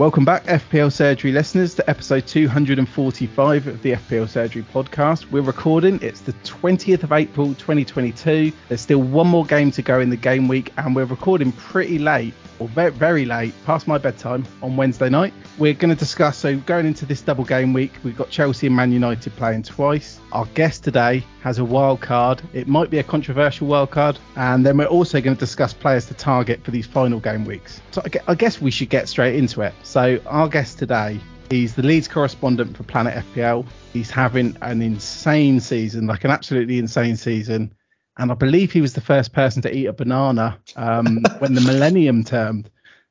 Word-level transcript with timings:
Welcome 0.00 0.24
back, 0.24 0.44
FPL 0.46 0.90
Surgery 0.90 1.30
listeners, 1.30 1.74
to 1.74 1.90
episode 1.90 2.26
245 2.26 3.66
of 3.66 3.82
the 3.82 3.92
FPL 3.92 4.30
Surgery 4.30 4.62
podcast. 4.62 5.30
We're 5.30 5.42
recording, 5.42 5.98
it's 6.00 6.22
the 6.22 6.32
20th 6.32 7.02
of 7.02 7.12
April 7.12 7.48
2022. 7.48 8.50
There's 8.68 8.80
still 8.80 9.02
one 9.02 9.26
more 9.26 9.44
game 9.44 9.70
to 9.72 9.82
go 9.82 10.00
in 10.00 10.08
the 10.08 10.16
game 10.16 10.48
week, 10.48 10.72
and 10.78 10.96
we're 10.96 11.04
recording 11.04 11.52
pretty 11.52 11.98
late, 11.98 12.32
or 12.60 12.68
very, 12.68 12.92
very 12.92 13.24
late, 13.24 13.52
past 13.64 13.88
my 13.88 13.98
bedtime 13.98 14.46
on 14.62 14.76
Wednesday 14.76 15.08
night. 15.08 15.32
We're 15.58 15.74
going 15.74 15.92
to 15.92 15.98
discuss, 15.98 16.36
so 16.36 16.56
going 16.58 16.86
into 16.86 17.06
this 17.06 17.22
double 17.22 17.44
game 17.44 17.72
week, 17.72 17.92
we've 18.04 18.16
got 18.16 18.30
Chelsea 18.30 18.68
and 18.68 18.76
Man 18.76 18.92
United 18.92 19.34
playing 19.34 19.64
twice. 19.64 20.20
Our 20.32 20.44
guest 20.54 20.84
today 20.84 21.24
has 21.42 21.58
a 21.58 21.64
wild 21.64 22.00
card. 22.00 22.42
It 22.52 22.68
might 22.68 22.90
be 22.90 22.98
a 22.98 23.02
controversial 23.02 23.66
wild 23.66 23.90
card. 23.90 24.18
And 24.36 24.64
then 24.64 24.76
we're 24.76 24.84
also 24.84 25.20
going 25.20 25.34
to 25.34 25.40
discuss 25.40 25.72
players 25.72 26.06
to 26.06 26.14
target 26.14 26.62
for 26.62 26.70
these 26.70 26.86
final 26.86 27.18
game 27.18 27.44
weeks. 27.44 27.80
So 27.90 28.02
I 28.28 28.34
guess 28.34 28.60
we 28.60 28.70
should 28.70 28.90
get 28.90 29.08
straight 29.08 29.36
into 29.36 29.62
it. 29.62 29.72
So 29.82 30.20
our 30.26 30.48
guest 30.48 30.78
today, 30.78 31.18
he's 31.48 31.74
the 31.74 31.82
Leeds 31.82 32.08
correspondent 32.08 32.76
for 32.76 32.82
Planet 32.82 33.24
FPL. 33.34 33.66
He's 33.92 34.10
having 34.10 34.56
an 34.60 34.82
insane 34.82 35.60
season, 35.60 36.06
like 36.06 36.24
an 36.24 36.30
absolutely 36.30 36.78
insane 36.78 37.16
season. 37.16 37.74
And 38.20 38.30
I 38.30 38.34
believe 38.34 38.70
he 38.70 38.82
was 38.82 38.92
the 38.92 39.00
first 39.00 39.32
person 39.32 39.62
to 39.62 39.74
eat 39.74 39.86
a 39.86 39.94
banana 39.94 40.58
um, 40.76 41.22
when 41.38 41.54
the 41.54 41.62
millennium 41.62 42.22
turned, 42.22 42.68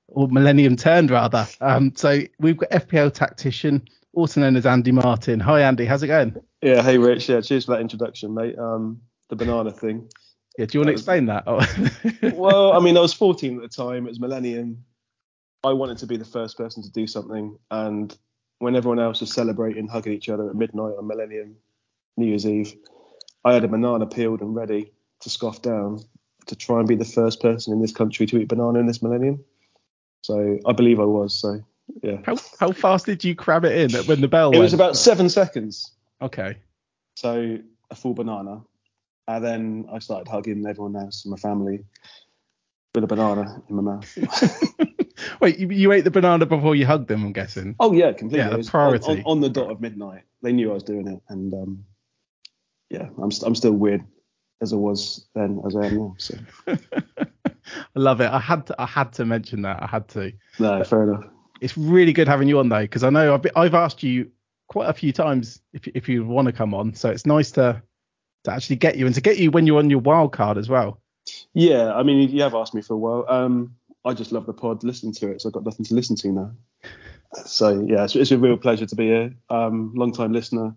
or 0.07 0.27
millennium 0.27 0.75
turned 0.75 1.09
rather. 1.09 1.47
Um, 1.61 1.93
so 1.95 2.21
we've 2.37 2.57
got 2.57 2.69
FPL 2.69 3.11
tactician, 3.11 3.87
also 4.13 4.39
known 4.39 4.55
as 4.55 4.67
Andy 4.67 4.91
Martin. 4.91 5.39
Hi 5.39 5.63
Andy, 5.63 5.85
how's 5.85 6.03
it 6.03 6.07
going? 6.07 6.35
Yeah, 6.61 6.83
hey 6.83 6.99
Rich. 6.99 7.27
Yeah, 7.27 7.41
cheers 7.41 7.65
for 7.65 7.71
that 7.71 7.81
introduction, 7.81 8.35
mate. 8.35 8.55
Um, 8.59 9.01
the 9.29 9.35
banana 9.35 9.71
thing. 9.71 10.07
Yeah, 10.59 10.67
do 10.67 10.77
you 10.77 10.81
want 10.81 10.89
to 10.89 10.93
explain 10.93 11.25
that? 11.25 11.43
Oh. 11.47 11.65
well, 12.35 12.73
I 12.73 12.79
mean, 12.79 12.95
I 12.95 12.99
was 12.99 13.13
14 13.13 13.55
at 13.55 13.61
the 13.63 13.67
time. 13.67 14.05
It 14.05 14.09
was 14.09 14.19
Millennium. 14.19 14.83
I 15.63 15.73
wanted 15.73 15.97
to 15.99 16.05
be 16.05 16.17
the 16.17 16.25
first 16.25 16.55
person 16.55 16.83
to 16.83 16.91
do 16.91 17.07
something, 17.07 17.57
and 17.71 18.15
when 18.59 18.75
everyone 18.75 18.99
else 18.99 19.21
was 19.21 19.33
celebrating, 19.33 19.87
hugging 19.87 20.13
each 20.13 20.29
other 20.29 20.51
at 20.51 20.55
midnight 20.55 20.93
on 20.99 21.07
Millennium, 21.07 21.55
New 22.15 22.27
Year's 22.27 22.45
Eve, 22.45 22.75
I 23.43 23.53
had 23.53 23.63
a 23.63 23.67
banana 23.67 24.05
peeled 24.05 24.41
and 24.41 24.53
ready 24.53 24.91
to 25.21 25.29
scoff 25.29 25.61
down 25.61 26.01
to 26.47 26.55
try 26.55 26.79
and 26.79 26.87
be 26.87 26.95
the 26.95 27.05
first 27.05 27.41
person 27.41 27.73
in 27.73 27.81
this 27.81 27.91
country 27.91 28.25
to 28.25 28.37
eat 28.37 28.47
banana 28.47 28.79
in 28.79 28.87
this 28.87 29.01
millennium. 29.01 29.43
So 30.21 30.59
I 30.65 30.73
believe 30.73 30.99
I 30.99 31.05
was. 31.05 31.39
So 31.39 31.59
yeah. 32.01 32.17
How 32.25 32.35
how 32.59 32.71
fast 32.71 33.05
did 33.05 33.23
you 33.23 33.35
cram 33.35 33.65
it 33.65 33.95
in 33.95 34.05
when 34.05 34.21
the 34.21 34.27
bell? 34.27 34.49
It 34.49 34.53
went? 34.53 34.63
was 34.63 34.73
about 34.73 34.97
seven 34.97 35.29
seconds. 35.29 35.91
Okay. 36.21 36.57
So 37.15 37.59
a 37.89 37.95
full 37.95 38.13
banana, 38.13 38.61
and 39.27 39.43
then 39.43 39.87
I 39.91 39.99
started 39.99 40.29
hugging 40.29 40.65
everyone 40.65 40.95
else 40.95 41.25
in 41.25 41.31
my 41.31 41.37
family 41.37 41.85
with 42.95 43.03
a 43.03 43.07
banana 43.07 43.61
in 43.69 43.75
my 43.75 43.81
mouth. 43.81 44.17
Wait, 45.41 45.59
you, 45.59 45.67
you, 45.69 45.91
ate 45.91 46.05
the 46.05 46.11
banana 46.11 46.45
before 46.45 46.75
you 46.75 46.85
hugged 46.85 47.09
them? 47.09 47.25
I'm 47.25 47.33
guessing. 47.33 47.75
Oh 47.79 47.91
yeah, 47.91 48.13
completely. 48.13 48.49
Yeah, 48.49 48.57
the 48.57 48.63
priority. 48.63 49.05
On, 49.05 49.17
on, 49.17 49.23
on, 49.25 49.41
the 49.41 49.49
dot 49.49 49.69
of 49.69 49.81
midnight, 49.81 50.23
they 50.41 50.53
knew 50.53 50.71
I 50.71 50.73
was 50.73 50.83
doing 50.83 51.07
it, 51.07 51.21
and 51.27 51.53
um, 51.53 51.85
yeah, 52.89 53.09
I'm 53.21 53.31
I'm 53.45 53.55
still 53.55 53.73
weird 53.73 54.05
as 54.61 54.73
I 54.73 54.75
was 54.75 55.27
then 55.35 55.61
as 55.65 55.75
I 55.75 55.87
am 55.87 55.97
now. 55.97 56.15
So. 56.17 56.35
I 56.67 57.99
love 57.99 58.21
it. 58.21 58.29
I 58.31 58.39
had 58.39 58.67
to 58.67 58.75
I 58.81 58.85
had 58.85 59.13
to 59.13 59.25
mention 59.25 59.61
that. 59.63 59.81
I 59.81 59.87
had 59.87 60.07
to. 60.09 60.31
No, 60.59 60.83
fair 60.83 61.03
enough. 61.03 61.25
It's 61.61 61.77
really 61.77 62.13
good 62.13 62.27
having 62.27 62.47
you 62.47 62.59
on 62.59 62.69
though, 62.69 62.81
because 62.81 63.03
I 63.03 63.09
know 63.09 63.33
I've, 63.33 63.45
I've 63.55 63.73
asked 63.73 64.03
you 64.03 64.31
quite 64.67 64.89
a 64.89 64.93
few 64.93 65.11
times 65.11 65.61
if 65.73 65.87
if 65.87 66.09
you 66.09 66.25
want 66.25 66.47
to 66.47 66.51
come 66.51 66.73
on. 66.73 66.93
So 66.93 67.09
it's 67.09 67.25
nice 67.25 67.51
to 67.51 67.81
to 68.45 68.51
actually 68.51 68.77
get 68.77 68.97
you 68.97 69.05
and 69.05 69.15
to 69.15 69.21
get 69.21 69.37
you 69.37 69.51
when 69.51 69.67
you're 69.67 69.79
on 69.79 69.89
your 69.89 69.99
wild 69.99 70.33
card 70.33 70.57
as 70.57 70.69
well. 70.69 71.01
Yeah, 71.53 71.93
I 71.93 72.03
mean 72.03 72.29
you 72.29 72.41
have 72.41 72.55
asked 72.55 72.73
me 72.73 72.81
for 72.81 72.93
a 72.93 72.97
while. 72.97 73.25
Um, 73.27 73.75
I 74.05 74.13
just 74.13 74.31
love 74.31 74.45
the 74.45 74.53
pod, 74.53 74.83
listening 74.83 75.13
to 75.15 75.31
it, 75.31 75.41
so 75.41 75.49
I've 75.49 75.53
got 75.53 75.65
nothing 75.65 75.85
to 75.85 75.93
listen 75.93 76.15
to 76.17 76.31
now. 76.31 76.51
So 77.45 77.85
yeah, 77.87 78.05
it's, 78.05 78.15
it's 78.15 78.31
a 78.31 78.37
real 78.37 78.57
pleasure 78.57 78.85
to 78.85 78.95
be 78.95 79.07
here. 79.07 79.33
Um, 79.49 79.93
long 79.93 80.13
time 80.13 80.31
listener, 80.31 80.73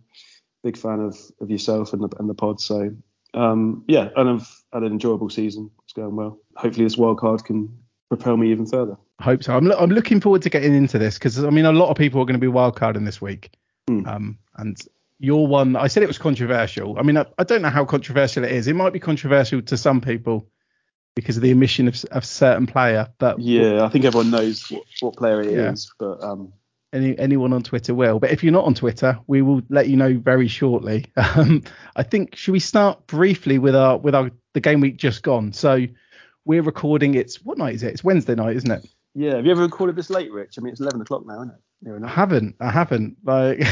big 0.62 0.76
fan 0.76 1.00
of 1.00 1.16
of 1.40 1.50
yourself 1.50 1.92
and 1.92 2.02
the 2.02 2.16
and 2.18 2.28
the 2.28 2.34
pod. 2.34 2.60
So 2.60 2.94
um, 3.34 3.84
yeah, 3.88 4.10
and 4.16 4.28
I've 4.28 4.62
had 4.72 4.82
an 4.82 4.92
enjoyable 4.92 5.30
season. 5.30 5.70
It's 5.84 5.92
going 5.92 6.16
well. 6.16 6.38
Hopefully 6.56 6.84
this 6.84 6.96
wild 6.96 7.18
card 7.18 7.44
can 7.44 7.76
propel 8.08 8.36
me 8.36 8.50
even 8.50 8.66
further. 8.66 8.96
I 9.18 9.24
hope 9.24 9.42
so. 9.42 9.56
I'm, 9.56 9.70
I'm 9.72 9.90
looking 9.90 10.20
forward 10.20 10.42
to 10.42 10.50
getting 10.50 10.74
into 10.74 10.98
this 10.98 11.14
because 11.14 11.42
I 11.42 11.50
mean 11.50 11.64
a 11.64 11.72
lot 11.72 11.88
of 11.88 11.96
people 11.96 12.20
are 12.20 12.24
going 12.24 12.34
to 12.34 12.40
be 12.40 12.48
wild 12.48 12.76
carding 12.76 13.04
this 13.04 13.20
week. 13.20 13.50
Mm. 13.88 14.06
Um, 14.06 14.38
and 14.56 14.76
your 15.18 15.46
one, 15.46 15.76
I 15.76 15.86
said 15.86 16.02
it 16.02 16.08
was 16.08 16.18
controversial. 16.18 16.98
I 16.98 17.02
mean, 17.02 17.16
I, 17.16 17.26
I, 17.38 17.44
don't 17.44 17.62
know 17.62 17.70
how 17.70 17.84
controversial 17.84 18.44
it 18.44 18.52
is. 18.52 18.66
It 18.66 18.74
might 18.74 18.92
be 18.92 19.00
controversial 19.00 19.62
to 19.62 19.76
some 19.76 20.00
people 20.00 20.48
because 21.14 21.36
of 21.36 21.42
the 21.42 21.52
omission 21.52 21.88
of 21.88 22.04
a 22.10 22.22
certain 22.22 22.66
player, 22.66 23.08
but 23.18 23.38
yeah, 23.38 23.84
I 23.84 23.88
think 23.88 24.04
everyone 24.04 24.30
knows 24.30 24.70
what, 24.70 24.84
what 25.00 25.16
player 25.16 25.42
it 25.42 25.52
yeah. 25.52 25.72
is. 25.72 25.92
But 25.98 26.22
um, 26.22 26.52
any 26.92 27.18
anyone 27.18 27.52
on 27.52 27.62
Twitter 27.62 27.94
will. 27.94 28.18
But 28.18 28.30
if 28.30 28.42
you're 28.42 28.52
not 28.52 28.64
on 28.64 28.74
Twitter, 28.74 29.18
we 29.26 29.42
will 29.42 29.62
let 29.68 29.88
you 29.88 29.96
know 29.96 30.14
very 30.18 30.48
shortly. 30.48 31.06
Um, 31.34 31.62
I 31.96 32.02
think 32.02 32.36
should 32.36 32.52
we 32.52 32.60
start 32.60 33.06
briefly 33.06 33.58
with 33.58 33.74
our 33.74 33.96
with 33.96 34.14
our 34.14 34.30
the 34.52 34.60
game 34.60 34.80
week 34.80 34.96
just 34.96 35.22
gone. 35.22 35.52
So 35.52 35.86
we're 36.44 36.62
recording. 36.62 37.14
It's 37.14 37.42
what 37.42 37.58
night 37.58 37.74
is 37.74 37.82
it? 37.82 37.92
It's 37.92 38.04
Wednesday 38.04 38.34
night, 38.34 38.56
isn't 38.56 38.70
it? 38.70 38.86
Yeah. 39.14 39.36
Have 39.36 39.46
you 39.46 39.52
ever 39.52 39.62
recorded 39.62 39.96
this 39.96 40.10
late, 40.10 40.30
Rich? 40.30 40.56
I 40.58 40.62
mean, 40.62 40.72
it's 40.72 40.80
11 40.80 41.00
o'clock 41.00 41.26
now, 41.26 41.36
isn't 41.36 41.50
it? 41.50 42.04
I 42.04 42.08
haven't. 42.08 42.56
I 42.60 42.70
haven't. 42.70 43.16
Like, 43.24 43.62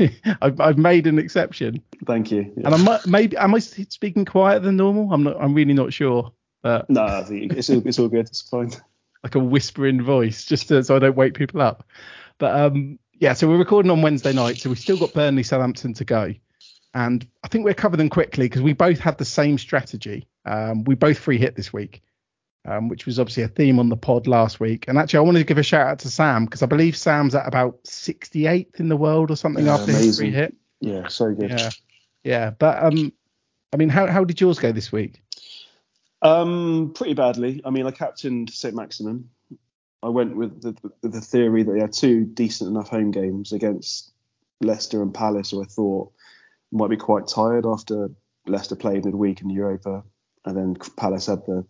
I've, 0.42 0.60
I've 0.60 0.78
made 0.78 1.06
an 1.06 1.18
exception. 1.18 1.82
Thank 2.04 2.32
you. 2.32 2.52
Yeah. 2.56 2.66
And 2.72 2.88
I'm 2.88 3.00
maybe 3.06 3.36
am 3.36 3.54
I 3.54 3.58
speaking 3.60 4.24
quieter 4.24 4.60
than 4.60 4.76
normal? 4.76 5.12
I'm 5.12 5.22
not. 5.22 5.36
I'm 5.40 5.54
really 5.54 5.74
not 5.74 5.92
sure. 5.92 6.32
But 6.62 6.90
no, 6.90 7.24
it's 7.30 7.70
all, 7.70 7.86
it's 7.86 7.98
all 7.98 8.08
good. 8.08 8.26
It's 8.26 8.42
fine. 8.42 8.72
Like 9.24 9.34
a 9.34 9.40
whispering 9.40 10.00
voice, 10.00 10.44
just 10.44 10.68
to, 10.68 10.84
so 10.84 10.94
I 10.94 11.00
don't 11.00 11.16
wake 11.16 11.34
people 11.34 11.60
up. 11.60 11.84
But 12.38 12.58
um, 12.58 12.98
yeah. 13.14 13.32
So 13.34 13.48
we're 13.48 13.58
recording 13.58 13.90
on 13.90 14.02
Wednesday 14.02 14.32
night, 14.32 14.58
so 14.58 14.68
we've 14.68 14.78
still 14.78 14.98
got 14.98 15.12
Burnley, 15.12 15.42
Southampton 15.42 15.94
to 15.94 16.04
go, 16.04 16.34
and 16.94 17.26
I 17.44 17.48
think 17.48 17.64
we'll 17.64 17.74
cover 17.74 17.96
them 17.96 18.08
quickly 18.08 18.46
because 18.46 18.62
we 18.62 18.72
both 18.72 18.98
had 18.98 19.18
the 19.18 19.24
same 19.24 19.58
strategy. 19.58 20.28
Um, 20.44 20.84
we 20.84 20.94
both 20.94 21.18
free 21.18 21.38
hit 21.38 21.56
this 21.56 21.72
week 21.72 22.02
um, 22.68 22.88
which 22.88 23.06
was 23.06 23.18
obviously 23.18 23.42
a 23.42 23.48
theme 23.48 23.78
on 23.78 23.88
the 23.88 23.96
pod 23.96 24.26
last 24.26 24.60
week. 24.60 24.86
And 24.88 24.98
actually, 24.98 25.18
I 25.18 25.22
wanted 25.22 25.40
to 25.40 25.44
give 25.44 25.58
a 25.58 25.62
shout 25.62 25.86
out 25.86 25.98
to 26.00 26.10
Sam 26.10 26.44
because 26.44 26.62
I 26.62 26.66
believe 26.66 26.96
Sam's 26.96 27.34
at 27.34 27.46
about 27.46 27.82
68th 27.84 28.78
in 28.78 28.88
the 28.88 28.96
world 28.96 29.30
or 29.30 29.36
something 29.36 29.64
yeah, 29.64 29.74
after 29.74 29.90
amazing. 29.90 30.06
his 30.06 30.18
free 30.18 30.30
hit. 30.30 30.56
Yeah, 30.80 31.08
so 31.08 31.32
good. 31.32 31.50
Yeah, 31.50 31.70
yeah. 32.24 32.50
But 32.50 32.82
um, 32.82 33.12
I 33.72 33.76
mean, 33.76 33.88
how 33.88 34.06
how 34.06 34.24
did 34.24 34.40
yours 34.40 34.58
go 34.58 34.70
this 34.72 34.92
week? 34.92 35.22
Um, 36.20 36.92
pretty 36.94 37.14
badly. 37.14 37.62
I 37.64 37.70
mean, 37.70 37.86
I 37.86 37.90
captained 37.90 38.50
St 38.50 38.74
Maximin. 38.74 39.30
I 40.02 40.08
went 40.08 40.36
with 40.36 40.62
the, 40.62 40.76
the, 41.02 41.08
the 41.08 41.20
theory 41.20 41.62
that 41.62 41.72
they 41.72 41.80
had 41.80 41.92
two 41.92 42.24
decent 42.24 42.70
enough 42.70 42.88
home 42.88 43.10
games 43.10 43.52
against 43.52 44.12
Leicester 44.60 45.02
and 45.02 45.12
Palace, 45.12 45.50
who 45.50 45.62
I 45.62 45.66
thought 45.66 46.12
might 46.70 46.90
be 46.90 46.96
quite 46.96 47.26
tired 47.26 47.66
after 47.66 48.10
Leicester 48.46 48.76
played 48.76 49.04
midweek 49.04 49.40
in 49.40 49.50
Europa, 49.50 50.04
and 50.44 50.56
then 50.56 50.76
Palace 50.96 51.26
had 51.26 51.44
the 51.46 51.64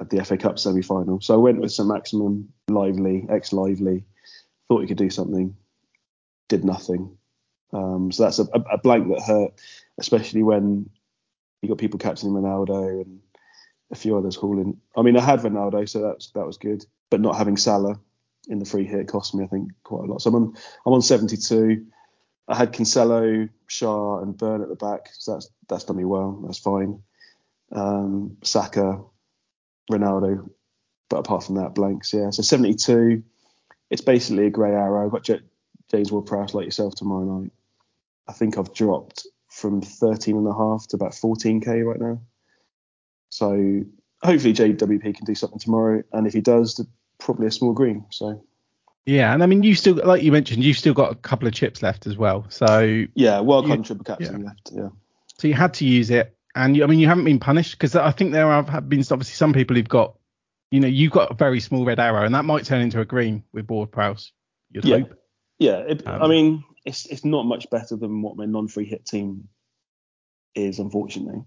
at 0.00 0.08
the 0.10 0.24
FA 0.24 0.36
Cup 0.36 0.58
semi 0.58 0.82
final. 0.82 1.20
So 1.20 1.34
I 1.34 1.36
went 1.36 1.60
with 1.60 1.72
St 1.72 1.88
Maximin 1.88 2.48
Lively, 2.68 3.26
ex 3.28 3.52
Lively, 3.52 4.04
thought 4.68 4.80
he 4.80 4.86
could 4.86 4.96
do 4.96 5.10
something, 5.10 5.54
did 6.48 6.64
nothing. 6.64 7.16
Um, 7.72 8.10
so 8.10 8.24
that's 8.24 8.38
a, 8.38 8.44
a, 8.44 8.78
blank 8.78 9.08
that 9.08 9.22
hurt, 9.22 9.52
especially 9.98 10.42
when 10.42 10.90
you 11.62 11.68
got 11.68 11.78
people 11.78 12.00
captaining 12.00 12.34
Ronaldo 12.34 13.02
and 13.02 13.20
a 13.92 13.94
few 13.94 14.16
others 14.16 14.34
hauling. 14.34 14.80
I 14.96 15.02
mean, 15.02 15.16
I 15.16 15.20
had 15.20 15.40
Ronaldo, 15.40 15.88
so 15.88 16.00
that's 16.00 16.30
that 16.30 16.46
was 16.46 16.56
good, 16.56 16.84
but 17.10 17.20
not 17.20 17.36
having 17.36 17.56
Salah 17.56 18.00
in 18.48 18.58
the 18.58 18.64
free 18.64 18.86
hit 18.86 19.08
cost 19.08 19.34
me, 19.34 19.44
I 19.44 19.48
think, 19.48 19.70
quite 19.84 20.08
a 20.08 20.12
lot. 20.12 20.22
So 20.22 20.30
I'm 20.30 20.36
on 20.36 20.56
I'm 20.86 20.92
on 20.92 21.02
72. 21.02 21.86
I 22.48 22.56
had 22.56 22.72
Cancelo, 22.72 23.48
Schär, 23.68 24.22
and 24.22 24.36
Burn 24.36 24.62
at 24.62 24.68
the 24.68 24.76
back, 24.76 25.08
so 25.12 25.34
that's 25.34 25.50
that's 25.68 25.84
done 25.84 25.96
me 25.96 26.04
well. 26.04 26.42
That's 26.44 26.58
fine. 26.58 27.02
Um, 27.72 28.38
Saka, 28.42 29.02
Ronaldo. 29.90 30.50
But 31.08 31.18
apart 31.18 31.44
from 31.44 31.56
that, 31.56 31.74
blanks. 31.74 32.12
Yeah. 32.12 32.30
So 32.30 32.42
72. 32.42 33.22
It's 33.90 34.02
basically 34.02 34.46
a 34.46 34.50
grey 34.50 34.70
arrow. 34.70 35.04
I've 35.04 35.12
got 35.12 35.24
J- 35.24 35.40
James 35.90 36.12
Ward-Prowse 36.12 36.54
like 36.54 36.64
yourself 36.64 36.94
tomorrow 36.94 37.40
night. 37.40 37.50
I 38.28 38.32
think 38.32 38.56
I've 38.56 38.72
dropped 38.72 39.26
from 39.48 39.82
13 39.82 40.36
and 40.36 40.46
a 40.46 40.54
half 40.54 40.86
to 40.88 40.96
about 40.96 41.12
14k 41.12 41.84
right 41.84 42.00
now. 42.00 42.20
So 43.30 43.82
hopefully 44.22 44.54
JWP 44.54 45.16
can 45.16 45.24
do 45.24 45.34
something 45.34 45.58
tomorrow, 45.58 46.02
and 46.12 46.26
if 46.26 46.32
he 46.32 46.40
does, 46.40 46.84
probably 47.20 47.46
a 47.46 47.50
small 47.50 47.72
green. 47.72 48.04
So 48.10 48.44
yeah, 49.06 49.32
and 49.32 49.42
I 49.42 49.46
mean 49.46 49.62
you 49.62 49.74
still 49.74 49.94
like 49.94 50.22
you 50.22 50.32
mentioned, 50.32 50.64
you've 50.64 50.78
still 50.78 50.94
got 50.94 51.12
a 51.12 51.14
couple 51.14 51.46
of 51.46 51.54
chips 51.54 51.82
left 51.82 52.06
as 52.06 52.16
well. 52.16 52.46
So 52.48 53.04
yeah, 53.14 53.40
World 53.40 53.66
Cup 53.66 53.84
triple 53.84 54.04
captain 54.04 54.40
yeah. 54.40 54.46
left. 54.46 54.70
Yeah. 54.72 54.88
So 55.38 55.48
you 55.48 55.54
had 55.54 55.74
to 55.74 55.84
use 55.84 56.10
it 56.10 56.36
and 56.54 56.76
you, 56.76 56.84
I 56.84 56.86
mean 56.86 56.98
you 56.98 57.06
haven't 57.06 57.24
been 57.24 57.38
punished 57.38 57.72
because 57.72 57.94
I 57.94 58.10
think 58.10 58.32
there 58.32 58.50
have 58.50 58.88
been 58.88 59.00
obviously 59.00 59.34
some 59.34 59.52
people 59.52 59.76
who've 59.76 59.88
got, 59.88 60.16
you 60.70 60.80
know, 60.80 60.88
you've 60.88 61.12
got 61.12 61.30
a 61.30 61.34
very 61.34 61.60
small 61.60 61.84
red 61.84 62.00
arrow, 62.00 62.24
and 62.24 62.34
that 62.34 62.44
might 62.44 62.64
turn 62.64 62.80
into 62.80 63.00
a 63.00 63.04
green 63.04 63.44
with 63.52 63.68
Ward-Prowse. 63.68 64.32
You'd 64.70 64.84
yeah. 64.84 64.98
hope. 64.98 65.14
Yeah, 65.58 65.78
it, 65.78 66.06
um, 66.06 66.22
I 66.22 66.28
mean 66.28 66.64
it's 66.84 67.06
it's 67.06 67.24
not 67.24 67.44
much 67.44 67.68
better 67.70 67.96
than 67.96 68.22
what 68.22 68.36
my 68.36 68.46
non-free 68.46 68.86
hit 68.86 69.06
team 69.06 69.48
is, 70.54 70.78
unfortunately. 70.78 71.44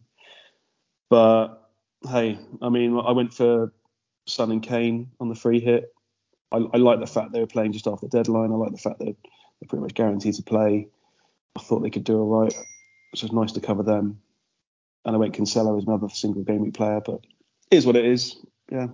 But 1.10 1.58
hey, 2.08 2.40
I 2.62 2.70
mean 2.70 2.98
I 2.98 3.12
went 3.12 3.34
for 3.34 3.74
Son 4.26 4.52
and 4.52 4.64
Kane 4.64 5.12
on 5.20 5.30
the 5.30 5.36
free 5.36 5.60
hit. 5.60 5.94
I, 6.52 6.58
I 6.74 6.78
like 6.78 7.00
the 7.00 7.08
fact 7.08 7.32
they 7.32 7.40
were 7.40 7.48
playing 7.48 7.74
just 7.74 7.88
after 7.88 8.08
the 8.08 8.18
deadline. 8.18 8.52
I 8.52 8.56
like 8.56 8.72
the 8.72 8.78
fact 8.78 9.00
that 9.00 9.06
they're 9.06 9.68
pretty 9.68 9.82
much 9.82 9.94
guaranteed 9.94 10.36
to 10.36 10.44
play. 10.44 10.88
I 11.56 11.62
thought 11.62 11.80
they 11.80 11.90
could 11.90 12.04
do 12.04 12.20
all 12.20 12.42
right, 12.42 12.54
so 13.16 13.26
it's 13.26 13.34
nice 13.34 13.52
to 13.54 13.62
cover 13.62 13.84
them. 13.84 14.20
And 15.06 15.16
I 15.16 15.20
went 15.20 15.36
Cancelo 15.36 15.78
as 15.78 15.86
another 15.86 16.10
single 16.10 16.44
game 16.44 16.62
week 16.62 16.74
player, 16.74 17.02
but 17.06 17.22
it 17.72 17.78
is 17.78 17.86
what 17.86 17.96
it 17.96 18.06
is. 18.06 18.38
Yeah. 18.72 18.88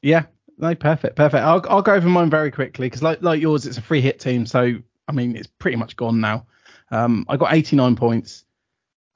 Yeah. 0.00 0.24
No, 0.58 0.74
perfect, 0.74 1.16
perfect. 1.16 1.42
I'll, 1.42 1.64
I'll 1.68 1.82
go 1.82 1.94
over 1.94 2.08
mine 2.08 2.30
very 2.30 2.50
quickly 2.50 2.86
because, 2.86 3.02
like, 3.02 3.22
like 3.22 3.40
yours, 3.40 3.66
it's 3.66 3.78
a 3.78 3.82
free 3.82 4.00
hit 4.00 4.20
team, 4.20 4.46
so 4.46 4.74
I 5.08 5.12
mean, 5.12 5.36
it's 5.36 5.46
pretty 5.46 5.76
much 5.76 5.96
gone 5.96 6.20
now. 6.20 6.46
Um, 6.90 7.26
I 7.28 7.36
got 7.36 7.52
89 7.52 7.96
points. 7.96 8.44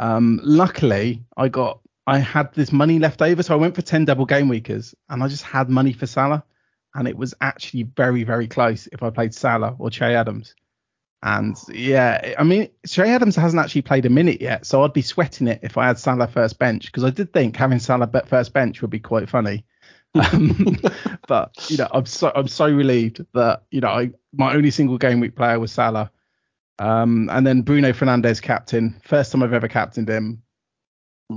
Um, 0.01 0.41
luckily, 0.43 1.23
I 1.37 1.49
got 1.49 1.81
I 2.07 2.19
had 2.19 2.55
this 2.55 2.73
money 2.73 2.99
left 2.99 3.21
over, 3.21 3.43
so 3.43 3.55
I 3.55 3.57
went 3.57 3.75
for 3.75 3.83
10 3.83 4.05
double 4.05 4.27
game 4.27 4.49
weekers, 4.49 4.95
and 5.09 5.23
I 5.23 5.29
just 5.29 5.43
had 5.43 5.69
money 5.69 5.93
for 5.93 6.07
Salah, 6.07 6.45
and 6.95 7.09
it 7.09 7.17
was 7.17 7.35
actually 7.41 7.83
very, 7.83 8.23
very 8.23 8.47
close 8.47 8.87
if 8.93 9.03
I 9.03 9.11
played 9.11 9.35
Salah 9.35 9.75
or 9.79 9.91
Che 9.91 10.15
Adams. 10.15 10.55
And 11.23 11.57
yeah, 11.69 12.35
I 12.39 12.45
mean, 12.45 12.69
Che 12.87 13.03
Adams 13.03 13.35
hasn't 13.35 13.61
actually 13.61 13.83
played 13.83 14.07
a 14.07 14.11
minute 14.11 14.41
yet, 14.41 14.65
so 14.67 14.85
I'd 14.85 14.93
be 14.93 15.03
sweating 15.03 15.49
it 15.49 15.61
if 15.63 15.77
I 15.77 15.87
had 15.87 15.99
Salah 15.99 16.29
first 16.29 16.59
bench 16.59 16.87
because 16.87 17.03
I 17.03 17.11
did 17.11 17.33
think 17.33 17.57
having 17.57 17.81
Salah 17.81 18.09
first 18.27 18.53
bench 18.53 18.81
would 18.81 18.91
be 18.91 19.01
quite 19.01 19.29
funny. 19.29 19.65
Um, 20.17 20.79
but 21.29 21.53
you 21.69 21.77
know, 21.77 21.89
I'm 21.93 22.07
so 22.07 22.33
I'm 22.35 22.49
so 22.49 22.71
relieved 22.71 23.27
that 23.35 23.65
you 23.71 23.83
know 23.83 23.89
I, 23.89 24.13
my 24.33 24.55
only 24.55 24.71
single 24.71 24.97
game 24.97 25.21
week 25.21 25.37
player 25.37 25.61
was 25.61 25.73
Salah, 25.73 26.11
um, 26.79 27.29
and 27.31 27.47
then 27.47 27.61
Bruno 27.61 27.93
Fernandes 27.93 28.41
captain. 28.41 28.99
First 29.05 29.33
time 29.33 29.43
I've 29.43 29.53
ever 29.53 29.69
captained 29.69 30.09
him. 30.09 30.43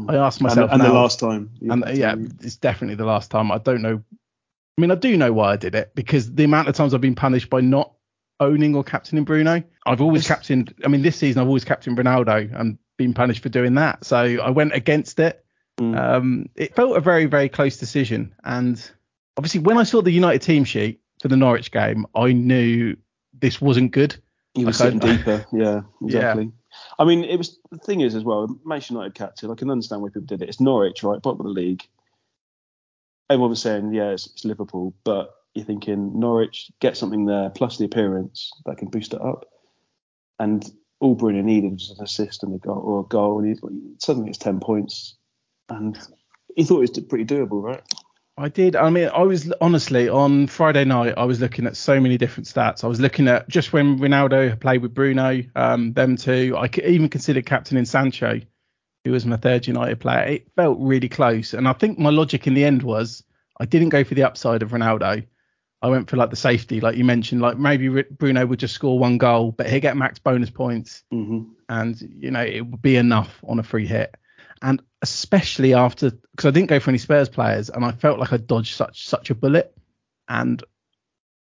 I 0.08 0.16
asked 0.16 0.42
myself, 0.42 0.72
and, 0.72 0.82
and 0.82 0.84
now, 0.84 0.94
the 0.94 1.00
last 1.00 1.20
time, 1.20 1.50
and 1.62 1.84
yeah, 1.98 2.16
it's 2.42 2.58
definitely 2.58 2.96
the 2.96 3.06
last 3.06 3.32
time. 3.32 3.52
I 3.52 3.58
don't 3.58 3.82
know. 3.82 4.04
I 4.78 4.82
mean, 4.82 4.92
I 4.92 4.96
do 4.96 5.18
know 5.18 5.34
why 5.34 5.54
I 5.54 5.56
did 5.58 5.76
it 5.76 5.92
because 5.96 6.34
the 6.34 6.44
amount 6.44 6.68
of 6.68 6.76
times 6.76 6.94
I've 6.94 7.02
been 7.02 7.16
punished 7.16 7.50
by 7.50 7.62
not 7.62 7.94
owning 8.40 8.76
or 8.76 8.84
captaining 8.84 9.26
Bruno. 9.26 9.64
I've 9.86 10.02
always 10.02 10.28
captained. 10.28 10.74
I 10.86 10.88
mean, 10.88 11.02
this 11.02 11.16
season 11.16 11.42
I've 11.42 11.48
always 11.48 11.66
captained 11.66 11.98
Ronaldo 11.98 12.58
and 12.60 12.78
been 12.98 13.14
punished 13.14 13.42
for 13.42 13.50
doing 13.50 13.76
that. 13.76 14.06
So 14.06 14.18
I 14.18 14.50
went 14.52 14.74
against 14.74 15.20
it. 15.20 15.44
Mm. 15.80 15.98
Um, 15.98 16.50
it 16.56 16.76
felt 16.76 16.98
a 16.98 17.02
very, 17.02 17.26
very 17.26 17.50
close 17.50 17.78
decision. 17.78 18.34
And 18.44 18.80
obviously, 19.38 19.62
when 19.62 19.78
I 19.78 19.84
saw 19.84 20.02
the 20.02 20.12
United 20.12 20.42
team 20.42 20.64
sheet 20.64 21.02
for 21.22 21.28
the 21.28 21.38
Norwich 21.38 21.72
game, 21.72 22.06
I 22.16 22.34
knew 22.34 22.96
this 23.34 23.60
wasn't 23.60 23.92
good. 23.92 24.16
You 24.56 24.68
were 24.68 24.74
sitting 24.74 25.00
deeper. 25.00 25.46
Yeah, 25.54 25.82
exactly. 26.02 26.44
Yeah. 26.46 26.50
I 26.98 27.06
mean, 27.06 27.24
it 27.24 27.38
was 27.38 27.60
the 27.72 27.78
thing 27.78 28.02
is 28.02 28.16
as 28.16 28.24
well. 28.24 28.48
Manchester 28.66 28.94
United 28.94 29.16
captain. 29.16 29.52
I 29.52 29.56
can 29.56 29.70
understand 29.70 30.02
why 30.02 30.10
people 30.10 30.22
did 30.22 30.42
it. 30.42 30.50
It's 30.50 30.60
Norwich, 30.60 31.04
right, 31.04 31.22
bottom 31.22 31.42
of 31.42 31.46
the 31.48 31.62
league. 31.62 31.84
Everyone 33.30 33.52
was 33.52 33.62
saying, 33.62 33.94
yeah, 33.94 34.10
it's, 34.10 34.28
it's 34.28 34.46
Liverpool, 34.46 34.94
but 35.04 35.36
you're 35.54 35.66
thinking 35.66 36.20
Norwich 36.20 36.72
get 36.80 36.98
something 36.98 37.26
there 37.26 37.50
plus 37.50 37.78
the 37.78 37.86
appearance 37.86 38.52
that 38.66 38.78
can 38.78 38.90
boost 38.90 39.14
it 39.14 39.22
up. 39.22 39.46
And 40.40 40.70
all 41.00 41.16
Bruno 41.16 41.42
needed 41.42 41.74
was 41.74 41.96
an 41.98 42.04
assist 42.04 42.44
and 42.44 42.56
a 42.56 42.58
goal 42.58 42.81
or 42.84 43.02
a 43.02 43.04
goal, 43.04 43.40
and 43.40 43.56
he, 43.56 43.62
suddenly 44.00 44.30
it's 44.30 44.38
ten 44.38 44.60
points. 44.60 45.16
And 45.70 45.98
he 46.56 46.64
thought 46.64 46.84
it 46.84 46.96
was 46.96 47.06
pretty 47.06 47.26
doable, 47.26 47.62
right? 47.62 47.84
I 48.40 48.48
did. 48.48 48.78
I 48.78 48.90
mean, 48.90 49.10
I 49.14 49.24
was 49.24 49.52
honestly 49.60 50.08
on 50.08 50.48
Friday 50.48 50.86
night. 50.86 51.16
I 51.18 51.26
was 51.26 51.42
looking 51.42 51.68
at 51.68 51.76
so 51.76 52.00
many 52.00 52.18
different 52.18 52.48
stats. 52.48 52.86
I 52.86 52.88
was 52.88 53.02
looking 53.02 53.28
at 53.28 53.50
just 53.50 53.74
when 53.74 54.00
Ronaldo 54.00 54.58
played 54.58 54.82
with 54.82 54.94
Bruno, 54.94 55.44
um, 55.58 55.92
them 55.92 56.16
two. 56.16 56.56
I 56.58 56.70
even 56.86 57.10
considered 57.10 57.46
captaining 57.46 57.84
Sancho, 57.84 58.40
who 59.04 59.12
was 59.12 59.26
my 59.26 59.36
third 59.36 59.68
United 59.68 60.00
player. 60.00 60.24
It 60.24 60.52
felt 60.56 60.78
really 60.80 61.10
close, 61.10 61.54
and 61.54 61.68
I 61.68 61.74
think 61.74 62.00
my 62.00 62.12
logic 62.12 62.48
in 62.48 62.54
the 62.54 62.64
end 62.64 62.82
was 62.82 63.26
I 63.60 63.66
didn't 63.66 63.90
go 63.90 64.06
for 64.06 64.14
the 64.14 64.24
upside 64.24 64.64
of 64.64 64.72
Ronaldo. 64.72 65.26
I 65.82 65.90
went 65.90 66.10
for 66.10 66.16
like 66.16 66.30
the 66.30 66.38
safety, 66.38 66.80
like 66.80 66.96
you 66.96 67.04
mentioned, 67.04 67.42
like 67.42 67.58
maybe 67.58 67.90
Bruno 68.04 68.46
would 68.46 68.60
just 68.60 68.74
score 68.74 68.98
one 68.98 69.18
goal, 69.18 69.52
but 69.52 69.70
he'd 69.70 69.82
get 69.82 69.98
max 69.98 70.18
bonus 70.18 70.50
points, 70.50 71.04
mm-hmm. 71.14 71.52
and 71.68 72.02
you 72.02 72.32
know 72.32 72.44
it 72.44 72.62
would 72.62 72.82
be 72.82 72.96
enough 72.96 73.44
on 73.46 73.60
a 73.60 73.64
free 73.64 73.86
hit 73.86 74.16
and 74.62 74.82
especially 75.01 75.74
after 75.74 76.12
because 76.12 76.46
I 76.46 76.51
didn't 76.51 76.69
go 76.69 76.80
for 76.80 76.90
any 76.92 76.98
Spurs 76.98 77.30
players, 77.30 77.69
and 77.69 77.86
I 77.86 77.92
felt 77.92 78.19
like 78.19 78.34
I 78.34 78.38
dodged 78.38 78.75
such 78.75 79.07
such 79.07 79.30
a 79.30 79.36
bullet, 79.36 79.75
and 80.28 80.63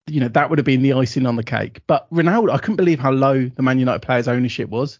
you 0.07 0.21
know 0.21 0.29
that 0.29 0.51
would 0.51 0.59
have 0.59 0.67
been 0.67 0.83
the 0.83 0.95
icing 0.95 1.27
on 1.27 1.37
the 1.37 1.45
cake. 1.45 1.81
But 1.87 2.11
Ronaldo, 2.11 2.53
I 2.53 2.59
couldn't 2.59 2.77
believe 2.77 2.99
how 2.99 3.13
low 3.13 3.47
the 3.49 3.63
Man 3.63 3.79
United 3.79 4.01
players' 4.01 4.29
ownership 4.29 4.69
was. 4.69 4.99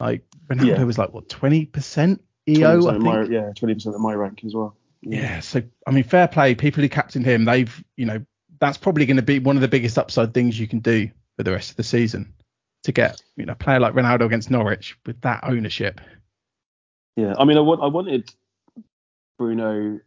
Like 0.00 0.22
Ronaldo 0.48 0.78
yeah. 0.78 0.84
was 0.84 0.98
like 0.98 1.12
what 1.12 1.28
20 1.28 1.66
percent 1.66 2.22
EO, 2.48 2.88
I 2.88 2.92
think. 2.92 3.04
My, 3.04 3.22
yeah, 3.24 3.52
20 3.54 3.74
percent 3.74 3.94
of 3.94 4.00
my 4.00 4.14
rank 4.14 4.42
as 4.44 4.54
well. 4.54 4.76
Yeah. 5.02 5.20
yeah, 5.20 5.40
so 5.40 5.62
I 5.86 5.90
mean, 5.90 6.04
fair 6.04 6.28
play. 6.28 6.54
People 6.54 6.82
who 6.82 6.88
captained 6.88 7.26
him, 7.26 7.44
they've 7.44 7.84
you 7.96 8.06
know 8.06 8.24
that's 8.60 8.78
probably 8.78 9.06
going 9.06 9.16
to 9.16 9.22
be 9.22 9.38
one 9.38 9.56
of 9.56 9.62
the 9.62 9.68
biggest 9.68 9.98
upside 9.98 10.32
things 10.32 10.58
you 10.58 10.66
can 10.66 10.80
do 10.80 11.10
for 11.36 11.42
the 11.42 11.52
rest 11.52 11.70
of 11.70 11.76
the 11.76 11.82
season 11.82 12.32
to 12.84 12.92
get 12.92 13.20
you 13.36 13.44
know 13.44 13.52
a 13.52 13.56
player 13.56 13.80
like 13.80 13.94
Ronaldo 13.94 14.22
against 14.22 14.50
Norwich 14.50 14.96
with 15.06 15.20
that 15.22 15.44
ownership. 15.44 16.00
Yeah, 17.16 17.34
I 17.38 17.44
mean, 17.44 17.56
I, 17.56 17.60
want, 17.60 17.82
I 17.82 17.86
wanted 17.86 18.30
Bruno 19.38 20.00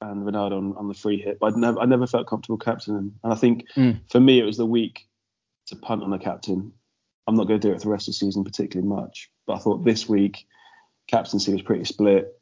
and 0.00 0.26
Ronaldo 0.26 0.58
on, 0.58 0.76
on 0.76 0.88
the 0.88 0.94
free 0.94 1.20
hit, 1.20 1.38
but 1.40 1.54
I 1.54 1.56
never, 1.58 1.80
I 1.80 1.86
never 1.86 2.06
felt 2.06 2.26
comfortable 2.26 2.58
captaining. 2.58 3.14
And 3.22 3.32
I 3.32 3.36
think 3.36 3.66
mm. 3.76 4.00
for 4.10 4.20
me, 4.20 4.40
it 4.40 4.44
was 4.44 4.56
the 4.56 4.66
week 4.66 5.06
to 5.66 5.76
punt 5.76 6.02
on 6.02 6.12
a 6.12 6.18
captain. 6.18 6.72
I'm 7.26 7.36
not 7.36 7.46
going 7.46 7.60
to 7.60 7.68
do 7.68 7.72
it 7.72 7.78
for 7.78 7.86
the 7.86 7.90
rest 7.90 8.08
of 8.08 8.14
the 8.14 8.18
season 8.18 8.44
particularly 8.44 8.88
much, 8.88 9.30
but 9.46 9.54
I 9.54 9.58
thought 9.58 9.84
this 9.84 10.08
week 10.08 10.46
captaincy 11.08 11.52
was 11.52 11.62
pretty 11.62 11.84
split. 11.84 12.34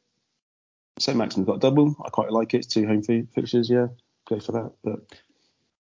St. 0.98 1.16
Maximin 1.16 1.44
got 1.44 1.60
double. 1.60 1.94
I 2.04 2.08
quite 2.08 2.30
like 2.30 2.54
it. 2.54 2.58
It's 2.58 2.66
two 2.68 2.86
home 2.86 3.02
fixtures. 3.02 3.68
Yeah, 3.68 3.88
go 4.28 4.40
for 4.40 4.52
that. 4.52 4.72
But 4.82 5.00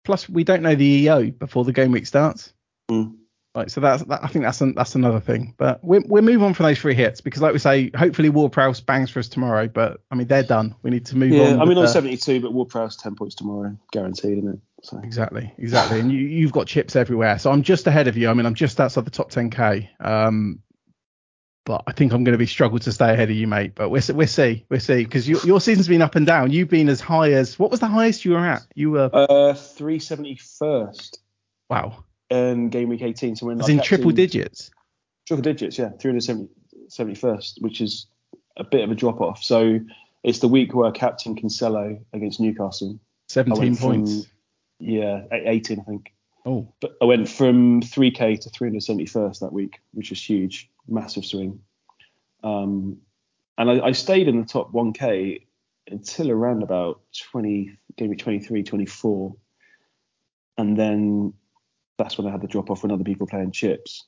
plus, 0.03 0.27
we 0.27 0.43
don't 0.43 0.61
know 0.61 0.75
the 0.75 0.85
EO 0.85 1.31
before 1.31 1.63
the 1.63 1.71
game 1.71 1.91
week 1.91 2.07
starts. 2.07 2.51
Mm. 2.89 3.15
Like 3.55 3.69
so 3.69 3.79
that's 3.79 4.03
that, 4.03 4.21
I 4.21 4.27
think 4.27 4.43
that's 4.43 4.59
an, 4.59 4.73
that's 4.75 4.95
another 4.95 5.21
thing. 5.21 5.53
But 5.57 5.81
we 5.81 5.99
we'll 5.99 6.23
move 6.23 6.43
on 6.43 6.53
from 6.53 6.65
those 6.65 6.77
three 6.77 6.93
hits 6.93 7.21
because 7.21 7.41
like 7.41 7.53
we 7.53 7.59
say, 7.59 7.89
hopefully 7.95 8.27
Ward-Prowse 8.27 8.81
bangs 8.81 9.09
for 9.09 9.19
us 9.19 9.29
tomorrow. 9.29 9.69
But 9.69 10.01
I 10.11 10.15
mean 10.15 10.27
they're 10.27 10.43
done. 10.43 10.75
We 10.83 10.91
need 10.91 11.05
to 11.07 11.17
move 11.17 11.31
yeah, 11.31 11.53
on. 11.53 11.61
I 11.61 11.65
mean 11.65 11.77
on 11.77 11.87
72, 11.87 12.41
but 12.41 12.51
Ward-Prowse 12.51 12.97
10 12.97 13.15
points 13.15 13.35
tomorrow, 13.35 13.77
guaranteed, 13.93 14.39
isn't 14.39 14.53
it? 14.55 14.59
So. 14.83 14.99
Exactly, 14.99 15.53
exactly. 15.57 16.01
and 16.01 16.11
you 16.11 16.19
you've 16.19 16.51
got 16.51 16.67
chips 16.67 16.97
everywhere. 16.97 17.39
So 17.39 17.49
I'm 17.49 17.63
just 17.63 17.87
ahead 17.87 18.09
of 18.09 18.17
you. 18.17 18.29
I 18.29 18.33
mean 18.33 18.45
I'm 18.45 18.55
just 18.55 18.79
outside 18.81 19.05
the 19.05 19.11
top 19.11 19.31
10k. 19.31 19.87
Um, 20.05 20.59
but 21.63 21.83
I 21.87 21.93
think 21.93 22.11
I'm 22.11 22.25
going 22.25 22.33
to 22.33 22.37
be 22.37 22.45
struggle 22.45 22.77
to 22.77 22.91
stay 22.91 23.11
ahead 23.11 23.29
of 23.29 23.35
you, 23.37 23.47
mate. 23.47 23.73
But 23.73 23.89
we'll 23.89 24.03
we'll 24.09 24.27
see, 24.27 24.65
we'll 24.69 24.79
see, 24.81 25.03
because 25.03 25.27
your, 25.27 25.39
your 25.45 25.61
season's 25.61 25.87
been 25.87 26.01
up 26.01 26.15
and 26.15 26.27
down. 26.27 26.51
You've 26.51 26.69
been 26.69 26.89
as 26.89 26.99
high 26.99 27.31
as 27.31 27.57
what 27.57 27.71
was 27.71 27.79
the 27.79 27.87
highest 27.87 28.25
you 28.25 28.31
were 28.31 28.45
at? 28.45 28.63
You 28.75 28.91
were 28.91 29.09
uh 29.13 29.53
371st. 29.53 31.17
Wow 31.69 32.03
in 32.29 32.69
game 32.69 32.89
week 32.89 33.01
18. 33.01 33.35
So 33.35 33.47
when 33.47 33.61
in 33.69 33.81
triple 33.81 34.11
digits. 34.11 34.71
Triple 35.27 35.43
digits, 35.43 35.77
yeah, 35.77 35.89
371st, 35.99 37.61
which 37.61 37.81
is 37.81 38.07
a 38.57 38.63
bit 38.63 38.83
of 38.83 38.91
a 38.91 38.95
drop 38.95 39.21
off. 39.21 39.43
So 39.43 39.79
it's 40.23 40.39
the 40.39 40.47
week 40.47 40.73
where 40.73 40.91
Captain 40.91 41.35
Cancelo 41.35 41.99
against 42.13 42.39
Newcastle. 42.39 42.99
17 43.29 43.77
points. 43.77 44.11
From, 44.11 44.31
yeah, 44.79 45.23
18, 45.31 45.79
I 45.79 45.83
think. 45.83 46.13
Oh. 46.45 46.71
But 46.79 46.95
I 47.01 47.05
went 47.05 47.27
from 47.27 47.81
3k 47.81 48.39
to 48.41 48.49
371st 48.49 49.39
that 49.39 49.51
week, 49.51 49.79
which 49.93 50.11
is 50.11 50.21
huge, 50.21 50.69
massive 50.87 51.25
swing. 51.25 51.59
Um, 52.43 52.97
and 53.57 53.71
I, 53.71 53.87
I, 53.87 53.91
stayed 53.93 54.27
in 54.27 54.39
the 54.39 54.45
top 54.45 54.71
1k 54.71 55.41
until 55.89 56.29
around 56.29 56.61
about 56.61 57.01
20, 57.31 57.75
game 57.97 58.09
week 58.09 58.19
23, 58.19 58.61
24. 58.61 59.35
And 60.57 60.77
then 60.77 61.33
that's 61.97 62.17
when 62.17 62.27
I 62.27 62.31
had 62.31 62.41
the 62.41 62.47
drop 62.47 62.69
off 62.69 62.83
when 62.83 62.91
other 62.91 63.03
people 63.03 63.27
playing 63.27 63.51
chips. 63.51 64.05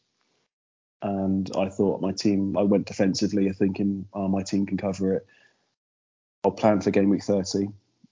And 1.01 1.49
I 1.55 1.69
thought 1.69 2.01
my 2.01 2.11
team, 2.11 2.57
I 2.57 2.63
went 2.63 2.87
defensively, 2.87 3.51
thinking, 3.53 4.07
oh, 4.13 4.27
my 4.27 4.41
team 4.41 4.65
can 4.65 4.77
cover 4.77 5.13
it. 5.13 5.27
I'll 6.43 6.51
plan 6.51 6.81
for 6.81 6.91
game 6.91 7.09
week 7.09 7.23
30, 7.23 7.67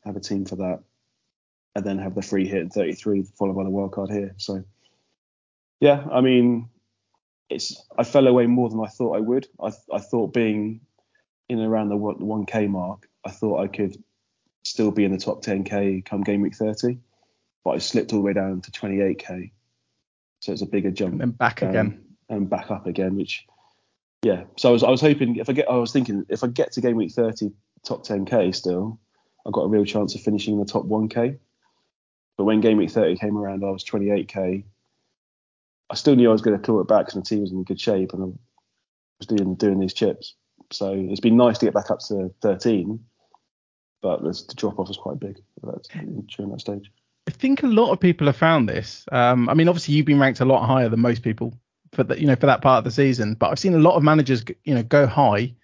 have 0.06 0.16
a 0.16 0.20
team 0.20 0.46
for 0.46 0.58
that, 0.58 0.82
and 1.76 1.86
then 1.86 1.98
have 1.98 2.16
the 2.16 2.22
free 2.22 2.48
hit 2.48 2.62
in 2.62 2.70
33, 2.70 3.24
followed 3.38 3.56
by 3.56 3.64
the 3.64 3.70
wild 3.70 3.92
card 3.92 4.12
here. 4.12 4.34
So, 4.38 4.64
yeah, 5.80 6.06
I 6.12 6.22
mean, 6.22 6.70
it's 7.50 7.84
I 7.98 8.04
fell 8.04 8.28
away 8.28 8.48
more 8.48 8.70
than 8.70 8.80
I 8.80 8.88
thought 8.88 9.18
I 9.18 9.20
would. 9.20 9.48
I, 9.62 9.72
I 9.94 10.00
thought 10.00 10.34
being 10.34 10.82
in 11.50 11.60
and 11.60 11.68
around 11.68 11.90
the 11.90 11.96
1k 11.96 12.70
mark, 12.70 13.08
I 13.24 13.32
thought 13.32 13.62
I 13.62 13.68
could 13.68 14.02
still 14.64 14.92
be 14.92 15.06
in 15.06 15.12
the 15.12 15.18
top 15.18 15.44
10k 15.44 16.06
come 16.06 16.22
game 16.22 16.42
week 16.42 16.56
30, 16.56 16.98
but 17.64 17.72
I 17.72 17.78
slipped 17.78 18.14
all 18.14 18.20
the 18.20 18.26
way 18.26 18.34
down 18.34 18.62
to 18.62 18.72
28k 18.72 19.52
so 20.46 20.52
it's 20.52 20.62
a 20.62 20.68
bigger 20.68 20.92
jump. 20.92 21.22
And 21.22 21.36
back 21.36 21.64
um, 21.64 21.70
again. 21.70 22.04
And 22.30 22.50
back 22.50 22.70
up 22.70 22.86
again, 22.86 23.16
which 23.16 23.46
yeah. 24.24 24.44
So 24.58 24.70
I 24.70 24.72
was 24.72 24.84
I 24.84 24.90
was 24.90 25.02
hoping 25.02 25.38
if 25.38 25.50
I 25.50 25.54
get 25.54 25.70
I 25.70 25.76
was 25.76 25.92
thinking 25.92 26.26
if 26.30 26.44
I 26.44 26.48
get 26.48 26.72
to 26.74 26.82
game 26.82 26.98
week 26.98 27.12
30 27.12 27.52
top 27.84 28.06
10k 28.06 28.54
still, 28.54 29.00
I've 29.46 29.54
got 29.54 29.64
a 29.64 29.68
real 29.68 29.86
chance 29.86 30.14
of 30.14 30.22
finishing 30.22 30.54
in 30.54 30.60
the 30.60 30.66
top 30.66 30.86
1k. 30.86 31.40
But 32.38 32.44
when 32.44 32.62
game 32.62 32.78
week 32.78 32.92
30 32.92 33.18
came 33.18 33.38
around, 33.38 33.64
I 33.64 33.72
was 33.72 33.84
28k. 33.84 34.64
I 35.90 35.96
still 35.96 36.16
knew 36.16 36.30
I 36.30 36.34
was 36.34 36.42
going 36.42 36.58
to 36.58 36.64
claw 36.64 36.80
it 36.80 36.88
back 36.88 37.06
because 37.06 37.16
my 37.16 37.22
team 37.22 37.42
was 37.42 37.52
in 37.52 37.64
good 37.64 37.80
shape 37.80 38.14
and 38.14 38.24
I 38.24 38.26
was 39.20 39.28
doing 39.28 39.56
doing 39.56 39.80
these 39.80 39.94
chips. 39.94 40.36
So 40.72 40.94
it's 40.94 41.20
been 41.22 41.38
nice 41.38 41.58
to 41.60 41.66
get 41.66 41.74
back 41.74 41.90
up 41.90 42.00
to 42.08 42.32
13, 42.42 43.00
but 44.02 44.22
the 44.24 44.54
drop 44.56 44.80
off 44.80 44.88
was 44.88 44.98
quite 44.98 45.20
big 45.20 45.38
during 45.62 46.52
that 46.52 46.62
stage. 46.62 46.92
I 47.28 47.32
think 47.32 47.64
a 47.64 47.68
lot 47.68 47.92
of 47.92 48.00
people 48.00 48.28
have 48.28 48.38
found 48.38 48.70
this. 48.70 49.06
Um, 49.12 49.50
I 49.50 49.54
mean, 49.54 49.68
obviously 49.68 49.96
you've 49.96 50.06
been 50.06 50.20
ranked 50.20 50.42
a 50.42 50.46
lot 50.46 50.66
higher 50.66 50.90
than 50.90 51.00
most 51.02 51.24
people 51.24 51.54
for 51.92 52.04
that, 52.04 52.20
you 52.20 52.28
know, 52.28 52.36
for 52.36 52.46
that 52.46 52.62
part 52.62 52.80
of 52.80 52.84
the 52.84 52.92
season. 52.92 53.34
But 53.34 53.50
I've 53.50 53.60
seen 53.60 53.74
a 53.74 53.80
lot 53.80 53.96
of 53.96 54.04
managers, 54.04 54.44
you 54.64 54.76
know, 54.76 54.84
go 54.84 55.08
high, 55.08 55.56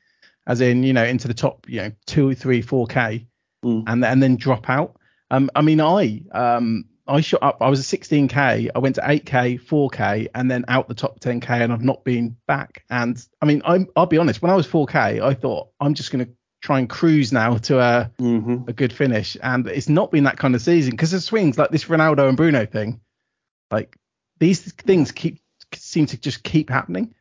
as 0.47 0.61
in, 0.61 0.81
you 0.83 0.93
know, 0.93 1.03
into 1.03 1.27
the 1.27 1.33
top, 1.33 1.67
you 1.69 1.81
know, 1.81 1.91
two, 2.05 2.33
three, 2.35 2.61
four 2.61 2.87
k, 2.87 3.27
Mm. 3.63 3.83
and 3.85 4.03
and 4.03 4.23
then 4.23 4.37
drop 4.37 4.71
out. 4.71 4.95
Um, 5.29 5.51
I 5.55 5.61
mean, 5.61 5.79
I 5.79 6.23
um 6.31 6.85
I 7.07 7.21
shot 7.21 7.43
up. 7.43 7.57
I 7.61 7.69
was 7.69 7.79
a 7.79 7.97
16k. 7.97 8.71
I 8.73 8.79
went 8.79 8.95
to 8.95 9.01
8k, 9.01 9.61
4k, 9.61 10.29
and 10.33 10.49
then 10.49 10.65
out 10.67 10.87
the 10.87 10.95
top 10.95 11.19
10k, 11.19 11.47
and 11.61 11.71
I've 11.71 11.83
not 11.83 12.03
been 12.03 12.37
back. 12.47 12.83
And 12.89 13.23
I 13.39 13.45
mean, 13.45 13.61
I'm 13.63 13.87
I'll 13.95 14.07
be 14.07 14.17
honest. 14.17 14.41
When 14.41 14.51
I 14.51 14.55
was 14.55 14.65
4k, 14.65 15.21
I 15.21 15.35
thought 15.35 15.69
I'm 15.79 15.93
just 15.93 16.11
gonna 16.11 16.27
try 16.61 16.79
and 16.79 16.89
cruise 16.89 17.31
now 17.31 17.57
to 17.57 17.79
a 17.79 18.11
hmm 18.17 18.59
a 18.67 18.73
good 18.73 18.93
finish, 18.93 19.35
and 19.41 19.67
it's 19.67 19.89
not 19.89 20.11
been 20.11 20.23
that 20.25 20.37
kind 20.37 20.55
of 20.55 20.61
season 20.61 20.91
because 20.91 21.11
the 21.11 21.19
swings 21.19 21.57
like 21.57 21.71
this 21.71 21.85
Ronaldo 21.85 22.27
and 22.27 22.37
Bruno 22.37 22.65
thing, 22.65 23.01
like 23.71 23.97
these 24.39 24.71
things 24.73 25.11
keep 25.11 25.41
seem 25.73 26.05
to 26.07 26.17
just 26.17 26.43
keep 26.43 26.69
happening. 26.69 27.13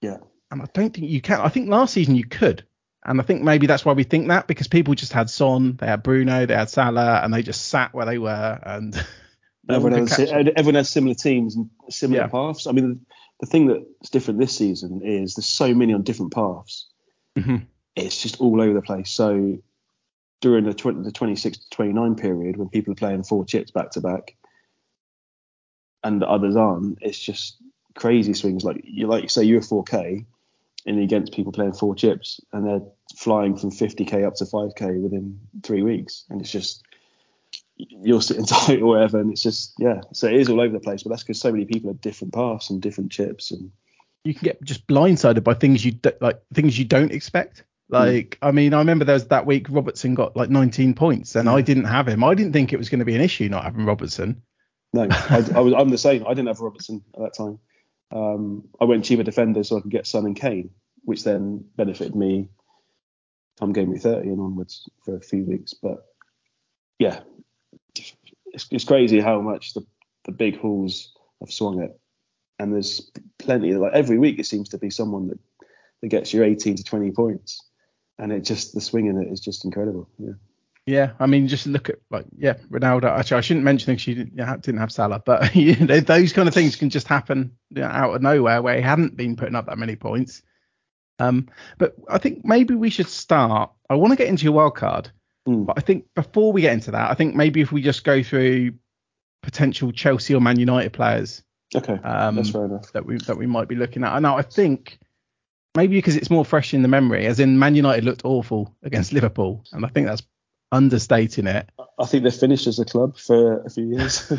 Yeah. 0.00 0.18
And 0.50 0.62
I 0.62 0.66
don't 0.72 0.94
think 0.94 1.08
you 1.08 1.20
can. 1.20 1.40
I 1.40 1.48
think 1.48 1.68
last 1.68 1.94
season 1.94 2.14
you 2.14 2.24
could, 2.24 2.64
and 3.04 3.20
I 3.20 3.24
think 3.24 3.42
maybe 3.42 3.66
that's 3.66 3.84
why 3.84 3.92
we 3.94 4.04
think 4.04 4.28
that 4.28 4.46
because 4.46 4.68
people 4.68 4.94
just 4.94 5.12
had 5.12 5.28
Son, 5.28 5.76
they 5.76 5.86
had 5.86 6.04
Bruno, 6.04 6.46
they 6.46 6.54
had 6.54 6.70
Salah, 6.70 7.20
and 7.24 7.34
they 7.34 7.42
just 7.42 7.66
sat 7.66 7.92
where 7.92 8.06
they 8.06 8.18
were, 8.18 8.60
and 8.62 8.94
everyone, 9.68 10.06
has, 10.06 10.20
everyone 10.20 10.74
has 10.76 10.88
similar 10.88 11.14
teams 11.14 11.56
and 11.56 11.68
similar 11.90 12.22
Yeah. 12.22 12.28
paths. 12.28 12.68
I 12.68 12.72
mean, 12.72 13.04
the 13.40 13.46
thing 13.46 13.66
that's 13.66 14.10
different 14.10 14.38
this 14.38 14.56
season 14.56 15.02
is 15.02 15.34
there's 15.34 15.46
so 15.46 15.74
many 15.74 15.92
on 15.92 16.02
different 16.02 16.32
paths. 16.32 16.86
Mhm. 17.36 17.66
It's 17.96 18.20
just 18.22 18.40
all 18.40 18.60
over 18.60 18.74
the 18.74 18.82
place. 18.82 19.10
So 19.10 19.58
during 20.40 20.64
the, 20.64 20.74
20, 20.74 21.02
the 21.02 21.12
26 21.12 21.58
to 21.58 21.70
29 21.70 22.14
period, 22.14 22.56
when 22.56 22.68
people 22.68 22.92
are 22.92 22.96
playing 22.96 23.24
four 23.24 23.44
chips 23.44 23.70
back 23.70 23.90
to 23.92 24.00
back, 24.00 24.36
and 26.04 26.22
others 26.22 26.56
aren't, 26.56 26.98
it's 27.00 27.18
just 27.18 27.56
crazy 27.94 28.34
swings. 28.34 28.62
Like 28.64 28.82
you 28.84 29.06
like 29.06 29.28
say, 29.30 29.42
you're 29.44 29.60
4K, 29.60 30.24
and 30.86 31.00
against 31.00 31.32
people 31.32 31.52
playing 31.52 31.72
four 31.72 31.94
chips, 31.94 32.40
and 32.52 32.66
they're 32.66 32.88
flying 33.16 33.56
from 33.56 33.70
50k 33.70 34.24
up 34.24 34.34
to 34.36 34.44
5k 34.44 35.02
within 35.02 35.40
three 35.62 35.82
weeks, 35.82 36.24
and 36.30 36.40
it's 36.40 36.50
just 36.50 36.84
you're 37.76 38.22
sitting 38.22 38.46
tight 38.46 38.80
or 38.80 38.86
whatever, 38.86 39.18
and 39.18 39.32
it's 39.32 39.42
just 39.42 39.74
yeah. 39.78 40.02
So 40.12 40.28
it 40.28 40.34
is 40.34 40.48
all 40.48 40.60
over 40.60 40.72
the 40.72 40.80
place, 40.80 41.02
but 41.02 41.10
that's 41.10 41.22
because 41.22 41.40
so 41.40 41.50
many 41.50 41.64
people 41.64 41.90
have 41.90 42.00
different 42.00 42.32
paths 42.32 42.70
and 42.70 42.80
different 42.80 43.10
chips, 43.10 43.50
and 43.50 43.72
you 44.24 44.34
can 44.34 44.44
get 44.44 44.62
just 44.62 44.86
blindsided 44.86 45.42
by 45.42 45.54
things 45.54 45.84
you 45.84 45.98
like 46.20 46.40
things 46.54 46.78
you 46.78 46.84
don't 46.84 47.12
expect. 47.12 47.64
Like, 47.88 48.36
I 48.42 48.50
mean, 48.50 48.74
I 48.74 48.78
remember 48.78 49.04
there 49.04 49.14
was 49.14 49.28
that 49.28 49.46
week 49.46 49.66
Robertson 49.70 50.14
got 50.14 50.36
like 50.36 50.50
19 50.50 50.94
points, 50.94 51.36
and 51.36 51.48
I 51.48 51.60
didn't 51.60 51.84
have 51.84 52.08
him. 52.08 52.24
I 52.24 52.34
didn't 52.34 52.52
think 52.52 52.72
it 52.72 52.78
was 52.78 52.88
going 52.88 52.98
to 52.98 53.04
be 53.04 53.14
an 53.14 53.20
issue 53.20 53.48
not 53.48 53.64
having 53.64 53.86
Robertson. 53.86 54.42
no, 54.92 55.06
I, 55.10 55.44
I 55.54 55.60
was 55.60 55.72
I'm 55.72 55.88
the 55.88 55.98
same. 55.98 56.24
I 56.26 56.30
didn't 56.30 56.48
have 56.48 56.60
Robertson 56.60 57.04
at 57.14 57.20
that 57.20 57.34
time. 57.34 57.58
Um, 58.10 58.68
I 58.80 58.84
went 58.84 59.04
cheaper 59.04 59.22
defender 59.22 59.62
so 59.62 59.76
I 59.76 59.80
could 59.80 59.90
get 59.90 60.06
Son 60.06 60.26
and 60.26 60.36
Kane, 60.36 60.70
which 61.04 61.24
then 61.24 61.64
benefited 61.76 62.14
me 62.14 62.48
come 63.58 63.72
game 63.72 63.90
week 63.90 64.02
30 64.02 64.28
and 64.28 64.40
onwards 64.40 64.88
for 65.04 65.16
a 65.16 65.20
few 65.20 65.44
weeks. 65.44 65.74
But 65.74 66.04
yeah, 66.98 67.20
it's, 68.52 68.66
it's 68.70 68.84
crazy 68.84 69.20
how 69.20 69.40
much 69.40 69.74
the, 69.74 69.84
the 70.24 70.32
big 70.32 70.58
hauls 70.58 71.12
have 71.40 71.52
swung 71.52 71.82
it. 71.82 71.98
And 72.58 72.72
there's 72.72 73.10
plenty, 73.38 73.74
like 73.74 73.92
every 73.92 74.18
week 74.18 74.38
it 74.38 74.46
seems 74.46 74.70
to 74.70 74.78
be 74.78 74.90
someone 74.90 75.28
that, 75.28 75.38
that 76.02 76.08
gets 76.08 76.32
you 76.32 76.42
18 76.42 76.76
to 76.76 76.84
20 76.84 77.10
points. 77.12 77.65
And 78.18 78.32
it 78.32 78.40
just, 78.40 78.74
the 78.74 78.80
swing 78.80 79.06
in 79.06 79.20
it 79.20 79.32
is 79.32 79.40
just 79.40 79.64
incredible. 79.64 80.08
Yeah. 80.18 80.32
Yeah, 80.88 81.12
I 81.18 81.26
mean, 81.26 81.48
just 81.48 81.66
look 81.66 81.88
at 81.90 81.96
like 82.10 82.26
yeah, 82.38 82.54
Ronaldo. 82.70 83.06
Actually, 83.06 83.38
I 83.38 83.40
shouldn't 83.40 83.64
mention 83.64 83.92
that 83.92 84.00
she 84.00 84.14
didn't, 84.14 84.36
didn't 84.36 84.78
have 84.78 84.92
Salah, 84.92 85.20
but 85.26 85.54
you 85.56 85.74
know, 85.84 85.98
those 85.98 86.32
kind 86.32 86.46
of 86.46 86.54
things 86.54 86.76
can 86.76 86.90
just 86.90 87.08
happen 87.08 87.56
you 87.70 87.80
know, 87.82 87.88
out 87.88 88.14
of 88.14 88.22
nowhere 88.22 88.62
where 88.62 88.76
he 88.76 88.82
hadn't 88.82 89.16
been 89.16 89.34
putting 89.34 89.56
up 89.56 89.66
that 89.66 89.78
many 89.78 89.96
points. 89.96 90.42
Um, 91.18 91.48
but 91.78 91.96
I 92.08 92.18
think 92.18 92.44
maybe 92.44 92.74
we 92.76 92.90
should 92.90 93.08
start. 93.08 93.72
I 93.90 93.96
want 93.96 94.12
to 94.12 94.16
get 94.16 94.28
into 94.28 94.44
your 94.44 94.52
wild 94.52 94.76
card, 94.76 95.10
Mm. 95.48 95.66
but 95.66 95.76
I 95.76 95.80
think 95.80 96.04
before 96.14 96.52
we 96.52 96.60
get 96.60 96.72
into 96.74 96.92
that, 96.92 97.10
I 97.10 97.14
think 97.14 97.34
maybe 97.34 97.60
if 97.60 97.72
we 97.72 97.82
just 97.82 98.04
go 98.04 98.22
through 98.22 98.74
potential 99.42 99.90
Chelsea 99.90 100.34
or 100.34 100.40
Man 100.40 100.58
United 100.58 100.92
players 100.92 101.42
Okay. 101.74 101.94
um, 101.94 102.36
that's 102.36 102.50
fair 102.50 102.64
enough. 102.64 102.92
that 102.92 103.04
we 103.06 103.18
that 103.18 103.36
we 103.36 103.46
might 103.46 103.66
be 103.66 103.74
looking 103.74 104.04
at. 104.04 104.20
Now 104.22 104.36
I 104.36 104.42
think 104.42 104.98
maybe 105.76 105.96
because 105.96 106.16
it's 106.16 106.30
more 106.30 106.44
fresh 106.44 106.74
in 106.74 106.82
the 106.82 106.88
memory, 106.88 107.26
as 107.26 107.38
in 107.38 107.58
Man 107.58 107.74
United 107.74 108.04
looked 108.04 108.24
awful 108.24 108.74
against 108.82 109.12
Liverpool, 109.12 109.62
and 109.72 109.84
I 109.84 109.88
think 109.88 110.06
that's 110.06 110.22
understating 110.72 111.46
it. 111.46 111.68
I 111.98 112.06
think 112.06 112.24
they've 112.24 112.34
finished 112.34 112.66
as 112.66 112.78
a 112.78 112.84
club 112.84 113.16
for 113.18 113.60
a 113.62 113.70
few 113.70 113.86
years. 113.86 114.30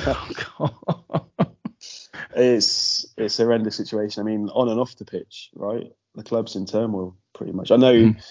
it's 2.36 3.06
it's 3.18 3.40
a 3.40 3.44
horrendous 3.44 3.76
situation. 3.76 4.22
I 4.22 4.26
mean, 4.26 4.50
on 4.50 4.70
and 4.70 4.80
off 4.80 4.96
the 4.98 5.06
pitch, 5.06 5.50
right? 5.56 5.92
The 6.16 6.24
club's 6.24 6.56
in 6.56 6.66
turmoil 6.66 7.16
pretty 7.34 7.54
much. 7.54 7.72
I 7.72 7.78
know 7.78 7.94
Mm. 7.94 8.24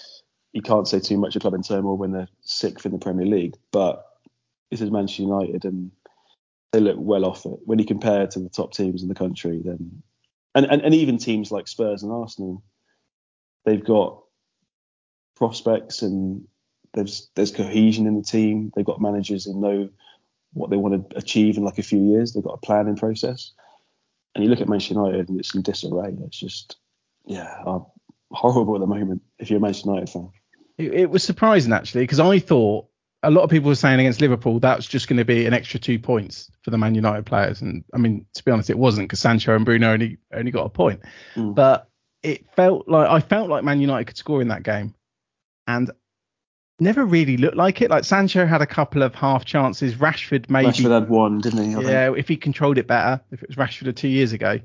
you 0.53 0.61
can't 0.61 0.87
say 0.87 0.99
too 0.99 1.17
much 1.17 1.35
a 1.35 1.39
club 1.39 1.53
in 1.53 1.63
turmoil 1.63 1.97
when 1.97 2.11
they're 2.11 2.27
sixth 2.41 2.85
in 2.85 2.91
the 2.91 2.97
Premier 2.99 3.25
League, 3.25 3.55
but 3.71 4.05
this 4.69 4.81
is 4.81 4.91
Manchester 4.91 5.23
United 5.23 5.63
and 5.65 5.91
they 6.73 6.81
look 6.81 6.97
well 6.99 7.25
off 7.25 7.45
it. 7.45 7.59
When 7.65 7.79
you 7.79 7.85
compare 7.85 8.23
it 8.23 8.31
to 8.31 8.39
the 8.39 8.49
top 8.49 8.73
teams 8.73 9.01
in 9.01 9.07
the 9.07 9.15
country, 9.15 9.61
then 9.63 10.03
and, 10.53 10.65
and, 10.65 10.81
and 10.81 10.93
even 10.93 11.17
teams 11.17 11.51
like 11.51 11.67
Spurs 11.67 12.03
and 12.03 12.11
Arsenal, 12.11 12.63
they've 13.67 13.83
got 13.83 14.23
prospects 15.35 16.01
and 16.01 16.47
there's 16.93 17.29
there's 17.35 17.51
cohesion 17.51 18.07
in 18.07 18.15
the 18.15 18.23
team. 18.23 18.71
They've 18.75 18.85
got 18.85 19.01
managers 19.01 19.43
who 19.43 19.59
know 19.59 19.89
what 20.53 20.69
they 20.69 20.77
want 20.77 21.09
to 21.09 21.17
achieve 21.17 21.57
in 21.57 21.63
like 21.63 21.77
a 21.77 21.83
few 21.83 22.01
years. 22.01 22.33
They've 22.33 22.43
got 22.43 22.53
a 22.53 22.65
planning 22.65 22.95
process. 22.95 23.51
And 24.33 24.43
you 24.43 24.49
look 24.49 24.61
at 24.61 24.69
Manchester 24.69 24.93
United 24.93 25.29
and 25.29 25.39
it's 25.39 25.53
in 25.53 25.61
disarray. 25.63 26.15
It's 26.25 26.39
just 26.39 26.77
yeah, 27.25 27.61
uh, 27.65 27.79
horrible 28.31 28.75
at 28.75 28.79
the 28.79 28.87
moment 28.87 29.21
if 29.37 29.49
you're 29.49 29.57
a 29.57 29.61
Manchester 29.61 29.89
United 29.89 30.09
fan. 30.09 30.31
It, 30.77 30.93
it 30.93 31.09
was 31.09 31.23
surprising 31.23 31.73
actually 31.73 32.03
because 32.03 32.21
I 32.21 32.39
thought 32.39 32.87
a 33.21 33.31
lot 33.31 33.43
of 33.43 33.49
people 33.49 33.67
were 33.67 33.75
saying 33.75 33.99
against 33.99 34.21
Liverpool 34.21 34.61
that's 34.61 34.87
just 34.87 35.09
going 35.09 35.17
to 35.17 35.25
be 35.25 35.45
an 35.45 35.53
extra 35.53 35.77
two 35.77 35.99
points 35.99 36.49
for 36.61 36.71
the 36.71 36.77
Man 36.77 36.95
United 36.95 37.25
players, 37.25 37.61
and 37.61 37.83
I 37.93 37.97
mean 37.97 38.25
to 38.35 38.45
be 38.45 38.51
honest, 38.51 38.69
it 38.69 38.77
wasn't 38.77 39.09
because 39.09 39.19
Sancho 39.19 39.53
and 39.53 39.65
Bruno 39.65 39.91
only 39.91 40.19
only 40.33 40.51
got 40.51 40.65
a 40.65 40.69
point. 40.69 41.01
Mm. 41.35 41.53
But 41.53 41.86
it 42.23 42.45
felt 42.55 42.87
like 42.87 43.09
I 43.09 43.19
felt 43.19 43.49
like 43.49 43.63
Man 43.63 43.79
United 43.79 44.05
could 44.05 44.17
score 44.17 44.41
in 44.41 44.47
that 44.49 44.63
game, 44.63 44.93
and 45.67 45.91
never 46.79 47.05
really 47.05 47.37
looked 47.37 47.57
like 47.57 47.81
it. 47.81 47.89
Like 47.89 48.03
Sancho 48.03 48.45
had 48.45 48.61
a 48.61 48.67
couple 48.67 49.03
of 49.03 49.15
half 49.15 49.45
chances. 49.45 49.95
Rashford 49.95 50.49
maybe 50.49 50.69
Rashford 50.69 50.91
had 50.91 51.09
one, 51.09 51.41
didn't 51.41 51.63
he? 51.63 51.71
I 51.71 51.75
think? 51.75 51.87
yeah, 51.87 52.13
if 52.15 52.27
he 52.27 52.37
controlled 52.37 52.77
it 52.77 52.87
better, 52.87 53.21
if 53.31 53.41
it 53.41 53.49
was 53.49 53.57
Rashford 53.57 53.87
of 53.87 53.95
two 53.95 54.07
years 54.07 54.33
ago. 54.33 54.59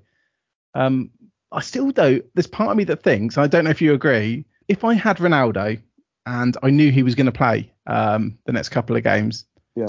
Um, 0.75 1.11
I 1.51 1.61
still 1.61 1.93
though, 1.93 2.21
there's 2.35 2.47
part 2.47 2.71
of 2.71 2.77
me 2.77 2.85
that 2.85 3.03
thinks, 3.03 3.37
I 3.37 3.47
don't 3.47 3.65
know 3.65 3.71
if 3.71 3.83
you 3.83 3.93
agree, 3.93 4.47
if 4.69 4.85
I 4.85 4.95
had 4.95 5.19
Ronaldo 5.19 5.81
and 6.25 6.57
I 6.63 6.71
knew 6.71 6.91
he 6.91 7.03
was 7.03 7.15
going 7.15 7.27
to 7.27 7.33
play 7.33 7.71
um, 7.87 8.39
the 8.47 8.53
next 8.53 8.71
couple 8.71 8.97
of 8.97 9.03
games, 9.03 9.45
Yeah. 9.77 9.89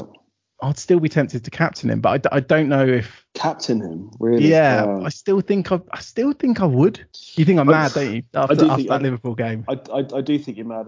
I'd 0.63 0.77
still 0.77 0.99
be 0.99 1.09
tempted 1.09 1.43
to 1.43 1.51
captain 1.51 1.89
him, 1.89 1.99
but 1.99 2.25
I 2.31 2.39
don't 2.39 2.69
know 2.69 2.85
if. 2.85 3.25
Captain 3.33 3.81
him, 3.81 4.11
really. 4.19 4.47
Yeah, 4.47 4.85
Wow. 4.85 5.03
I 5.05 5.09
still 5.09 5.41
think 5.41 5.71
I, 5.71 5.79
I 5.91 5.99
still 5.99 6.31
think 6.33 6.61
I 6.61 6.65
would. 6.65 7.05
You 7.35 7.43
think 7.45 7.59
I'm 7.59 7.67
I- 7.69 7.71
mad, 7.71 7.91
don't 7.93 8.15
you? 8.15 8.23
After, 8.33 8.55
do 8.55 8.65
after 8.65 8.75
think 8.77 8.87
that 8.89 9.01
I- 9.01 9.03
Liverpool 9.03 9.35
game. 9.35 9.65
I, 9.67 9.73
I, 9.91 10.05
I 10.17 10.21
do 10.21 10.39
think 10.39 10.57
you're 10.57 10.65
mad. 10.65 10.87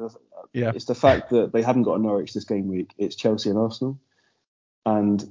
Yeah. 0.54 0.72
It's 0.74 0.86
the 0.86 0.96
fact 0.96 1.30
that 1.32 1.52
they 1.52 1.62
haven't 1.62 1.84
got 1.84 1.96
a 1.96 2.02
Norwich 2.02 2.34
this 2.34 2.46
game 2.46 2.68
week. 2.68 2.92
It's 2.98 3.16
Chelsea 3.16 3.50
and 3.50 3.60
Arsenal, 3.60 4.00
and 4.86 5.30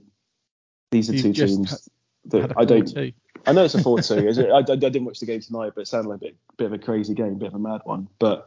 these 0.91 1.09
are 1.09 1.15
You've 1.15 1.23
two 1.23 1.47
teams 1.47 1.89
that 2.27 2.53
I 2.57 2.65
don't. 2.65 2.85
4-2. 2.85 3.15
I 3.47 3.53
know 3.53 3.65
it's 3.65 3.75
a 3.75 3.83
4 3.83 4.01
2. 4.01 4.15
I, 4.53 4.57
I, 4.57 4.59
I 4.59 4.63
didn't 4.63 5.05
watch 5.05 5.21
the 5.21 5.27
game 5.27 5.41
tonight, 5.41 5.73
but 5.75 5.83
it 5.83 5.89
sounded 5.89 6.09
like 6.11 6.17
a 6.19 6.25
bit, 6.27 6.37
bit 6.59 6.67
of 6.67 6.73
a 6.73 6.79
crazy 6.79 7.15
game, 7.15 7.33
a 7.33 7.37
bit 7.37 7.49
of 7.49 7.55
a 7.55 7.59
mad 7.59 7.81
one. 7.85 8.09
But 8.19 8.47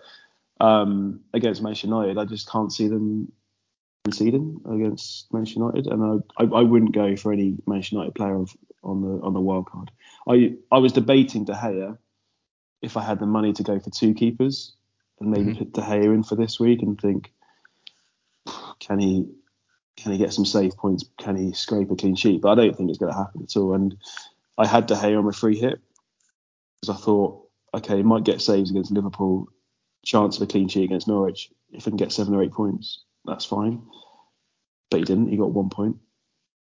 um, 0.59 1.21
against 1.33 1.61
Manchester 1.61 1.87
United, 1.87 2.17
I 2.17 2.25
just 2.25 2.49
can't 2.49 2.71
see 2.71 2.87
them 2.87 3.31
conceding 4.07 4.61
against 4.69 5.31
Manchester 5.33 5.59
United. 5.59 5.87
And 5.87 6.23
I, 6.37 6.43
I, 6.43 6.59
I 6.59 6.61
wouldn't 6.61 6.93
go 6.93 7.15
for 7.15 7.33
any 7.33 7.57
Manchester 7.65 7.95
United 7.95 8.15
player 8.15 8.35
of, 8.35 8.55
on 8.83 9.01
the 9.01 9.21
on 9.25 9.33
the 9.33 9.41
wild 9.41 9.69
card. 9.69 9.91
I, 10.27 10.55
I 10.71 10.77
was 10.77 10.93
debating 10.93 11.45
De 11.45 11.53
Gea 11.53 11.97
if 12.81 12.95
I 12.95 13.01
had 13.03 13.19
the 13.19 13.25
money 13.25 13.53
to 13.53 13.63
go 13.63 13.79
for 13.79 13.89
two 13.89 14.13
keepers 14.13 14.73
and 15.19 15.31
maybe 15.31 15.51
Mhm. 15.51 15.57
put 15.57 15.73
De 15.73 15.81
Gea 15.81 16.05
in 16.13 16.23
for 16.23 16.35
this 16.35 16.59
week 16.59 16.81
and 16.81 16.99
think, 16.99 17.33
can 18.79 18.99
he 18.99 19.27
can 19.97 20.11
he 20.11 20.17
get 20.19 20.31
some 20.33 20.45
save 20.45 20.77
points? 20.77 21.05
Can 21.17 21.35
he 21.35 21.53
scrape 21.53 21.89
a 21.91 21.95
clean 21.95 22.15
sheet? 22.15 22.41
But 22.41 22.51
I 22.51 22.55
don't 22.55 22.77
think 22.77 22.89
it's 22.89 22.99
going 22.99 23.11
to 23.11 23.17
happen 23.17 23.41
at 23.43 23.57
all. 23.57 23.73
And 23.73 23.97
I 24.57 24.67
had 24.67 24.85
De 24.85 24.93
Gea 24.95 25.17
on 25.17 25.25
my 25.25 25.31
free 25.31 25.57
hit 25.57 25.79
because 26.81 26.95
I 26.95 27.03
thought, 27.03 27.49
okay, 27.73 27.97
he 27.97 28.03
might 28.03 28.23
get 28.23 28.41
saves 28.41 28.69
against 28.69 28.91
Liverpool, 28.91 29.49
chance 30.05 30.37
of 30.37 30.43
a 30.43 30.45
clean 30.45 30.67
sheet 30.67 30.83
against 30.83 31.07
Norwich. 31.07 31.49
If 31.71 31.85
he 31.85 31.89
can 31.91 31.97
get 31.97 32.11
seven 32.11 32.35
or 32.35 32.43
eight 32.43 32.51
points, 32.51 33.03
that's 33.27 33.46
fine. 33.46 33.81
But 34.89 35.00
he 35.00 35.05
didn't. 35.05 35.29
He 35.29 35.38
got 35.38 35.51
one 35.51 35.69
point, 35.69 35.98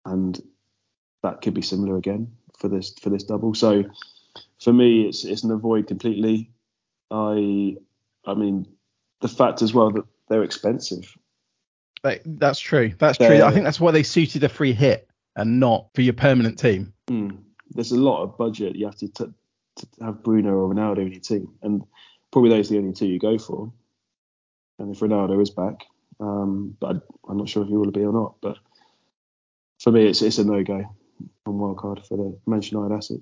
and 0.05 0.39
that 1.23 1.41
could 1.41 1.53
be 1.53 1.61
similar 1.61 1.97
again 1.97 2.31
for 2.57 2.67
this 2.67 2.93
for 2.99 3.09
this 3.09 3.23
double. 3.23 3.53
So 3.53 3.83
for 4.61 4.73
me, 4.73 5.03
it's 5.07 5.23
it's 5.23 5.43
an 5.43 5.51
avoid 5.51 5.87
completely. 5.87 6.51
I 7.11 7.77
I 8.25 8.33
mean, 8.33 8.67
the 9.21 9.27
fact 9.27 9.61
as 9.61 9.73
well 9.73 9.91
that 9.91 10.03
they're 10.29 10.43
expensive. 10.43 11.15
That's 12.25 12.59
true. 12.59 12.93
That's 12.97 13.17
true. 13.17 13.27
They're- 13.27 13.43
I 13.45 13.51
think 13.51 13.63
that's 13.63 13.79
why 13.79 13.91
they 13.91 14.03
suited 14.03 14.43
a 14.43 14.49
free 14.49 14.73
hit 14.73 15.09
and 15.35 15.59
not 15.59 15.89
for 15.93 16.01
your 16.01 16.13
permanent 16.13 16.57
team. 16.57 16.93
Mm. 17.07 17.39
There's 17.71 17.91
a 17.91 17.99
lot 17.99 18.23
of 18.23 18.37
budget 18.37 18.75
you 18.75 18.85
have 18.85 18.95
to, 18.97 19.07
t- 19.09 19.25
to 19.77 19.87
have 20.01 20.23
Bruno 20.23 20.51
or 20.53 20.73
Ronaldo 20.73 20.99
in 20.99 21.11
your 21.11 21.21
team, 21.21 21.53
and 21.61 21.83
probably 22.31 22.49
those 22.49 22.69
are 22.71 22.75
the 22.75 22.79
only 22.79 22.93
two 22.93 23.07
you 23.07 23.19
go 23.19 23.37
for. 23.37 23.71
And 24.79 24.95
if 24.95 25.01
Ronaldo 25.01 25.41
is 25.41 25.49
back, 25.49 25.85
um, 26.19 26.75
but 26.79 27.03
I, 27.27 27.31
am 27.31 27.37
not 27.37 27.49
sure 27.49 27.63
if 27.63 27.69
he 27.69 27.75
will 27.75 27.91
be 27.91 28.03
or 28.03 28.13
not. 28.13 28.35
But 28.41 28.57
for 29.79 29.91
me, 29.91 30.07
it's 30.07 30.21
it's 30.21 30.37
a 30.37 30.43
no 30.43 30.63
go 30.63 30.83
on 31.45 31.53
wildcard 31.53 32.05
for 32.07 32.17
the 32.17 32.37
Manchester 32.45 32.77
United 32.77 32.95
asset. 32.95 33.19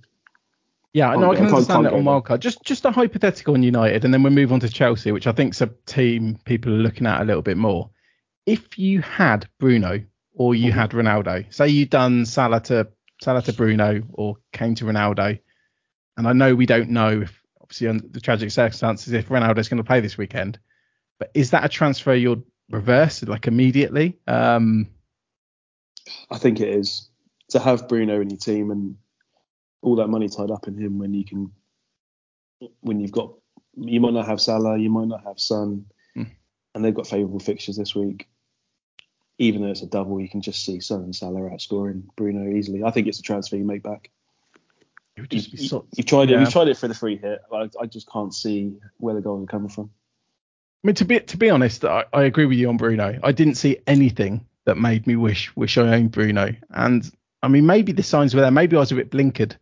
Yeah, 0.94 1.10
I 1.10 1.18
know 1.18 1.34
I 1.34 1.36
can 1.36 1.48
understand 1.48 1.86
that 1.86 1.94
on 1.94 2.04
wildcard. 2.04 2.40
Just 2.40 2.64
just 2.64 2.86
a 2.86 2.92
hypothetical 2.92 3.54
on 3.54 3.64
United, 3.64 4.06
and 4.06 4.14
then 4.14 4.24
we 4.24 4.30
move 4.30 4.54
on 4.54 4.62
to 4.62 4.70
Chelsea, 4.70 5.12
which 5.12 5.28
I 5.28 5.34
think 5.34 5.54
is 5.54 5.62
a 5.62 5.70
team 5.86 6.38
people 6.46 6.74
are 6.74 6.78
looking 6.78 7.06
at 7.06 7.22
a 7.22 7.26
little 7.26 7.42
bit 7.42 7.58
more. 7.58 7.90
If 8.46 8.80
you 8.80 9.02
had 9.02 9.48
Bruno 9.60 10.04
or 10.34 10.56
you 10.56 10.70
mm-hmm. 10.70 10.80
had 10.80 10.92
Ronaldo, 10.92 11.54
say 11.54 11.68
you 11.68 11.86
done 11.86 12.26
Salah 12.26 12.62
to 12.64 12.88
Salah 13.22 13.42
to 13.42 13.54
Bruno 13.54 14.04
or 14.14 14.38
Kane 14.54 14.76
to 14.76 14.86
Ronaldo, 14.86 15.38
and 16.16 16.28
I 16.28 16.34
know 16.34 16.56
we 16.56 16.66
don't 16.66 16.90
know 16.90 17.22
if 17.22 17.42
obviously 17.62 17.88
under 17.88 18.08
the 18.08 18.22
tragic 18.22 18.52
circumstances 18.52 19.12
if 19.12 19.28
Ronaldo's 19.28 19.68
going 19.68 19.78
to 19.78 19.84
play 19.84 20.00
this 20.00 20.18
weekend, 20.18 20.60
but 21.20 21.30
is 21.34 21.52
that 21.52 21.66
a 21.66 21.70
transfer 21.70 22.14
you'd 22.14 22.44
reverse 22.70 23.24
like 23.24 23.48
immediately? 23.48 24.18
Um, 24.28 24.88
I 26.30 26.38
think 26.38 26.60
it 26.60 26.70
is 26.70 27.10
to 27.50 27.60
have 27.60 27.88
Bruno 27.88 28.22
in 28.22 28.30
your 28.30 28.40
team 28.40 28.72
and 28.72 28.98
all 29.82 29.96
that 29.98 30.08
money 30.08 30.28
tied 30.28 30.52
up 30.52 30.68
in 30.68 30.78
him 30.78 30.98
when 30.98 31.14
you 31.14 31.26
can 31.26 31.52
when 32.82 33.00
you've 33.00 33.12
got 33.12 33.34
you 33.76 34.00
might 34.00 34.14
not 34.14 34.26
have 34.26 34.42
Salah, 34.42 34.78
you 34.78 34.90
might 34.90 35.08
not 35.08 35.24
have 35.24 35.40
Son, 35.40 35.86
mm. 36.16 36.30
and 36.74 36.86
they've 36.86 36.94
got 36.94 37.08
favourable 37.08 37.40
fixtures 37.40 37.78
this 37.78 37.94
week. 37.94 38.28
Even 39.38 39.62
though 39.62 39.70
it's 39.70 39.82
a 39.82 39.88
double, 39.88 40.22
you 40.22 40.30
can 40.30 40.42
just 40.42 40.64
see 40.64 40.80
Son 40.80 41.02
and 41.02 41.16
Salah 41.16 41.50
outscoring 41.50 42.04
Bruno 42.16 42.50
easily. 42.56 42.84
I 42.84 42.92
think 42.92 43.08
it's 43.08 43.20
a 43.20 43.24
transfer 43.24 43.58
you 43.58 43.66
make 43.66 43.84
back. 43.84 44.10
You, 45.18 45.40
so, 45.40 45.86
you've 45.96 46.08
tried 46.08 46.30
it. 46.30 46.40
You've 46.40 46.52
tried 46.52 46.68
it 46.68 46.78
for 46.78 46.88
the 46.88 46.94
free 46.94 47.18
hit. 47.18 47.42
I, 47.52 47.70
I 47.80 47.86
just 47.86 48.10
can't 48.10 48.34
see 48.34 48.78
where 48.98 49.14
the 49.14 49.22
goals 49.22 49.44
are 49.44 49.48
coming 49.48 49.70
from. 49.70 49.90
I 50.86 50.88
mean, 50.88 50.96
to 50.96 51.06
be 51.06 51.20
to 51.20 51.38
be 51.38 51.50
honest, 51.50 51.84
I, 51.84 52.06
I 52.14 52.26
agree 52.26 52.46
with 52.46 52.60
you 52.60 52.70
on 52.70 52.78
Bruno. 52.78 53.18
I 53.24 53.32
didn't 53.32 53.56
see 53.56 53.80
anything 53.88 54.46
that 54.66 54.78
made 54.78 55.08
me 55.08 55.16
wish 55.16 55.56
wish 55.56 55.80
I 55.80 55.96
owned 55.96 56.12
Bruno. 56.12 56.54
And 56.70 57.12
I 57.42 57.48
mean, 57.48 57.66
maybe 57.66 57.92
the 57.92 58.04
signs 58.04 58.36
were 58.36 58.42
there. 58.42 58.52
Maybe 58.52 58.78
I 58.78 58.82
was 58.82 58.92
a 58.92 58.96
bit 58.96 59.10
blinkered 59.10 59.56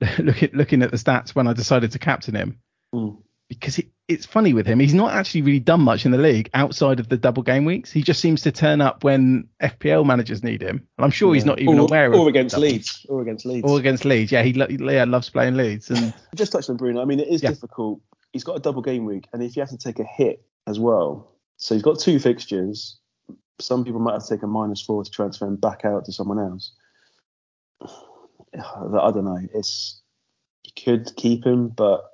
looking 0.18 0.50
looking 0.54 0.82
at 0.82 0.90
the 0.90 0.96
stats 0.96 1.30
when 1.30 1.46
I 1.46 1.52
decided 1.52 1.92
to 1.92 2.00
captain 2.00 2.34
him. 2.34 2.58
Mm. 2.92 3.18
Because 3.48 3.78
it, 3.78 3.86
it's 4.08 4.26
funny 4.26 4.52
with 4.52 4.66
him, 4.66 4.80
he's 4.80 4.94
not 4.94 5.12
actually 5.12 5.42
really 5.42 5.60
done 5.60 5.80
much 5.82 6.04
in 6.04 6.10
the 6.10 6.18
league 6.18 6.50
outside 6.52 6.98
of 6.98 7.08
the 7.08 7.16
double 7.16 7.44
game 7.44 7.64
weeks. 7.64 7.92
He 7.92 8.02
just 8.02 8.20
seems 8.20 8.42
to 8.42 8.50
turn 8.50 8.80
up 8.80 9.04
when 9.04 9.46
FPL 9.62 10.04
managers 10.04 10.42
need 10.42 10.60
him, 10.60 10.88
and 10.98 11.04
I'm 11.04 11.12
sure 11.12 11.28
yeah. 11.28 11.34
he's 11.34 11.44
not 11.44 11.60
even 11.60 11.78
or, 11.78 11.82
aware. 11.82 12.12
Or 12.12 12.28
against 12.28 12.56
double. 12.56 12.66
Leeds, 12.66 13.06
or 13.08 13.22
against 13.22 13.46
Leeds, 13.46 13.70
or 13.70 13.78
against 13.78 14.04
Leeds. 14.04 14.32
Yeah, 14.32 14.42
he 14.42 14.50
yeah 14.50 15.04
loves 15.04 15.30
playing 15.30 15.56
Leeds. 15.56 15.88
And 15.88 16.12
just 16.34 16.50
touched 16.50 16.68
on 16.68 16.76
Bruno. 16.76 17.00
I 17.00 17.04
mean, 17.04 17.20
it 17.20 17.28
is 17.28 17.44
yeah. 17.44 17.50
difficult. 17.50 18.00
He's 18.32 18.42
got 18.42 18.56
a 18.56 18.60
double 18.60 18.82
game 18.82 19.04
week, 19.04 19.28
and 19.32 19.40
if 19.40 19.54
you 19.54 19.62
have 19.62 19.70
to 19.70 19.78
take 19.78 20.00
a 20.00 20.04
hit 20.04 20.42
as 20.68 20.78
well, 20.78 21.32
so 21.56 21.74
he's 21.74 21.82
got 21.82 21.98
two 21.98 22.18
fixtures. 22.18 22.98
Some 23.60 23.84
people 23.84 24.00
might 24.00 24.12
have 24.12 24.24
to 24.24 24.28
take 24.28 24.42
a 24.42 24.46
minus 24.46 24.82
four 24.82 25.02
to 25.02 25.10
transfer 25.10 25.46
him 25.46 25.56
back 25.56 25.84
out 25.84 26.04
to 26.04 26.12
someone 26.12 26.38
else. 26.38 26.72
I 27.82 29.10
don't 29.10 29.24
know. 29.24 29.40
It's 29.54 30.00
you 30.64 30.72
could 30.84 31.14
keep 31.16 31.44
him, 31.44 31.68
but 31.68 32.04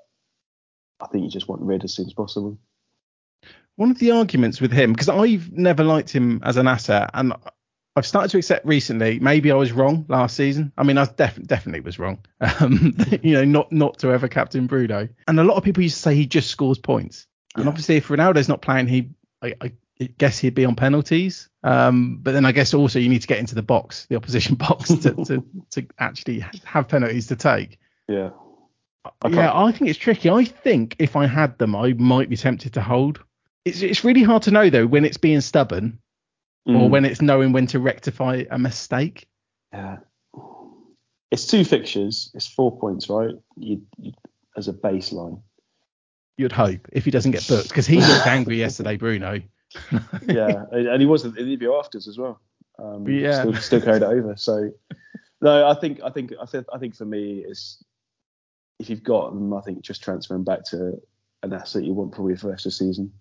I 1.01 1.07
think 1.09 1.25
you 1.25 1.31
just 1.31 1.49
want 1.49 1.63
rid 1.63 1.85
as 1.85 1.95
soon 1.95 2.07
as 2.07 2.15
possible. 2.15 2.59
One 3.77 3.91
of 3.91 3.99
the 3.99 4.13
arguments 4.13 4.61
with 4.61 4.73
him, 4.73 4.93
because 4.93 5.09
I've 5.09 5.53
never 5.53 5.83
liked 5.83 6.11
him 6.11 6.41
as 6.45 6.57
an 6.57 6.69
asset, 6.69 7.11
and 7.13 7.33
I've 7.97 8.07
started 8.07 8.31
to 8.31 8.39
accept 8.39 8.67
recently. 8.67 9.19
Maybe 9.21 9.51
I 9.51 9.57
was 9.57 9.73
wrong 9.73 10.05
last 10.09 10.37
season. 10.37 10.73
I 10.79 10.85
mean, 10.85 10.99
I 10.99 11.05
def- 11.05 11.43
definitely 11.43 11.81
was 11.81 11.99
wrong. 11.99 12.19
Um, 12.61 12.97
you 13.23 13.35
know, 13.35 13.45
not 13.45 13.73
not 13.73 13.99
to 13.99 14.11
ever 14.11 14.29
captain 14.29 14.67
Bruno. 14.67 15.09
And 15.27 15.40
a 15.40 15.45
lot 15.45 15.57
of 15.57 15.64
people 15.64 15.83
used 15.83 15.97
to 15.97 16.03
say 16.03 16.14
he 16.14 16.27
just 16.27 16.51
scores 16.51 16.79
points. 16.79 17.27
And 17.57 17.69
obviously, 17.69 17.97
if 17.97 18.09
Ronaldo's 18.09 18.49
not 18.49 18.62
playing, 18.62 18.88
he 18.88 19.11
I, 19.43 19.55
I, 19.61 19.73
guess 20.19 20.38
he'd 20.38 20.55
be 20.55 20.64
on 20.64 20.75
penalties. 20.75 21.49
Um, 21.62 22.19
but 22.21 22.33
then 22.33 22.45
I 22.45 22.53
guess 22.53 22.75
also 22.75 22.99
you 22.99 23.09
need 23.09 23.23
to 23.23 23.29
get 23.29 23.38
into 23.38 23.55
the 23.55 23.62
box, 23.62 24.07
the 24.07 24.17
opposition 24.17 24.55
box, 24.57 24.88
to, 24.88 25.14
to, 25.25 25.45
to 25.71 25.87
actually 25.99 26.45
have 26.64 26.88
penalties 26.88 27.29
to 27.29 27.37
take. 27.37 27.79
Yeah. 28.09 28.31
I 29.23 29.29
yeah, 29.29 29.53
I 29.55 29.71
think 29.71 29.90
it's 29.90 29.99
tricky. 29.99 30.31
I 30.31 30.45
think 30.45 30.97
if 30.99 31.14
I 31.14 31.27
had 31.27 31.59
them, 31.59 31.77
I 31.77 31.93
might 31.93 32.31
be 32.31 32.37
tempted 32.37 32.73
to 32.75 32.81
hold. 32.81 33.23
It's 33.64 33.83
it's 33.83 34.03
really 34.03 34.23
hard 34.23 34.43
to 34.45 34.51
know 34.51 34.71
though 34.71 34.87
when 34.87 35.05
it's 35.05 35.17
being 35.19 35.40
stubborn 35.43 35.99
mm. 36.67 36.81
or 36.81 36.88
when 36.88 37.05
it's 37.05 37.21
knowing 37.21 37.53
when 37.53 37.67
to 37.69 37.79
rectify 37.79 38.45
a 38.51 38.59
mistake. 38.59 39.29
Yeah. 39.73 39.99
It's 41.31 41.47
two 41.47 41.64
fixtures. 41.64 42.31
It's 42.35 42.47
four 42.47 42.79
points, 42.79 43.09
right? 43.09 43.35
You, 43.57 43.83
you 43.99 44.12
as 44.57 44.69
a 44.69 44.73
baseline. 44.73 45.43
You'd 46.37 46.53
hope 46.53 46.88
if 46.92 47.05
he 47.05 47.11
doesn't 47.11 47.31
get 47.31 47.47
booked 47.47 47.68
because 47.68 47.87
he 47.87 48.01
looked 48.01 48.27
angry 48.27 48.59
yesterday, 48.59 48.97
Bruno. 48.97 49.40
yeah, 50.27 50.64
and 50.73 51.01
he 51.01 51.07
was 51.07 51.25
in 51.25 51.33
the 51.33 51.40
interview 51.40 51.75
afterwards 51.75 52.09
as 52.09 52.18
well. 52.18 52.40
Um, 52.79 53.07
yeah, 53.09 53.40
still, 53.40 53.55
still 53.55 53.81
carried 53.81 54.03
it 54.03 54.07
over. 54.07 54.35
So 54.37 54.70
no, 55.40 55.68
I 55.68 55.75
think 55.75 56.01
I 56.03 56.11
think 56.11 56.33
I 56.40 56.47
think 56.47 56.66
I 56.73 56.79
think 56.79 56.97
for 56.97 57.05
me 57.05 57.44
it's 57.47 57.83
if 58.79 58.90
you've 58.90 59.03
got 59.03 59.33
them, 59.33 59.55
I 59.55 59.61
think 59.61 59.83
just 59.83 60.03
transferring 60.03 60.44
back 60.44 60.64
to 60.70 61.01
an 61.42 61.53
asset 61.53 61.85
you 61.85 61.92
want 61.94 62.12
probably 62.12 62.35
for 62.37 62.47
the 62.47 62.53
rest 62.53 62.66
of 62.66 62.73
the 62.73 62.77
season, 62.77 63.12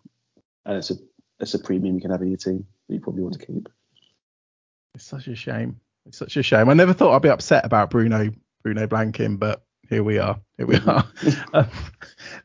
and 0.65 0.77
it's 0.77 0.89
a 0.89 0.95
it's 1.39 1.53
a 1.53 1.59
premium 1.59 1.95
you 1.95 2.01
can 2.01 2.11
have 2.11 2.21
in 2.21 2.29
your 2.29 2.37
team 2.37 2.65
that 2.87 2.95
you 2.95 3.01
probably 3.01 3.23
want 3.23 3.39
to 3.39 3.45
keep. 3.45 3.69
It's 4.95 5.05
such 5.05 5.27
a 5.27 5.35
shame. 5.35 5.79
It's 6.05 6.17
such 6.17 6.37
a 6.37 6.43
shame. 6.43 6.69
I 6.69 6.73
never 6.73 6.93
thought 6.93 7.15
I'd 7.15 7.21
be 7.21 7.29
upset 7.29 7.65
about 7.65 7.89
Bruno 7.89 8.31
Bruno 8.63 8.87
blanking, 8.87 9.37
but 9.37 9.62
here 9.89 10.03
we 10.03 10.17
are. 10.19 10.39
Here 10.57 10.67
we 10.67 10.77
are. 10.77 11.05
um, 11.53 11.67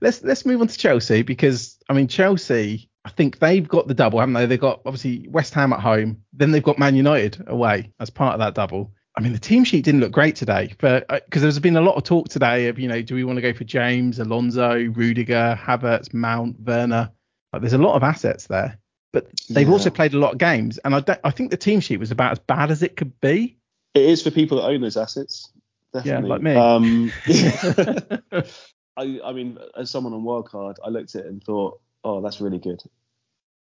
let's 0.01 0.23
let's 0.23 0.45
move 0.45 0.61
on 0.61 0.67
to 0.67 0.79
Chelsea 0.79 1.23
because 1.23 1.79
I 1.89 1.93
mean 1.93 2.09
Chelsea. 2.09 2.91
I 3.05 3.11
think 3.11 3.39
they've 3.39 3.67
got 3.67 3.89
the 3.89 3.95
double, 3.95 4.19
haven't 4.19 4.35
they? 4.35 4.45
They've 4.45 4.61
got 4.61 4.83
obviously 4.85 5.29
West 5.29 5.55
Ham 5.55 5.73
at 5.73 5.81
home, 5.81 6.25
then 6.35 6.51
they've 6.51 6.63
got 6.63 6.79
Man 6.79 6.95
United 6.95 7.43
away 7.47 7.93
as 7.99 8.11
part 8.11 8.35
of 8.35 8.41
that 8.41 8.55
double. 8.55 8.93
I 9.17 9.21
mean, 9.21 9.33
the 9.33 9.39
team 9.39 9.65
sheet 9.65 9.85
didn't 9.85 10.01
look 10.01 10.13
great 10.13 10.37
today, 10.37 10.75
but 10.79 11.09
because 11.09 11.43
uh, 11.43 11.47
there's 11.47 11.59
been 11.59 11.77
a 11.77 11.81
lot 11.81 11.97
of 11.97 12.05
talk 12.05 12.29
today 12.29 12.69
of, 12.69 12.79
you 12.79 12.87
know, 12.87 13.03
do 13.03 13.17
we 13.17 13.25
want 13.25 13.39
to 13.39 13.43
go 13.43 13.53
for 13.53 13.65
James, 13.65 14.21
Alonso, 14.21 14.75
Rudiger, 14.75 15.59
Havertz, 15.61 16.15
Mount, 16.15 16.61
Werner? 16.61 17.11
Like, 17.53 17.63
there's 17.63 17.73
a 17.73 17.79
lot 17.79 17.97
of 17.97 18.05
assets 18.05 18.47
there, 18.47 18.79
but 19.13 19.29
they've 19.49 19.67
yeah. 19.67 19.73
also 19.73 19.91
played 19.91 20.15
a 20.15 20.19
lot 20.19 20.33
of 20.33 20.39
games, 20.39 20.79
and 20.79 20.95
I, 20.95 21.19
I 21.25 21.31
think 21.33 21.51
the 21.51 21.57
team 21.57 21.81
sheet 21.81 21.99
was 21.99 22.13
about 22.13 22.33
as 22.33 22.39
bad 22.39 22.71
as 22.71 22.85
it 22.85 22.97
could 22.97 23.19
be. 23.21 23.57
It 23.95 24.03
is 24.05 24.23
for 24.23 24.31
people 24.31 24.59
that 24.59 24.69
own 24.69 24.83
those 24.83 24.97
assets. 24.97 25.51
Definitely. 25.93 26.29
Yeah, 26.29 26.35
like 26.35 26.43
me. 26.43 26.55
Um, 26.55 27.13
I, 28.97 29.21
I 29.25 29.33
mean, 29.33 29.59
as 29.77 29.91
someone 29.91 30.13
on 30.13 30.23
wildcard, 30.23 30.77
I 30.85 30.89
looked 30.89 31.15
at 31.15 31.25
it 31.25 31.29
and 31.29 31.43
thought, 31.43 31.81
oh, 32.05 32.21
that's 32.21 32.41
really 32.41 32.59
good. 32.59 32.83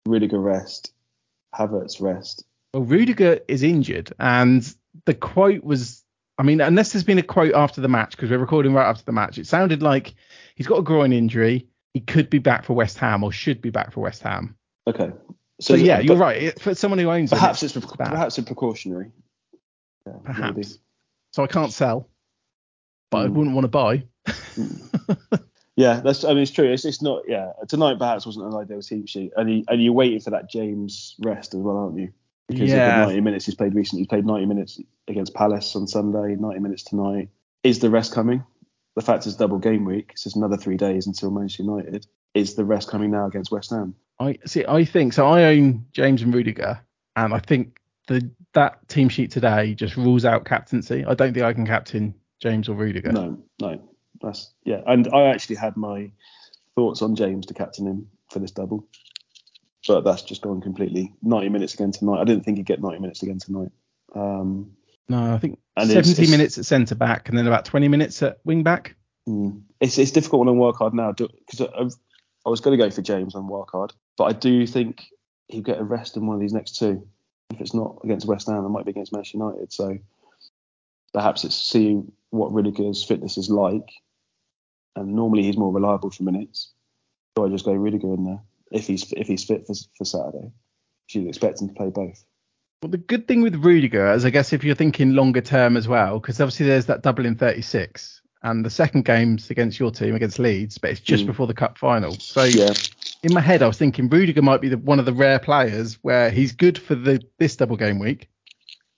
Really 0.05 0.27
good 0.27 0.39
rest. 0.39 0.93
Havertz 1.55 2.01
rest. 2.01 2.43
Well, 2.73 2.83
Rudiger 2.83 3.39
is 3.47 3.63
injured, 3.63 4.11
and 4.19 4.67
the 5.05 5.13
quote 5.13 5.63
was, 5.63 6.03
I 6.37 6.43
mean, 6.43 6.59
unless 6.59 6.91
there's 6.91 7.03
been 7.03 7.17
a 7.17 7.23
quote 7.23 7.53
after 7.53 7.81
the 7.81 7.87
match, 7.87 8.11
because 8.11 8.29
we're 8.29 8.37
recording 8.37 8.73
right 8.73 8.89
after 8.89 9.03
the 9.05 9.11
match, 9.11 9.37
it 9.37 9.47
sounded 9.47 9.81
like 9.81 10.15
he's 10.55 10.67
got 10.67 10.79
a 10.79 10.83
groin 10.83 11.13
injury. 11.13 11.67
He 11.93 12.01
could 12.01 12.29
be 12.29 12.39
back 12.39 12.65
for 12.65 12.73
West 12.73 12.97
Ham 12.99 13.23
or 13.23 13.31
should 13.31 13.61
be 13.61 13.69
back 13.69 13.93
for 13.93 14.01
West 14.01 14.21
Ham. 14.23 14.55
Okay. 14.85 15.11
So, 15.59 15.73
so 15.73 15.75
yeah, 15.75 15.99
you're 15.99 16.17
right. 16.17 16.59
For 16.59 16.75
someone 16.75 16.99
who 16.99 17.09
owns 17.09 17.31
perhaps 17.31 17.63
it, 17.63 17.75
it's, 17.75 17.85
it's 17.85 17.95
perhaps 17.95 18.37
a 18.37 18.43
precautionary. 18.43 19.11
Yeah, 20.05 20.13
perhaps. 20.23 20.55
Maybe. 20.55 20.67
So 21.31 21.43
I 21.43 21.47
can't 21.47 21.71
sell, 21.71 22.09
but 23.09 23.19
mm. 23.19 23.25
I 23.25 23.27
wouldn't 23.29 23.55
want 23.55 23.65
to 23.65 23.69
buy. 23.69 24.03
Yeah, 25.77 26.01
that's. 26.03 26.23
I 26.23 26.29
mean, 26.29 26.39
it's 26.39 26.51
true. 26.51 26.65
It's, 26.65 26.85
it's 26.85 27.03
not. 27.03 27.21
Yeah, 27.27 27.51
tonight 27.67 27.99
perhaps 27.99 28.25
wasn't 28.25 28.47
an 28.47 28.59
ideal 28.59 28.81
team 28.81 29.05
sheet, 29.05 29.31
and 29.37 29.57
you, 29.57 29.63
and 29.67 29.81
you're 29.81 29.93
waiting 29.93 30.19
for 30.19 30.31
that 30.31 30.49
James 30.49 31.15
rest 31.19 31.53
as 31.53 31.59
well, 31.59 31.77
aren't 31.77 31.99
you? 31.99 32.11
Because 32.47 32.71
yeah. 32.71 33.01
of 33.01 33.09
the 33.09 33.13
90 33.13 33.21
minutes 33.21 33.45
he's 33.45 33.53
played 33.53 33.75
recently, 33.75 34.01
he's 34.01 34.07
played 34.07 34.25
90 34.25 34.47
minutes 34.47 34.81
against 35.07 35.35
Palace 35.35 35.75
on 35.75 35.85
Sunday, 35.85 36.35
90 36.35 36.59
minutes 36.61 36.83
tonight. 36.83 37.29
Is 37.63 37.77
the 37.77 37.91
rest 37.91 38.11
coming? 38.11 38.43
The 38.95 39.03
fact 39.03 39.27
is, 39.27 39.35
double 39.35 39.59
game 39.59 39.85
week, 39.85 40.13
so 40.15 40.27
it's 40.27 40.35
another 40.35 40.57
three 40.57 40.77
days 40.77 41.05
until 41.05 41.29
Manchester 41.29 41.63
United. 41.63 42.07
Is 42.33 42.55
the 42.55 42.65
rest 42.65 42.89
coming 42.89 43.11
now 43.11 43.27
against 43.27 43.51
West 43.51 43.69
Ham? 43.69 43.93
I 44.19 44.39
see. 44.47 44.65
I 44.67 44.83
think 44.83 45.13
so. 45.13 45.27
I 45.27 45.43
own 45.43 45.85
James 45.91 46.23
and 46.23 46.33
Rudiger, 46.33 46.79
and 47.15 47.35
I 47.35 47.39
think 47.39 47.79
the 48.07 48.31
that 48.53 48.87
team 48.87 49.09
sheet 49.09 49.29
today 49.29 49.75
just 49.75 49.95
rules 49.95 50.25
out 50.25 50.45
captaincy. 50.45 51.05
I 51.05 51.13
don't 51.13 51.35
think 51.35 51.45
I 51.45 51.53
can 51.53 51.67
captain 51.67 52.15
James 52.39 52.69
or 52.69 52.75
Rudiger. 52.75 53.11
No, 53.11 53.39
no. 53.59 53.81
That's 54.21 54.51
yeah. 54.63 54.81
And 54.85 55.07
I 55.13 55.25
actually 55.27 55.57
had 55.57 55.77
my 55.77 56.11
thoughts 56.75 57.01
on 57.01 57.15
James 57.15 57.45
to 57.47 57.53
captain 57.53 57.87
him 57.87 58.09
for 58.29 58.39
this 58.39 58.51
double, 58.51 58.87
but 59.87 60.01
that's 60.01 60.21
just 60.21 60.41
gone 60.41 60.61
completely. 60.61 61.13
90 61.21 61.49
minutes 61.49 61.73
again 61.73 61.91
tonight. 61.91 62.21
I 62.21 62.23
didn't 62.23 62.43
think 62.43 62.57
he'd 62.57 62.65
get 62.65 62.81
90 62.81 62.99
minutes 62.99 63.23
again 63.23 63.39
tonight. 63.39 63.71
Um, 64.15 64.71
no, 65.09 65.33
I 65.33 65.37
think 65.37 65.59
70 65.77 65.99
it's, 65.99 66.19
it's, 66.19 66.31
minutes 66.31 66.57
at 66.57 66.65
centre 66.65 66.95
back 66.95 67.29
and 67.29 67.37
then 67.37 67.47
about 67.47 67.65
20 67.65 67.87
minutes 67.87 68.21
at 68.21 68.39
wing 68.43 68.63
back. 68.63 68.95
Mm, 69.27 69.61
it's 69.79 69.97
it's 69.97 70.11
difficult 70.11 70.47
on 70.47 70.55
wildcard 70.55 70.93
now 70.93 71.11
because 71.11 71.61
I, 71.61 71.65
I, 72.45 72.49
was 72.49 72.61
going 72.61 72.77
to 72.77 72.83
go 72.83 72.89
for 72.89 73.01
James 73.01 73.35
on 73.35 73.49
wildcard, 73.49 73.91
but 74.17 74.23
I 74.25 74.31
do 74.31 74.65
think 74.65 75.05
he'll 75.49 75.61
get 75.61 75.79
a 75.79 75.83
rest 75.83 76.15
in 76.15 76.25
one 76.25 76.35
of 76.35 76.41
these 76.41 76.53
next 76.53 76.77
two. 76.77 77.05
If 77.49 77.61
it's 77.61 77.73
not 77.73 77.99
against 78.03 78.25
West 78.25 78.47
Ham, 78.47 78.65
it 78.65 78.69
might 78.69 78.85
be 78.85 78.91
against 78.91 79.11
Manchester 79.11 79.37
United. 79.37 79.73
So 79.73 79.97
perhaps 81.17 81.43
it's 81.43 81.55
seeing 81.55 82.11
what 82.29 82.53
Rudiger's 82.53 83.03
fitness 83.03 83.39
is 83.39 83.49
like, 83.49 83.89
and 84.95 85.15
normally 85.15 85.41
he's 85.41 85.57
more 85.57 85.73
reliable 85.73 86.11
for 86.11 86.21
minutes. 86.21 86.73
So 87.35 87.45
I 87.45 87.49
just 87.49 87.65
go 87.65 87.73
Rudiger 87.73 88.13
in 88.13 88.23
there 88.23 88.39
if 88.71 88.85
he's 88.85 89.11
if 89.13 89.25
he's 89.25 89.43
fit 89.43 89.65
for, 89.65 89.73
for 89.97 90.05
Saturday. 90.05 90.51
You'd 91.09 91.27
expect 91.27 91.59
him 91.59 91.69
to 91.69 91.73
play 91.73 91.89
both. 91.89 92.23
Well, 92.83 92.91
the 92.91 92.99
good 92.99 93.27
thing 93.27 93.41
with 93.41 93.55
Rudiger 93.55 94.13
is, 94.13 94.25
I 94.25 94.29
guess, 94.29 94.53
if 94.53 94.63
you're 94.63 94.75
thinking 94.75 95.13
longer 95.13 95.41
term 95.41 95.75
as 95.75 95.87
well, 95.87 96.19
because 96.19 96.39
obviously 96.39 96.67
there's 96.67 96.85
that 96.85 97.01
double 97.01 97.25
in 97.25 97.35
36, 97.35 98.21
and 98.43 98.63
the 98.63 98.69
second 98.69 99.05
game's 99.05 99.49
against 99.49 99.79
your 99.79 99.89
team 99.89 100.13
against 100.13 100.37
Leeds, 100.37 100.77
but 100.77 100.91
it's 100.91 100.99
just 100.99 101.23
Mm. 101.23 101.27
before 101.27 101.47
the 101.47 101.55
cup 101.55 101.79
final. 101.79 102.11
So 102.11 102.43
Yeah, 102.43 102.73
in 103.23 103.33
my 103.33 103.41
head, 103.41 103.63
I 103.63 103.67
was 103.67 103.79
thinking 103.79 104.07
Rudiger 104.07 104.43
might 104.43 104.61
be 104.61 104.69
the, 104.69 104.77
one 104.77 104.99
of 104.99 105.05
the 105.05 105.13
rare 105.13 105.39
players 105.39 105.95
where 106.03 106.29
he's 106.29 106.51
good 106.51 106.77
for 106.77 106.93
the 106.93 107.19
this 107.39 107.55
double 107.55 107.77
game 107.77 107.97
week. 107.97 108.29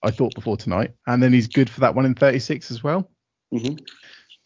I 0.04 0.12
thought 0.12 0.34
before 0.36 0.58
tonight, 0.58 0.92
and 1.08 1.22
then 1.22 1.34
he's 1.34 1.48
good 1.48 1.70
for 1.70 1.82
that 1.82 1.94
one 1.96 2.06
in 2.06 2.16
36 2.16 2.72
as 2.72 2.84
well. 2.84 3.10
hmm 3.52 3.76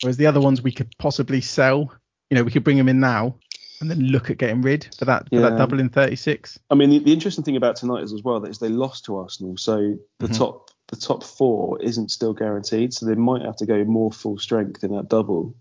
Whereas 0.02 0.18
the 0.18 0.26
other 0.26 0.42
ones 0.42 0.62
we 0.62 0.72
could 0.72 0.90
possibly 0.98 1.40
sell. 1.42 1.94
You 2.30 2.38
know, 2.38 2.44
we 2.44 2.52
could 2.52 2.64
bring 2.64 2.78
him 2.78 2.90
in 2.90 3.00
now 3.00 3.36
and 3.80 3.90
then 3.90 4.00
look 4.00 4.30
at 4.30 4.38
getting 4.38 4.62
rid 4.62 4.88
for 4.98 5.06
that 5.06 5.30
for 5.30 5.40
that 5.42 5.58
double 5.58 5.80
in 5.80 5.90
36. 5.90 6.60
I 6.70 6.76
mean, 6.76 6.90
the, 6.90 7.00
the 7.00 7.14
interesting 7.14 7.44
thing 7.44 7.56
about 7.56 7.76
tonight 7.76 8.04
is 8.04 8.12
as 8.12 8.24
well 8.24 8.40
that 8.42 8.50
is 8.50 8.58
they 8.60 8.70
lost 8.70 9.06
to 9.06 9.18
Arsenal, 9.18 9.56
so 9.58 9.98
the 10.20 10.28
Mhm. 10.28 10.38
top 10.38 10.72
the 10.90 10.96
top 10.98 11.24
four 11.24 11.82
isn't 11.82 12.10
still 12.12 12.34
guaranteed, 12.34 12.94
so 12.94 13.06
they 13.06 13.16
might 13.16 13.42
have 13.44 13.56
to 13.58 13.66
go 13.66 13.84
more 13.86 14.12
full 14.12 14.38
strength 14.38 14.84
in 14.84 14.92
that 14.96 15.08
double 15.10 15.56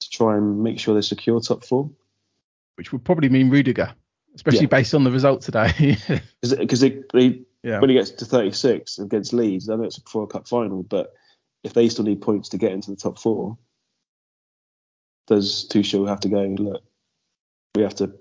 to 0.00 0.10
try 0.10 0.36
and 0.36 0.62
make 0.62 0.78
sure 0.80 0.94
they 0.94 1.00
secure 1.00 1.40
top 1.40 1.64
four. 1.64 1.90
which 2.76 2.90
would 2.92 3.04
probably 3.04 3.28
mean 3.28 3.50
Rudiger, 3.50 3.94
especially 4.34 4.62
Yeah. 4.62 4.66
based 4.78 4.94
on 4.94 5.04
the 5.04 5.10
result 5.12 5.42
today. 5.42 5.96
Because 6.40 6.80
they, 6.80 7.02
they 7.12 7.42
yeah. 7.62 7.80
when 7.80 7.90
it 7.90 7.94
gets 7.94 8.10
to 8.10 8.24
36 8.24 8.98
against 8.98 9.32
Leeds, 9.32 9.68
I 9.68 9.76
know 9.76 9.84
it's 9.84 9.98
a 9.98 10.02
Pro 10.02 10.26
Cup 10.26 10.48
final, 10.48 10.82
but 10.82 11.12
if 11.62 11.74
they 11.74 11.88
still 11.88 12.04
need 12.04 12.22
points 12.22 12.50
to 12.50 12.58
get 12.58 12.72
into 12.72 12.90
the 12.90 12.96
top 12.96 13.18
four, 13.18 13.58
does 15.26 15.68
Tuchel 15.68 16.08
have 16.08 16.20
to 16.20 16.28
go, 16.28 16.42
look, 16.42 16.82
we 17.74 17.82
have 17.82 17.94
to 17.96 18.12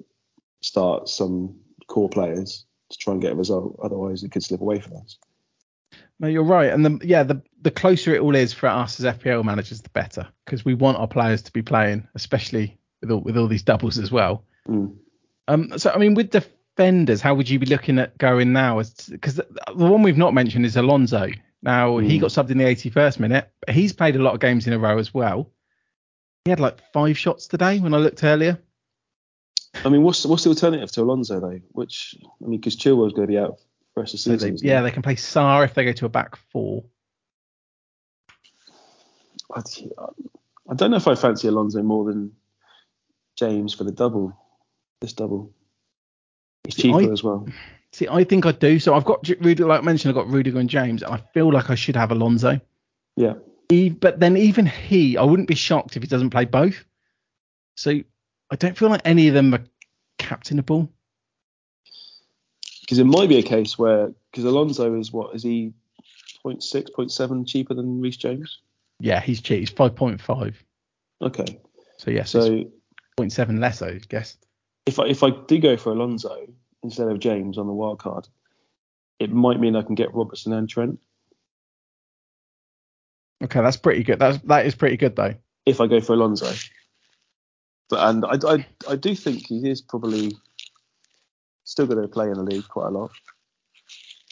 start 0.62 1.10
some 1.10 1.60
core 1.88 2.10
players 2.10 2.66
to 2.90 2.98
try 2.98 3.14
and 3.14 3.22
get 3.22 3.34
a 3.34 3.36
result, 3.36 3.80
otherwise 3.84 4.24
it 4.24 4.32
could 4.32 4.44
slip 4.44 4.62
away 4.62 4.80
from 4.80 4.98
us. 4.98 5.18
No, 6.20 6.28
you're 6.28 6.44
right. 6.44 6.72
And 6.72 6.86
the 6.86 7.00
yeah, 7.04 7.24
the 7.24 7.42
the 7.62 7.72
closer 7.72 8.14
it 8.14 8.22
all 8.22 8.36
is 8.36 8.54
for 8.54 8.68
us 8.68 9.00
as 9.00 9.18
FPL 9.18 9.44
managers, 9.44 9.82
the 9.82 9.90
better, 9.90 10.28
because 10.46 10.64
we 10.64 10.76
want 10.76 10.98
our 10.98 11.08
players 11.08 11.42
to 11.44 11.52
be 11.52 11.64
playing, 11.64 12.08
especially 12.14 12.78
with 13.02 13.10
all 13.10 13.22
with 13.22 13.38
all 13.38 13.48
these 13.48 13.64
doubles 13.64 13.98
as 13.98 14.12
well. 14.12 14.46
Mm. 14.68 14.98
Um, 15.48 15.80
so 15.80 15.90
I 15.90 15.98
mean, 15.98 16.14
with 16.14 16.32
defenders, 16.76 17.22
how 17.22 17.36
would 17.36 17.50
you 17.50 17.60
be 17.60 17.66
looking 17.66 18.00
at 18.00 18.18
going 18.18 18.54
now? 18.54 18.82
Because 19.10 19.36
the, 19.36 19.46
one 19.74 20.04
we've 20.04 20.18
not 20.18 20.34
mentioned 20.34 20.66
is 20.66 20.78
Alonso. 20.78 21.30
Now 21.62 21.98
he 22.00 22.18
Mm. 22.18 22.22
got 22.22 22.32
subbed 22.32 22.50
in 22.50 22.58
the 22.58 22.64
81st 22.66 23.20
minute, 23.20 23.52
but 23.66 23.76
he's 23.76 23.94
played 23.94 24.16
a 24.16 24.20
lot 24.22 24.34
of 24.34 24.40
games 24.40 24.66
in 24.68 24.74
a 24.74 24.80
row 24.80 24.98
as 24.98 25.14
well. 25.14 25.52
He 26.46 26.50
had 26.50 26.60
like 26.60 26.80
five 26.92 27.18
shots 27.18 27.48
today 27.48 27.80
when 27.80 27.94
I 27.94 27.98
looked 27.98 28.24
earlier. 28.24 28.60
I 29.86 29.90
mean, 29.90 30.04
what's 30.04 30.26
what's 30.26 30.44
the 30.44 30.50
alternative 30.50 30.92
to 30.94 31.02
Alonso 31.02 31.40
though? 31.40 31.60
Which 31.72 32.16
I 32.44 32.48
mean, 32.48 32.60
because 32.60 32.76
Chilwell's 32.76 33.14
going 33.14 33.28
to 33.28 33.32
be 33.32 33.38
out 33.38 33.58
for 33.94 34.00
the 34.00 34.02
rest 34.02 34.14
of 34.16 34.20
the 34.20 34.24
So 34.24 34.38
season. 34.38 34.58
they, 34.68 34.68
yeah, 34.74 34.82
they 34.82 34.92
can 34.92 35.02
play 35.04 35.16
Sarr 35.16 35.64
if 35.66 35.74
they 35.76 35.86
go 35.86 35.92
to 35.94 36.06
a 36.06 36.10
back 36.10 36.36
four. 36.52 36.84
I, 39.54 39.62
I 40.70 40.74
don't 40.76 40.92
know 40.92 40.98
if 40.98 41.08
I 41.08 41.16
fancy 41.16 41.48
Alonso 41.48 41.82
more 41.84 42.06
than 42.06 42.32
James 43.38 43.74
for 43.74 43.84
the 43.84 43.92
double. 43.92 44.36
This 45.02 45.14
double. 45.14 45.52
It's 46.65 46.76
cheaper 46.76 47.02
I- 47.02 47.12
as 47.12 47.24
well. 47.24 47.47
See, 47.93 48.08
I 48.08 48.24
think 48.24 48.45
I 48.45 48.54
do. 48.54 48.80
So 48.80 48.93
I've 48.93 49.04
got 49.04 49.28
Rudiger, 49.28 49.65
like 49.65 49.82
I 49.82 49.84
mentioned, 49.84 50.12
I've 50.12 50.24
got 50.24 50.32
Rudiger 50.32 50.60
and 50.60 50.69
James, 50.69 51.04
and 51.04 51.13
I 51.13 51.17
feel 51.34 51.52
like 51.52 51.69
I 51.69 51.76
should 51.76 51.97
have 51.97 52.12
Alonso. 52.12 52.62
Yeah. 53.17 53.34
He, 53.67 53.89
but 53.89 54.19
then 54.19 54.38
even 54.38 54.65
he, 54.65 55.17
I 55.17 55.24
wouldn't 55.24 55.50
be 55.50 55.56
shocked 55.56 55.97
if 55.97 56.04
he 56.04 56.08
doesn't 56.08 56.30
play 56.30 56.45
both. 56.45 56.86
So 57.76 58.00
I 58.50 58.56
don't 58.56 58.78
feel 58.78 58.89
like 58.89 59.02
any 59.04 59.28
of 59.28 59.34
them 59.34 59.54
are 59.54 59.63
captainable. 60.17 60.89
Because 62.82 63.00
it 63.00 63.06
might 63.06 63.28
be 63.28 63.39
a 63.39 63.43
case 63.43 63.78
where 63.78 64.13
because 64.32 64.45
Alonso 64.45 64.97
is 64.97 65.12
what 65.12 65.36
is 65.36 65.43
he 65.43 65.74
0.6, 66.45 66.89
0.7 66.97 67.47
cheaper 67.47 67.74
than 67.74 68.02
Reece 68.02 68.17
James? 68.17 68.60
Yeah, 69.00 69.19
he's 69.19 69.41
cheap. 69.41 69.60
He's 69.60 69.69
five 69.69 69.95
point 69.95 70.21
five. 70.21 70.62
Okay. 71.21 71.60
So 71.97 72.12
yes, 72.12 72.32
So 72.32 72.65
0.7 73.17 73.60
less, 73.60 73.82
I 73.82 74.00
guess. 74.10 74.38
If 74.86 75.00
I 75.00 75.08
if 75.08 75.24
I 75.24 75.30
do 75.30 75.60
go 75.60 75.78
for 75.78 75.91
Alonso 75.91 76.48
instead 76.84 77.08
of 77.08 77.20
James 77.20 77.58
on 77.58 77.67
the 77.67 77.74
wild 77.74 78.00
card, 78.00 78.28
it 79.20 79.32
might 79.32 79.60
mean 79.60 79.76
I 79.76 79.84
can 79.84 79.96
get 79.96 80.13
Robertson 80.13 80.54
and 80.54 80.67
Trent. 80.67 81.00
Okay, 83.44 83.62
that's 83.62 83.78
pretty 83.78 84.04
good. 84.04 84.20
That's 84.20 84.39
that 84.44 84.65
is 84.65 84.76
pretty 84.76 84.98
good 84.98 85.15
though. 85.15 85.36
if 85.65 85.82
I 85.82 85.88
go 85.88 86.02
for 86.02 86.13
Alonso. 86.13 86.52
But 87.89 88.08
and 88.08 88.26
I, 88.26 88.54
I, 88.54 88.65
I 88.89 88.96
do 88.96 89.15
think 89.15 89.48
he 89.48 89.70
is 89.70 89.82
probably 89.82 90.36
still 91.65 91.88
going 91.88 92.02
to 92.02 92.08
play 92.08 92.28
in 92.28 92.34
the 92.34 92.44
league 92.44 92.67
quite 92.67 92.88
a 92.88 92.91
lot. 92.91 93.12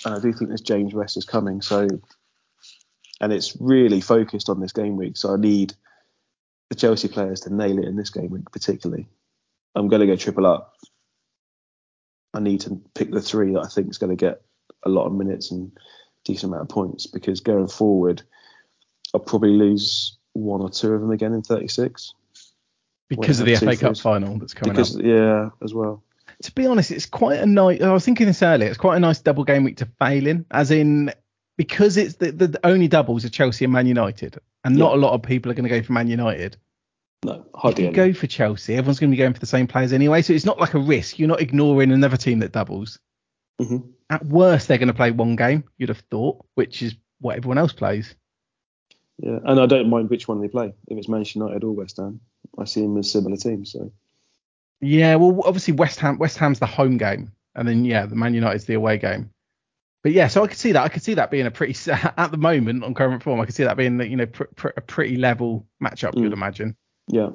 And 0.05 0.15
I 0.15 0.19
do 0.19 0.31
think 0.31 0.49
this 0.49 0.61
James 0.61 0.93
West 0.93 1.17
is 1.17 1.25
coming. 1.25 1.61
So 1.61 1.87
and 3.21 3.33
it's 3.33 3.57
really 3.59 4.01
focused 4.01 4.49
on 4.49 4.59
this 4.59 4.71
game 4.71 4.95
week. 4.95 5.17
So 5.17 5.33
I 5.33 5.37
need 5.37 5.73
the 6.69 6.75
Chelsea 6.75 7.07
players 7.07 7.41
to 7.41 7.53
nail 7.53 7.77
it 7.79 7.85
in 7.85 7.95
this 7.95 8.09
game 8.09 8.29
week 8.29 8.49
particularly. 8.51 9.07
I'm 9.75 9.87
going 9.87 10.01
to 10.01 10.07
go 10.07 10.15
triple 10.15 10.45
up. 10.45 10.75
I 12.33 12.39
need 12.39 12.61
to 12.61 12.81
pick 12.93 13.11
the 13.11 13.21
three 13.21 13.53
that 13.53 13.61
I 13.61 13.67
think 13.67 13.89
is 13.89 13.97
going 13.97 14.15
to 14.15 14.25
get 14.25 14.41
a 14.83 14.89
lot 14.89 15.05
of 15.05 15.13
minutes 15.13 15.51
and 15.51 15.71
decent 16.25 16.51
amount 16.51 16.63
of 16.63 16.69
points 16.69 17.07
because 17.07 17.39
going 17.39 17.67
forward, 17.67 18.21
I'll 19.13 19.19
probably 19.19 19.51
lose 19.51 20.17
one 20.33 20.61
or 20.61 20.69
two 20.69 20.93
of 20.93 21.01
them 21.01 21.11
again 21.11 21.33
in 21.33 21.41
36 21.41 22.13
Because 23.07 23.39
of 23.39 23.47
the 23.47 23.55
FA 23.55 23.75
Cup 23.75 23.97
final 23.97 24.37
that's 24.37 24.53
coming 24.53 24.73
because 24.73 24.95
up. 24.95 25.03
yeah, 25.03 25.49
as 25.63 25.73
well. 25.73 26.03
To 26.43 26.51
be 26.53 26.67
honest, 26.67 26.91
it's 26.91 27.07
quite 27.07 27.39
a 27.39 27.45
nice. 27.45 27.81
I 27.81 27.91
was 27.91 28.05
thinking 28.05 28.27
this 28.27 28.41
earlier. 28.43 28.69
It's 28.69 28.77
quite 28.77 28.95
a 28.95 28.99
nice 28.99 29.19
double 29.19 29.43
game 29.43 29.63
week 29.63 29.77
to 29.77 29.85
fail 29.99 30.25
in, 30.25 30.45
as 30.51 30.71
in 30.71 31.11
because 31.57 31.97
it's 31.97 32.15
the, 32.15 32.31
the, 32.31 32.47
the 32.47 32.65
only 32.65 32.87
doubles 32.87 33.25
are 33.25 33.29
Chelsea 33.29 33.65
and 33.65 33.73
Man 33.73 33.87
United, 33.87 34.39
and 34.63 34.77
not 34.77 34.93
a 34.93 34.97
lot 34.97 35.13
of 35.13 35.21
people 35.21 35.51
are 35.51 35.55
going 35.55 35.67
to 35.67 35.69
go 35.69 35.81
for 35.81 35.91
Man 35.91 36.07
United. 36.07 36.55
No, 37.23 37.33
If 37.33 37.45
hardly 37.53 37.83
you 37.83 37.87
any. 37.89 37.95
go 37.95 38.13
for 38.13 38.27
Chelsea, 38.27 38.75
everyone's 38.75 38.99
going 38.99 39.11
to 39.11 39.15
be 39.15 39.19
going 39.19 39.33
for 39.33 39.39
the 39.41 39.45
same 39.45 39.67
players 39.67 39.91
anyway, 39.91 40.21
so 40.21 40.33
it's 40.33 40.45
not 40.45 40.59
like 40.59 40.73
a 40.73 40.79
risk. 40.79 41.19
You're 41.19 41.27
not 41.27 41.41
ignoring 41.41 41.91
another 41.91 42.15
team 42.17 42.39
that 42.39 42.53
doubles. 42.53 42.97
Mhm. 43.61 43.89
At 44.09 44.25
worst, 44.25 44.67
they're 44.67 44.77
going 44.77 44.87
to 44.87 44.93
play 44.93 45.11
one 45.11 45.35
game. 45.35 45.65
You'd 45.77 45.89
have 45.89 45.99
thought, 46.09 46.45
which 46.55 46.81
is 46.81 46.95
what 47.19 47.35
everyone 47.35 47.57
else 47.57 47.73
plays. 47.73 48.15
Yeah, 49.17 49.39
and 49.43 49.59
I 49.59 49.65
don't 49.65 49.89
mind 49.89 50.09
which 50.09 50.29
one 50.29 50.39
they 50.39 50.47
play. 50.47 50.73
If 50.87 50.97
it's 50.97 51.09
Manchester 51.09 51.39
United 51.39 51.63
or 51.65 51.73
West 51.73 51.97
Ham, 51.97 52.21
I 52.57 52.63
see 52.63 52.81
them 52.81 52.97
as 52.97 53.11
similar 53.11 53.35
teams. 53.35 53.73
So 53.73 53.91
Yeah, 54.79 55.15
well, 55.15 55.41
obviously 55.45 55.73
West 55.73 55.99
Ham. 55.99 56.17
West 56.19 56.37
Ham's 56.37 56.59
the 56.59 56.65
home 56.65 56.97
game, 56.97 57.33
and 57.53 57.67
then 57.67 57.83
yeah, 57.83 58.05
the 58.05 58.15
Man 58.15 58.33
United's 58.33 58.63
the 58.63 58.75
away 58.75 58.97
game. 58.97 59.29
But 60.03 60.13
yeah, 60.13 60.29
so 60.29 60.41
I 60.41 60.47
could 60.47 60.57
see 60.57 60.71
that. 60.71 60.81
I 60.85 60.87
could 60.87 61.03
see 61.03 61.15
that 61.15 61.29
being 61.31 61.45
a 61.45 61.51
pretty 61.51 61.75
at 61.91 62.31
the 62.31 62.37
moment 62.37 62.85
on 62.85 62.93
current 62.93 63.21
form. 63.21 63.41
I 63.41 63.45
could 63.45 63.55
see 63.55 63.65
that 63.65 63.75
being 63.75 63.99
you 63.99 64.15
know 64.15 64.25
pr- 64.27 64.45
pr- 64.55 64.67
a 64.77 64.81
pretty 64.81 65.17
level 65.17 65.67
matchup. 65.83 66.15
You'd 66.15 66.31
Mm. 66.31 66.35
imagine. 66.35 66.77
Yeah, 67.09 67.29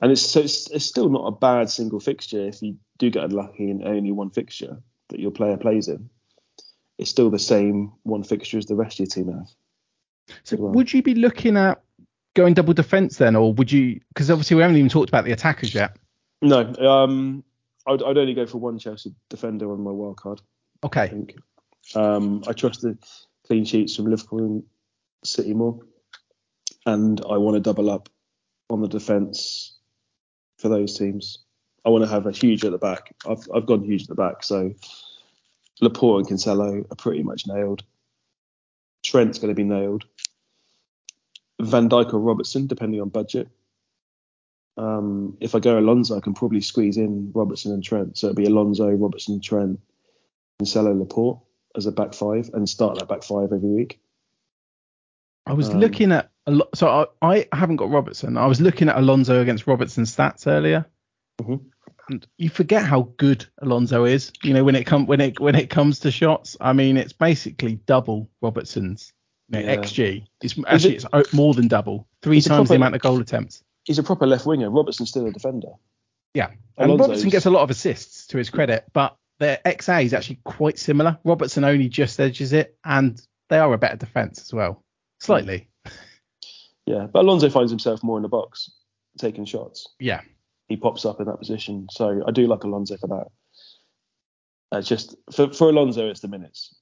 and 0.00 0.12
it's 0.12 0.22
so 0.22 0.40
it's, 0.40 0.70
it's 0.70 0.84
still 0.84 1.08
not 1.08 1.26
a 1.26 1.32
bad 1.32 1.70
single 1.70 2.00
fixture 2.00 2.46
if 2.46 2.60
you 2.62 2.76
do 2.98 3.10
get 3.10 3.24
unlucky 3.24 3.70
and 3.70 3.84
only 3.84 4.12
one 4.12 4.30
fixture 4.30 4.82
that 5.08 5.20
your 5.20 5.30
player 5.30 5.56
plays 5.56 5.88
in. 5.88 6.10
It's 6.98 7.10
still 7.10 7.30
the 7.30 7.38
same 7.38 7.92
one 8.02 8.22
fixture 8.24 8.58
as 8.58 8.66
the 8.66 8.74
rest 8.74 9.00
of 9.00 9.06
your 9.06 9.06
team 9.06 9.32
have. 9.32 9.48
So 10.44 10.56
well. 10.56 10.72
would 10.72 10.92
you 10.92 11.02
be 11.02 11.14
looking 11.14 11.56
at 11.56 11.80
going 12.34 12.54
double 12.54 12.74
defense 12.74 13.16
then, 13.18 13.36
or 13.36 13.52
would 13.54 13.70
you? 13.70 14.00
Because 14.08 14.30
obviously 14.30 14.56
we 14.56 14.62
haven't 14.62 14.76
even 14.76 14.88
talked 14.90 15.08
about 15.08 15.24
the 15.24 15.32
attackers 15.32 15.74
yet. 15.74 15.96
No, 16.42 16.74
um, 16.74 17.44
I'd, 17.86 18.02
I'd 18.02 18.18
only 18.18 18.34
go 18.34 18.46
for 18.46 18.58
one 18.58 18.78
Chelsea 18.78 19.14
defender 19.30 19.72
on 19.72 19.80
my 19.80 19.90
wild 19.90 20.16
card. 20.16 20.40
I 20.82 20.86
Okay. 20.86 21.08
think. 21.08 21.36
Um, 21.94 22.42
I 22.46 22.52
trust 22.52 22.82
the 22.82 22.98
clean 23.46 23.64
sheets 23.64 23.94
from 23.94 24.06
Liverpool 24.06 24.40
and 24.40 24.62
City 25.24 25.54
more, 25.54 25.78
and 26.84 27.20
I 27.30 27.36
want 27.36 27.54
to 27.54 27.60
double 27.60 27.90
up 27.90 28.08
on 28.70 28.80
the 28.80 28.88
defence 28.88 29.76
for 30.58 30.68
those 30.68 30.96
teams. 30.98 31.38
I 31.84 31.90
want 31.90 32.04
to 32.04 32.10
have 32.10 32.26
a 32.26 32.32
huge 32.32 32.64
at 32.64 32.72
the 32.72 32.78
back. 32.78 33.14
I've 33.28 33.46
I've 33.54 33.66
gone 33.66 33.84
huge 33.84 34.02
at 34.02 34.08
the 34.08 34.14
back, 34.14 34.42
so 34.42 34.72
Laporte 35.80 36.20
and 36.20 36.28
Cancelo 36.28 36.84
are 36.90 36.96
pretty 36.96 37.22
much 37.22 37.46
nailed. 37.46 37.82
Trent's 39.04 39.38
going 39.38 39.50
to 39.50 39.54
be 39.54 39.64
nailed. 39.64 40.04
Van 41.60 41.88
Dijk 41.88 42.12
or 42.12 42.18
Robertson, 42.18 42.66
depending 42.66 43.00
on 43.00 43.08
budget. 43.08 43.48
Um, 44.76 45.38
if 45.40 45.54
I 45.54 45.60
go 45.60 45.78
Alonso, 45.78 46.16
I 46.16 46.20
can 46.20 46.34
probably 46.34 46.60
squeeze 46.60 46.96
in 46.96 47.30
Robertson 47.34 47.72
and 47.72 47.82
Trent. 47.82 48.18
So 48.18 48.26
it'll 48.26 48.36
be 48.36 48.44
Alonso, 48.44 48.90
Robertson, 48.90 49.40
Trent, 49.40 49.80
Cancelo, 50.60 50.98
Laporte 50.98 51.38
as 51.76 51.86
a 51.86 51.92
back 51.92 52.14
five, 52.14 52.50
and 52.52 52.68
start 52.68 52.98
that 52.98 53.08
back 53.08 53.22
five 53.22 53.52
every 53.52 53.70
week. 53.70 54.00
I 55.46 55.52
was 55.52 55.70
Um, 55.70 55.80
looking 55.80 56.12
at 56.12 56.30
a 56.46 56.50
lot. 56.52 56.68
So 56.76 57.08
I, 57.22 57.36
I 57.36 57.56
haven't 57.56 57.76
got 57.76 57.90
Robertson. 57.90 58.36
I 58.36 58.46
was 58.46 58.60
looking 58.60 58.88
at 58.88 58.96
Alonso 58.96 59.40
against 59.40 59.66
Robertson 59.66 60.04
stats 60.04 60.46
earlier, 60.46 60.86
Mhm. 61.40 61.60
and 62.08 62.26
you 62.38 62.48
forget 62.50 62.84
how 62.84 63.12
good 63.16 63.46
Alonso 63.62 64.04
is. 64.04 64.32
You 64.42 64.54
know 64.54 64.64
when 64.64 64.74
it 64.74 64.84
come 64.84 65.06
when 65.06 65.20
it 65.20 65.38
when 65.40 65.54
it 65.54 65.70
comes 65.70 66.00
to 66.00 66.10
shots. 66.10 66.56
I 66.60 66.72
mean, 66.72 66.96
it's 66.96 67.12
basically 67.12 67.76
double 67.86 68.28
Robertson's 68.42 69.12
Yeah, 69.48 69.60
Yeah. 69.60 69.76
XG. 69.76 70.26
It's 70.42 70.58
actually 70.66 70.96
it- 70.96 71.04
it's 71.14 71.32
more 71.32 71.54
than 71.54 71.68
double. 71.68 72.08
Three 72.20 72.40
times 72.40 72.68
the 72.68 72.74
amount 72.74 72.96
of 72.96 73.00
goal 73.00 73.20
attempts. 73.20 73.62
He's 73.84 74.00
a 74.00 74.02
proper 74.02 74.26
left 74.26 74.44
winger. 74.44 74.68
Robertson's 74.70 75.10
still 75.10 75.24
a 75.24 75.30
defender. 75.30 75.68
Yeah. 76.34 76.48
And 76.76 76.90
Alonso's- 76.90 77.08
Robertson 77.08 77.30
gets 77.30 77.46
a 77.46 77.50
lot 77.50 77.62
of 77.62 77.70
assists 77.70 78.26
to 78.26 78.38
his 78.38 78.50
credit, 78.50 78.86
but 78.92 79.16
their 79.38 79.60
XA 79.64 80.02
is 80.02 80.12
actually 80.14 80.40
quite 80.42 80.80
similar. 80.80 81.16
Robertson 81.22 81.62
only 81.62 81.88
just 81.88 82.18
edges 82.18 82.52
it, 82.52 82.76
and 82.84 83.22
they 83.48 83.58
are 83.60 83.72
a 83.72 83.78
better 83.78 83.96
defence 83.96 84.40
as 84.40 84.52
well. 84.52 84.82
Slightly. 85.20 85.68
Yeah, 86.86 87.06
but 87.12 87.20
Alonso 87.20 87.50
finds 87.50 87.70
himself 87.72 88.02
more 88.02 88.16
in 88.16 88.22
the 88.22 88.28
box, 88.28 88.70
taking 89.18 89.44
shots. 89.44 89.88
Yeah. 89.98 90.20
He 90.68 90.76
pops 90.76 91.04
up 91.04 91.20
in 91.20 91.26
that 91.26 91.38
position, 91.38 91.88
so 91.90 92.22
I 92.26 92.30
do 92.30 92.46
like 92.46 92.64
Alonso 92.64 92.96
for 92.96 93.08
that. 93.08 93.26
It's 94.78 94.88
just 94.88 95.16
for 95.32 95.52
for 95.52 95.68
Alonso, 95.68 96.08
it's 96.08 96.20
the 96.20 96.28
minutes 96.28 96.74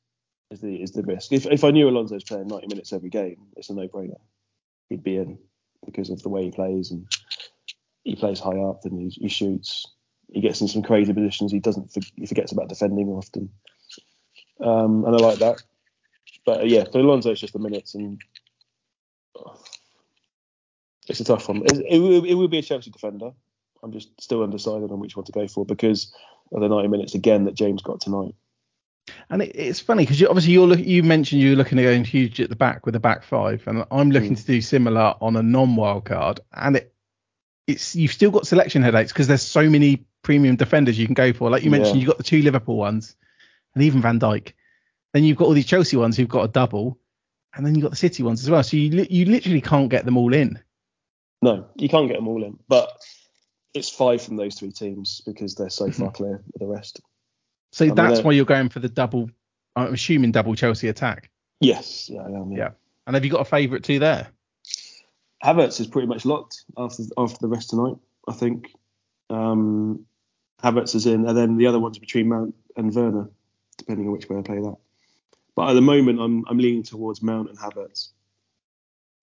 is 0.51 0.61
the 0.61 0.83
is 0.83 0.93
the 0.93 1.03
risk. 1.03 1.33
If 1.33 1.47
if 1.47 1.65
I 1.65 1.71
knew 1.71 1.89
Alonso's 1.89 2.25
playing 2.25 2.49
90 2.49 2.69
minutes 2.69 2.93
every 2.93 3.11
game, 3.11 3.37
it's 3.57 3.71
a 3.71 3.75
no-brainer. 3.75 4.21
He'd 4.89 5.05
be 5.05 5.17
in 5.17 5.39
because 5.85 6.11
of 6.11 6.23
the 6.23 6.29
way 6.29 6.45
he 6.45 6.51
plays 6.51 6.91
and 6.91 7.07
he 8.05 8.17
plays 8.17 8.41
high 8.41 8.59
up 8.59 8.85
and 8.85 8.99
he, 8.99 9.09
he 9.09 9.29
shoots. 9.29 9.87
He 10.33 10.41
gets 10.41 10.61
in 10.61 10.69
some 10.69 10.83
crazy 10.83 11.13
positions. 11.13 11.53
He 11.53 11.61
doesn't. 11.61 11.97
He 12.17 12.27
forgets 12.27 12.53
about 12.53 12.69
defending 12.69 13.09
often, 13.09 13.51
um, 14.61 15.05
and 15.05 15.15
I 15.15 15.19
like 15.19 15.39
that. 15.39 15.63
But 16.47 16.61
uh, 16.61 16.65
yeah, 16.65 16.85
for 16.85 16.99
Alonso, 17.01 17.31
it's 17.33 17.41
just 17.41 17.53
the 17.53 17.59
minutes 17.59 17.95
and 17.95 18.21
oh, 19.37 19.57
it's 21.09 21.21
a 21.21 21.25
tough 21.25 21.49
one. 21.49 21.63
It, 21.65 21.85
it, 21.91 21.99
will- 21.99 22.25
it 22.25 22.35
will 22.35 22.49
be 22.49 22.59
a 22.59 22.63
Chelsea 22.63 22.91
defender. 22.91 23.31
I'm 23.83 23.93
just 23.93 24.19
still 24.21 24.43
undecided 24.43 24.91
on 24.91 25.01
which 25.01 25.17
one 25.17 25.27
to 25.27 25.33
go 25.33 25.47
for 25.47 25.67
because 25.67 26.15
of 26.53 26.61
the 26.61 26.69
90 26.69 26.89
minutes 26.89 27.15
again 27.15 27.45
that 27.45 27.55
James 27.55 27.83
got 27.83 28.01
tonight. 28.01 28.35
And 29.29 29.43
it, 29.43 29.53
it's 29.55 29.81
funny 29.81 30.05
because 30.05 30.19
you, 30.21 30.29
obviously 30.29 30.53
you're 30.55 30.67
look, 30.67 30.79
you 30.79 31.03
mentioned 31.03 31.43
you're 31.43 31.57
looking 31.57 31.79
at 31.79 31.83
going 31.83 32.05
huge 32.05 32.41
at 32.41 32.49
the 32.49 32.57
back 32.57 32.87
with 32.87 32.95
a 32.97 33.01
back 33.01 33.23
five, 33.23 33.63
and 33.67 33.85
I'm 33.91 34.11
looking 34.11 34.33
Mm. 34.35 34.39
to 34.41 34.47
do 34.47 34.61
similar 34.63 35.15
on 35.21 35.37
a 35.37 35.43
non-wild 35.43 36.07
card, 36.07 36.41
and 36.55 36.77
it 36.77 36.95
it's 37.67 37.95
you've 37.95 38.13
still 38.13 38.31
got 38.31 38.47
selection 38.47 38.83
headaches 38.83 39.13
because 39.13 39.27
there's 39.27 39.43
so 39.43 39.69
many 39.69 40.05
premium 40.23 40.57
defenders 40.57 40.99
you 40.99 41.07
can 41.07 41.15
go 41.15 41.33
for. 41.35 41.51
Like 41.51 41.63
you 41.65 41.71
mentioned, 41.71 41.97
Yeah. 41.97 42.01
you've 42.01 42.09
got 42.09 42.17
the 42.19 42.23
two 42.25 42.41
Liverpool 42.41 42.77
ones, 42.77 43.15
and 43.75 43.83
even 43.85 44.01
Van 44.01 44.19
Dijk. 44.19 44.53
Then 45.15 45.23
you've 45.25 45.37
got 45.39 45.47
all 45.47 45.53
these 45.55 45.65
Chelsea 45.65 45.97
ones 45.97 46.17
who've 46.17 46.29
got 46.29 46.43
a 46.43 46.49
double, 46.49 46.99
and 47.55 47.65
then 47.65 47.75
you've 47.75 47.83
got 47.85 47.93
the 47.93 47.97
City 47.97 48.25
ones 48.25 48.43
as 48.43 48.51
well. 48.51 48.65
So 48.65 48.77
you 48.77 48.91
li- 48.91 49.07
you 49.09 49.25
literally 49.27 49.61
can't 49.61 49.89
get 49.89 50.05
them 50.05 50.17
all 50.19 50.35
in. 50.35 50.59
No, 51.41 51.67
you 51.77 51.89
can't 51.89 52.09
get 52.09 52.17
them 52.17 52.27
all 52.27 52.43
in, 52.43 52.59
but 52.69 52.91
it's 53.75 53.89
five 53.89 54.21
from 54.21 54.37
those 54.37 54.57
three 54.57 54.73
teams 54.73 55.23
because 55.25 55.55
they're 55.55 55.71
so 55.71 55.91
far 55.93 56.11
clear 56.11 56.35
of 56.55 56.59
the 56.59 56.67
rest. 56.67 57.01
So 57.71 57.87
mean, 57.87 57.95
that's 57.95 58.17
they're- 58.17 58.25
why 58.25 58.33
you're 58.33 58.45
going 58.45 58.69
for 58.69 58.81
the 58.81 58.89
double. 58.89 59.31
I'm 59.77 59.95
assuming 59.95 60.33
double 60.33 60.55
Chelsea 60.57 60.89
attack. 60.89 61.31
Yes, 61.61 62.11
yeah, 62.11 62.21
I 62.23 62.27
am. 62.27 62.51
Yeah. 62.51 62.59
Yeah. 62.59 62.71
And 63.07 63.15
have 63.15 63.25
you 63.25 63.31
got 63.31 63.41
a 63.41 63.45
favourite 63.45 63.85
too 63.85 64.01
there? 64.01 64.29
Havertz 65.45 65.79
is 65.81 65.87
pretty 65.87 66.09
much 66.09 66.25
locked 66.25 66.65
after 66.77 67.05
after 67.17 67.39
the 67.41 67.49
rest 67.49 67.71
tonight. 67.71 67.97
I 68.27 68.33
think 68.33 68.73
um, 69.31 70.07
Havertz 70.63 70.95
is 70.97 71.07
in, 71.07 71.27
and 71.27 71.37
then 71.37 71.57
the 71.57 71.67
other 71.67 71.79
one's 71.79 71.99
between 71.99 72.29
Mount 72.29 72.55
and 72.77 72.93
Werner, 72.93 73.31
depending 73.79 74.07
on 74.07 74.13
which 74.13 74.29
way 74.29 74.39
I 74.39 74.43
play 74.43 74.61
that. 74.61 74.77
But 75.57 75.71
at 75.71 75.73
the 75.75 75.81
moment, 75.83 76.21
I'm 76.21 76.45
I'm 76.49 76.59
leaning 76.59 76.83
towards 76.83 77.23
Mount 77.23 77.49
and 77.49 77.59
Havertz. 77.59 78.09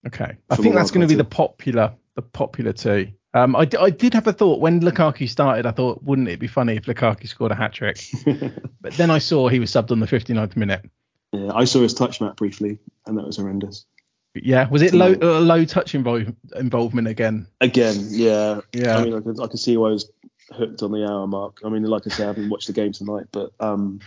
Okay. 0.06 0.36
I 0.50 0.56
think 0.56 0.74
that's 0.74 0.90
going 0.90 1.06
to 1.06 1.12
be 1.12 1.16
the 1.16 1.24
popular, 1.24 1.94
the 2.16 2.22
popular 2.22 2.72
two. 2.72 3.12
Um, 3.34 3.54
I, 3.56 3.64
d- 3.64 3.76
I 3.78 3.90
did 3.90 4.14
have 4.14 4.26
a 4.26 4.32
thought 4.32 4.60
when 4.60 4.80
Lukaku 4.80 5.28
started. 5.28 5.64
I 5.64 5.70
thought, 5.70 6.02
wouldn't 6.02 6.28
it 6.28 6.38
be 6.40 6.48
funny 6.48 6.74
if 6.76 6.84
Lukaku 6.86 7.28
scored 7.28 7.52
a 7.52 7.54
hat 7.54 7.72
trick? 7.72 8.04
But 8.80 8.94
then 8.94 9.10
I 9.10 9.18
saw 9.18 9.48
he 9.48 9.60
was 9.60 9.70
subbed 9.70 9.92
on 9.92 10.00
the 10.00 10.06
59th 10.06 10.56
minute. 10.56 10.84
yeah, 11.30 11.52
I 11.54 11.64
saw 11.66 11.80
his 11.80 11.94
touch 11.94 12.20
map 12.20 12.36
briefly, 12.36 12.80
and 13.06 13.16
that 13.16 13.24
was 13.24 13.36
horrendous. 13.36 13.86
Yeah, 14.34 14.68
was 14.68 14.82
it 14.82 14.92
low 14.92 15.14
uh, 15.22 15.38
low 15.40 15.64
touch 15.64 15.94
involve, 15.94 16.32
involvement 16.56 17.06
again? 17.06 17.46
Again, 17.60 17.94
yeah, 18.08 18.60
Yeah. 18.72 18.96
I 18.98 19.04
mean, 19.04 19.14
I 19.14 19.20
can, 19.20 19.40
I 19.40 19.46
can 19.46 19.56
see 19.58 19.76
why 19.76 19.88
I 19.88 19.92
was 19.92 20.10
hooked 20.50 20.82
on 20.82 20.90
the 20.90 21.06
hour 21.06 21.26
mark. 21.28 21.60
I 21.64 21.68
mean, 21.68 21.84
like 21.84 22.02
I 22.06 22.10
said, 22.10 22.24
I 22.24 22.26
haven't 22.28 22.50
watched 22.50 22.66
the 22.66 22.72
game 22.72 22.92
tonight, 22.92 23.26
but 23.30 23.52
um, 23.60 24.00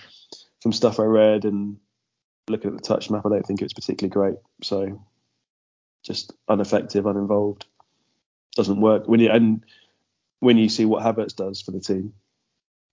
from 0.61 0.73
stuff 0.73 0.99
I 0.99 1.03
read 1.03 1.45
and 1.45 1.77
looking 2.49 2.71
at 2.71 2.77
the 2.77 2.83
touch 2.83 3.09
map, 3.09 3.25
I 3.25 3.29
don't 3.29 3.45
think 3.45 3.61
it 3.61 3.65
was 3.65 3.73
particularly 3.73 4.11
great. 4.11 4.37
So 4.61 5.01
just 6.03 6.33
ineffective, 6.49 7.05
uninvolved, 7.05 7.65
doesn't 8.55 8.79
work. 8.79 9.07
When 9.07 9.19
you 9.19 9.29
and 9.29 9.63
when 10.39 10.57
you 10.57 10.69
see 10.69 10.85
what 10.85 11.03
Havertz 11.03 11.35
does 11.35 11.61
for 11.61 11.71
the 11.71 11.79
team 11.79 12.13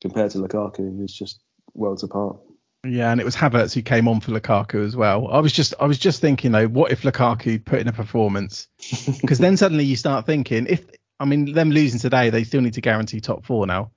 compared 0.01 0.31
to 0.33 0.39
Lukaku, 0.39 1.03
it's 1.03 1.13
just 1.13 1.41
worlds 1.75 2.03
apart. 2.03 2.39
Yeah, 2.85 3.13
and 3.13 3.21
it 3.21 3.25
was 3.25 3.37
Havertz 3.37 3.75
who 3.75 3.83
came 3.83 4.09
on 4.09 4.21
for 4.21 4.33
Lukaku 4.33 4.85
as 4.85 4.97
well. 4.97 5.29
I 5.29 5.39
was 5.39 5.53
just 5.53 5.75
I 5.79 5.87
was 5.87 5.99
just 5.99 6.21
thinking 6.21 6.51
though, 6.51 6.67
what 6.67 6.91
if 6.91 7.03
Lukaku 7.03 7.65
put 7.65 7.81
in 7.81 7.89
a 7.89 7.93
performance? 7.93 8.69
Because 9.21 9.39
then 9.39 9.57
suddenly 9.57 9.85
you 9.85 9.97
start 9.97 10.27
thinking, 10.27 10.67
if 10.67 10.85
I 11.21 11.25
mean 11.25 11.53
them 11.53 11.71
losing 11.71 12.01
today, 12.01 12.31
they 12.31 12.45
still 12.45 12.61
need 12.61 12.75
to 12.75 12.81
guarantee 12.81 13.21
top 13.21 13.45
four 13.45 13.67
now. 13.67 13.93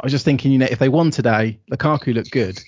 I 0.00 0.06
was 0.06 0.12
just 0.12 0.24
thinking, 0.24 0.52
you 0.52 0.58
know, 0.58 0.66
if 0.70 0.78
they 0.78 0.88
won 0.88 1.10
today, 1.10 1.60
Lukaku 1.70 2.14
looked 2.14 2.30
good. 2.30 2.58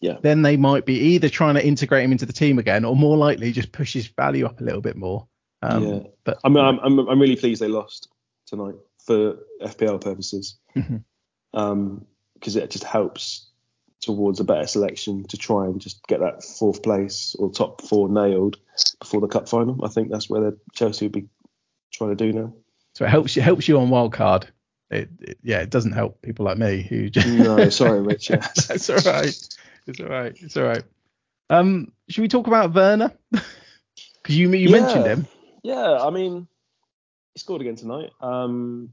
Yeah. 0.00 0.16
Then 0.20 0.42
they 0.42 0.56
might 0.56 0.84
be 0.84 0.94
either 0.94 1.28
trying 1.28 1.54
to 1.54 1.66
integrate 1.66 2.04
him 2.04 2.12
into 2.12 2.26
the 2.26 2.32
team 2.32 2.58
again, 2.58 2.84
or 2.84 2.94
more 2.94 3.16
likely 3.16 3.52
just 3.52 3.72
push 3.72 3.92
his 3.92 4.06
value 4.06 4.46
up 4.46 4.60
a 4.60 4.64
little 4.64 4.80
bit 4.80 4.96
more. 4.96 5.26
Um, 5.62 5.86
Yeah. 5.86 5.98
But 6.24 6.38
I 6.44 6.48
mean, 6.48 6.64
I'm, 6.64 6.78
I'm 6.80 6.98
I'm 7.08 7.20
really 7.20 7.36
pleased 7.36 7.62
they 7.62 7.68
lost 7.68 8.08
tonight 8.46 8.74
for 9.04 9.36
FPL 9.62 10.00
purposes, 10.00 10.58
because 11.52 12.56
it 12.56 12.70
just 12.70 12.84
helps 12.84 13.50
towards 14.00 14.40
a 14.40 14.44
better 14.44 14.66
selection 14.66 15.24
to 15.24 15.36
try 15.36 15.64
and 15.64 15.80
just 15.80 16.06
get 16.06 16.20
that 16.20 16.44
fourth 16.44 16.82
place 16.82 17.34
or 17.38 17.50
top 17.50 17.82
four 17.82 18.08
nailed 18.08 18.56
before 19.00 19.20
the 19.20 19.26
cup 19.26 19.48
final. 19.48 19.84
I 19.84 19.88
think 19.88 20.10
that's 20.10 20.28
where 20.28 20.40
the 20.42 20.58
Chelsea 20.74 21.06
would 21.06 21.12
be 21.12 21.28
trying 21.92 22.16
to 22.16 22.16
do 22.16 22.38
now. 22.38 22.52
so 22.94 23.04
it 23.04 23.08
helps 23.08 23.36
you 23.36 23.42
helps 23.42 23.68
you 23.68 23.78
on 23.78 23.90
wild 23.90 24.12
card. 24.12 24.48
It, 24.90 25.08
it, 25.20 25.38
yeah, 25.42 25.58
it 25.58 25.70
doesn't 25.70 25.92
help 25.92 26.22
people 26.22 26.44
like 26.44 26.58
me 26.58 26.82
who 26.82 27.10
just 27.10 27.26
No, 27.26 27.68
sorry, 27.70 28.00
Richard. 28.00 28.42
That's 28.68 28.88
all 28.88 29.12
right. 29.12 29.55
It's 29.86 30.00
all 30.00 30.08
right. 30.08 30.36
It's 30.40 30.56
all 30.56 30.64
right. 30.64 30.82
Um, 31.50 31.92
should 32.08 32.22
we 32.22 32.28
talk 32.28 32.46
about 32.46 32.74
Werner? 32.74 33.12
Because 34.22 34.38
you 34.38 34.50
you 34.50 34.68
Yeah. 34.68 34.80
mentioned 34.80 35.06
him. 35.06 35.26
Yeah, 35.62 36.02
I 36.02 36.10
mean, 36.10 36.48
he 37.34 37.38
scored 37.38 37.60
again 37.60 37.76
tonight. 37.76 38.10
Um, 38.20 38.92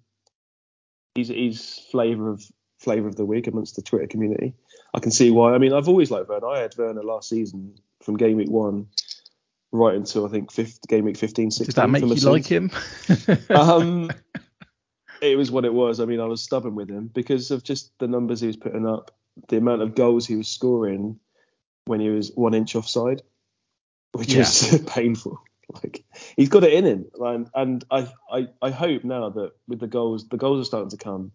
he's 1.15 1.27
he's 1.27 1.79
flavour 1.91 2.29
of 2.29 2.43
flavour 2.79 3.07
of 3.07 3.15
the 3.15 3.25
week 3.25 3.47
amongst 3.47 3.75
the 3.75 3.81
Twitter 3.81 4.05
community. 4.05 4.53
I 4.93 4.99
can 4.99 5.11
see 5.11 5.31
why. 5.31 5.53
I 5.53 5.57
mean, 5.57 5.73
I've 5.73 5.87
always 5.87 6.11
liked 6.11 6.29
Werner. 6.29 6.47
I 6.47 6.59
had 6.59 6.77
Werner 6.77 7.03
last 7.03 7.29
season 7.29 7.75
from 8.03 8.17
game 8.17 8.37
week 8.37 8.49
one 8.49 8.87
right 9.71 9.95
until 9.95 10.25
I 10.25 10.29
think 10.29 10.51
fifth 10.51 10.87
game 10.87 11.05
week 11.05 11.17
15, 11.17 11.49
16. 11.49 11.65
Does 11.65 11.75
that 11.75 11.89
make 11.89 12.03
you 12.03 12.29
like 12.29 12.45
him? 12.45 12.69
um, 13.49 14.11
it 15.21 15.35
was 15.35 15.49
what 15.49 15.65
it 15.65 15.73
was. 15.73 15.99
I 15.99 16.05
mean, 16.05 16.19
I 16.19 16.25
was 16.25 16.43
stubborn 16.43 16.75
with 16.75 16.89
him 16.89 17.07
because 17.07 17.49
of 17.49 17.63
just 17.63 17.91
the 17.97 18.07
numbers 18.07 18.39
he 18.41 18.47
was 18.47 18.57
putting 18.57 18.87
up, 18.87 19.11
the 19.49 19.57
amount 19.57 19.81
of 19.81 19.95
goals 19.95 20.25
he 20.25 20.35
was 20.35 20.47
scoring 20.47 21.19
when 21.85 21.99
he 21.99 22.09
was 22.09 22.31
one 22.33 22.53
inch 22.53 22.75
offside, 22.75 23.21
which 24.13 24.33
Yeah. 24.33 24.39
was 24.39 24.83
painful. 24.87 25.41
Like 25.73 26.03
he's 26.35 26.49
got 26.49 26.63
it 26.63 26.73
in 26.73 26.85
him, 26.85 27.05
and, 27.19 27.49
and 27.55 27.83
I, 27.89 28.07
I 28.31 28.47
I 28.61 28.69
hope 28.69 29.03
now 29.03 29.29
that 29.29 29.53
with 29.67 29.79
the 29.79 29.87
goals, 29.87 30.27
the 30.27 30.37
goals 30.37 30.61
are 30.61 30.65
starting 30.65 30.89
to 30.91 30.97
come. 30.97 31.31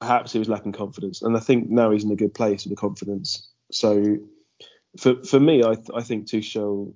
Perhaps 0.00 0.32
he 0.32 0.38
was 0.40 0.48
lacking 0.48 0.72
confidence, 0.72 1.22
and 1.22 1.36
I 1.36 1.40
think 1.40 1.70
now 1.70 1.92
he's 1.92 2.04
in 2.04 2.10
a 2.10 2.16
good 2.16 2.34
place 2.34 2.64
with 2.64 2.72
the 2.72 2.80
confidence. 2.80 3.48
So, 3.70 4.18
for 4.98 5.22
for 5.24 5.38
me, 5.38 5.62
I 5.62 5.76
I 5.94 6.02
think 6.02 6.26
Tuchel 6.26 6.94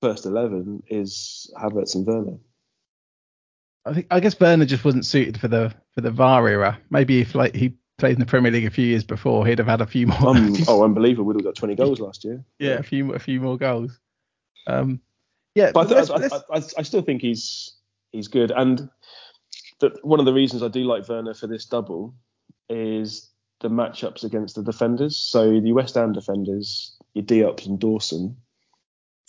first 0.00 0.24
eleven 0.26 0.82
is 0.88 1.52
Havertz 1.56 1.94
and 1.94 2.06
Werner. 2.06 2.38
I 3.84 3.92
think 3.92 4.06
I 4.10 4.20
guess 4.20 4.40
Werner 4.40 4.64
just 4.64 4.84
wasn't 4.84 5.04
suited 5.06 5.38
for 5.38 5.48
the 5.48 5.72
for 5.94 6.00
the 6.00 6.10
VAR 6.10 6.48
era. 6.48 6.80
Maybe 6.90 7.20
if 7.20 7.34
like 7.34 7.54
he 7.54 7.74
played 7.98 8.12
in 8.14 8.20
the 8.20 8.26
Premier 8.26 8.50
League 8.50 8.66
a 8.66 8.70
few 8.70 8.86
years 8.86 9.04
before, 9.04 9.46
he'd 9.46 9.58
have 9.58 9.66
had 9.68 9.80
a 9.80 9.86
few 9.86 10.06
more. 10.06 10.28
Um, 10.28 10.54
oh, 10.68 10.82
unbelievable! 10.84 11.26
We'd 11.26 11.36
have 11.36 11.44
got 11.44 11.54
20 11.56 11.74
goals 11.74 12.00
last 12.00 12.24
year. 12.24 12.44
yeah, 12.58 12.74
a 12.74 12.82
few 12.82 13.12
a 13.14 13.18
few 13.18 13.40
more 13.40 13.56
goals. 13.56 13.98
Um, 14.66 15.00
yeah, 15.54 15.70
but 15.72 15.88
let's- 15.90 16.10
I, 16.10 16.18
th- 16.18 16.32
I, 16.32 16.56
I, 16.56 16.62
I 16.78 16.82
still 16.82 17.02
think 17.02 17.22
he's 17.22 17.74
he's 18.12 18.28
good. 18.28 18.50
And 18.50 18.88
that 19.80 20.04
one 20.04 20.20
of 20.20 20.26
the 20.26 20.32
reasons 20.34 20.62
I 20.62 20.68
do 20.68 20.84
like 20.84 21.08
Werner 21.08 21.34
for 21.34 21.46
this 21.46 21.66
double 21.66 22.14
is 22.68 23.30
the 23.60 23.68
matchups 23.68 24.24
against 24.24 24.56
the 24.56 24.62
defenders. 24.62 25.16
So 25.16 25.60
the 25.60 25.72
West 25.72 25.94
Ham 25.94 26.12
defenders, 26.12 26.96
your 27.14 27.24
Diops 27.24 27.66
and 27.66 27.78
Dawson, 27.78 28.36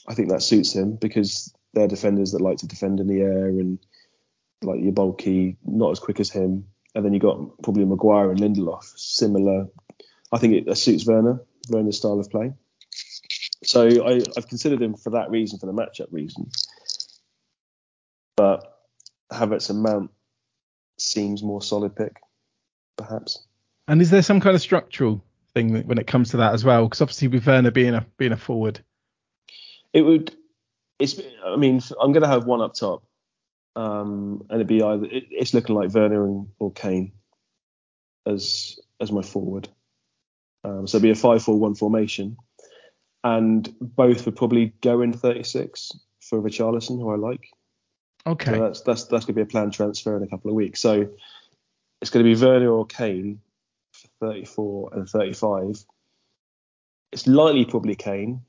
I 0.08 0.14
think 0.14 0.30
that 0.30 0.42
suits 0.44 0.74
him 0.74 0.96
because 0.96 1.54
they're 1.74 1.88
defenders 1.88 2.32
that 2.32 2.42
like 2.42 2.58
to 2.58 2.68
defend 2.68 3.00
in 3.00 3.08
the 3.08 3.22
air 3.22 3.48
and 3.48 3.80
like 4.62 4.80
you're 4.82 4.92
bulky, 4.94 5.58
not 5.66 5.92
as 5.92 6.00
quick 6.00 6.20
as 6.20 6.30
him. 6.30 6.66
And 6.96 7.04
then 7.06 7.14
you 7.14 7.20
got 7.20 7.62
probably 7.62 7.86
Maguire 7.86 8.32
and 8.32 8.40
Lindelof, 8.40 8.84
similar. 8.96 9.68
I 10.32 10.38
think 10.38 10.54
it 10.68 10.78
suits 10.78 11.06
Werner, 11.06 11.42
Werner's 11.70 11.98
style 11.98 12.20
of 12.20 12.30
play. 12.30 12.54
So 13.64 13.88
I, 14.06 14.22
I've 14.38 14.48
considered 14.48 14.82
him 14.82 14.96
for 14.96 15.10
that 15.12 15.30
reason, 15.30 15.60
for 15.60 15.66
the 15.66 15.74
matchup 15.74 16.08
reason. 16.12 16.50
But 18.38 18.80
Havertz 19.32 19.70
and 19.70 19.82
Mount 19.82 20.12
seems 20.98 21.44
more 21.44 21.62
solid 21.62 21.96
pick, 21.96 22.16
perhaps. 22.98 23.46
and 23.88 24.02
is 24.02 24.10
there 24.10 24.22
some 24.22 24.40
kind 24.40 24.56
of 24.56 24.62
structural 24.62 25.24
thing 25.54 25.74
that- 25.74 25.86
when 25.86 25.98
it 25.98 26.08
comes 26.08 26.30
to 26.32 26.38
that 26.38 26.54
as 26.54 26.64
well? 26.64 26.86
Because 26.86 27.02
obviously 27.02 27.28
with 27.28 27.46
Werner 27.46 27.72
being 27.72 27.94
a 27.94 28.06
being 28.18 28.32
a 28.32 28.38
forward, 28.38 28.80
It 29.94 30.02
would. 30.02 30.36
It's. 31.00 31.20
I 31.46 31.56
mean, 31.58 31.82
I'm 32.02 32.12
going 32.14 32.24
to 32.24 32.30
have 32.30 32.46
one 32.46 32.62
up 32.62 32.74
top, 32.74 33.04
um, 33.76 34.46
and 34.50 34.56
it'd 34.56 34.68
be 34.68 34.82
either. 34.82 35.06
It, 35.06 35.26
it's 35.30 35.54
looking 35.54 35.76
like 35.76 35.94
Werner 35.94 36.26
and, 36.26 36.48
or 36.60 36.72
Kane 36.72 37.12
as 38.26 38.80
as 39.02 39.12
my 39.12 39.22
forward. 39.22 39.70
Um, 40.64 40.88
so 40.88 40.98
it'd 40.98 41.04
be 41.04 41.12
a 41.12 41.16
five-four-one 41.16 41.76
formation, 41.76 42.38
and 43.24 43.74
both 43.80 44.26
would 44.26 44.36
probably 44.36 44.74
go 44.82 45.02
in 45.02 45.14
36 45.14 45.92
for 46.22 46.42
Richarlison, 46.42 47.00
who 47.00 47.12
I 47.12 47.16
like. 47.16 47.50
Okay. 48.26 48.52
So 48.52 48.60
that's 48.60 48.82
that's 48.82 49.04
that's 49.04 49.26
going 49.26 49.36
to 49.36 49.40
be 49.40 49.42
a 49.42 49.46
planned 49.46 49.74
transfer 49.74 50.18
in 50.18 50.24
a 50.24 50.28
couple 50.28 50.50
of 50.50 50.56
weeks. 50.56 50.80
So 50.80 51.08
it's 52.02 52.10
going 52.10 52.26
to 52.26 52.36
be 52.36 52.42
Werner 52.42 52.70
or 52.70 52.86
Kane 52.86 53.42
for 53.92 54.08
34 54.32 54.90
and 54.94 55.10
35. 55.10 55.86
It's 57.12 57.28
likely 57.28 57.66
probably 57.66 57.96
Kane 57.96 58.42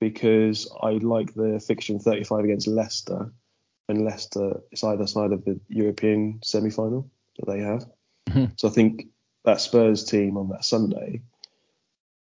because 0.00 0.70
I 0.82 0.92
like 0.92 1.34
the 1.34 1.62
fixture 1.64 1.92
in 1.92 1.98
35 1.98 2.44
against 2.44 2.66
Leicester, 2.66 3.32
and 3.88 4.04
Leicester 4.04 4.60
is 4.72 4.84
either 4.84 5.06
side 5.06 5.32
of 5.32 5.44
the 5.44 5.60
European 5.68 6.40
semi-final 6.42 7.10
that 7.38 7.46
they 7.46 7.60
have. 7.60 7.86
Mhm. 8.28 8.58
So 8.58 8.68
I 8.68 8.70
think 8.70 9.08
that 9.44 9.60
Spurs 9.60 10.04
team 10.04 10.36
on 10.36 10.48
that 10.50 10.64
Sunday, 10.64 11.22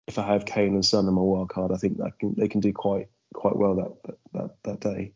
if 0.07 0.19
I 0.19 0.25
have 0.25 0.45
Kane 0.45 0.75
and 0.75 0.85
Son 0.85 1.07
in 1.07 1.13
my 1.13 1.21
wild 1.21 1.49
card, 1.49 1.71
I 1.71 1.77
think 1.77 1.97
that 1.97 2.19
can, 2.19 2.35
they 2.37 2.47
can 2.47 2.61
do 2.61 2.73
quite 2.73 3.09
quite 3.33 3.55
well 3.55 3.75
that 3.75 4.17
that 4.33 4.55
that 4.63 4.79
day. 4.79 5.13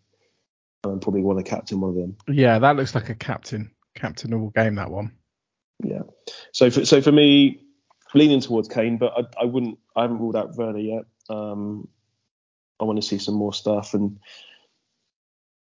And 0.83 0.99
probably 0.99 1.21
want 1.21 1.37
to 1.37 1.43
captain 1.43 1.79
one 1.79 1.91
of 1.91 1.95
them. 1.95 2.17
Yeah, 2.27 2.57
that 2.57 2.75
looks 2.75 2.95
like 2.95 3.09
a 3.09 3.15
captain 3.15 3.71
captainable 3.93 4.49
game. 4.49 4.75
That 4.75 4.89
one. 4.89 5.11
Yeah. 5.83 6.01
So 6.53 6.71
for, 6.71 6.85
so 6.85 7.01
for 7.01 7.11
me, 7.11 7.63
leaning 8.15 8.41
towards 8.41 8.67
Kane, 8.67 8.97
but 8.97 9.13
I, 9.15 9.43
I 9.43 9.45
wouldn't. 9.45 9.77
I 9.95 10.01
haven't 10.01 10.19
ruled 10.19 10.35
out 10.35 10.55
Werner 10.55 10.79
yet. 10.79 11.03
Um, 11.29 11.87
I 12.79 12.85
want 12.85 12.99
to 12.99 13.07
see 13.07 13.19
some 13.19 13.35
more 13.35 13.53
stuff, 13.53 13.93
and 13.93 14.19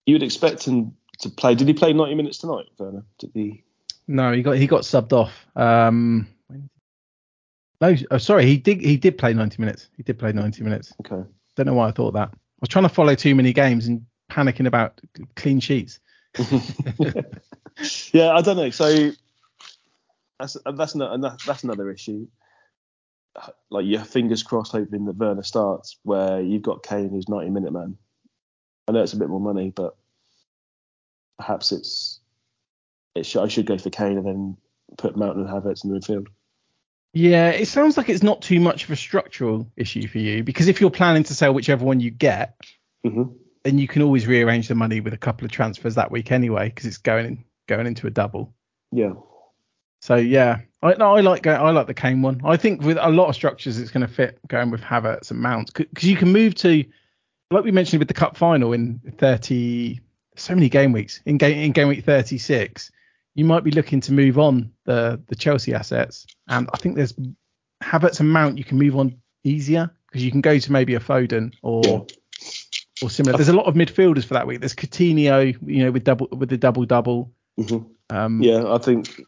you 0.09 0.15
would 0.15 0.23
expect 0.23 0.65
him 0.65 0.97
to 1.19 1.29
play. 1.29 1.55
Did 1.55 1.69
he 1.69 1.75
play 1.75 1.93
90 1.93 2.15
minutes 2.15 2.39
tonight, 2.39 2.65
Werner? 2.79 3.05
Did 3.19 3.31
he? 3.35 3.63
No, 4.07 4.33
he 4.33 4.41
got 4.41 4.53
he 4.53 4.67
got 4.67 4.81
subbed 4.81 5.13
off. 5.13 5.47
Um, 5.55 6.27
no, 7.83 7.95
oh, 8.11 8.17
sorry, 8.17 8.47
he 8.47 8.57
did 8.57 8.81
he 8.81 8.97
did 8.97 9.19
play 9.19 9.35
90 9.35 9.61
minutes. 9.61 9.91
He 9.99 10.03
did 10.03 10.19
play 10.19 10.33
90 10.33 10.65
minutes. 10.65 10.95
Okay. 11.05 11.29
Don't 11.57 11.67
know 11.67 11.75
why 11.75 11.89
I 11.89 11.91
thought 11.91 12.13
that. 12.13 12.31
I 12.33 12.61
was 12.63 12.71
trying 12.71 12.87
to 12.87 12.89
follow 12.89 13.15
too 13.15 13.35
many 13.35 13.53
games 13.53 13.87
and 13.87 14.07
panicking 14.33 14.67
about 14.67 14.99
clean 15.37 15.61
sheets. 15.61 16.01
yeah, 18.15 18.31
I 18.31 18.41
don't 18.41 18.57
know. 18.57 18.71
So 18.71 19.11
that's 20.41 20.57
that's 20.75 20.95
not 20.95 21.21
that's 21.45 21.65
another 21.65 21.91
issue. 21.91 22.29
Like 23.69 23.85
your 23.85 24.05
fingers 24.05 24.43
crossed, 24.43 24.73
hoping 24.73 25.05
that 25.05 25.17
Werner 25.17 25.43
starts, 25.43 25.99
where 26.03 26.41
you've 26.41 26.63
got 26.63 26.83
Kane 26.83 27.11
who's 27.11 27.29
90 27.29 27.51
minute 27.51 27.73
man. 27.75 27.99
I 28.89 28.93
know 28.93 29.03
it's 29.03 29.13
a 29.13 29.19
bit 29.19 29.29
more 29.29 29.41
money, 29.41 29.71
but 29.75 29.97
perhaps 31.39 31.73
it's 31.73 32.21
it 33.15 33.27
should, 33.27 33.43
I 33.43 33.49
should 33.49 33.67
go 33.67 33.79
for 33.79 33.91
Kane 33.91 34.17
and 34.17 34.27
then 34.27 34.57
put 34.97 35.17
Mountain 35.17 35.47
and 35.47 35.51
Havertz 35.51 35.85
in 35.85 35.91
the 35.91 35.99
midfield. 35.99 36.29
Yeah, 37.13 37.51
it 37.51 37.67
sounds 37.69 37.97
like 37.97 38.09
it's 38.09 38.23
not 38.23 38.43
too 38.43 38.61
much 38.61 38.85
of 38.85 38.91
a 38.91 38.97
structural 38.97 39.71
issue 39.77 40.07
for 40.09 40.19
you 40.19 40.43
because 40.43 40.69
if 40.69 40.81
you're 40.81 40.91
planning 40.91 41.25
to 41.25 41.35
sell 41.35 41.53
whichever 41.53 41.85
one 41.85 42.01
you 42.01 42.11
get, 42.11 42.57
hmm 43.05 43.25
then 43.65 43.77
you 43.77 43.89
can 43.89 44.03
always 44.03 44.27
rearrange 44.27 44.69
the 44.69 44.75
money 44.75 45.01
with 45.01 45.13
a 45.13 45.19
couple 45.19 45.45
of 45.45 45.51
transfers 45.51 45.97
that 45.97 46.11
week 46.11 46.31
anyway 46.31 46.69
because 46.69 46.87
it's 46.87 46.97
going 46.97 47.27
in, 47.27 47.45
going 47.67 47.87
into 47.87 48.07
a 48.07 48.11
double. 48.11 48.55
Yeah. 48.93 49.15
So 50.01 50.15
yeah, 50.15 50.61
I 50.83 50.95
no, 50.95 51.17
I 51.17 51.21
like 51.21 51.43
go, 51.43 51.53
I 51.53 51.71
like 51.71 51.87
the 51.87 51.93
Kane 51.93 52.23
one. 52.23 52.41
I 52.45 52.57
think 52.57 52.83
with 52.83 52.99
a 53.01 53.11
lot 53.11 53.29
of 53.29 53.35
structures, 53.35 53.79
it's 53.79 53.91
going 53.91 54.07
to 54.07 54.13
fit 54.13 54.39
going 54.47 54.71
with 54.71 54.81
Havertz 54.81 55.31
and 55.31 55.41
Mount 55.41 55.75
because 55.75 56.09
you 56.09 56.17
can 56.17 56.33
move 56.33 56.55
to 56.57 56.85
like 57.51 57.65
we 57.65 57.71
mentioned 57.73 57.99
with 57.99 58.09
the 58.09 58.15
cup 58.15 58.37
final 58.37 58.73
in 58.73 59.01
30 59.19 60.01
so 60.37 60.55
many 60.55 60.69
game 60.69 60.93
weeks 60.93 61.21
in 61.25 61.39
game 61.39 61.59
in 61.59 61.73
game 61.73 61.89
week 61.89 62.05
36 62.05 62.91
you 63.35 63.45
might 63.45 63.65
be 63.65 63.71
looking 63.71 64.01
to 64.01 64.13
move 64.13 64.39
on 64.39 64.73
the 64.85 65.21
the 65.29 65.37
Chelsea 65.37 65.73
assets. 65.73 66.27
And 66.49 66.69
I 66.73 66.79
think 66.79 66.97
there's 66.97 67.15
Havertz 67.83 68.19
and 68.19 68.33
Mount 68.33 68.59
you 68.59 68.65
can 68.65 68.79
move 68.79 68.97
on 68.97 69.17
easier 69.45 69.91
because 70.09 70.25
you 70.25 70.33
can 70.33 70.41
go 70.41 70.59
to 70.59 70.73
maybe 70.73 70.95
a 70.97 71.01
Foden 71.01 71.53
or 71.63 71.85
Yeah. 71.85 72.01
or 73.01 73.11
similar. 73.11 73.37
There's 73.37 73.49
a 73.49 73.53
lot 73.53 73.67
of 73.67 73.77
midfielders 73.77 74.25
for 74.25 74.35
that 74.35 74.47
week. 74.49 74.59
There's 74.59 74.75
Coutinho 74.75 75.57
you 75.65 75.85
know 75.85 75.93
with 75.93 76.03
double 76.03 76.27
with 76.33 76.49
the 76.49 76.57
double 76.57 76.85
double 76.85 77.33
hmm 77.57 77.79
um 78.11 78.43
Yeah, 78.43 78.73
I 78.73 78.79
think 78.79 79.21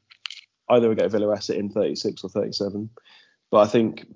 either 0.69 0.89
we 0.89 0.97
get 0.97 1.11
Villa 1.11 1.33
asset 1.33 1.57
in 1.57 1.71
36 1.71 2.25
or 2.25 2.31
37, 2.31 2.91
but 3.51 3.59
I 3.59 3.67
think 3.69 4.07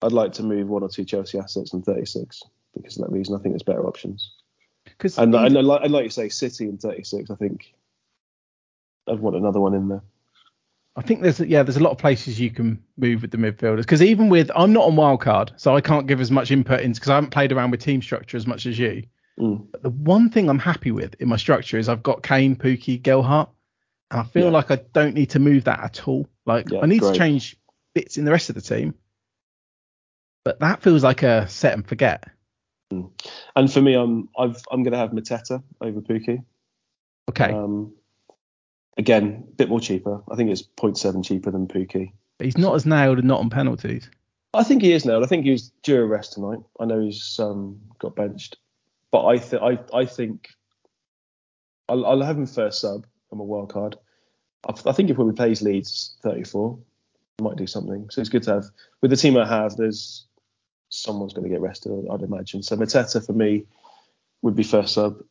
I'd 0.00 0.12
like 0.12 0.32
to 0.34 0.42
move 0.42 0.68
one 0.68 0.82
or 0.82 0.88
two 0.88 1.04
Chelsea 1.04 1.38
assets 1.38 1.74
in 1.74 1.82
36 1.82 2.42
because 2.74 2.96
of 2.98 3.04
that 3.04 3.12
reason. 3.12 3.34
I 3.34 3.38
think 3.38 3.54
there's 3.54 3.62
better 3.62 3.86
options. 3.86 4.32
because 4.84 5.18
And, 5.18 5.34
and, 5.34 5.54
like, 5.54 5.82
and 5.82 5.92
like 5.92 6.04
you 6.04 6.10
say, 6.10 6.28
City 6.28 6.64
in 6.68 6.78
36, 6.78 7.30
I 7.30 7.34
think 7.34 7.74
I'd 9.08 9.18
want 9.20 9.36
another 9.36 9.60
one 9.60 9.74
in 9.74 9.88
there. 9.88 10.02
I 10.94 11.00
think 11.00 11.22
there's 11.22 11.40
yeah 11.40 11.62
there's 11.62 11.78
a 11.78 11.82
lot 11.82 11.92
of 11.92 11.96
places 11.98 12.38
you 12.38 12.50
can 12.50 12.82
move 12.98 13.22
with 13.22 13.30
the 13.30 13.38
midfielders 13.38 13.78
because 13.78 14.02
even 14.02 14.28
with 14.28 14.50
I'm 14.54 14.74
not 14.74 14.84
on 14.84 14.92
wildcard 14.94 15.52
so 15.56 15.74
I 15.74 15.80
can't 15.80 16.06
give 16.06 16.20
as 16.20 16.30
much 16.30 16.50
input 16.50 16.80
into 16.80 17.00
because 17.00 17.08
I 17.08 17.14
haven't 17.14 17.30
played 17.30 17.50
around 17.50 17.70
with 17.70 17.80
team 17.80 18.02
structure 18.02 18.36
as 18.36 18.46
much 18.46 18.66
as 18.66 18.78
you. 18.78 19.04
Mm. 19.40 19.68
But 19.72 19.82
the 19.82 19.88
one 19.88 20.28
thing 20.28 20.50
I'm 20.50 20.58
happy 20.58 20.90
with 20.90 21.14
in 21.18 21.28
my 21.28 21.36
structure 21.38 21.78
is 21.78 21.88
I've 21.88 22.02
got 22.02 22.22
Kane, 22.22 22.54
Pukki, 22.56 23.00
Gelhardt, 23.00 23.48
and 24.10 24.20
I 24.20 24.24
feel 24.24 24.44
Yeah. 24.44 24.50
like 24.50 24.70
I 24.70 24.76
don't 24.92 25.14
need 25.14 25.30
to 25.30 25.38
move 25.38 25.64
that 25.64 25.80
at 25.80 26.06
all. 26.06 26.28
Like 26.44 26.68
Yeah, 26.70 26.80
I 26.82 26.86
need 26.86 27.00
great. 27.00 27.14
to 27.14 27.18
change 27.18 27.56
bits 27.94 28.18
in 28.18 28.26
the 28.26 28.30
rest 28.30 28.50
of 28.50 28.54
the 28.54 28.60
team, 28.60 28.94
but 30.44 30.60
that 30.60 30.82
feels 30.82 31.02
like 31.02 31.22
a 31.22 31.48
set 31.48 31.72
and 31.72 31.86
forget. 31.88 32.24
And 33.56 33.72
for 33.72 33.80
me, 33.80 33.94
I'm 33.94 34.28
I've, 34.38 34.60
I'm 34.70 34.82
going 34.82 34.92
to 34.92 34.98
have 34.98 35.10
Mateta 35.10 35.62
over 35.80 36.00
Pukki. 36.00 36.44
Okay, 37.30 37.52
Um, 37.52 37.92
again, 38.98 39.44
a 39.48 39.54
bit 39.56 39.68
more 39.68 39.80
cheaper. 39.80 40.22
I 40.30 40.36
think 40.36 40.50
it's 40.50 40.62
0.7 40.62 41.24
cheaper 41.24 41.50
than 41.50 41.66
Pukki. 41.68 42.12
but 42.38 42.44
he's 42.46 42.58
not 42.58 42.74
as 42.74 42.84
nailed 42.84 43.18
and 43.18 43.28
not 43.28 43.40
on 43.40 43.50
penalties. 43.50 44.10
I 44.54 44.64
think 44.64 44.82
he 44.82 44.92
is 44.92 45.04
nailed. 45.06 45.24
I 45.24 45.26
think 45.28 45.44
he 45.44 45.50
was 45.52 45.70
due 45.82 46.02
a 46.02 46.06
rest 46.06 46.34
tonight. 46.34 46.58
I 46.80 46.84
know 46.84 47.00
he's 47.00 47.38
um, 47.40 47.80
got 47.98 48.16
benched, 48.16 48.56
but 49.10 49.24
I 49.24 49.38
think 49.38 49.62
I 49.62 49.78
I 49.96 50.04
think 50.04 50.48
I'll, 51.88 52.04
I'll 52.04 52.22
have 52.22 52.36
him 52.36 52.46
first 52.46 52.80
sub. 52.80 53.06
I'm 53.30 53.40
a 53.40 53.44
wild 53.44 53.72
card. 53.72 53.96
I, 54.68 54.74
I 54.86 54.92
think 54.92 55.08
if 55.10 55.16
when 55.16 55.28
we 55.28 55.32
plays 55.32 55.62
Leeds 55.62 56.16
34, 56.22 56.78
might 57.40 57.56
do 57.56 57.66
something. 57.66 58.08
So 58.10 58.20
it's 58.20 58.30
good 58.30 58.42
to 58.44 58.52
have 58.54 58.64
with 59.00 59.10
the 59.10 59.16
team 59.16 59.36
I 59.36 59.46
have. 59.48 59.76
There's 59.76 60.26
someone's 60.92 61.32
going 61.32 61.44
to 61.44 61.50
get 61.50 61.60
rested, 61.60 62.06
I'd 62.10 62.22
imagine. 62.22 62.62
So 62.62 62.76
Mateta 62.76 63.24
for 63.24 63.32
me 63.32 63.64
would 64.42 64.56
be 64.56 64.62
first 64.62 64.94
sub, 64.94 65.22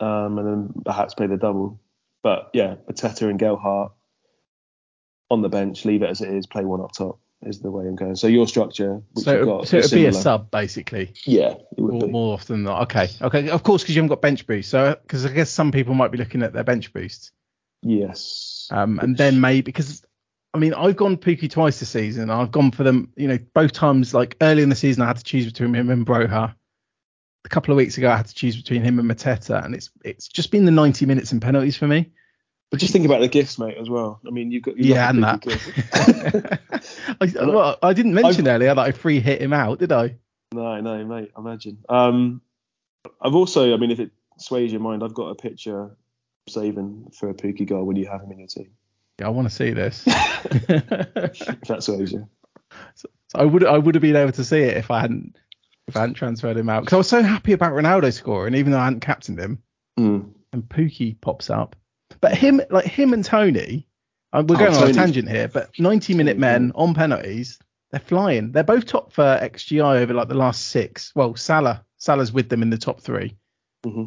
um, 0.00 0.38
and 0.38 0.46
then 0.46 0.82
perhaps 0.84 1.14
play 1.14 1.26
the 1.26 1.36
double. 1.36 1.80
But 2.22 2.50
yeah, 2.54 2.76
Mateta 2.88 3.28
and 3.28 3.38
Gelhardt 3.38 3.92
on 5.30 5.42
the 5.42 5.48
bench, 5.48 5.84
leave 5.84 6.02
it 6.02 6.10
as 6.10 6.20
it 6.20 6.28
is, 6.28 6.46
play 6.46 6.64
one 6.64 6.80
up 6.80 6.92
top 6.92 7.18
is 7.42 7.60
the 7.60 7.70
way 7.70 7.86
I'm 7.86 7.96
going. 7.96 8.16
So 8.16 8.26
your 8.26 8.46
structure, 8.48 9.02
which 9.12 9.24
So, 9.24 9.32
you've 9.32 9.42
it- 9.42 9.44
got, 9.46 9.68
so 9.68 9.76
it'd 9.78 9.90
be 9.90 10.06
a 10.06 10.12
sub 10.12 10.50
basically. 10.50 11.12
Yeah, 11.26 11.54
it 11.76 11.80
would 11.80 11.92
More, 11.94 12.00
be. 12.06 12.12
more 12.12 12.34
often 12.34 12.56
than 12.56 12.62
not. 12.64 12.82
Okay. 12.84 13.08
Okay. 13.20 13.50
Of 13.50 13.62
course, 13.62 13.82
because 13.82 13.94
you 13.94 14.00
haven't 14.00 14.08
got 14.14 14.22
bench 14.22 14.46
boost. 14.46 14.70
So, 14.70 14.96
because 15.02 15.26
I 15.26 15.30
guess 15.32 15.50
some 15.50 15.70
people 15.70 15.92
might 15.94 16.10
be 16.10 16.16
looking 16.18 16.42
at 16.42 16.52
their 16.54 16.64
bench 16.64 16.92
boost. 16.92 17.32
Yes. 17.82 18.68
Um, 18.70 18.98
and 19.00 19.14
then 19.16 19.40
maybe 19.42 19.60
because 19.60 20.02
I 20.54 20.58
mean 20.58 20.72
I've 20.72 20.96
gone 20.96 21.16
Pukki 21.16 21.50
twice 21.50 21.80
this 21.80 21.90
season. 21.90 22.30
I've 22.30 22.52
gone 22.52 22.70
for 22.70 22.84
them, 22.84 23.12
you 23.16 23.26
know, 23.26 23.38
both 23.54 23.72
times. 23.72 24.14
Like 24.14 24.36
early 24.40 24.62
in 24.62 24.68
the 24.68 24.76
season, 24.76 25.02
I 25.02 25.08
had 25.08 25.16
to 25.16 25.24
choose 25.24 25.46
between 25.46 25.74
him 25.74 25.90
and 25.90 26.06
Broja. 26.06 26.54
A 27.44 27.48
couple 27.48 27.72
of 27.72 27.76
weeks 27.76 27.98
ago, 27.98 28.10
I 28.10 28.16
had 28.16 28.26
to 28.26 28.34
choose 28.34 28.56
between 28.56 28.82
him 28.82 28.98
and 28.98 29.10
Mateta, 29.10 29.62
and 29.62 29.74
it's 29.74 29.90
it's 30.04 30.28
just 30.28 30.50
been 30.50 30.64
the 30.64 30.70
90 30.70 31.04
minutes 31.04 31.32
and 31.32 31.42
penalties 31.42 31.76
for 31.76 31.86
me. 31.86 32.10
But 32.70 32.80
just 32.80 32.92
think 32.92 33.04
about 33.04 33.20
the 33.20 33.28
gifts, 33.28 33.58
mate, 33.58 33.76
as 33.78 33.90
well. 33.90 34.20
I 34.26 34.30
mean, 34.30 34.50
you've 34.50 34.62
got 34.62 34.78
you 34.78 34.94
Yeah, 34.94 35.10
and 35.10 35.22
that. 35.22 36.60
I, 37.20 37.44
well, 37.44 37.78
I 37.82 37.92
didn't 37.92 38.14
mention 38.14 38.48
earlier 38.48 38.74
that 38.74 38.84
I 38.84 38.92
free 38.92 39.20
hit 39.20 39.42
him 39.42 39.52
out, 39.52 39.80
did 39.80 39.92
I? 39.92 40.16
no, 40.52 40.80
no, 40.80 41.04
mate. 41.04 41.30
Imagine. 41.36 41.78
Um, 41.88 42.40
I've 43.20 43.34
also, 43.34 43.74
I 43.74 43.76
mean, 43.76 43.90
if 43.90 44.00
it 44.00 44.12
sways 44.38 44.72
your 44.72 44.80
mind, 44.80 45.04
I've 45.04 45.14
got 45.14 45.28
a 45.28 45.34
picture 45.34 45.96
saving 46.48 47.12
for 47.12 47.28
a 47.28 47.34
Pukki 47.34 47.66
goal 47.66 47.84
when 47.84 47.96
you 47.96 48.06
have 48.06 48.22
him 48.22 48.32
in 48.32 48.38
your 48.38 48.48
team. 48.48 48.72
Yeah, 49.20 49.26
I 49.26 49.30
want 49.30 49.48
to 49.48 49.54
see 49.54 49.70
this. 49.70 50.04
That 50.04 51.78
sways 51.80 52.12
you. 52.12 52.28
So 52.96 53.08
I 53.34 53.44
would 53.44 53.64
I 53.64 53.78
would 53.78 53.94
have 53.94 54.02
been 54.02 54.16
able 54.16 54.32
to 54.32 54.44
see 54.44 54.58
it 54.60 54.76
if 54.76 54.90
I 54.90 55.00
hadn't 55.00 55.36
if 55.86 55.96
I 55.96 56.00
hadn't 56.00 56.14
transferred 56.14 56.56
him 56.56 56.68
out 56.68 56.80
because 56.80 56.94
I 56.94 56.98
was 56.98 57.08
so 57.08 57.22
happy 57.22 57.52
about 57.52 57.72
Ronaldo 57.72 58.12
scoring, 58.12 58.54
even 58.54 58.72
though 58.72 58.78
I 58.78 58.84
hadn't 58.84 59.00
captained 59.00 59.38
him. 59.38 59.62
Mm. 59.98 60.32
And 60.52 60.62
Pukki 60.68 61.20
pops 61.20 61.50
up, 61.50 61.76
but 62.20 62.34
him 62.36 62.60
like 62.70 62.84
him 62.86 63.12
and 63.12 63.24
Toney, 63.24 63.86
uh, 64.32 64.42
we're 64.46 64.56
Oh, 64.56 64.58
going 64.58 64.74
on 64.74 64.88
a 64.88 64.92
tangent 64.92 65.28
here, 65.28 65.48
but 65.48 65.70
90 65.78 66.14
minute 66.14 66.38
men 66.38 66.72
on 66.74 66.94
penalties, 66.94 67.58
they're 67.90 68.00
flying. 68.00 68.52
They're 68.52 68.62
both 68.64 68.86
top 68.86 69.12
for 69.12 69.22
XGI 69.42 70.00
over 70.00 70.14
like 70.14 70.28
the 70.28 70.34
last 70.34 70.68
six. 70.68 71.12
Well, 71.14 71.34
Salah 71.36 71.84
Salah's 71.98 72.32
with 72.32 72.48
them 72.48 72.62
in 72.62 72.70
the 72.70 72.78
top 72.78 73.00
three. 73.00 73.36
hmm 73.84 74.06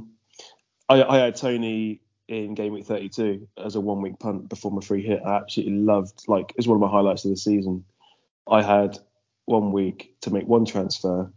I, 0.90 1.04
I 1.04 1.18
had 1.18 1.36
Toney 1.36 2.00
in 2.28 2.56
game 2.56 2.74
week 2.74 2.86
32 2.86 3.48
as 3.64 3.76
a 3.76 3.82
one 3.82 4.02
week 4.02 4.20
punt 4.20 4.50
before 4.50 4.72
my 4.72 4.82
free 4.82 5.04
hit. 5.04 5.22
I 5.26 5.38
absolutely 5.38 5.76
loved, 5.76 6.24
like, 6.28 6.54
it's 6.58 6.68
one 6.68 6.76
of 6.76 6.82
my 6.82 6.90
highlights 6.90 7.26
of 7.26 7.32
the 7.32 7.38
season. 7.38 7.86
I 8.50 8.62
had 8.62 8.98
one 9.46 9.72
week 9.72 10.16
to 10.22 10.32
make 10.32 10.48
one 10.48 10.66
transfer, 10.66 11.32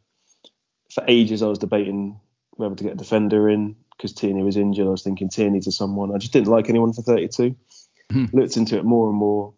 for 0.92 1.04
ages 1.06 1.42
I 1.42 1.46
was 1.46 1.58
debating 1.58 2.18
whether 2.56 2.74
to 2.74 2.84
get 2.84 2.94
a 2.94 2.96
defender 2.96 3.48
in 3.48 3.76
because 3.96 4.12
Tierney 4.12 4.42
was 4.42 4.56
injured. 4.56 4.86
I 4.86 4.90
was 4.90 5.02
thinking 5.02 5.28
Tierney 5.28 5.60
to 5.60 5.72
someone. 5.72 6.14
I 6.14 6.18
just 6.18 6.32
didn't 6.32 6.48
like 6.48 6.68
anyone 6.68 6.92
for 6.92 7.02
32. 7.02 7.54
Hmm. 8.10 8.24
Looked 8.32 8.56
into 8.56 8.76
it 8.76 8.84
more 8.84 9.08
and 9.08 9.16
more, 9.16 9.54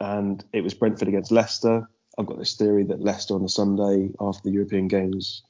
and 0.00 0.44
it 0.52 0.62
was 0.62 0.74
Brentford 0.74 1.08
against 1.08 1.30
Leicester. 1.30 1.88
I've 2.18 2.26
got 2.26 2.38
this 2.38 2.54
theory 2.54 2.84
that 2.84 3.00
Leicester 3.00 3.34
on 3.34 3.42
the 3.42 3.48
Sunday 3.48 4.10
after 4.20 4.42
the 4.42 4.50
European 4.50 4.88
games 4.88 5.42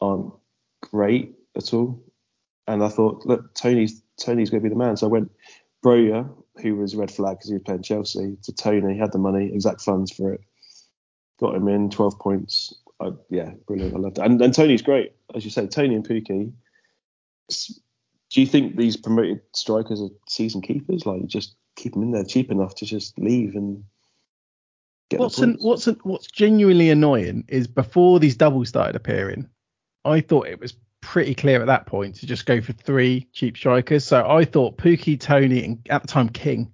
aren't 0.00 0.32
great 0.80 1.34
at 1.56 1.72
all, 1.72 2.02
and 2.66 2.82
I 2.82 2.88
thought, 2.88 3.24
look, 3.24 3.54
Toney's 3.54 4.02
Toney's 4.18 4.50
going 4.50 4.62
to 4.62 4.68
be 4.68 4.72
the 4.72 4.78
man. 4.78 4.96
So 4.96 5.06
I 5.06 5.10
went 5.10 5.30
Broja, 5.84 6.28
who 6.62 6.76
was 6.76 6.96
red 6.96 7.10
flag 7.10 7.38
because 7.38 7.48
he 7.48 7.54
was 7.54 7.62
playing 7.62 7.82
Chelsea, 7.82 8.36
to 8.42 8.52
Toney. 8.52 8.94
He 8.94 8.98
had 8.98 9.12
the 9.12 9.18
money, 9.18 9.52
exact 9.52 9.82
funds 9.82 10.10
for 10.10 10.32
it. 10.32 10.40
Got 11.38 11.54
him 11.54 11.68
in, 11.68 11.90
12 11.90 12.18
points. 12.18 12.74
I, 13.00 13.10
yeah, 13.28 13.50
brilliant. 13.66 13.94
I 13.94 13.98
loved 13.98 14.18
it. 14.18 14.24
And, 14.24 14.40
and 14.40 14.54
Toney's 14.54 14.82
great, 14.82 15.12
as 15.34 15.44
you 15.44 15.50
say. 15.50 15.66
Toney 15.66 15.94
and 15.94 16.06
Pukki. 16.06 16.52
Do 18.30 18.40
you 18.40 18.46
think 18.46 18.76
these 18.76 18.96
promoted 18.96 19.40
strikers 19.54 20.00
are 20.00 20.08
season 20.28 20.62
keepers? 20.62 21.06
Like, 21.06 21.26
just 21.26 21.54
keep 21.76 21.92
them 21.92 22.02
in 22.02 22.10
there 22.10 22.24
cheap 22.24 22.50
enough 22.50 22.74
to 22.76 22.86
just 22.86 23.18
leave 23.18 23.54
and 23.54 23.84
get 25.10 25.20
What's 25.20 25.36
the 25.36 25.44
an, 25.44 25.58
what's 25.60 25.86
an, 25.86 25.98
what's 26.02 26.26
genuinely 26.26 26.90
annoying 26.90 27.44
is 27.48 27.66
before 27.66 28.18
these 28.18 28.36
doubles 28.36 28.68
started 28.68 28.96
appearing, 28.96 29.48
I 30.04 30.20
thought 30.20 30.48
it 30.48 30.58
was 30.58 30.74
pretty 31.06 31.36
clear 31.36 31.60
at 31.60 31.66
that 31.66 31.86
point 31.86 32.16
to 32.16 32.26
just 32.26 32.46
go 32.46 32.60
for 32.60 32.72
three 32.72 33.28
cheap 33.32 33.56
strikers. 33.56 34.04
So 34.04 34.28
I 34.28 34.44
thought 34.44 34.76
Pukki, 34.76 35.18
Toney, 35.18 35.64
and 35.64 35.86
at 35.88 36.02
the 36.02 36.08
time 36.08 36.28
King, 36.28 36.72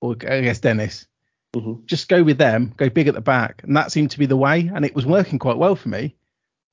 or 0.00 0.12
I 0.26 0.40
guess 0.40 0.60
Dennis, 0.60 1.06
Mhm. 1.54 1.84
just 1.84 2.08
go 2.08 2.22
with 2.22 2.38
them, 2.38 2.72
go 2.78 2.88
big 2.88 3.06
at 3.06 3.14
the 3.14 3.20
back, 3.20 3.62
and 3.62 3.76
that 3.76 3.92
seemed 3.92 4.12
to 4.12 4.18
be 4.18 4.24
the 4.24 4.36
way, 4.36 4.70
and 4.74 4.82
it 4.84 4.94
was 4.94 5.04
working 5.04 5.38
quite 5.38 5.58
well 5.58 5.76
for 5.76 5.90
me. 5.90 6.16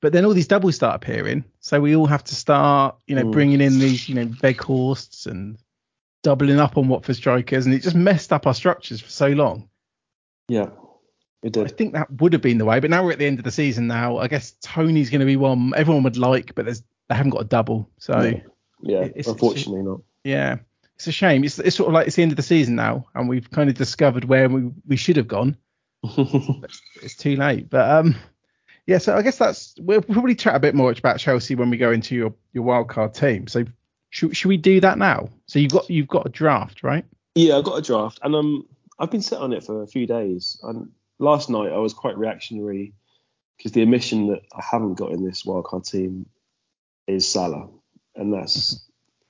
But 0.00 0.14
then 0.14 0.24
all 0.24 0.32
these 0.32 0.48
doubles 0.48 0.76
start 0.76 0.96
appearing, 0.96 1.44
so 1.60 1.78
we 1.78 1.94
all 1.94 2.06
have 2.06 2.24
to 2.24 2.34
start, 2.34 2.96
you 3.06 3.14
know, 3.14 3.24
Mm. 3.24 3.32
bringing 3.32 3.60
in 3.60 3.78
these, 3.78 4.08
you 4.08 4.14
know, 4.14 4.26
Weghorsts 4.26 5.26
and 5.26 5.58
doubling 6.22 6.58
up 6.58 6.78
on 6.78 6.88
Watford 6.88 7.16
strikers, 7.16 7.66
and 7.66 7.74
it 7.74 7.82
just 7.82 7.96
messed 7.96 8.32
up 8.32 8.46
our 8.46 8.54
structures 8.54 9.00
for 9.00 9.10
so 9.10 9.28
long. 9.28 9.68
Yeah, 10.48 10.70
I 11.44 11.68
think 11.68 11.92
that 11.92 12.10
would 12.20 12.32
have 12.32 12.42
been 12.42 12.58
the 12.58 12.64
way, 12.64 12.80
but 12.80 12.90
now 12.90 13.04
we're 13.04 13.12
at 13.12 13.18
the 13.18 13.26
end 13.26 13.38
of 13.38 13.44
the 13.44 13.52
season. 13.52 13.86
Now 13.86 14.18
I 14.18 14.26
guess 14.28 14.56
Toney's 14.62 15.08
going 15.10 15.20
to 15.20 15.26
be 15.26 15.36
one 15.36 15.72
everyone 15.76 16.02
would 16.02 16.16
like, 16.16 16.54
but 16.54 16.64
there's 16.64 16.82
they 17.08 17.14
haven't 17.14 17.30
got 17.30 17.42
a 17.42 17.44
double, 17.44 17.88
so 17.98 18.14
No. 18.18 18.40
Yeah, 18.82 18.98
It's- 18.98 19.10
it's- 19.10 19.26
unfortunately 19.28 19.82
not. 19.82 20.00
yeah, 20.24 20.56
it's 20.96 21.06
a 21.06 21.12
shame. 21.12 21.44
It's, 21.44 21.58
it's 21.58 21.76
sort 21.76 21.88
of 21.88 21.94
like 21.94 22.06
it's 22.06 22.16
the 22.16 22.22
end 22.22 22.32
of 22.32 22.36
the 22.36 22.42
season 22.42 22.74
now, 22.74 23.06
and 23.14 23.28
we've 23.28 23.50
kind 23.50 23.68
of 23.70 23.76
discovered 23.76 24.24
where 24.24 24.48
we, 24.48 24.70
we 24.86 24.96
should 24.96 25.16
have 25.16 25.28
gone. 25.28 25.56
It's 27.02 27.16
too 27.16 27.36
late, 27.36 27.70
but 27.70 27.88
um, 27.88 28.16
yeah. 28.86 28.98
So 28.98 29.16
I 29.16 29.22
guess 29.22 29.38
that's 29.38 29.74
we'll 29.80 30.02
probably 30.02 30.34
chat 30.34 30.54
a 30.54 30.60
bit 30.60 30.74
more 30.74 30.90
about 30.92 31.18
Chelsea 31.18 31.54
when 31.54 31.70
we 31.70 31.76
go 31.76 31.92
into 31.92 32.14
your 32.14 32.34
your 32.52 32.64
wild 32.64 32.88
card 32.88 33.14
team. 33.14 33.46
So 33.46 33.64
should, 34.10 34.36
should 34.36 34.48
we 34.48 34.56
do 34.56 34.80
that 34.80 34.98
now? 34.98 35.28
So 35.46 35.58
you've 35.58 35.72
got 35.72 35.88
you've 35.88 36.08
got 36.08 36.26
a 36.26 36.30
draft, 36.30 36.82
right? 36.82 37.04
Yeah, 37.34 37.56
I've 37.58 37.64
got 37.64 37.78
a 37.78 37.82
draft, 37.82 38.18
and 38.22 38.34
um, 38.34 38.66
I've 38.98 39.10
been 39.10 39.22
sitting 39.22 39.42
on 39.44 39.52
it 39.52 39.64
for 39.64 39.82
a 39.82 39.86
few 39.86 40.06
days. 40.06 40.58
And 40.62 40.90
last 41.18 41.50
night 41.50 41.72
I 41.72 41.78
was 41.78 41.94
quite 41.94 42.16
reactionary 42.18 42.94
because 43.56 43.72
the 43.72 43.82
omission 43.82 44.28
that 44.28 44.42
I 44.54 44.62
haven't 44.62 44.94
got 44.94 45.12
in 45.12 45.24
this 45.24 45.42
wildcard 45.44 45.88
team 45.90 46.26
is 47.06 47.26
Salah, 47.26 47.68
and 48.16 48.32
that's 48.32 48.84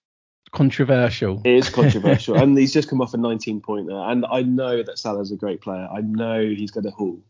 Controversial. 0.52 1.42
it 1.44 1.52
is 1.52 1.68
controversial. 1.68 2.36
and 2.36 2.56
he's 2.56 2.72
just 2.72 2.88
come 2.88 3.00
off 3.02 3.12
a 3.12 3.18
19 3.18 3.60
pointer, 3.60 3.94
and 3.96 4.24
I 4.30 4.42
know 4.42 4.82
that 4.82 4.98
Salah's 4.98 5.30
a 5.30 5.36
great 5.36 5.60
player. 5.60 5.86
I 5.92 6.00
know 6.00 6.40
he's 6.42 6.70
going 6.70 6.84
to 6.84 6.90
haul, 6.90 7.20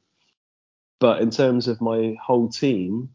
but 1.01 1.21
in 1.21 1.31
terms 1.31 1.69
of 1.69 1.81
my 1.81 2.17
whole 2.23 2.49
team. 2.49 3.11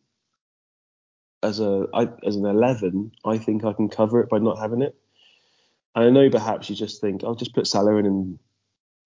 As 1.41 1.59
a 1.59 1.87
I, 1.93 2.07
as 2.25 2.37
an 2.37 2.45
11, 2.45 3.11
I 3.25 3.37
think 3.37 3.65
I 3.65 3.73
can 3.73 3.89
cover 3.89 4.21
it 4.21 4.29
by 4.29 4.37
not 4.37 4.59
having 4.59 4.81
it. 4.81 4.95
And 5.93 6.05
I 6.05 6.09
know 6.09 6.29
perhaps 6.29 6.69
you 6.69 6.75
just 6.77 7.01
think 7.01 7.25
I'll 7.25 7.35
just 7.35 7.53
put 7.53 7.67
Salah 7.67 7.97
in 7.97 8.05
and 8.05 8.39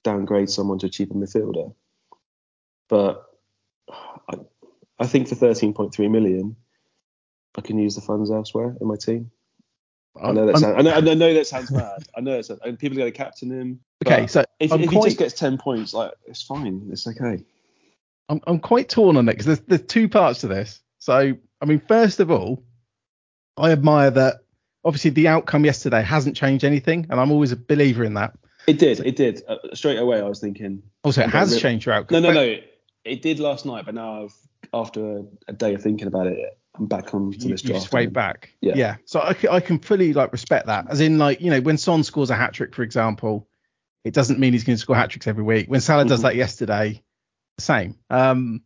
downgrade 0.04 0.52
someone 0.52 0.78
to 0.78 0.86
a 0.86 0.90
cheaper 0.90 1.16
midfielder. 1.16 1.74
But 2.90 3.26
I, 3.90 4.36
I 5.00 5.08
think 5.08 5.28
for 5.28 5.36
13.3 5.36 6.10
million, 6.10 6.56
I 7.58 7.62
can 7.62 7.78
use 7.78 7.96
the 7.96 8.02
funds 8.02 8.32
elsewhere 8.32 8.76
in 8.80 8.88
my 8.88 8.96
team. 8.96 9.32
I 10.22 10.32
know 10.32 10.48
that 10.48 10.58
sounds, 10.58 10.76
I 10.78 10.82
know, 10.82 10.94
I 10.94 11.14
know 11.14 11.34
that 11.34 11.48
sounds 11.48 11.72
mad. 11.72 12.04
I 12.16 12.22
know 12.22 12.42
and 12.64 12.80
people 12.80 12.98
are 12.98 13.02
going 13.02 13.12
to 13.12 13.18
captain 13.18 13.52
him. 13.52 13.80
okay, 14.06 14.26
so 14.28 14.44
if, 14.60 14.72
if 14.72 14.90
he 14.90 15.02
just 15.02 15.18
gets 15.20 15.36
10 15.36 15.58
points, 15.58 15.94
like 15.94 16.12
it's 16.26 16.42
fine. 16.42 16.90
It's 16.92 17.06
okay. 17.08 17.44
I'm, 18.30 18.42
I'm 18.48 18.60
quite 18.60 18.90
torn 18.90 19.18
on 19.18 19.30
it 19.30 19.34
because 19.34 19.46
there's, 19.46 19.60
there's 19.62 19.82
two 19.84 20.10
parts 20.10 20.42
to 20.42 20.48
this. 20.48 20.82
So, 20.98 21.34
I 21.62 21.66
mean, 21.66 21.80
first 21.88 22.20
of 22.20 22.32
all, 22.32 22.64
I 23.58 23.72
admire 23.72 24.12
that 24.12 24.38
obviously 24.84 25.12
the 25.12 25.28
outcome 25.28 25.66
yesterday 25.66 26.02
hasn't 26.02 26.36
changed 26.36 26.64
anything, 26.64 27.08
and 27.10 27.20
I'm 27.20 27.32
always 27.32 27.52
a 27.52 27.56
believer 27.56 28.04
in 28.04 28.16
that. 28.16 28.34
It 28.68 28.80
did. 28.80 29.00
It 29.00 29.16
did. 29.16 29.44
Uh, 29.48 29.58
straight 29.74 29.98
away, 29.98 30.20
I 30.20 30.24
was 30.24 30.40
thinking. 30.40 30.84
Also, 31.04 31.22
it 31.22 31.30
has 31.30 31.60
changed 31.60 31.86
your 31.86 31.96
outcome. 31.96 32.22
no, 32.22 32.32
no, 32.32 32.46
no. 32.46 32.58
It 33.08 33.22
did 33.22 33.40
last 33.40 33.66
night, 33.66 33.86
but 33.86 33.96
now 33.96 34.24
I've 34.24 34.36
after 34.74 35.20
a, 35.20 35.24
a 35.48 35.54
day 35.54 35.74
of 35.74 35.82
thinking 35.82 36.08
about 36.08 36.28
it, 36.28 36.38
I'm 36.78 36.88
back 36.88 37.14
on 37.14 37.32
to 37.32 37.38
You, 37.40 37.50
this 37.50 37.64
you 37.64 37.70
draft. 37.72 37.90
swayed 37.90 38.14
back. 38.14 38.54
Yeah. 38.62 38.74
yeah. 38.76 38.96
So 39.06 39.22
I 39.22 39.60
can 39.62 39.80
fully 39.80 40.14
like 40.14 40.32
respect 40.32 40.68
that. 40.68 40.86
As 40.90 41.00
in, 41.00 41.18
like, 41.18 41.42
you 41.42 41.50
know, 41.50 41.62
when 41.62 41.78
Son 41.78 42.04
scores 42.04 42.30
a 42.30 42.36
hat 42.36 42.54
trick, 42.54 42.76
for 42.76 42.84
example, 42.84 43.48
it 44.04 44.14
doesn't 44.14 44.40
mean 44.40 44.54
he's 44.54 44.64
going 44.64 44.76
to 44.76 44.82
score 44.82 44.96
hat 44.96 45.10
tricks 45.10 45.28
every 45.28 45.44
week. 45.44 45.68
When 45.68 45.82
Salah 45.82 46.06
does 46.06 46.20
Mhm. 46.20 46.24
that 46.24 46.36
yesterday, 46.36 47.02
same. 47.60 47.96
Um, 48.10 48.62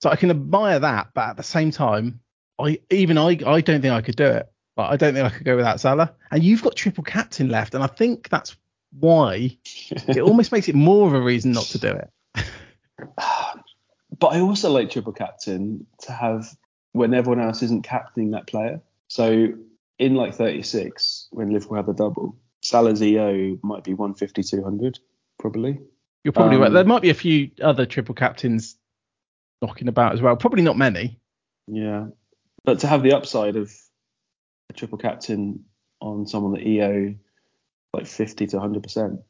so 0.00 0.10
I 0.10 0.16
can 0.16 0.30
admire 0.30 0.78
that, 0.78 1.08
but 1.14 1.30
at 1.30 1.36
the 1.36 1.42
same 1.42 1.70
time, 1.70 2.20
I 2.58 2.80
even 2.90 3.18
I 3.18 3.38
I 3.46 3.60
don't 3.60 3.80
think 3.80 3.92
I 3.92 4.02
could 4.02 4.16
do 4.16 4.26
it. 4.26 4.48
Like, 4.76 4.90
I 4.92 4.96
don't 4.96 5.14
think 5.14 5.26
I 5.26 5.30
could 5.30 5.44
go 5.44 5.56
without 5.56 5.80
Salah. 5.80 6.14
And 6.30 6.42
you've 6.44 6.62
got 6.62 6.76
triple 6.76 7.02
captain 7.04 7.48
left, 7.48 7.74
and 7.74 7.82
I 7.82 7.88
think 7.88 8.28
that's 8.28 8.56
why 8.98 9.56
it 9.90 10.20
almost 10.20 10.52
makes 10.52 10.68
it 10.68 10.74
more 10.74 11.06
of 11.08 11.14
a 11.14 11.20
reason 11.20 11.52
not 11.52 11.64
to 11.64 11.78
do 11.78 11.88
it. 11.88 12.10
but 14.18 14.28
I 14.28 14.40
also 14.40 14.70
like 14.70 14.90
triple 14.90 15.12
captain 15.12 15.86
to 16.02 16.12
have 16.12 16.56
when 16.92 17.14
everyone 17.14 17.44
else 17.44 17.62
isn't 17.62 17.84
captaining 17.84 18.32
that 18.32 18.46
player. 18.46 18.80
So 19.08 19.48
in 19.98 20.14
like 20.14 20.34
36, 20.34 21.28
when 21.30 21.50
Liverpool 21.50 21.76
have 21.76 21.86
the 21.86 21.94
double, 21.94 22.36
Salah's 22.62 23.02
EO 23.02 23.58
might 23.62 23.84
be 23.84 23.94
150, 23.94 24.42
200 24.42 24.98
probably. 25.38 25.78
You're 26.24 26.32
probably 26.32 26.56
right. 26.56 26.68
Um, 26.68 26.74
There 26.74 26.84
might 26.84 27.02
be 27.02 27.10
a 27.10 27.14
few 27.14 27.50
other 27.62 27.86
triple 27.86 28.14
captains 28.14 28.76
knocking 29.62 29.88
about 29.88 30.14
as 30.14 30.20
well. 30.20 30.36
Probably 30.36 30.62
not 30.62 30.76
many. 30.76 31.18
Yeah, 31.66 32.08
but 32.64 32.80
to 32.80 32.86
have 32.86 33.02
the 33.02 33.12
upside 33.12 33.56
of 33.56 33.72
a 34.70 34.72
triple 34.72 34.98
captain 34.98 35.64
on 36.00 36.26
someone 36.26 36.52
that 36.52 36.66
EO 36.66 37.14
like 37.94 38.06
50 38.06 38.46
to 38.48 38.56
100 38.56 38.82
percent 38.82 39.20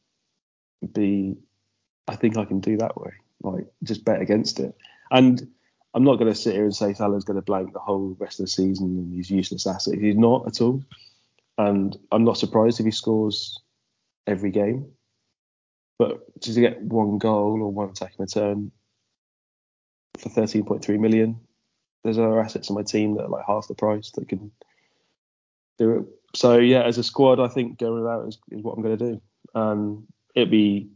would 0.80 0.93
be, 0.93 1.36
I 2.07 2.16
think 2.16 2.36
I 2.36 2.45
can 2.45 2.61
do 2.61 2.76
that 2.78 3.01
way. 3.01 3.12
Like 3.43 3.66
just 3.82 4.05
bet 4.05 4.20
against 4.20 4.61
it. 4.61 4.74
And 5.11 5.49
I'm 5.95 6.05
not 6.05 6.16
going 6.16 6.30
to 6.30 6.39
sit 6.39 6.55
here 6.55 6.64
and 6.64 6.74
say 6.74 6.93
Salah's 6.93 7.24
going 7.24 7.39
to 7.39 7.43
blank 7.43 7.72
the 7.72 7.78
whole 7.78 8.16
rest 8.18 8.41
of 8.41 8.47
the 8.47 8.51
season 8.51 8.86
and 8.99 9.14
he's 9.14 9.30
useless 9.30 9.66
asset. 9.66 9.99
He's 9.99 10.16
not 10.16 10.47
at 10.47 10.61
all. 10.61 10.82
And 11.57 11.97
I'm 12.12 12.24
not 12.24 12.39
surprised 12.39 12.78
if 12.78 12.86
he 12.86 12.93
scores 12.93 13.61
every 14.26 14.51
game. 14.51 14.93
But 15.99 16.20
to 16.43 16.53
get 16.53 16.80
one 16.80 17.18
goal 17.18 17.61
or 17.61 17.72
one 17.72 17.91
attacking 17.91 18.16
return 18.18 18.70
for 20.18 20.28
13.3 20.28 20.99
million, 21.01 21.41
there's 22.05 22.18
other 22.18 22.41
assets 22.41 22.70
on 22.70 22.76
my 22.76 22.82
team 22.82 23.16
that 23.16 23.24
are 23.24 23.28
like 23.28 23.47
half 23.47 23.66
the 23.66 23.74
price 23.74 24.12
that 24.12 24.28
can 24.28 24.53
do 25.78 25.99
it. 25.99 26.05
So 26.36 26.59
yeah, 26.59 26.82
as 26.82 26.99
a 26.99 27.03
squad, 27.03 27.41
I 27.41 27.49
think 27.49 27.78
going 27.78 28.03
without 28.03 28.28
is, 28.28 28.39
is 28.51 28.62
what 28.62 28.76
I'm 28.76 28.82
going 28.82 28.99
to 28.99 29.12
do. 29.12 29.22
Um, 29.55 30.07
it'd 30.34 30.51
be 30.51 30.91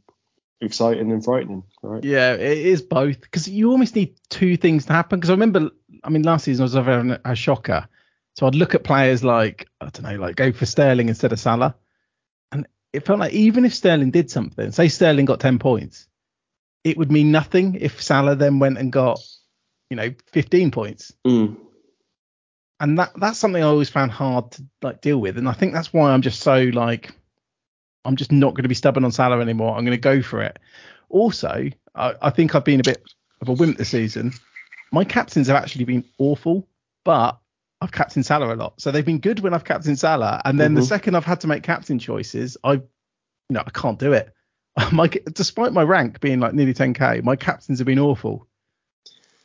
exciting 0.63 1.11
and 1.13 1.25
frightening, 1.25 1.65
right? 1.83 2.03
Yeah, 2.05 2.35
it 2.35 2.59
is 2.59 2.81
both 2.81 3.21
because 3.21 3.49
you 3.49 3.71
almost 3.71 3.95
need 3.95 4.15
two 4.31 4.57
things 4.57 4.87
to 4.87 4.93
happen. 4.93 5.19
Because 5.19 5.31
I 5.31 5.35
remember, 5.35 5.71
I 6.05 6.09
mean, 6.09 6.23
last 6.23 6.45
season 6.45 6.63
I 6.63 6.65
was 6.65 6.75
having 6.75 7.17
a 7.25 7.35
shocker, 7.35 7.89
so 8.35 8.47
I'd 8.47 8.55
look 8.55 8.75
at 8.75 8.85
players 8.85 9.23
like 9.23 9.69
I 9.81 9.91
don't 9.91 10.03
know, 10.03 10.17
like 10.17 10.37
go 10.37 10.53
for 10.53 10.65
Sterling 10.65 11.09
instead 11.09 11.33
of 11.33 11.41
Salah, 11.41 11.75
and 12.53 12.67
it 12.93 13.05
felt 13.05 13.19
like 13.19 13.33
even 13.33 13.65
if 13.65 13.75
Sterling 13.75 14.11
did 14.11 14.31
something, 14.31 14.71
say 14.73 14.89
Sterling 14.89 15.27
got 15.27 15.41
ten 15.41 15.59
points, 15.59 16.07
it 16.85 16.97
would 16.97 17.13
mean 17.13 17.33
nothing 17.33 17.75
if 17.75 18.01
Salah 18.01 18.37
then 18.37 18.59
went 18.59 18.79
and 18.79 18.93
got, 18.93 19.21
you 19.91 19.97
know, 19.97 20.15
fifteen 20.33 20.71
points. 20.71 21.13
Mm. 21.27 21.57
and 22.81 22.99
that 22.99 23.13
that's 23.17 23.39
something 23.39 23.63
I 23.63 23.67
always 23.67 23.91
found 23.91 24.11
hard 24.11 24.53
to 24.53 24.65
like 24.83 25.01
deal 25.01 25.19
with, 25.19 25.39
and 25.39 25.49
I 25.49 25.53
think 25.53 25.73
that's 25.73 25.93
why 25.93 26.13
I'm 26.13 26.23
just 26.23 26.41
so 26.41 26.71
like 26.73 27.13
I'm 28.05 28.17
just 28.17 28.33
not 28.33 28.55
going 28.55 28.65
to 28.65 28.69
be 28.69 28.75
stubborn 28.75 29.05
on 29.05 29.13
Salah 29.13 29.41
anymore. 29.41 29.77
I'm 29.77 29.85
going 29.85 29.97
to 29.97 30.01
go 30.01 30.23
for 30.23 30.43
it. 30.43 30.59
Also, 31.09 31.69
I, 31.95 32.15
I 32.23 32.31
think 32.31 32.55
I've 32.55 32.65
been 32.65 32.81
a 32.81 32.85
bit 32.85 33.03
of 33.41 33.49
a 33.49 33.53
wimp 33.53 33.79
this 33.79 33.91
season. 33.91 34.33
My 34.91 35.05
captains 35.05 35.47
have 35.47 35.57
actually 35.57 35.85
been 35.85 36.05
awful, 36.19 36.67
but 37.05 37.39
I've 37.81 37.93
captained 37.93 38.27
Salah 38.27 38.55
a 38.55 38.57
lot, 38.57 38.81
so 38.81 38.91
they've 38.91 39.05
been 39.05 39.19
good 39.19 39.41
when 39.41 39.55
I've 39.55 39.65
captained 39.65 39.99
Salah, 39.99 40.41
and 40.45 40.59
then 40.61 40.75
the 40.75 40.81
Mhm. 40.81 40.87
second 40.87 41.15
I've 41.17 41.25
had 41.25 41.41
to 41.41 41.49
make 41.49 41.63
captain 41.63 41.99
choices, 41.99 42.57
I, 42.63 42.75
you 42.75 42.83
know, 43.51 43.63
I 43.67 43.71
can't 43.71 43.99
do 43.99 44.13
it. 44.13 44.33
My, 44.93 45.07
despite 45.09 45.73
my 45.73 45.83
rank 45.83 46.21
being 46.21 46.41
like 46.41 46.55
nearly 46.55 46.73
10k, 46.75 47.23
my 47.23 47.37
captains 47.37 47.79
have 47.79 47.87
been 47.87 47.99
awful. 47.99 48.47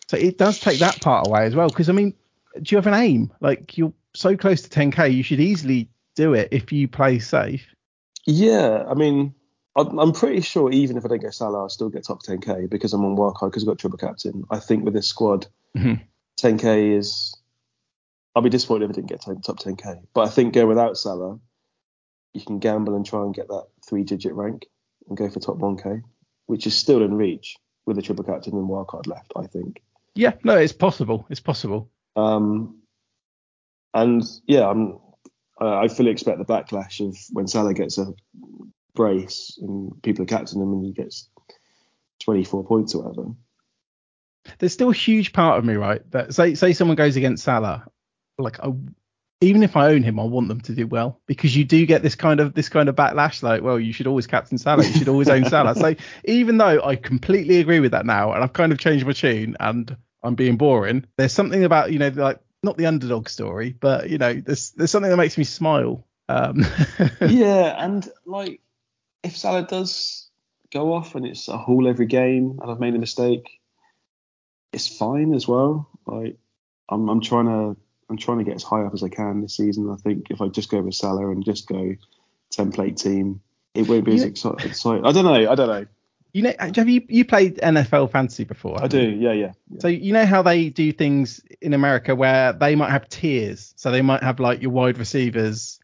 So 0.07 0.15
it 0.17 0.37
does 0.37 0.57
take 0.57 0.79
that 0.79 1.01
part 1.01 1.25
away 1.25 1.45
as 1.45 1.55
well, 1.55 1.69
because 1.69 1.89
I 1.89 1.93
mean, 1.93 2.13
do 2.61 2.73
you 2.73 2.77
have 2.77 2.87
an 2.87 2.93
aim? 2.93 3.33
Like 3.41 3.77
you're 3.77 3.93
so 4.13 4.37
close 4.37 4.61
to 4.61 4.69
10k, 4.69 5.13
you 5.13 5.23
should 5.23 5.39
easily 5.41 5.89
do 6.15 6.33
it 6.33 6.49
if 6.51 6.71
you 6.71 6.87
play 6.87 7.19
safe. 7.19 7.75
Yeah, 8.27 8.83
I 8.87 8.93
mean, 8.93 9.33
I'm, 9.75 9.97
I'm 9.97 10.11
pretty 10.11 10.41
sure 10.41 10.69
even 10.69 10.97
if 10.97 11.05
I 11.05 11.07
don't 11.07 11.21
get 11.21 11.33
Salah, 11.33 11.61
I'll 11.61 11.69
still 11.69 11.89
get 11.89 12.03
top 12.03 12.21
10k 12.23 12.69
because 12.69 12.93
I'm 12.93 13.05
on 13.05 13.15
wildcard 13.15 13.51
because 13.51 13.63
I've 13.63 13.67
got 13.67 13.79
triple 13.79 13.97
captain. 13.97 14.43
I 14.51 14.59
think 14.59 14.83
with 14.83 14.93
this 14.93 15.07
squad, 15.07 15.47
Mhm. 15.75 16.01
10k 16.39 16.97
is. 16.97 17.33
I'll 18.35 18.41
be 18.43 18.49
disappointed 18.49 18.85
if 18.85 18.89
I 18.91 18.93
didn't 18.93 19.09
get 19.09 19.21
to 19.21 19.35
top 19.35 19.59
10k. 19.59 20.03
But 20.13 20.27
I 20.27 20.29
think 20.29 20.53
go 20.53 20.67
without 20.67 20.97
Salah, 20.97 21.39
you 22.33 22.41
can 22.41 22.59
gamble 22.59 22.95
and 22.95 23.05
try 23.05 23.23
and 23.23 23.33
get 23.33 23.47
that 23.47 23.65
three-digit 23.87 24.33
rank 24.33 24.67
and 25.07 25.17
go 25.17 25.29
for 25.29 25.39
top 25.39 25.57
1k, 25.57 26.03
which 26.45 26.67
is 26.67 26.75
still 26.75 27.01
in 27.01 27.15
reach 27.15 27.55
with 27.87 27.97
a 27.97 28.01
triple 28.01 28.25
captain 28.25 28.53
and 28.53 28.69
wildcard 28.69 29.07
left. 29.07 29.31
I 29.35 29.47
think. 29.47 29.81
Yeah, 30.15 30.33
no, 30.43 30.57
it's 30.57 30.73
possible. 30.73 31.25
It's 31.29 31.39
possible. 31.39 31.89
Um, 32.15 32.81
and 33.93 34.21
yeah, 34.47 34.67
I'm. 34.67 34.99
I 35.59 35.83
I 35.83 35.87
fully 35.87 36.11
expect 36.11 36.39
the 36.39 36.45
backlash 36.45 37.05
of 37.07 37.17
when 37.31 37.47
Salah 37.47 37.73
gets 37.73 37.97
a 37.97 38.13
brace 38.95 39.57
and 39.61 39.91
people 40.01 40.23
are 40.23 40.27
captaining 40.27 40.63
him 40.67 40.73
and 40.73 40.85
he 40.85 40.91
gets 40.91 41.29
24 42.23 42.65
points 42.65 42.95
or 42.95 43.03
whatever. 43.03 43.29
There's 44.59 44.73
still 44.73 44.89
a 44.89 44.93
huge 44.93 45.33
part 45.33 45.59
of 45.59 45.65
me, 45.65 45.75
right? 45.75 46.09
That 46.11 46.33
say 46.33 46.55
say 46.55 46.73
someone 46.73 46.95
goes 46.95 47.15
against 47.15 47.43
Salah, 47.43 47.85
like 48.37 48.59
I, 48.59 48.71
even 49.41 49.61
if 49.61 49.75
I 49.75 49.87
own 49.87 50.03
him, 50.03 50.19
I 50.19 50.23
want 50.23 50.47
them 50.47 50.61
to 50.61 50.73
do 50.73 50.87
well 50.87 51.21
because 51.27 51.55
you 51.55 51.63
do 51.63 51.85
get 51.85 52.01
this 52.01 52.15
kind 52.15 52.39
of 52.39 52.53
this 52.53 52.69
kind 52.69 52.89
of 52.89 52.95
backlash. 52.95 53.43
Like, 53.43 53.61
well, 53.61 53.79
you 53.79 53.93
should 53.93 54.07
always 54.07 54.25
captain 54.25 54.57
Salah. 54.57 54.85
You 54.85 54.93
should 54.93 55.09
always 55.09 55.29
own 55.29 55.45
Salah. 55.49 55.75
So 55.75 55.95
even 56.25 56.57
though 56.57 56.81
I 56.83 56.95
completely 56.95 57.59
agree 57.59 57.79
with 57.79 57.91
that 57.91 58.05
now, 58.05 58.33
and 58.33 58.43
I've 58.43 58.53
kind 58.53 58.71
of 58.71 58.79
changed 58.79 59.05
my 59.05 59.13
tune 59.13 59.55
and 59.59 59.95
I'm 60.23 60.35
being 60.35 60.57
boring, 60.57 61.05
there's 61.17 61.33
something 61.33 61.63
about 61.63 61.91
you 61.91 61.99
know 61.99 62.09
like 62.09 62.39
not 62.63 62.77
the 62.77 62.85
underdog 62.85 63.29
story, 63.29 63.75
but 63.79 64.09
you 64.09 64.17
know 64.17 64.33
there's 64.33 64.71
there's 64.71 64.91
something 64.91 65.11
that 65.11 65.17
makes 65.17 65.37
me 65.37 65.43
smile. 65.43 66.05
Um, 66.29 66.65
yeah, 67.21 67.75
and 67.83 68.07
like 68.25 68.61
if 69.23 69.37
Salah 69.37 69.65
does 69.67 70.29
go 70.71 70.93
off 70.93 71.15
and 71.15 71.25
it's 71.25 71.47
a 71.47 71.57
haul 71.57 71.87
every 71.87 72.05
game 72.05 72.59
and 72.61 72.71
I've 72.71 72.79
made 72.79 72.95
a 72.95 72.99
mistake, 72.99 73.47
it's 74.73 74.87
fine 74.87 75.33
as 75.33 75.47
well. 75.47 75.89
Like 76.05 76.37
I'm 76.89 77.09
I'm 77.09 77.21
trying 77.21 77.45
to 77.45 77.79
I'm 78.09 78.17
trying 78.17 78.39
to 78.39 78.43
get 78.43 78.55
as 78.55 78.63
high 78.63 78.83
up 78.83 78.93
as 78.93 79.03
I 79.03 79.09
can 79.09 79.41
this 79.41 79.57
season. 79.57 79.89
I 79.89 79.95
think 79.95 80.27
if 80.29 80.41
I 80.41 80.47
just 80.47 80.69
go 80.69 80.81
with 80.81 80.95
Salah 80.95 81.29
and 81.29 81.43
just 81.43 81.67
go 81.67 81.95
template 82.51 82.97
team, 83.01 83.41
it 83.73 83.87
won't 83.87 84.05
be 84.05 84.13
as 84.13 84.21
Yeah. 84.21 84.27
exciting. 84.27 85.05
I 85.05 85.11
don't 85.11 85.25
know. 85.25 85.51
I 85.51 85.55
don't 85.55 85.67
know. 85.67 85.85
You 86.37 86.43
know, 86.43 86.53
have 86.59 86.87
you 86.87 87.01
you 87.09 87.25
played 87.25 87.57
NFL 87.57 88.11
fantasy 88.11 88.43
before? 88.43 88.79
I 88.79 88.85
do. 88.85 89.01
Yeah, 89.01 89.31
yeah. 89.31 89.53
yeah. 89.71 89.79
So 89.79 89.87
you 89.87 90.13
know 90.13 90.23
how 90.23 90.43
they 90.43 90.69
do 90.69 90.91
things 90.91 91.41
in 91.61 91.73
America 91.73 92.13
where 92.15 92.53
they 92.53 92.75
might 92.75 92.91
have 92.91 93.09
tiers. 93.09 93.73
So 93.75 93.89
they 93.89 94.03
might 94.03 94.21
have 94.21 94.39
like 94.39 94.61
your 94.61 94.69
wide 94.69 94.99
receivers. 94.99 95.79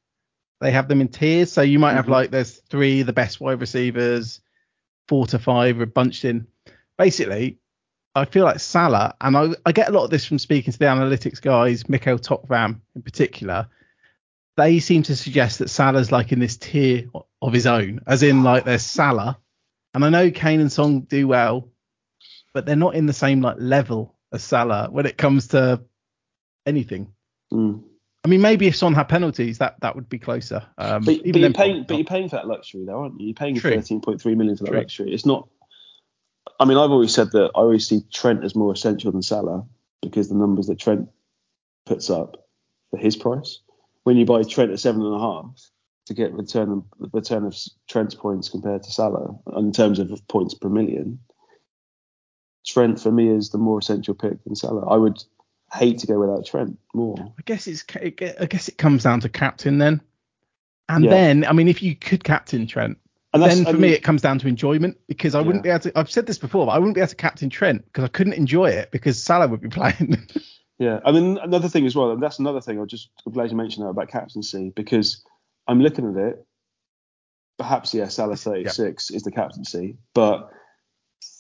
They 0.62 0.70
have 0.70 0.88
them 0.88 1.02
in 1.02 1.08
tiers. 1.08 1.52
So 1.52 1.64
you 1.64 1.80
might 1.80 1.94
have 1.94 2.06
Mhm. 2.06 2.10
like 2.18 2.30
there's 2.30 2.60
three 2.70 3.02
the 3.02 3.14
best 3.14 3.42
wide 3.42 3.62
receivers, 3.62 4.42
four 5.08 5.26
to 5.26 5.40
five 5.40 5.80
are 5.82 5.88
bunched 5.88 6.24
in. 6.24 6.46
Basically, 7.00 7.58
I 8.14 8.26
feel 8.26 8.44
like 8.46 8.60
Salah, 8.60 9.16
and 9.22 9.36
I, 9.36 9.48
I 9.66 9.72
get 9.72 9.90
a 9.90 9.92
lot 9.92 10.04
of 10.04 10.12
this 10.12 10.24
from 10.26 10.38
speaking 10.38 10.72
to 10.72 10.78
the 10.78 10.86
analytics 10.86 11.42
guys, 11.42 11.82
Mikkel 11.86 12.20
Tokvam 12.22 12.80
in 12.96 13.02
particular. 13.02 13.68
They 14.56 14.80
seem 14.80 15.02
to 15.04 15.16
suggest 15.16 15.58
that 15.60 15.72
Salah's 15.72 16.12
like 16.12 16.32
in 16.32 16.38
this 16.40 16.58
tier 16.58 17.10
of 17.42 17.54
his 17.54 17.66
own, 17.66 18.02
as 18.06 18.22
in 18.22 18.44
like 18.44 18.66
there's 18.66 18.84
Salah, 18.86 19.40
and 19.94 20.04
I 20.04 20.10
know 20.10 20.32
Kane 20.32 20.60
and 20.60 20.72
Son 20.72 21.02
do 21.02 21.28
well, 21.28 21.70
but 22.54 22.66
they're 22.66 22.76
not 22.76 22.96
in 22.96 23.06
the 23.06 23.14
same 23.14 23.42
like 23.42 23.58
level 23.60 24.16
as 24.32 24.44
Salah 24.44 24.90
when 24.92 25.06
it 25.06 25.18
comes 25.18 25.50
to 25.50 25.82
anything. 26.66 27.14
Mm. 27.52 27.84
I 28.26 28.30
mean, 28.30 28.42
maybe 28.42 28.68
if 28.68 28.76
Son 28.76 28.94
had 28.94 29.10
penalties, 29.10 29.58
that 29.58 29.80
that 29.82 29.96
would 29.96 30.08
be 30.08 30.18
closer. 30.18 30.66
Um, 30.78 31.04
But, 31.04 31.24
but 31.24 31.36
you're 31.36 31.52
paying, 31.52 31.84
but 31.88 31.98
you're 31.98 32.06
paying 32.06 32.30
for 32.30 32.38
that 32.38 32.48
luxury, 32.48 32.86
though, 32.86 33.02
aren't 33.02 33.20
you? 33.20 33.28
You're 33.28 33.36
paying 33.36 33.56
True. 33.56 33.72
13.3 33.72 34.38
million 34.38 34.56
for 34.56 34.64
that 34.64 34.70
True. 34.70 34.80
luxury. 34.80 35.14
It's 35.14 35.26
not. 35.26 35.50
I 36.60 36.66
mean, 36.66 36.78
I've 36.78 36.92
always 36.92 37.14
said 37.14 37.32
that 37.32 37.52
I 37.56 37.60
always 37.60 37.88
see 37.88 38.02
Trent 38.14 38.44
as 38.46 38.56
more 38.56 38.72
essential 38.72 39.12
than 39.12 39.22
Salah 39.22 39.66
because 40.02 40.30
the 40.30 40.36
numbers 40.36 40.68
that 40.68 40.80
Trent 40.80 41.10
puts 41.86 42.10
up 42.10 42.48
for 42.92 42.98
his 42.98 43.16
price. 43.16 43.60
When 44.04 44.18
you 44.18 44.26
buy 44.26 44.44
Trent 44.44 44.72
at 44.72 44.80
seven 44.80 45.02
and 45.02 45.16
a 45.16 45.20
half 45.20 45.46
to 46.06 46.14
get 46.14 46.34
return 46.34 46.84
return 47.14 47.46
of 47.46 47.56
Trent's 47.88 48.16
points 48.16 48.50
compared 48.50 48.84
to 48.84 48.92
Salah 48.92 49.36
in 49.58 49.72
terms 49.72 50.00
of 50.00 50.28
points 50.28 50.54
per 50.54 50.70
million, 50.70 51.20
Trent 52.66 53.00
for 53.00 53.12
me 53.12 53.30
is 53.30 53.50
the 53.50 53.58
more 53.58 53.80
essential 53.80 54.14
pick 54.14 54.44
than 54.44 54.56
Salah. 54.56 54.88
I 54.88 54.98
would 54.98 55.24
hate 55.74 56.00
to 56.00 56.08
go 56.08 56.20
without 56.20 56.46
Trent 56.46 56.78
more. 56.94 57.16
I 57.20 57.42
guess 57.46 57.68
it's 57.68 57.84
I 57.96 58.10
guess 58.10 58.68
it 58.68 58.78
comes 58.78 59.04
down 59.04 59.20
to 59.22 59.30
captain 59.30 59.78
then, 59.78 60.02
and 60.90 61.04
Yeah. 61.06 61.10
then 61.12 61.46
I 61.46 61.54
mean, 61.54 61.68
if 61.68 61.82
you 61.82 61.96
could 61.96 62.24
captain 62.24 62.68
Trent, 62.68 62.98
And 63.34 63.42
then 63.44 63.64
for 63.64 63.72
and- 63.72 63.80
me 63.80 63.90
it 63.90 64.04
comes 64.04 64.22
down 64.22 64.40
to 64.40 64.48
enjoyment 64.48 64.98
because 65.08 65.36
I 65.36 65.42
wouldn't 65.42 65.64
be 65.64 65.70
able 65.70 65.80
to. 65.82 65.98
I've 66.00 66.12
said 66.12 66.26
this 66.26 66.38
before, 66.38 66.66
but 66.68 66.74
I 66.74 66.80
wouldn't 66.80 66.96
be 66.96 67.02
able 67.02 67.10
to 67.10 67.16
captain 67.16 67.50
Trent 67.50 67.86
because 67.86 68.04
I 68.04 68.10
couldn't 68.10 68.34
enjoy 68.34 68.70
it 68.70 68.92
because 68.92 69.22
Salah 69.22 69.48
would 69.48 69.62
be 69.62 69.70
playing. 69.80 70.18
Yeah, 70.80 71.00
I 71.06 71.12
mean 71.12 71.38
another 71.38 71.70
thing 71.70 71.86
as 71.86 71.96
well, 71.96 72.12
and 72.12 72.22
that's 72.22 72.40
another 72.40 72.60
thing. 72.62 72.80
I 72.82 72.86
just 72.86 73.10
I'm 73.26 73.32
glad 73.34 73.52
you 73.52 73.58
mentioned 73.58 73.86
that 73.86 73.90
about 73.92 74.10
captaincy 74.10 74.72
because 74.76 75.24
I'm 75.68 75.80
looking 75.82 76.10
at 76.10 76.18
it. 76.18 76.46
Perhaps 77.58 77.94
yeah, 77.94 78.08
Salah 78.08 78.36
36 78.36 79.12
is 79.12 79.24
the 79.24 79.32
captaincy, 79.32 79.96
but 80.14 80.50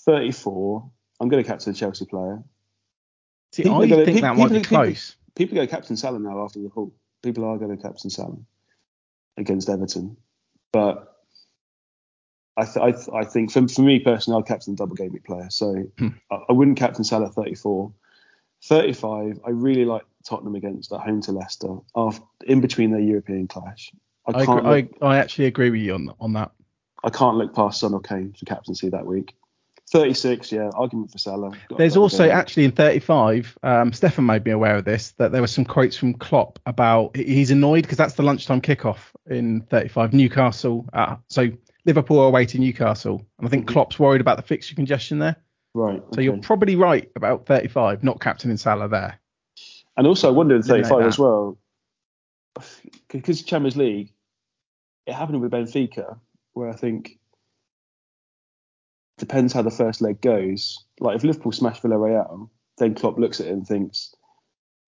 34. 0.05 0.89
I'm 1.19 1.29
going 1.29 1.43
to 1.43 1.47
captain 1.47 1.71
a 1.71 1.75
Chelsea 1.75 2.05
player. 2.05 2.43
See, 3.51 3.63
People 3.63 3.81
I 3.83 3.87
gonna- 3.87 4.05
think 4.05 4.21
that 4.21 4.35
might 4.37 4.51
be 4.51 4.61
close. 4.61 5.15
People 5.35 5.55
go 5.55 5.65
captain 5.67 5.97
Salah 5.97 6.19
now 6.19 6.43
after 6.43 6.59
the 6.59 6.69
Hull. 6.69 6.93
People 7.23 7.45
are 7.45 7.57
going 7.57 7.75
to 7.75 7.81
captain 7.81 8.09
Salah 8.09 8.37
against 9.37 9.67
Everton, 9.69 10.15
but 10.71 11.09
I 12.55 12.65
th- 12.65 12.77
I, 12.77 12.91
th- 12.91 13.09
I 13.13 13.23
think 13.23 13.51
for, 13.51 13.67
for 13.67 13.81
me 13.81 13.99
personally, 13.99 14.37
I'll 14.37 14.43
captain 14.43 14.75
double 14.75 14.95
game 14.95 15.11
week 15.11 15.23
player. 15.23 15.47
So 15.49 15.73
Hmm. 15.97 16.09
I, 16.29 16.35
I 16.49 16.51
wouldn't 16.51 16.77
captain 16.77 17.03
Salah 17.03 17.29
34. 17.31 17.91
35. 18.65 19.39
I 19.45 19.49
really 19.49 19.85
like 19.85 20.03
Tottenham 20.23 20.55
against 20.55 20.91
at 20.93 20.99
home 21.01 21.21
to 21.23 21.31
Leicester 21.31 21.75
after 21.95 22.23
in 22.45 22.61
between 22.61 22.91
their 22.91 22.99
European 23.01 23.47
clash. 23.47 23.91
I 24.27 24.39
I, 24.39 24.43
agree, 24.43 24.55
look, 24.55 24.89
I, 25.01 25.05
I 25.05 25.17
actually 25.17 25.45
agree 25.45 25.69
with 25.69 25.81
you 25.81 25.93
on 25.93 26.13
on 26.19 26.33
that. 26.33 26.51
I 27.03 27.09
can't 27.09 27.37
look 27.37 27.53
past 27.53 27.79
Son 27.79 27.93
or 27.93 28.01
Kane 28.01 28.33
for 28.37 28.45
captaincy 28.45 28.89
that 28.89 29.05
week. 29.05 29.35
36, 29.91 30.51
yeah, 30.51 30.69
argument 30.73 31.11
for 31.11 31.17
Salah. 31.17 31.51
Got 31.69 31.77
There's 31.77 31.97
also 31.97 32.29
actually 32.29 32.63
in 32.65 32.71
35, 32.71 33.57
um, 33.61 33.93
Stefan 33.93 34.25
made 34.25 34.45
me 34.45 34.51
aware 34.51 34.77
of 34.77 34.85
this, 34.85 35.11
that 35.17 35.31
there 35.31 35.41
were 35.41 35.47
some 35.47 35.65
quotes 35.65 35.97
from 35.97 36.13
Klopp 36.13 36.57
about 36.65 37.15
he's 37.15 37.51
annoyed 37.51 37.83
because 37.83 37.97
that's 37.97 38.13
the 38.13 38.23
lunchtime 38.23 38.61
kickoff 38.61 38.97
in 39.29 39.61
35. 39.61 40.13
Newcastle, 40.13 40.87
uh, 40.93 41.17
so 41.27 41.47
Liverpool 41.85 42.19
are 42.21 42.27
away 42.27 42.45
to 42.45 42.57
Newcastle, 42.57 43.23
and 43.37 43.47
I 43.47 43.51
think 43.51 43.65
Mhm. 43.65 43.73
Klopp's 43.73 43.99
worried 43.99 44.21
about 44.21 44.37
the 44.37 44.43
fixture 44.43 44.73
congestion 44.73 45.19
there. 45.19 45.35
right. 45.75 46.01
So 46.13 46.21
you're 46.21 46.37
probably 46.37 46.75
right 46.75 47.11
about 47.15 47.45
35, 47.45 48.03
not 48.03 48.21
captain 48.21 48.49
in 48.51 48.57
Salah 48.57 48.87
there. 48.87 49.19
And 49.97 50.07
also, 50.07 50.27
I 50.29 50.31
wonder 50.31 50.55
in 50.55 50.61
Eliminate 50.61 50.85
35 50.87 50.99
that. 51.01 51.07
as 51.07 51.19
well, 51.19 51.57
because 53.09 53.41
Champions 53.43 53.75
League, 53.75 54.12
it 55.05 55.13
happened 55.13 55.41
with 55.41 55.51
Benfica, 55.51 56.17
where 56.53 56.69
I 56.69 56.75
think 56.75 57.19
depends 59.17 59.53
how 59.53 59.61
the 59.61 59.71
first 59.71 60.01
leg 60.01 60.21
goes. 60.21 60.83
Like 60.99 61.15
if 61.15 61.23
Liverpool 61.23 61.51
smash 61.51 61.81
Villarreal, 61.81 62.49
then 62.77 62.95
Klopp 62.95 63.17
looks 63.19 63.39
at 63.39 63.47
it 63.47 63.53
and 63.53 63.67
thinks, 63.67 64.13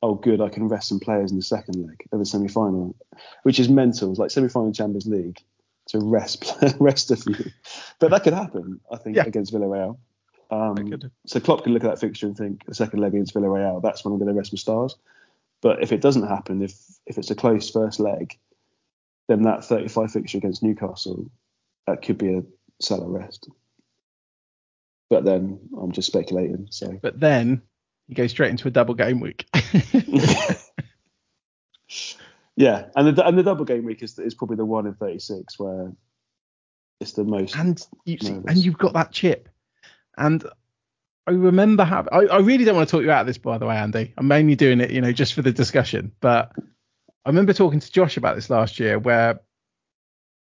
"Oh, 0.02 0.16
good, 0.16 0.42
I 0.42 0.50
can 0.50 0.68
rest 0.68 0.90
some 0.90 1.00
players 1.00 1.32
in 1.32 1.38
the 1.38 1.44
second 1.44 1.86
leg 1.86 2.04
of 2.12 2.20
the 2.20 2.26
semi-final," 2.26 2.96
which 3.44 3.60
is 3.60 3.70
mental. 3.70 4.10
It's 4.12 4.20
like 4.20 4.32
semi-final 4.32 4.72
Champions 4.74 5.06
League 5.06 5.40
to 5.88 6.00
rest 6.00 6.52
rest 6.80 7.12
a 7.12 7.16
few, 7.16 7.52
but 8.00 8.10
that 8.12 8.24
could 8.24 8.34
happen. 8.34 8.80
I 8.92 8.98
think 8.98 9.18
Yeah. 9.18 9.26
against 9.26 9.54
Villarreal. 9.54 9.98
Um, 10.52 11.02
so 11.26 11.40
Klopp 11.40 11.64
can 11.64 11.74
look 11.74 11.84
at 11.84 11.90
that 11.90 12.00
fixture 12.00 12.28
and 12.28 12.38
think 12.38 12.66
the 12.66 12.76
second 12.76 13.00
leg 13.00 13.14
against 13.14 13.34
Villarreal, 13.34 13.82
that's 13.82 14.06
when 14.06 14.12
I'm 14.14 14.20
going 14.20 14.32
to 14.32 14.38
rest 14.38 14.54
my 14.54 14.58
stars. 14.58 14.96
But 15.62 15.82
if 15.82 15.92
it 15.92 16.02
doesn't 16.02 16.28
happen, 16.28 16.62
if 16.62 16.74
if 17.06 17.18
it's 17.18 17.32
a 17.32 17.36
close 17.36 17.70
first 17.70 18.00
leg, 18.00 18.38
then 19.28 19.44
that 19.44 19.66
35 19.66 20.12
fixture 20.12 20.38
against 20.38 20.64
Newcastle, 20.64 21.30
that 21.88 22.02
could 22.02 22.18
be 22.18 22.34
a 22.34 22.44
Salah 22.82 23.10
rest. 23.10 23.50
But 25.10 25.24
then 25.24 25.60
I'm 25.80 25.92
just 25.92 26.08
speculating. 26.08 26.68
So 26.72 27.00
But 27.02 27.20
then 27.20 27.62
you 28.08 28.16
go 28.16 28.28
straight 28.28 28.52
into 28.52 28.68
a 28.68 28.72
double 28.72 28.96
game 28.96 29.20
week. 29.20 29.46
yeah, 32.56 32.88
and 32.96 33.16
the 33.16 33.26
and 33.26 33.38
the 33.38 33.44
double 33.44 33.66
game 33.66 33.86
week 33.86 34.04
is 34.04 34.18
is 34.20 34.34
probably 34.34 34.58
the 34.58 34.66
one 34.66 34.88
in 34.88 34.96
36 34.96 35.60
where 35.60 35.92
it's 37.00 37.14
the 37.14 37.24
most. 37.24 37.56
and 37.56 37.86
you 38.06 38.18
see, 38.20 38.32
and 38.32 38.58
you've 38.58 38.78
got 38.78 38.94
that 38.94 39.12
chip. 39.12 39.50
And 40.18 40.44
I 41.28 41.32
remember 41.32 41.84
having. 41.84 42.14
I, 42.14 42.36
I 42.36 42.40
really 42.40 42.66
don't 42.66 42.76
want 42.76 42.88
to 42.88 42.96
talk 42.96 43.04
you 43.04 43.12
out 43.12 43.22
of 43.22 43.28
this, 43.28 43.38
by 43.38 43.58
the 43.58 43.66
way, 43.66 43.76
Andy. 43.76 44.14
I'm 44.18 44.28
mainly 44.28 44.56
doing 44.56 44.80
it, 44.80 44.92
you 44.92 45.02
know, 45.02 45.12
just 45.12 45.34
for 45.34 45.42
the 45.42 45.52
discussion. 45.52 46.12
But 46.22 46.52
I 47.26 47.30
remember 47.30 47.54
talking 47.54 47.80
to 47.80 47.92
Josh 47.92 48.18
about 48.18 48.36
this 48.36 48.50
last 48.50 48.80
year, 48.80 49.00
where 49.00 49.40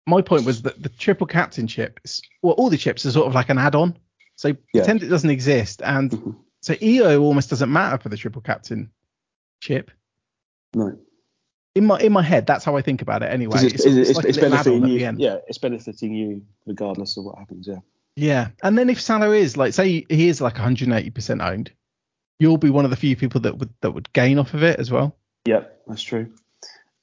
my 0.06 0.20
point 0.20 0.44
was 0.44 0.62
that 0.62 0.82
the 0.82 0.88
triple 0.88 1.26
captain 1.26 1.66
chip, 1.66 2.00
is, 2.04 2.20
well, 2.42 2.54
all 2.54 2.70
the 2.70 2.76
chips 2.76 3.06
are 3.06 3.12
sort 3.12 3.28
of 3.28 3.34
like 3.34 3.48
an 3.48 3.58
add-on. 3.58 3.96
So 4.34 4.48
Yeah. 4.48 4.54
pretend 4.82 5.02
it 5.02 5.08
doesn't 5.08 5.30
exist, 5.30 5.80
and 5.82 6.10
Mhm. 6.10 6.36
so 6.60 6.74
EO 6.82 7.22
almost 7.22 7.50
doesn't 7.50 7.72
matter 7.72 7.98
for 7.98 8.08
the 8.08 8.16
triple 8.16 8.42
captain 8.42 8.90
chip. 9.60 9.90
No. 10.74 10.98
In 11.74 11.86
my 11.86 11.98
in 12.00 12.12
my 12.12 12.22
head, 12.22 12.46
that's 12.46 12.64
how 12.64 12.76
I 12.76 12.82
think 12.82 13.00
about 13.00 13.22
it. 13.22 13.26
Anyway, 13.26 13.58
it's, 13.62 13.84
it's, 13.84 14.14
like 14.16 14.24
a 14.24 14.28
little 14.28 14.54
add-on 14.54 14.80
benefiting 14.80 15.18
you. 15.20 15.24
Yeah, 15.26 15.38
it's 15.46 15.58
benefiting 15.58 16.14
you 16.14 16.42
regardless 16.66 17.16
of 17.16 17.24
what 17.24 17.38
happens. 17.38 17.66
Yeah. 17.66 17.78
Yeah, 18.16 18.48
and 18.62 18.78
then 18.78 18.88
if 18.88 19.00
Salah 19.00 19.30
is 19.34 19.56
like, 19.58 19.74
say 19.74 20.06
he 20.08 20.28
is 20.28 20.40
like 20.40 20.54
180% 20.56 21.42
owned, 21.42 21.70
you'll 22.38 22.56
be 22.56 22.70
one 22.70 22.84
of 22.86 22.90
the 22.90 22.96
few 22.96 23.14
people 23.14 23.42
that 23.42 23.58
would 23.58 23.72
that 23.82 23.92
would 23.92 24.10
gain 24.12 24.38
off 24.38 24.54
of 24.54 24.62
it 24.62 24.80
as 24.80 24.90
well. 24.90 25.16
Yeah, 25.46 25.64
that's 25.86 26.02
true. 26.02 26.32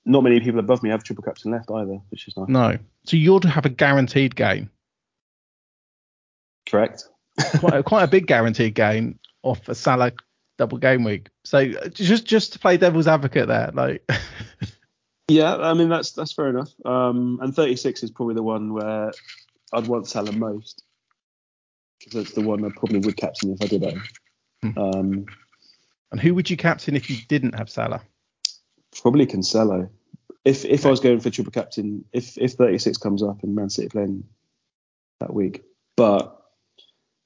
Not 0.06 0.24
many 0.24 0.40
people 0.40 0.60
above 0.60 0.84
me 0.84 0.90
have 0.90 1.04
triple 1.04 1.24
captain 1.24 1.52
left 1.52 1.72
either, 1.72 2.00
which 2.10 2.28
is 2.28 2.36
nice. 2.36 2.50
No, 2.50 2.78
so 3.06 3.18
you're 3.18 3.40
to 3.40 3.48
have 3.48 3.66
a 3.66 3.70
guaranteed 3.70 4.36
game. 4.36 4.70
Correct. 6.68 7.06
quite 7.60 7.74
a, 7.74 7.84
quite 7.84 8.04
a 8.04 8.08
big 8.08 8.28
guaranteed 8.28 8.76
game 8.76 9.20
off 9.44 9.68
a 9.68 9.76
Salah 9.76 10.12
double 10.58 10.78
game 10.78 11.04
week. 11.04 11.30
So 11.44 11.68
just 11.90 12.26
just 12.26 12.54
to 12.54 12.60
play 12.60 12.78
devil's 12.78 13.08
advocate 13.08 13.48
there, 13.48 13.72
like 13.74 14.10
Yeah, 15.30 15.56
I 15.56 15.74
mean 15.74 15.90
that's 15.90 16.12
that's 16.12 16.34
fair 16.34 16.50
enough. 16.50 16.70
Um, 16.86 17.40
and 17.42 17.56
36 17.56 18.04
is 18.04 18.12
probably 18.12 18.36
the 18.36 18.44
one 18.44 18.74
where 18.74 19.12
I'd 19.72 19.88
want 19.88 20.08
Salah 20.08 20.34
most 20.34 20.84
because 22.00 22.14
that's 22.14 22.36
the 22.36 22.42
one 22.42 22.66
I 22.66 22.70
probably 22.76 23.00
would 23.00 23.16
captain 23.16 23.52
if 23.54 23.62
I 23.62 23.68
did 23.68 23.84
own. 23.84 24.04
Hmm. 24.62 24.78
Um, 24.78 25.26
and 26.12 26.20
who 26.20 26.36
would 26.36 26.50
you 26.50 26.58
captain 26.58 26.96
if 26.96 27.10
you 27.10 27.18
didn't 27.28 27.56
have 27.56 27.70
Salah? 27.70 28.02
Probably 29.02 29.26
Cancelo. 29.26 29.90
If 30.46 30.66
if 30.66 30.86
I 30.86 30.90
was 30.90 31.00
going 31.00 31.20
for 31.20 31.30
triple 31.30 31.52
captain, 31.52 32.06
if 32.12 32.38
if 32.38 32.54
36 32.54 32.98
comes 32.98 33.24
up 33.24 33.44
and 33.44 33.56
Man 33.56 33.70
City 33.70 33.90
playing 33.90 34.26
that 35.20 35.34
week, 35.34 35.64
but 35.96 36.42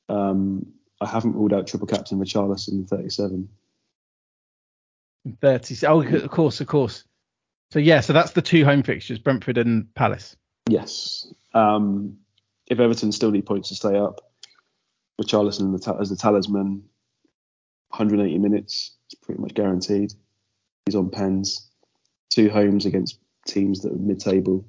um, 0.09 0.67
I 1.01 1.07
haven't 1.07 1.35
ruled 1.35 1.53
out 1.53 1.67
triple 1.67 1.87
captain 1.87 2.19
Richarlison 2.19 2.73
in 2.73 2.85
37. 2.85 3.49
30. 5.41 5.87
Oh, 5.87 6.01
of 6.01 6.31
course, 6.31 6.61
of 6.61 6.67
course. 6.67 7.03
So 7.71 7.79
yeah, 7.79 7.99
so 7.99 8.13
that's 8.13 8.31
the 8.31 8.41
two 8.41 8.63
home 8.63 8.83
fixtures, 8.83 9.19
Brentford 9.19 9.57
and 9.57 9.93
Palace. 9.93 10.37
Yes. 10.69 11.27
Um, 11.53 12.17
if 12.67 12.79
Everton 12.79 13.11
still 13.11 13.31
need 13.31 13.45
points 13.45 13.69
to 13.69 13.75
stay 13.75 13.97
up, 13.97 14.21
Richarlison 15.21 15.73
as 15.99 16.09
the 16.09 16.15
talisman, 16.15 16.83
180 17.89 18.37
minutes, 18.37 18.95
it's 19.05 19.15
pretty 19.15 19.41
much 19.41 19.53
guaranteed. 19.53 20.13
He's 20.87 20.95
on 20.95 21.09
pens. 21.09 21.69
Two 22.29 22.49
homes 22.49 22.85
against 22.85 23.19
teams 23.45 23.81
that 23.81 23.91
are 23.93 23.97
mid-table. 23.97 24.65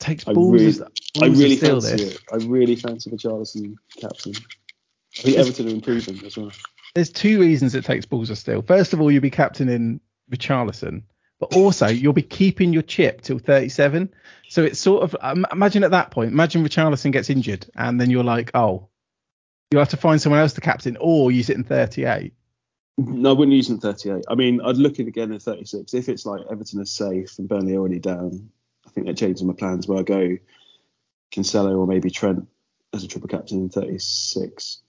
Takes 0.00 0.26
I 0.28 0.32
balls. 0.32 0.52
really- 0.52 0.66
as- 0.66 0.82
I 1.20 1.26
really 1.26 1.56
fancy 1.56 1.90
this. 1.96 2.14
it. 2.14 2.20
I 2.32 2.36
really 2.36 2.76
fancy 2.76 3.10
Richarlison 3.10 3.74
captain. 3.96 4.34
I 5.18 5.22
think 5.22 5.36
Everton 5.38 5.66
are 5.68 5.70
improving 5.70 6.24
as 6.24 6.36
well. 6.36 6.52
There's 6.94 7.10
two 7.10 7.40
reasons 7.40 7.74
it 7.74 7.84
takes 7.84 8.06
balls 8.06 8.30
of 8.30 8.38
steel. 8.38 8.62
First 8.62 8.92
of 8.92 9.00
all, 9.00 9.10
you'll 9.10 9.22
be 9.22 9.30
captaining 9.30 10.00
Richarlison, 10.30 11.02
but 11.40 11.54
also 11.54 11.86
you'll 11.88 12.12
be 12.12 12.22
keeping 12.22 12.72
your 12.72 12.82
chip 12.82 13.20
till 13.22 13.38
37. 13.38 14.12
So 14.48 14.62
it's 14.64 14.78
sort 14.78 15.02
of 15.02 15.16
um, 15.20 15.46
imagine 15.52 15.84
at 15.84 15.90
that 15.92 16.10
point, 16.10 16.32
imagine 16.32 16.64
Richarlison 16.64 17.12
gets 17.12 17.30
injured, 17.30 17.66
and 17.76 18.00
then 18.00 18.10
you're 18.10 18.24
like, 18.24 18.50
oh, 18.54 18.88
you 19.70 19.78
have 19.78 19.90
to 19.90 19.96
find 19.96 20.20
someone 20.20 20.40
else 20.40 20.54
to 20.54 20.60
captain, 20.60 20.96
or 21.00 21.30
you 21.30 21.42
sit 21.42 21.56
in 21.56 21.64
38. 21.64 22.32
No, 22.98 23.30
I 23.30 23.32
wouldn't 23.32 23.56
use 23.56 23.70
in 23.70 23.78
38. 23.78 24.24
I 24.28 24.34
mean, 24.34 24.60
I'd 24.60 24.76
look 24.76 24.98
at 24.98 25.06
again 25.06 25.30
in 25.30 25.38
36. 25.38 25.94
If 25.94 26.08
it's 26.08 26.26
like 26.26 26.42
Everton 26.50 26.80
are 26.80 26.84
safe 26.84 27.38
and 27.38 27.48
Burnley 27.48 27.76
already 27.76 28.00
down, 28.00 28.50
I 28.84 28.90
think 28.90 29.06
that 29.06 29.16
changes 29.16 29.44
my 29.44 29.54
plans 29.54 29.86
where 29.86 30.00
I 30.00 30.02
go 30.02 30.36
Cancelo 31.32 31.78
or 31.78 31.86
maybe 31.86 32.10
Trent 32.10 32.48
as 32.92 33.04
a 33.04 33.08
triple 33.08 33.28
captain 33.28 33.58
in 33.62 33.68
36. 33.68 34.82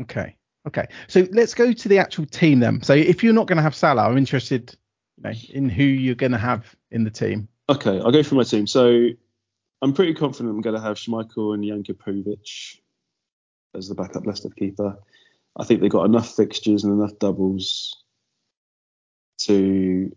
Okay. 0.00 0.36
Okay. 0.68 0.86
So 1.08 1.26
let's 1.32 1.52
go 1.52 1.72
to 1.72 1.88
the 1.88 1.98
actual 1.98 2.26
team 2.26 2.60
then. 2.60 2.82
So 2.82 2.92
if 2.92 3.24
you're 3.24 3.32
not 3.32 3.48
going 3.48 3.56
to 3.56 3.62
have 3.62 3.74
Salah, 3.74 4.08
I'm 4.08 4.18
interested 4.18 4.76
you 5.16 5.24
know, 5.24 5.32
in 5.50 5.68
who 5.68 5.82
you're 5.82 6.14
going 6.14 6.32
to 6.32 6.38
have 6.38 6.76
in 6.92 7.02
the 7.02 7.10
team. 7.10 7.48
Okay, 7.68 7.98
I'll 7.98 8.12
go 8.12 8.22
through 8.22 8.38
my 8.38 8.44
team. 8.44 8.68
So 8.68 9.08
I'm 9.82 9.92
pretty 9.92 10.14
confident 10.14 10.54
I'm 10.54 10.60
going 10.60 10.76
to 10.76 10.82
have 10.82 10.96
Schmeichel 10.96 11.54
and 11.54 11.64
Jakupovic 11.64 12.78
as 13.74 13.88
the 13.88 13.96
backup 13.96 14.26
Leicester 14.26 14.50
keeper. 14.50 14.98
I 15.58 15.64
think 15.64 15.80
they've 15.80 15.90
got 15.90 16.04
enough 16.04 16.34
fixtures 16.34 16.84
and 16.84 16.92
enough 16.92 17.18
doubles 17.18 18.02
to 19.38 20.14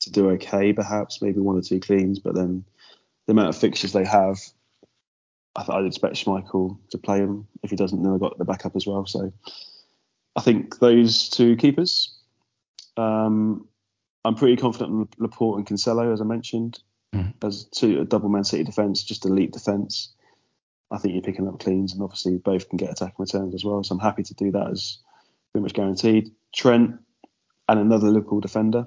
to 0.00 0.12
do 0.12 0.30
okay, 0.30 0.72
perhaps 0.72 1.20
maybe 1.20 1.40
one 1.40 1.56
or 1.56 1.62
two 1.62 1.80
cleans, 1.80 2.20
but 2.20 2.34
then 2.34 2.64
the 3.26 3.32
amount 3.32 3.48
of 3.48 3.56
fixtures 3.56 3.92
they 3.92 4.04
have, 4.04 4.38
I 5.56 5.64
th- 5.64 5.76
I'd 5.76 5.86
expect 5.86 6.14
Schmeichel 6.14 6.78
to 6.90 6.98
play 6.98 7.18
him. 7.18 7.48
If 7.64 7.70
he 7.70 7.76
doesn't, 7.76 8.00
then 8.00 8.12
I've 8.12 8.20
got 8.20 8.38
the 8.38 8.44
backup 8.44 8.76
as 8.76 8.86
well. 8.86 9.06
So 9.06 9.32
I 10.36 10.40
think 10.40 10.78
those 10.78 11.28
two 11.28 11.56
keepers. 11.56 12.16
Um, 12.96 13.66
I'm 14.24 14.36
pretty 14.36 14.56
confident 14.56 14.90
in 14.92 15.08
Laporte 15.18 15.58
and 15.58 15.66
Cancelo, 15.66 16.12
as 16.12 16.20
I 16.20 16.24
mentioned, 16.24 16.78
Mhm. 17.14 17.34
as 17.42 17.64
two 17.64 18.00
a 18.00 18.04
double 18.04 18.28
Man 18.28 18.44
City 18.44 18.62
defence, 18.62 19.02
just 19.02 19.24
elite 19.24 19.52
defence. 19.52 20.14
I 20.90 20.98
think 20.98 21.14
you're 21.14 21.22
picking 21.22 21.48
up 21.48 21.60
cleans, 21.60 21.92
and 21.92 22.02
obviously 22.02 22.38
both 22.38 22.68
can 22.68 22.78
get 22.78 22.90
attacking 22.90 23.16
returns 23.18 23.54
as 23.54 23.64
well. 23.64 23.82
So 23.84 23.94
I'm 23.94 24.00
happy 24.00 24.22
to 24.22 24.34
do 24.34 24.50
that 24.52 24.70
as 24.70 24.98
pretty 25.52 25.62
much 25.62 25.74
guaranteed. 25.74 26.30
Trent 26.54 26.98
and 27.68 27.80
another 27.80 28.08
Liverpool 28.08 28.40
defender. 28.40 28.84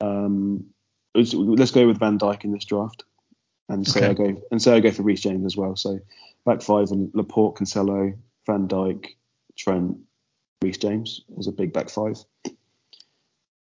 Um, 0.00 0.66
let's 1.14 1.34
let's 1.34 1.70
go 1.70 1.86
with 1.86 1.98
Van 1.98 2.18
Dijk 2.18 2.44
in 2.44 2.52
this 2.52 2.64
draft, 2.64 3.04
and 3.68 3.86
say 3.86 4.06
I 4.06 4.14
go 4.14 4.42
and 4.50 4.60
say 4.60 4.74
I 4.74 4.80
go 4.80 4.90
for 4.90 5.02
Reece 5.02 5.20
James 5.20 5.46
as 5.46 5.56
well. 5.56 5.76
So 5.76 6.00
back 6.44 6.62
five 6.62 6.90
and 6.90 7.10
Laporte, 7.14 7.56
Cancelo, 7.56 8.16
Van 8.46 8.66
Dijk, 8.66 9.06
Trent, 9.56 9.98
Reece 10.62 10.78
James 10.78 11.22
as 11.38 11.46
a 11.46 11.52
big 11.52 11.72
back 11.72 11.90
five. 11.90 12.16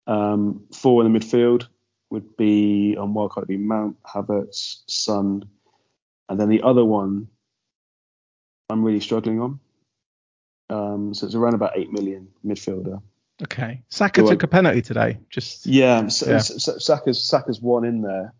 Um, 0.06 0.64
four 0.74 1.04
in 1.04 1.10
the 1.10 1.18
midfield 1.18 1.66
would 2.10 2.36
be 2.36 2.96
on 2.98 3.14
wildcard 3.14 3.36
would 3.38 3.48
be 3.48 3.56
Mount, 3.56 3.96
Havertz, 4.02 4.82
Son, 4.86 5.48
and 6.28 6.38
then 6.40 6.48
the 6.48 6.62
other 6.62 6.84
one 6.84 7.28
I'm 8.70 8.82
really 8.84 9.00
struggling 9.00 9.40
on. 9.40 9.60
Um, 10.70 11.14
so 11.14 11.26
it's 11.26 11.34
around 11.34 11.54
about 11.54 11.76
eight 11.76 11.92
million 11.92 12.28
midfielder. 12.44 13.02
Okay. 13.42 13.82
Saka 13.90 14.22
on. 14.22 14.28
took 14.28 14.42
a 14.42 14.48
penalty 14.48 14.80
today. 14.82 15.18
Just 15.28 15.66
Yeah, 15.66 16.06
so, 16.08 16.30
Yeah. 16.30 16.38
so- 16.38 16.78
Saka's 16.78 17.22
Saka's 17.22 17.60
one 17.60 17.84
in 17.84 18.00
there. 18.00 18.32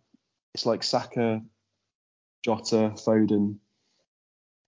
It's 0.54 0.64
like 0.66 0.82
Saka, 0.82 1.42
Jota, 2.44 2.92
Foden. 2.96 3.56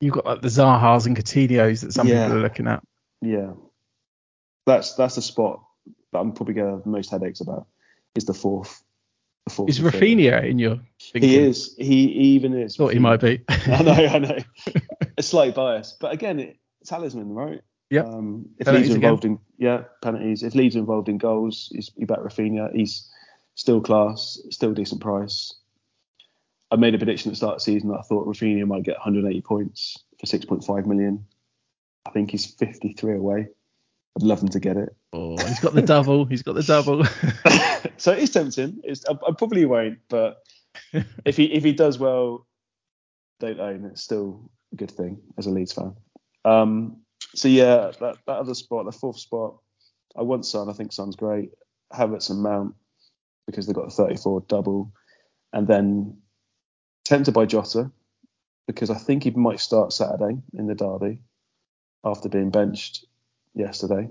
you've 0.01 0.15
got 0.15 0.27
like 0.27 0.43
the 0.43 0.49
Zahas 0.49 1.07
and 1.07 1.17
Coutinho's 1.17 1.81
that 1.81 1.93
some 1.93 2.07
Yeah. 2.09 2.27
people 2.27 2.39
are 2.39 2.43
looking 2.43 2.67
at. 2.67 2.83
Yeah, 3.23 3.55
that's 4.67 4.95
that's 4.95 5.15
the 5.15 5.23
spot 5.23 5.63
that 6.13 6.19
I'm 6.19 6.33
probably 6.33 6.55
gonna 6.55 6.73
have 6.73 6.83
the 6.85 6.91
most 6.91 7.11
headaches 7.11 7.41
about. 7.41 7.67
Is 8.15 8.25
the 8.27 8.35
fourth. 8.35 8.83
Is. 9.69 9.81
Raphinha 9.81 10.45
in 10.45 10.59
your 10.59 10.81
thinking? 11.01 11.31
He 11.31 11.39
is. 11.39 11.75
He, 11.79 11.85
he 11.85 12.23
even 12.35 12.53
is. 12.53 12.77
Thought 12.77 12.93
he 12.93 12.99
might 12.99 13.21
be. 13.21 13.43
I 13.49 13.83
know, 13.83 13.93
I 13.93 14.19
know. 14.19 14.39
a 15.19 15.23
slight 15.23 15.55
bias, 15.55 15.97
but 16.01 16.13
again, 16.13 16.41
it, 16.41 16.59
talisman, 16.85 17.33
right? 17.33 17.63
Yeah. 17.91 18.03
Um, 18.03 18.49
if 18.59 18.67
Penalties 18.67 18.89
Leeds 18.89 18.95
are 18.95 18.99
again. 18.99 19.05
involved 19.05 19.25
in 19.25 19.39
yeah 19.59 19.85
penalties, 20.03 20.43
if 20.43 20.55
Leeds 20.55 20.75
are 20.75 20.81
involved 20.81 21.09
in 21.09 21.19
goals, 21.19 21.71
he's, 21.73 21.91
you 21.97 22.07
back 22.07 22.19
Raphinha. 22.19 22.75
He's 22.75 23.09
still 23.55 23.81
class, 23.81 24.39
still 24.51 24.73
decent 24.73 25.01
price. 25.01 25.55
I 26.71 26.77
made 26.77 26.95
a 26.95 26.99
prediction 26.99 27.31
at 27.31 27.33
the 27.33 27.37
start 27.37 27.55
of 27.55 27.59
the 27.61 27.65
season 27.65 27.91
that 27.91 28.01
I 28.01 28.03
thought 28.03 28.27
Raphinha 28.27 28.67
might 28.67 28.83
get 28.83 28.97
180 28.97 29.41
points 29.43 30.03
for 30.19 30.27
6.5 30.27 30.87
million. 30.87 31.25
I 32.05 32.11
think 32.11 32.33
he's 32.33 32.47
53 32.47 33.15
away. 33.15 33.49
I'd 34.17 34.23
love 34.23 34.43
him 34.43 34.49
to 34.49 34.61
get 34.61 34.79
it. 34.79 34.97
Oh, 35.13 35.37
he's 35.37 35.61
got 35.61 35.75
the 35.75 35.83
double. 35.83 36.25
He's 36.25 36.43
got 36.43 36.55
the 36.55 36.63
double. 36.63 37.05
so 37.99 38.13
it's 38.13 38.33
tempting. 38.33 38.81
It's, 38.83 39.05
I, 39.07 39.13
I 39.13 39.33
probably 39.37 39.67
won't, 39.67 39.99
but 40.09 40.39
if 41.25 41.37
he 41.37 41.53
if 41.53 41.63
he 41.63 41.73
does 41.73 41.99
well, 41.99 42.47
don't 43.41 43.61
own. 43.61 43.85
It's 43.85 44.03
still 44.03 44.51
a 44.73 44.77
good 44.77 44.91
thing 44.91 45.21
as 45.37 45.47
a 45.47 45.51
Leeds 45.51 45.75
fan. 45.75 45.95
Um, 46.47 47.03
so 47.35 47.49
yeah, 47.49 47.93
that, 48.01 48.17
that 48.27 48.39
other 48.39 48.55
spot, 48.55 48.87
the 48.87 48.93
fourth 48.93 49.19
spot, 49.19 49.59
I 50.17 50.23
want 50.23 50.47
Son. 50.47 50.71
I 50.71 50.73
think 50.73 50.93
Son's 50.93 51.17
great. 51.17 51.51
Havertz 51.93 52.31
and 52.31 52.43
Mount 52.43 52.75
because 53.47 53.67
they've 53.67 53.77
got 53.77 53.89
a 53.89 53.91
34 53.91 54.45
double, 54.49 54.93
and 55.53 55.69
then 55.69 56.17
tempted 57.05 57.35
by 57.35 57.45
Jota 57.45 57.91
because 58.67 58.89
I 58.89 58.97
think 58.97 59.25
he 59.25 59.31
might 59.31 59.61
start 59.61 59.93
Saturday 59.93 60.39
in 60.55 60.67
the 60.67 60.75
derby 60.75 61.21
after 62.03 62.29
being 62.29 62.51
benched 62.51 63.05
yesterday. 63.57 64.09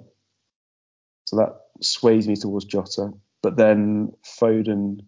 So 1.25 1.37
that 1.37 1.61
sways 1.81 2.27
me 2.27 2.35
towards 2.35 2.65
Jota. 2.65 3.13
But 3.41 3.55
then 3.55 4.13
Foden 4.39 5.05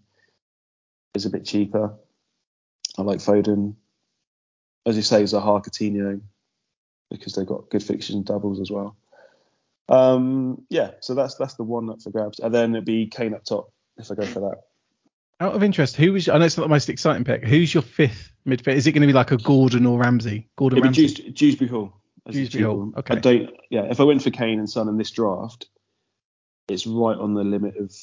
is 1.14 1.26
a 1.26 1.30
bit 1.30 1.46
cheaper. 1.46 1.94
I 2.98 3.02
like 3.02 3.20
Foden. 3.20 3.76
As 4.86 4.96
you 4.96 5.02
say, 5.02 5.24
Zaha 5.24 5.64
Coutinho 5.64 6.22
because 7.10 7.34
they've 7.34 7.46
got 7.46 7.70
good 7.70 7.84
fixtures 7.84 8.16
and 8.16 8.26
doubles 8.26 8.60
as 8.60 8.70
well. 8.72 8.96
Um, 9.90 10.66
yeah, 10.70 10.92
so 11.00 11.16
that's 11.16 11.36
that's 11.36 11.56
the 11.56 11.64
one 11.64 11.90
up 11.90 12.02
for 12.02 12.10
grabs. 12.10 12.40
And 12.40 12.54
then 12.54 12.76
it'd 12.76 12.86
be 12.86 13.08
Kane 13.08 13.34
up 13.34 13.46
top 13.46 13.72
if 13.98 14.12
I 14.12 14.16
go 14.16 14.26
for 14.26 14.42
that. 14.42 14.64
Out 15.40 15.56
of 15.56 15.64
interest, 15.64 15.96
who 15.96 16.14
was? 16.14 16.28
I 16.28 16.38
know 16.38 16.46
it's 16.46 16.58
not 16.58 16.64
the 16.64 16.70
most 16.70 16.90
exciting 16.90 17.24
pick. 17.24 17.46
Who's 17.46 17.74
your 17.74 17.84
fifth 17.84 18.32
midfield? 18.46 18.76
Is 18.76 18.88
it 18.88 18.92
going 18.92 19.02
to 19.02 19.08
be 19.08 19.14
like 19.14 19.32
a 19.32 19.38
Gordon 19.38 19.86
or 19.86 20.00
Ramsey? 20.00 20.50
Gordon 20.58 20.80
It'd 20.80 20.94
be 20.94 21.02
Ramsey. 21.02 21.24
Dews- 21.24 21.34
Dewsbury 21.34 21.70
Hall. 21.70 21.94
As 22.28 22.36
the 22.36 22.42
Dewsbury 22.42 22.64
cheaper 22.64 22.72
Hall, 22.72 22.94
okay. 22.98 23.16
I 23.16 23.20
don't. 23.20 23.50
Yeah, 23.70 23.84
if 23.84 24.00
I 24.00 24.04
went 24.04 24.22
for 24.22 24.32
Kane 24.32 24.60
and 24.60 24.70
Son 24.70 24.90
in 24.90 24.98
this 24.98 25.12
draft, 25.12 25.68
it's 26.68 26.86
right 26.86 27.18
on 27.18 27.34
the 27.34 27.44
limit 27.44 27.78
of 27.78 27.96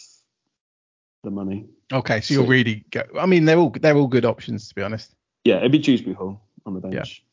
the 1.22 1.30
money. 1.30 1.66
Okay, 1.92 2.20
so 2.20 2.34
you're 2.34 2.46
really. 2.46 2.84
Go, 2.90 3.02
I 3.18 3.26
mean, 3.26 3.44
they're 3.44 3.58
all 3.58 3.70
they're 3.70 3.96
all 3.96 4.06
good 4.06 4.24
options 4.24 4.68
to 4.68 4.74
be 4.74 4.82
honest. 4.82 5.14
Yeah, 5.44 5.58
it'd 5.58 5.72
be 5.72 5.78
Dewsbury 5.78 6.14
Hall 6.14 6.40
on 6.64 6.74
the 6.74 6.80
bench. 6.80 6.94
Yeah. 6.94 7.24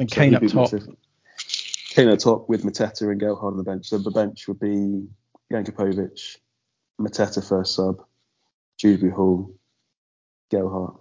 And 0.00 0.10
So 0.10 0.16
Kane 0.16 0.34
up 0.34 0.46
top. 0.46 0.70
Kane 1.90 2.08
up 2.08 2.18
top 2.18 2.48
with 2.48 2.62
Mateta 2.62 3.10
and 3.10 3.18
Gelhardt 3.18 3.52
on 3.52 3.56
the 3.56 3.64
bench. 3.64 3.88
So 3.88 3.98
the 3.98 4.10
bench 4.10 4.46
would 4.46 4.60
be 4.60 5.08
Jakupovic, 5.50 6.36
Mateta 7.00 7.46
first 7.46 7.74
sub, 7.74 8.04
Dewsbury 8.78 9.12
Hall, 9.12 9.52
Gelhardt. 10.50 11.00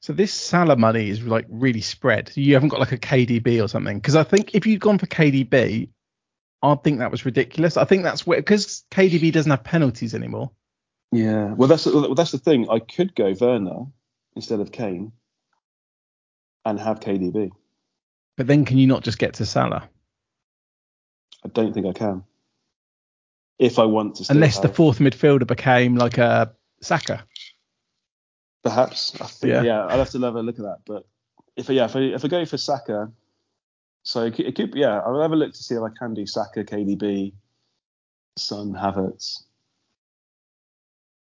So 0.00 0.12
this 0.12 0.32
Salah 0.32 0.76
money 0.76 1.08
is 1.10 1.22
like 1.22 1.46
really 1.48 1.80
spread. 1.80 2.30
You 2.34 2.54
haven't 2.54 2.68
got 2.68 2.80
like 2.80 2.92
a 2.92 2.98
KDB 2.98 3.62
or 3.62 3.68
something. 3.68 3.98
Because 3.98 4.16
I 4.16 4.22
think 4.22 4.54
if 4.54 4.66
you'd 4.66 4.80
gone 4.80 4.98
for 4.98 5.06
KDB, 5.06 5.88
I'd 6.62 6.84
think 6.84 6.98
that 6.98 7.10
was 7.10 7.24
ridiculous. 7.24 7.76
I 7.76 7.84
think 7.84 8.04
that's 8.04 8.26
where 8.26 8.38
because 8.38 8.84
KDB 8.90 9.32
doesn't 9.32 9.50
have 9.50 9.64
penalties 9.64 10.14
anymore. 10.14 10.50
Yeah, 11.10 11.54
well 11.54 11.68
that's 11.68 11.86
well, 11.86 12.14
that's 12.14 12.32
the 12.32 12.38
thing. 12.38 12.68
I 12.70 12.80
could 12.80 13.14
go 13.14 13.34
Werner 13.40 13.86
instead 14.36 14.60
of 14.60 14.72
Kane 14.72 15.12
and 16.64 16.78
have 16.78 17.00
KDB. 17.00 17.50
But 18.36 18.46
then 18.46 18.64
can 18.64 18.78
you 18.78 18.86
not 18.86 19.02
just 19.02 19.18
get 19.18 19.34
to 19.34 19.46
Salah? 19.46 19.88
I 21.44 21.48
don't 21.48 21.72
think 21.72 21.86
I 21.86 21.92
can. 21.92 22.24
If 23.58 23.78
I 23.78 23.84
want 23.84 24.16
to, 24.16 24.26
Unless 24.30 24.60
the 24.60 24.68
fourth 24.68 24.98
midfielder 24.98 25.46
became 25.46 25.96
like 25.96 26.18
a 26.18 26.52
Saka. 26.80 27.24
Perhaps. 28.62 29.20
I 29.20 29.26
think, 29.26 29.52
Yeah. 29.52 29.62
yeah. 29.62 29.86
I'll 29.86 29.98
have 29.98 30.10
to 30.10 30.20
have 30.20 30.36
a 30.36 30.42
look 30.42 30.58
at 30.58 30.64
that. 30.64 30.78
But 30.86 31.06
if 31.56 31.70
I, 31.70 31.74
yeah, 31.74 31.84
if 31.86 31.96
I, 31.96 32.00
if 32.00 32.24
I 32.24 32.28
go 32.28 32.44
for 32.44 32.58
Saka, 32.58 33.10
so 34.02 34.24
it 34.24 34.34
could, 34.34 34.46
it 34.46 34.54
could 34.56 34.74
yeah, 34.74 35.00
I'll 35.00 35.20
have 35.20 35.32
a 35.32 35.36
look 35.36 35.52
to 35.52 35.62
see 35.62 35.74
if 35.74 35.82
I 35.82 35.90
can 35.98 36.14
do 36.14 36.26
Saka, 36.26 36.64
KDB, 36.64 37.32
Son, 38.36 38.72
Havertz. 38.72 39.42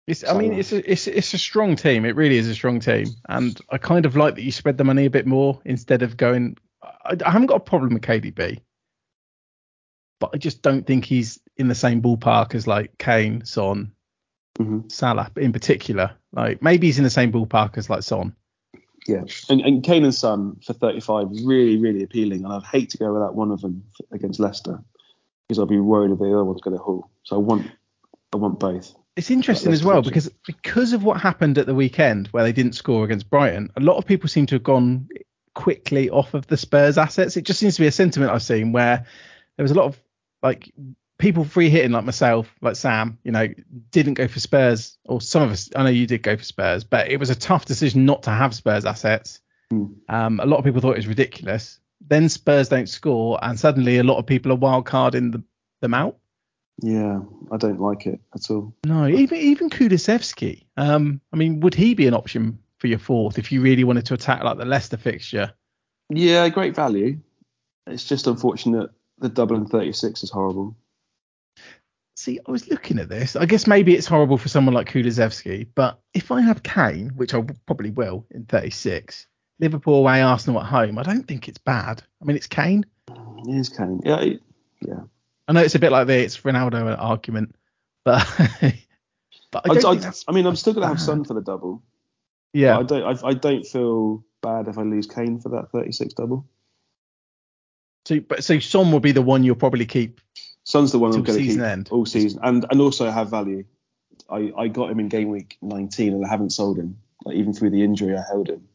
It's, 0.07 0.22
I 0.22 0.37
mean, 0.37 0.53
it's 0.53 0.70
a, 0.70 0.91
it's 0.91 1.07
it's 1.07 1.32
a 1.32 1.39
strong 1.39 1.76
team. 1.76 2.05
It 2.05 2.14
really 2.14 2.37
is 2.37 2.47
a 2.47 2.55
strong 2.55 2.78
team, 2.78 3.07
and 3.26 3.59
I 3.70 3.78
kind 3.78 4.05
of 4.05 4.16
like 4.16 4.35
that 4.35 4.43
you 4.43 4.53
spread 4.53 4.76
the 4.76 4.85
money 4.85 5.07
a 5.07 5.11
bit 5.11 5.26
more 5.26 5.62
instead 5.64 6.03
of 6.03 6.18
going. 6.18 6.59
I, 6.82 7.16
I 7.24 7.30
haven't 7.30 7.47
got 7.47 7.57
a 7.57 7.61
problem 7.61 7.95
with 7.95 8.03
KDB, 8.03 8.61
but 10.20 10.30
I 10.35 10.37
just 10.37 10.61
don't 10.61 10.87
think 10.87 11.07
he's 11.07 11.41
in 11.57 11.68
the 11.68 11.74
same 11.74 12.03
ballpark 12.03 12.55
as 12.55 12.66
like 12.66 12.99
Kane, 12.99 13.47
Son, 13.47 13.93
Mhm. 14.59 14.90
Salah 14.90 15.30
in 15.36 15.52
particular. 15.52 16.12
Like 16.32 16.62
maybe 16.62 16.86
he's 16.86 16.98
in 16.98 17.05
the 17.05 17.11
same 17.11 17.32
ballpark 17.32 17.76
as 17.76 17.90
like 17.90 18.02
Son. 18.02 18.34
Yeah, 19.07 19.24
and, 19.50 19.61
and 19.61 19.82
Kane 19.82 20.05
and 20.05 20.14
Son 20.14 20.57
for 20.64 20.72
35 20.72 21.28
really, 21.44 21.76
really 21.76 22.02
appealing, 22.02 22.44
and 22.44 22.52
I'd 22.52 22.62
hate 22.62 22.90
to 22.90 22.98
go 22.98 23.12
without 23.12 23.34
one 23.34 23.50
of 23.50 23.61
them 23.61 23.84
against 24.12 24.40
Leicester 24.40 24.82
because 25.46 25.61
I'd 25.61 25.68
be 25.68 25.78
worried 25.78 26.11
if 26.11 26.18
the 26.18 26.26
other 26.26 26.44
one's 26.44 26.62
going 26.62 26.76
to 26.76 26.82
haul. 26.82 27.11
So 27.24 27.36
I 27.36 27.38
want, 27.38 27.70
I 28.32 28.38
want 28.38 28.59
both. 28.59 28.94
It's 29.16 29.30
interesting 29.30 29.70
That's 29.70 29.82
as 29.82 29.86
well 29.86 30.02
because 30.02 30.28
because 30.46 30.92
of 30.92 31.05
what 31.05 31.20
happened 31.20 31.59
at 31.59 31.66
the 31.66 31.74
weekend 31.74 32.28
where 32.28 32.42
they 32.42 32.52
didn't 32.52 32.72
score 32.72 33.05
against 33.05 33.30
Brighton, 33.30 33.70
a 33.76 33.80
lot 33.80 33.96
of 33.96 34.07
people 34.07 34.28
seem 34.28 34.46
to 34.46 34.57
have 34.57 34.64
gone 34.64 35.09
quickly 35.55 36.11
off 36.11 36.34
of 36.34 36.46
the 36.48 36.57
Spurs 36.57 36.98
assets. 36.98 37.36
It 37.36 37.44
just 37.44 37.61
seems 37.61 37.76
to 37.76 37.82
be 37.82 37.86
a 37.86 37.92
sentiment 37.92 38.32
I've 38.32 38.42
seen 38.42 38.72
where 38.72 39.07
there 39.57 39.62
was 39.62 39.70
a 39.70 39.74
lot 39.74 39.86
of 39.86 40.00
like 40.42 40.72
people 41.25 41.45
free 41.45 41.70
hitting 41.70 41.91
like 41.91 42.05
myself, 42.05 42.55
like 42.61 42.77
Sam, 42.77 43.18
you 43.25 43.33
know, 43.33 43.49
didn't 43.91 44.14
go 44.14 44.29
for 44.29 44.41
Spurs 44.41 44.99
or 45.07 45.22
some 45.22 45.43
of 45.43 45.51
us. 45.51 45.70
I 45.75 45.83
know 45.83 45.89
you 45.89 46.07
did 46.07 46.22
go 46.22 46.37
for 46.37 46.45
Spurs, 46.45 46.85
but 46.85 47.11
it 47.11 47.16
was 47.18 47.31
a 47.31 47.35
tough 47.35 47.64
decision 47.64 48.05
not 48.05 48.25
to 48.25 48.31
have 48.31 48.55
Spurs 48.55 48.85
assets. 48.85 49.41
Hmm. 49.70 49.87
Um, 50.11 50.39
a 50.41 50.45
lot 50.45 50.59
of 50.59 50.66
people 50.66 50.83
thought 50.83 50.93
it 50.93 50.99
was 50.99 51.07
ridiculous. 51.07 51.81
Then 52.07 52.29
Spurs 52.29 52.68
don't 52.68 52.91
score, 52.91 53.39
and 53.43 53.59
suddenly 53.59 53.97
a 53.97 54.05
lot 54.05 54.18
of 54.18 54.27
people 54.27 54.53
are 54.53 54.57
wild 54.57 54.85
carding 54.85 55.31
the, 55.31 55.43
them 55.81 55.95
out. 55.95 56.18
Yeah, 56.83 57.20
I 57.51 57.57
don't 57.57 57.81
like 57.81 58.07
it 58.07 58.20
at 58.35 58.51
all. 58.51 58.75
No, 58.85 59.09
even 59.09 59.39
even 59.39 59.70
Kulusevski. 59.70 60.66
Um, 60.77 61.22
I 61.33 61.37
mean, 61.37 61.61
would 61.61 61.75
he 61.75 61.95
be 61.95 62.07
an 62.07 62.12
option 62.12 62.59
for 62.77 62.89
your 62.89 62.99
fourth 62.99 63.39
if 63.39 63.51
you 63.51 63.62
really 63.62 63.85
wanted 63.85 64.05
to 64.07 64.14
attack 64.14 64.43
like 64.43 64.59
the 64.59 64.66
Leicester 64.66 64.99
fixture? 64.99 65.55
Yeah, 66.11 66.47
great 66.51 66.77
value. 66.77 67.18
It's 67.87 68.05
just 68.05 68.27
unfortunate 68.27 68.91
the 69.18 69.31
Dublin 69.31 69.64
36 69.64 70.22
is 70.22 70.31
horrible. 70.31 70.77
See, 72.16 72.38
I 72.46 72.50
was 72.50 72.68
looking 72.70 72.98
at 73.00 73.08
this. 73.08 73.34
I 73.34 73.44
guess 73.44 73.66
maybe 73.66 73.94
it's 73.94 74.06
horrible 74.06 74.38
for 74.38 74.48
someone 74.48 74.74
like 74.74 74.88
Kulusevski, 74.88 75.66
but 75.74 76.00
if 76.14 76.30
I 76.30 76.40
have 76.42 76.62
Kane, 76.62 77.10
which 77.16 77.34
I 77.34 77.42
probably 77.66 77.90
will 77.90 78.24
in 78.30 78.44
36, 78.44 79.26
Liverpool 79.58 79.96
away, 79.96 80.22
Arsenal 80.22 80.60
at 80.60 80.66
home, 80.66 80.96
I 80.98 81.02
don't 81.02 81.26
think 81.26 81.48
it's 81.48 81.58
bad. 81.58 82.02
I 82.22 82.24
mean, 82.24 82.36
it's 82.36 82.46
Kane. 82.46 82.86
Mm, 83.10 83.48
it 83.48 83.58
is 83.58 83.68
Kane. 83.68 84.00
Yeah, 84.04 84.20
it- 84.20 84.42
yeah. 84.80 85.00
I 85.48 85.52
know 85.52 85.60
it's 85.60 85.74
a 85.74 85.78
bit 85.78 85.92
like 85.92 86.06
the 86.06 86.14
it's 86.18 86.38
Ronaldo 86.40 86.96
argument, 86.98 87.54
but 88.04 88.24
but 89.50 89.68
I 89.68 89.72
I, 89.72 89.74
don't 89.74 90.04
I, 90.06 90.12
I 90.28 90.32
mean, 90.32 90.46
I'm 90.46 90.56
still 90.56 90.72
going 90.72 90.82
to 90.82 90.88
have. 90.88 91.00
Son 91.00 91.24
for 91.24 91.34
the 91.34 91.42
double. 91.42 91.82
yeah. 92.52 92.78
I 92.78 92.82
don't. 92.82 93.24
I, 93.24 93.28
I 93.28 93.34
don't 93.34 93.66
feel 93.66 94.24
bad 94.40 94.68
if 94.68 94.78
I 94.78 94.82
lose 94.82 95.06
Kane 95.06 95.40
for 95.40 95.50
that 95.50 95.70
36 95.72 96.14
double. 96.14 96.46
So, 98.06 98.20
but 98.20 98.44
so 98.44 98.58
Son 98.58 98.92
will 98.92 99.00
be 99.00 99.12
the 99.12 99.22
one 99.22 99.44
you'll 99.44 99.54
probably 99.56 99.84
keep. 99.86 100.20
Son's 100.64 100.92
the 100.92 100.98
one 100.98 101.12
I'm 101.14 101.22
going 101.22 101.38
to 101.38 101.44
keep 101.44 101.60
end. 101.60 101.88
all 101.90 102.06
season, 102.06 102.40
and 102.42 102.64
and 102.70 102.80
also 102.80 103.10
have 103.10 103.30
value. 103.30 103.64
I, 104.30 104.52
I 104.56 104.68
got 104.68 104.90
him 104.90 105.00
in 105.00 105.08
game 105.08 105.28
week 105.28 105.58
19, 105.60 106.14
and 106.14 106.24
I 106.24 106.28
haven't 106.28 106.50
sold 106.50 106.78
him. 106.78 106.98
Like 107.24 107.36
even 107.36 107.52
through 107.52 107.70
the 107.70 107.82
injury, 107.82 108.16
I 108.16 108.22
held 108.26 108.48
him. 108.48 108.66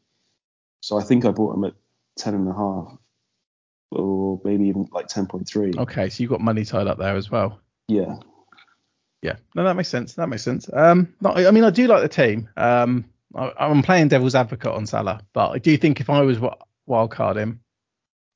So 0.82 0.98
I 1.00 1.04
think 1.04 1.26
I 1.26 1.32
bought 1.32 1.56
him 1.56 1.64
at 1.66 1.74
10 2.18 2.34
and 2.36 2.48
a 2.48 2.54
half, 2.54 2.98
or 3.92 4.40
maybe 4.44 4.68
even 4.68 4.88
like 4.92 5.08
10.3. 5.08 5.78
Okay, 5.80 6.10
so 6.10 6.22
you've 6.22 6.30
got 6.30 6.42
money 6.42 6.64
tied 6.66 6.88
up 6.88 6.98
there 7.00 7.16
as 7.16 7.32
well. 7.32 7.60
Yeah. 7.88 8.18
Yeah, 9.22 9.36
no, 9.56 9.64
that 9.64 9.76
makes 9.76 9.90
sense. 9.90 10.14
That 10.14 10.28
makes 10.30 10.44
sense. 10.44 10.70
Um, 10.72 11.14
no, 11.20 11.32
I 11.32 11.52
mean, 11.52 11.64
I 11.66 11.72
do 11.72 11.88
like 11.88 12.02
the 12.02 12.08
team. 12.10 12.48
Um, 12.56 13.04
I, 13.36 13.52
I'm 13.60 13.82
playing 13.82 14.08
devil's 14.08 14.36
advocate 14.36 14.72
on 14.72 14.86
Salah, 14.86 15.22
but 15.34 15.50
I 15.50 15.58
do 15.58 15.76
think 15.78 16.00
if 16.00 16.10
I 16.10 16.22
was 16.22 16.38
wi- 16.38 16.56
wild 16.86 17.12
card 17.12 17.36
him, 17.38 17.60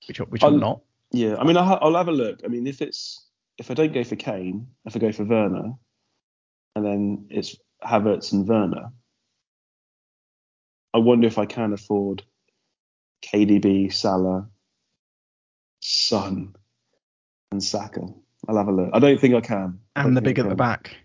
which 0.07 0.17
which 0.19 0.43
I'm 0.43 0.53
I'll- 0.53 0.59
not, 0.59 0.81
Yeah, 1.11 1.37
I 1.37 1.45
mean, 1.45 1.55
I'll, 1.55 1.63
ha- 1.63 1.79
I'll 1.81 1.95
have 1.95 2.09
a 2.09 2.11
look. 2.13 2.41
I 2.43 2.47
mean, 2.49 2.67
if 2.67 2.81
it's 2.81 3.25
if 3.57 3.71
I 3.71 3.73
don't 3.73 3.93
go 3.93 4.03
for 4.03 4.15
Kane, 4.15 4.67
if 4.85 4.95
I 4.95 4.99
go 4.99 5.11
for 5.11 5.23
Werner, 5.23 5.73
and 6.75 6.85
then 6.85 7.27
it's 7.29 7.55
Havertz 7.83 8.31
and 8.31 8.47
Werner, 8.47 8.91
I 10.93 10.99
wonder 10.99 11.27
if 11.27 11.37
I 11.37 11.45
can 11.45 11.73
afford 11.73 12.23
KDB, 13.23 13.91
Salah, 13.91 14.47
Son, 15.79 16.55
and 17.51 17.63
Saka. 17.63 18.01
I'll 18.47 18.57
have 18.57 18.67
a 18.67 18.71
look. 18.71 18.89
I 18.93 18.99
don't 18.99 19.19
think 19.19 19.35
I 19.35 19.41
can. 19.41 19.79
And 19.95 20.17
the 20.17 20.21
big 20.21 20.39
at 20.39 20.49
the 20.49 20.55
back. 20.55 20.95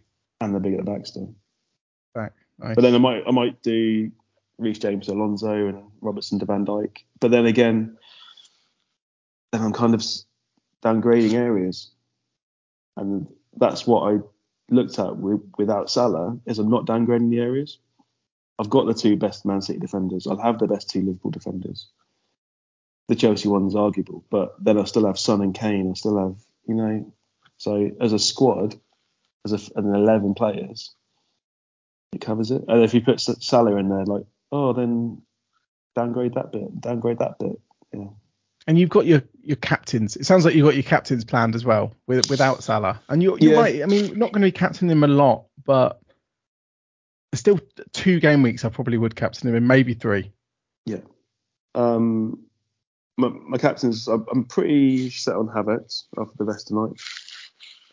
And 0.41 0.55
the 0.55 0.61
big 0.61 0.75
at 0.75 0.85
the 0.85 0.91
back 0.91 1.07
still. 1.07 1.35
Back. 2.15 2.33
Nice. 2.59 2.75
But 2.75 2.83
then 2.83 2.95
I 2.95 2.99
might 2.99 3.23
I 3.27 3.31
might 3.31 3.63
do 3.63 4.11
Reece 4.59 4.79
James, 4.79 5.09
Alonso, 5.09 5.53
and 5.53 5.85
Robertson 6.01 6.39
to 6.41 6.47
Van 6.47 6.67
Dijk. 6.67 6.99
But 7.21 7.31
then 7.31 7.47
again, 7.47 7.97
then 9.53 9.63
I'm 9.63 9.73
kind 9.73 9.95
of 9.95 10.05
downgrading 10.83 11.35
areas, 11.35 11.91
and 12.99 13.27
that's 13.57 13.87
what 13.87 14.13
I 14.13 14.19
looked 14.71 14.99
at 14.99 15.17
with, 15.17 15.41
without 15.57 15.91
Salah. 15.91 16.39
Is 16.47 16.59
I'm 16.59 16.71
not 16.71 16.87
downgrading 16.87 17.31
the 17.31 17.41
areas. 17.41 17.79
I've 18.59 18.71
got 18.71 18.87
the 18.87 18.95
two 18.95 19.17
best 19.17 19.47
Man 19.47 19.63
City 19.63 19.79
defenders. 19.79 20.27
I'll 20.27 20.37
have 20.37 20.59
the 20.59 20.67
best 20.67 20.91
two 20.91 21.03
Liverpool 21.03 21.31
defenders. 21.31 21.89
The 23.09 23.15
Chelsea 23.15 23.49
one's 23.49 23.77
arguable, 23.77 24.25
but 24.31 24.63
then 24.63 24.79
I 24.79 24.85
still 24.85 25.07
have 25.07 25.19
Son 25.19 25.41
and 25.41 25.55
Kane. 25.55 25.91
I 25.91 25.95
still 25.95 26.19
have, 26.19 26.37
you 26.67 26.75
know, 26.75 27.13
so 27.57 27.91
as 28.01 28.13
a 28.13 28.19
squad, 28.19 28.79
as 29.45 29.53
a, 29.53 29.79
an 29.79 29.95
11 29.95 30.35
players, 30.35 30.95
it 32.13 32.21
covers 32.21 32.51
it. 32.51 32.65
And 32.69 32.83
if 32.83 32.95
you 32.95 33.01
put 33.01 33.21
Salah 33.21 33.77
in 33.77 33.89
there, 33.89 34.05
like, 34.05 34.25
oh, 34.53 34.73
then 34.73 35.23
downgrade 35.95 36.35
that 36.35 36.53
bit, 36.53 36.81
downgrade 36.81 37.19
that 37.19 37.39
bit. 37.39 37.61
Yeah. 37.93 38.09
And 38.69 38.79
you've 38.79 38.91
got 38.91 39.07
your 39.07 39.23
your 39.43 39.57
captains. 39.57 40.15
It 40.15 40.27
sounds 40.27 40.45
like 40.45 40.55
you've 40.55 40.67
got 40.67 40.75
your 40.75 40.83
captains 40.85 41.25
planned 41.25 41.55
as 41.55 41.65
well 41.65 41.95
with, 42.07 42.29
without 42.29 42.63
Salah. 42.63 43.01
And 43.09 43.23
you're, 43.23 43.39
you're 43.39 43.55
Yeah. 43.55 43.61
right. 43.61 43.83
I 43.83 43.87
mean, 43.87 44.07
not 44.19 44.31
going 44.33 44.43
to 44.43 44.47
be 44.49 44.53
captaining 44.53 44.93
him 44.93 45.05
a 45.05 45.09
lot, 45.09 45.47
but 45.65 46.01
still 47.35 47.59
two 47.95 48.21
game 48.21 48.43
weeks 48.43 48.67
I 48.67 48.69
probably 48.69 48.99
would 48.99 49.17
captain 49.17 49.49
him 49.49 49.55
in, 49.55 49.67
maybe 49.67 49.95
three. 49.95 50.33
Yeah. 50.85 51.01
Um, 51.75 52.45
my, 53.17 53.29
my 53.29 53.57
captains, 53.57 54.07
I'm, 54.07 54.27
I'm 54.31 54.45
pretty 54.45 55.09
set 55.11 55.35
on 55.35 55.49
Havertz 55.49 56.05
after 56.19 56.35
the 56.37 56.45
rest 56.45 56.69
tonight 56.69 56.93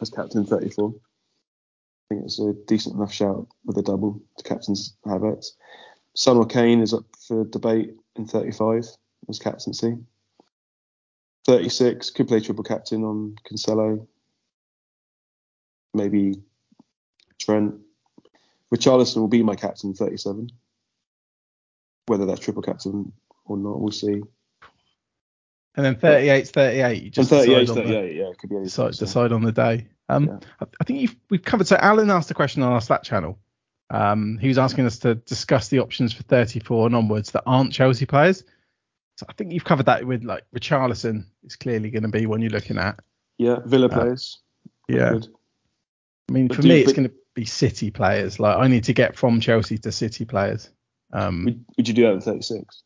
as 0.01 0.09
captain 0.09 0.45
34. 0.45 0.93
I 0.93 2.13
think 2.13 2.25
it's 2.25 2.39
a 2.39 2.53
decent 2.67 2.95
enough 2.97 3.13
shout 3.13 3.47
with 3.63 3.77
a 3.77 3.81
double 3.81 4.21
to 4.37 4.43
captain's 4.43 4.97
Havertz. 5.05 5.51
Son 6.17 6.35
or 6.35 6.45
Kane 6.45 6.81
is 6.81 6.93
up 6.93 7.05
for 7.25 7.45
debate 7.45 7.93
in 8.17 8.27
35 8.27 8.85
as 9.29 9.39
captaincy. 9.39 9.97
36 11.45 12.09
could 12.11 12.27
play 12.27 12.39
triple 12.39 12.63
captain 12.63 13.03
on 13.03 13.35
Cancelo. 13.49 14.07
Maybe 15.93 16.41
Trent. 17.39 17.75
Richarlison 18.73 19.17
will 19.17 19.27
be 19.27 19.43
my 19.43 19.55
captain 19.55 19.93
37. 19.93 20.49
Whether 22.07 22.25
that's 22.25 22.39
triple 22.39 22.63
captain 22.63 23.13
or 23.45 23.57
not, 23.57 23.79
we'll 23.79 23.91
see. 23.91 24.21
And 25.75 25.85
then 25.85 25.95
38's 25.95 26.51
38. 26.51 27.03
You 27.03 27.09
just 27.09 27.29
38, 27.29 27.59
decide, 27.59 27.69
on 27.69 27.75
the, 27.75 27.93
38, 27.93 28.15
yeah, 28.15 28.23
it 28.23 28.37
could 28.37 28.49
be 28.49 28.55
any 28.55 28.65
decide, 28.65 28.95
so. 28.95 29.05
decide 29.05 29.31
on 29.31 29.43
the 29.43 29.51
day. 29.51 29.87
Um, 30.09 30.25
Yeah. 30.27 30.39
I, 30.61 30.65
I 30.79 30.83
think 30.83 31.01
you've, 31.01 31.15
we've 31.29 31.43
covered. 31.43 31.67
So 31.67 31.75
Alan 31.77 32.09
asked 32.09 32.31
a 32.31 32.33
question 32.33 32.63
on 32.63 32.71
our 32.71 32.81
Slack 32.81 33.03
channel. 33.03 33.37
Um, 33.89 34.37
he 34.39 34.47
was 34.47 34.57
asking 34.57 34.85
us 34.85 34.99
to 34.99 35.15
discuss 35.15 35.67
the 35.67 35.79
options 35.79 36.11
for 36.11 36.23
34 36.23 36.87
and 36.87 36.95
onwards 36.95 37.31
that 37.31 37.43
aren't 37.45 37.71
Chelsea 37.71 38.05
players. 38.05 38.43
So 39.15 39.25
I 39.29 39.33
think 39.33 39.51
you've 39.51 39.63
covered 39.63 39.85
that 39.85 40.05
with 40.05 40.23
like 40.23 40.43
Richarlison 40.55 41.25
is 41.43 41.55
clearly 41.55 41.89
going 41.89 42.03
to 42.03 42.09
be 42.09 42.25
one 42.25 42.41
you're 42.41 42.51
looking 42.51 42.77
at. 42.77 42.99
Yeah, 43.37 43.59
Villa 43.65 43.89
players. 43.89 44.39
Yeah. 44.87 45.11
Good. 45.11 45.27
I 46.29 46.33
mean, 46.33 46.47
But 46.47 46.57
for 46.57 46.63
me, 46.63 46.81
it's 46.81 46.93
going 46.93 47.07
to 47.07 47.15
be 47.33 47.45
City 47.45 47.91
players. 47.91 48.39
Like 48.39 48.57
I 48.57 48.67
need 48.67 48.85
to 48.85 48.93
get 48.93 49.15
from 49.15 49.39
Chelsea 49.39 49.77
to 49.79 49.91
City 49.91 50.25
players. 50.25 50.69
Um, 51.13 51.45
Would, 51.45 51.65
would 51.77 51.87
you 51.87 51.93
do 51.93 52.03
that 52.03 52.15
at 52.15 52.23
36? 52.23 52.83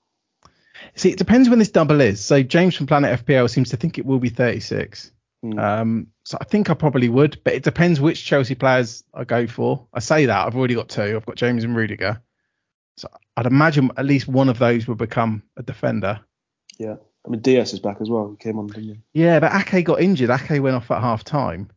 see, 0.95 1.09
it 1.09 1.17
depends 1.17 1.49
when 1.49 1.59
this 1.59 1.71
double 1.71 2.01
is. 2.01 2.19
So 2.23 2.43
James 2.43 2.75
from 2.75 2.87
Planet 2.87 3.25
FPL 3.25 3.49
seems 3.49 3.69
to 3.69 3.77
think 3.77 3.97
it 3.97 4.05
will 4.05 4.19
be 4.19 4.29
36. 4.29 5.11
Hmm. 5.41 5.59
Um, 5.59 6.07
so 6.25 6.37
I 6.39 6.43
think 6.43 6.69
I 6.69 6.73
probably 6.73 7.09
would, 7.09 7.41
but 7.43 7.53
it 7.53 7.63
depends 7.63 7.99
which 7.99 8.23
Chelsea 8.23 8.55
players 8.55 9.03
I 9.13 9.23
go 9.23 9.47
for. 9.47 9.87
I 9.93 9.99
say 9.99 10.25
that 10.25 10.45
I've 10.45 10.55
already 10.55 10.75
got 10.75 10.89
two. 10.89 11.15
I've 11.15 11.25
got 11.25 11.35
James 11.35 11.63
and 11.63 11.75
Rudiger. 11.75 12.21
I'd 13.39 13.45
imagine 13.45 13.89
at 13.95 14.05
least 14.05 14.27
one 14.27 14.49
of 14.49 14.59
those 14.59 14.85
would 14.87 14.97
become 14.97 15.41
a 15.55 15.63
defender. 15.63 16.19
Yeah. 16.77 16.95
I 17.25 17.29
mean, 17.29 17.39
Dias 17.41 17.71
is 17.73 17.79
back 17.79 17.97
as 18.01 18.09
well. 18.09 18.29
He 18.31 18.35
came 18.37 18.59
on, 18.59 18.67
didn't 18.67 18.83
he? 18.83 18.99
Yeah, 19.13 19.39
but 19.39 19.53
Ake 19.73 19.85
got 19.85 20.01
injured. 20.01 20.29
Ake 20.29 20.61
went 20.61 20.75
off 20.75 20.91
at 20.91 20.99
half 21.01 21.23
time. 21.23 21.69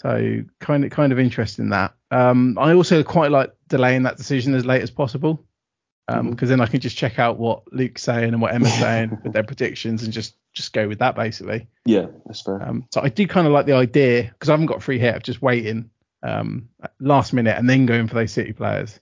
So 0.00 0.42
kind 0.60 0.84
of 0.84 0.90
kind 0.90 1.12
of 1.12 1.18
interesting 1.18 1.68
that. 1.70 1.94
Um, 2.10 2.58
I 2.60 2.74
also 2.74 3.02
quite 3.04 3.30
like 3.30 3.54
delaying 3.68 4.02
that 4.02 4.16
decision 4.16 4.54
as 4.54 4.64
late 4.66 4.82
as 4.82 4.90
possible. 4.90 5.44
Um, 6.08 6.26
Mhm. 6.26 6.30
because 6.32 6.48
then 6.50 6.60
I 6.60 6.66
can 6.66 6.80
just 6.80 6.96
check 6.98 7.18
out 7.18 7.38
what 7.38 7.62
Luke's 7.72 8.02
saying 8.02 8.34
and 8.34 8.42
what 8.42 8.52
Emma's 8.52 8.74
saying 8.78 9.16
with 9.22 9.32
their 9.32 9.44
predictions 9.44 10.02
and 10.02 10.12
just 10.12 10.34
just 10.52 10.72
go 10.72 10.86
with 10.88 10.98
that 10.98 11.14
basically. 11.14 11.66
Yeah, 11.86 12.06
that's 12.26 12.40
fair. 12.42 12.60
Um, 12.62 12.86
so 12.92 13.00
I 13.02 13.08
do 13.08 13.26
kind 13.26 13.46
of 13.46 13.52
like 13.52 13.66
the 13.66 13.72
idea 13.74 14.24
because 14.24 14.48
I 14.48 14.52
haven't 14.52 14.66
got 14.66 14.82
free 14.82 14.98
hit 14.98 15.14
of 15.16 15.22
just 15.22 15.42
waiting 15.42 15.90
um, 16.22 16.68
last 17.00 17.32
minute 17.32 17.56
and 17.56 17.68
then 17.70 17.86
going 17.86 18.08
for 18.08 18.14
those 18.14 18.32
City 18.32 18.52
players 18.52 18.98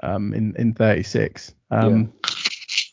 um, 0.00 0.32
in 0.34 0.54
in 0.56 0.74
36. 0.74 1.54
Um, 1.70 2.12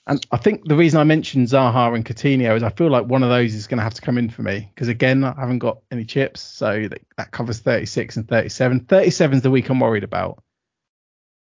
And 0.07 0.23
I 0.31 0.37
think 0.37 0.65
the 0.65 0.75
reason 0.75 0.99
I 0.99 1.03
mentioned 1.03 1.47
Zaha 1.47 1.95
and 1.95 2.05
Coutinho 2.05 2.55
is 2.55 2.61
I 2.61 2.69
feel 2.69 2.91
like 2.91 3.07
one 3.07 3.23
of 3.23 3.29
those 3.29 3.55
is 3.55 3.65
going 3.65 3.79
to 3.79 3.83
have 3.83 3.95
to 3.95 4.01
come 4.01 4.19
in 4.19 4.29
for 4.29 4.43
me 4.43 4.69
because 4.73 4.87
again 4.87 5.23
I 5.23 5.33
haven't 5.39 5.59
got 5.59 5.79
any 5.91 6.05
chips, 6.05 6.41
so 6.41 6.87
that, 6.87 7.01
that 7.17 7.31
covers 7.31 7.59
36 7.59 8.17
and 8.17 8.27
37. 8.27 8.81
37 8.81 9.37
is 9.37 9.41
the 9.41 9.49
week 9.49 9.67
I'm 9.69 9.79
worried 9.79 10.03
about. 10.03 10.43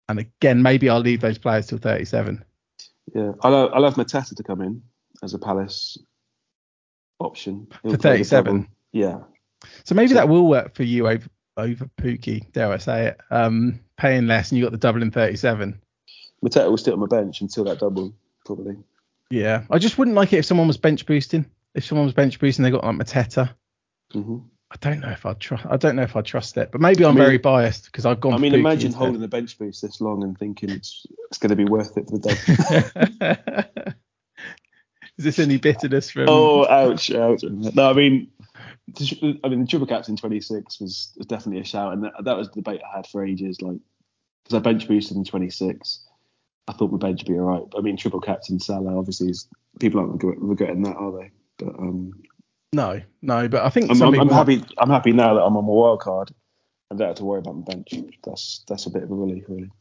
And 0.10 0.20
again, 0.20 0.62
maybe 0.62 0.90
I'll 0.90 1.00
leave 1.00 1.22
those 1.22 1.38
players 1.38 1.68
till 1.68 1.78
37. 1.78 2.44
Yeah, 3.16 3.32
I'll, 3.42 3.56
uh, 3.56 3.68
I'll 3.68 3.86
have 3.86 3.94
Mateta 3.94 4.36
to 4.36 4.44
come 4.44 4.62
in 4.62 4.82
as 5.24 5.34
a 5.34 5.40
Palace 5.40 5.98
option. 7.20 7.68
He'll 7.84 7.94
For 7.94 7.98
37? 7.98 8.68
Yeah. 8.92 9.20
So 9.86 9.96
maybe 9.96 10.10
So- 10.10 10.16
that 10.16 10.28
will 10.28 10.48
work 10.48 10.76
for 10.76 10.84
you 10.84 11.08
over 11.08 11.28
over 11.58 11.86
Pukki, 11.98 12.52
dare 12.54 12.72
I 12.72 12.78
say 12.78 13.08
it. 13.08 13.18
Um, 13.30 13.80
paying 14.02 14.26
less 14.28 14.50
and 14.52 14.58
you 14.58 14.66
got 14.66 14.72
the 14.72 14.78
double 14.78 15.02
in 15.04 15.12
37. 15.12 15.80
Mateta 16.44 16.70
will 16.70 16.78
sit 16.78 16.94
on 16.94 17.00
my 17.00 17.06
bench 17.06 17.42
until 17.42 17.64
that 17.66 17.80
double, 17.80 18.14
probably. 18.46 18.76
Yeah, 19.30 19.64
I 19.70 19.78
just 19.78 19.98
wouldn't 19.98 20.16
like 20.16 20.34
it 20.34 20.38
if 20.40 20.46
someone 20.46 20.68
was 20.68 20.78
bench 20.78 21.06
boosting. 21.06 21.46
If 21.76 21.86
someone 21.86 22.06
was 22.06 22.14
bench 22.16 22.40
boosting, 22.40 22.64
they 22.64 22.72
got 22.72 22.84
like 22.84 22.96
Mateta. 22.96 23.54
hmm 24.12 24.40
I 24.74 24.78
don't 24.80 25.02
know 25.02 25.10
if 25.10 25.26
I'd 25.26 25.38
trust. 25.40 25.66
I 25.70 25.76
don't 25.76 25.98
know 25.98 26.04
if 26.04 26.16
I'd 26.16 26.24
trust 26.26 26.56
it, 26.56 26.72
but 26.72 26.80
maybe 26.80 27.04
I'm 27.04 27.12
I 27.12 27.14
mean- 27.16 27.24
very 27.26 27.38
biased 27.38 27.86
because 27.86 28.06
I've 28.06 28.22
gone. 28.22 28.34
I 28.34 28.38
mean, 28.38 28.54
imagine 28.56 28.88
instead. 28.88 28.98
holding 29.00 29.20
the 29.22 29.28
bench 29.28 29.58
boost 29.60 29.82
this 29.82 30.00
long 30.00 30.24
and 30.24 30.38
thinking 30.38 30.70
it's 30.70 31.06
it's 31.30 31.38
going 31.38 31.50
to 31.50 31.58
be 31.58 31.66
worth 31.66 31.98
it 31.98 32.08
for 32.10 32.18
the 32.18 33.36
double. 33.76 33.94
Is 35.18 35.26
this 35.26 35.40
any 35.40 35.58
bitterness 35.58 36.10
from? 36.10 36.26
oh, 36.30 36.66
ouch, 36.68 37.12
ouch. 37.12 37.44
No, 37.44 37.90
I 37.90 37.94
mean, 37.94 38.30
the- 38.88 39.40
I 39.44 39.50
mean, 39.50 39.62
the 39.62 39.68
triple 39.68 39.88
captain 39.88 40.16
26 40.16 40.80
was, 40.80 41.14
was 41.18 41.28
definitely 41.28 41.62
a 41.62 41.66
shout, 41.66 41.94
and 41.94 42.06
that, 42.06 42.14
that 42.24 42.38
was 42.38 42.48
the 42.50 42.56
debate 42.62 42.82
I 42.82 42.96
had 42.96 43.08
for 43.08 43.26
ages. 43.26 43.62
Like, 43.62 43.78
because 44.52 44.68
I 44.68 44.70
bench 44.70 44.88
boosted 44.88 45.18
in 45.18 45.24
26, 45.24 46.06
I 46.68 46.74
thought 46.74 46.92
my 46.92 46.98
bench 46.98 47.22
would 47.22 47.34
be 47.34 47.40
all 47.40 47.46
right. 47.46 47.64
But 47.70 47.80
I 47.80 47.82
mean, 47.82 47.98
triple 47.98 48.20
captain 48.20 48.60
Salah, 48.60 48.98
obviously, 48.98 49.30
is, 49.30 49.48
people 49.80 50.00
aren't 50.00 50.24
regretting 50.24 50.84
that, 50.84 50.96
are 50.96 51.12
they? 51.12 51.32
But 51.58 51.70
um, 51.80 52.12
No, 52.74 53.02
no, 53.22 53.48
but 53.48 53.64
I 53.64 53.70
think 53.70 53.90
I'm, 53.90 53.96
some 53.96 54.14
I'm, 54.14 54.22
I'm 54.22 54.30
happy. 54.30 54.64
I'm 54.78 54.90
happy 54.90 55.12
now 55.14 55.36
that 55.36 55.42
I'm 55.42 55.58
on 55.58 55.66
my 55.66 55.72
wild 55.72 56.02
card. 56.02 56.32
I 56.92 56.96
don't 56.96 57.08
have 57.08 57.18
to 57.18 57.26
worry 57.26 57.40
about 57.40 57.56
my 57.56 57.64
bench. 57.64 57.94
That's 58.24 58.64
that's 58.68 58.86
a 58.86 58.90
bit 58.90 59.04
of 59.04 59.12
a 59.12 59.16
relief, 59.16 59.46
really. 59.48 59.72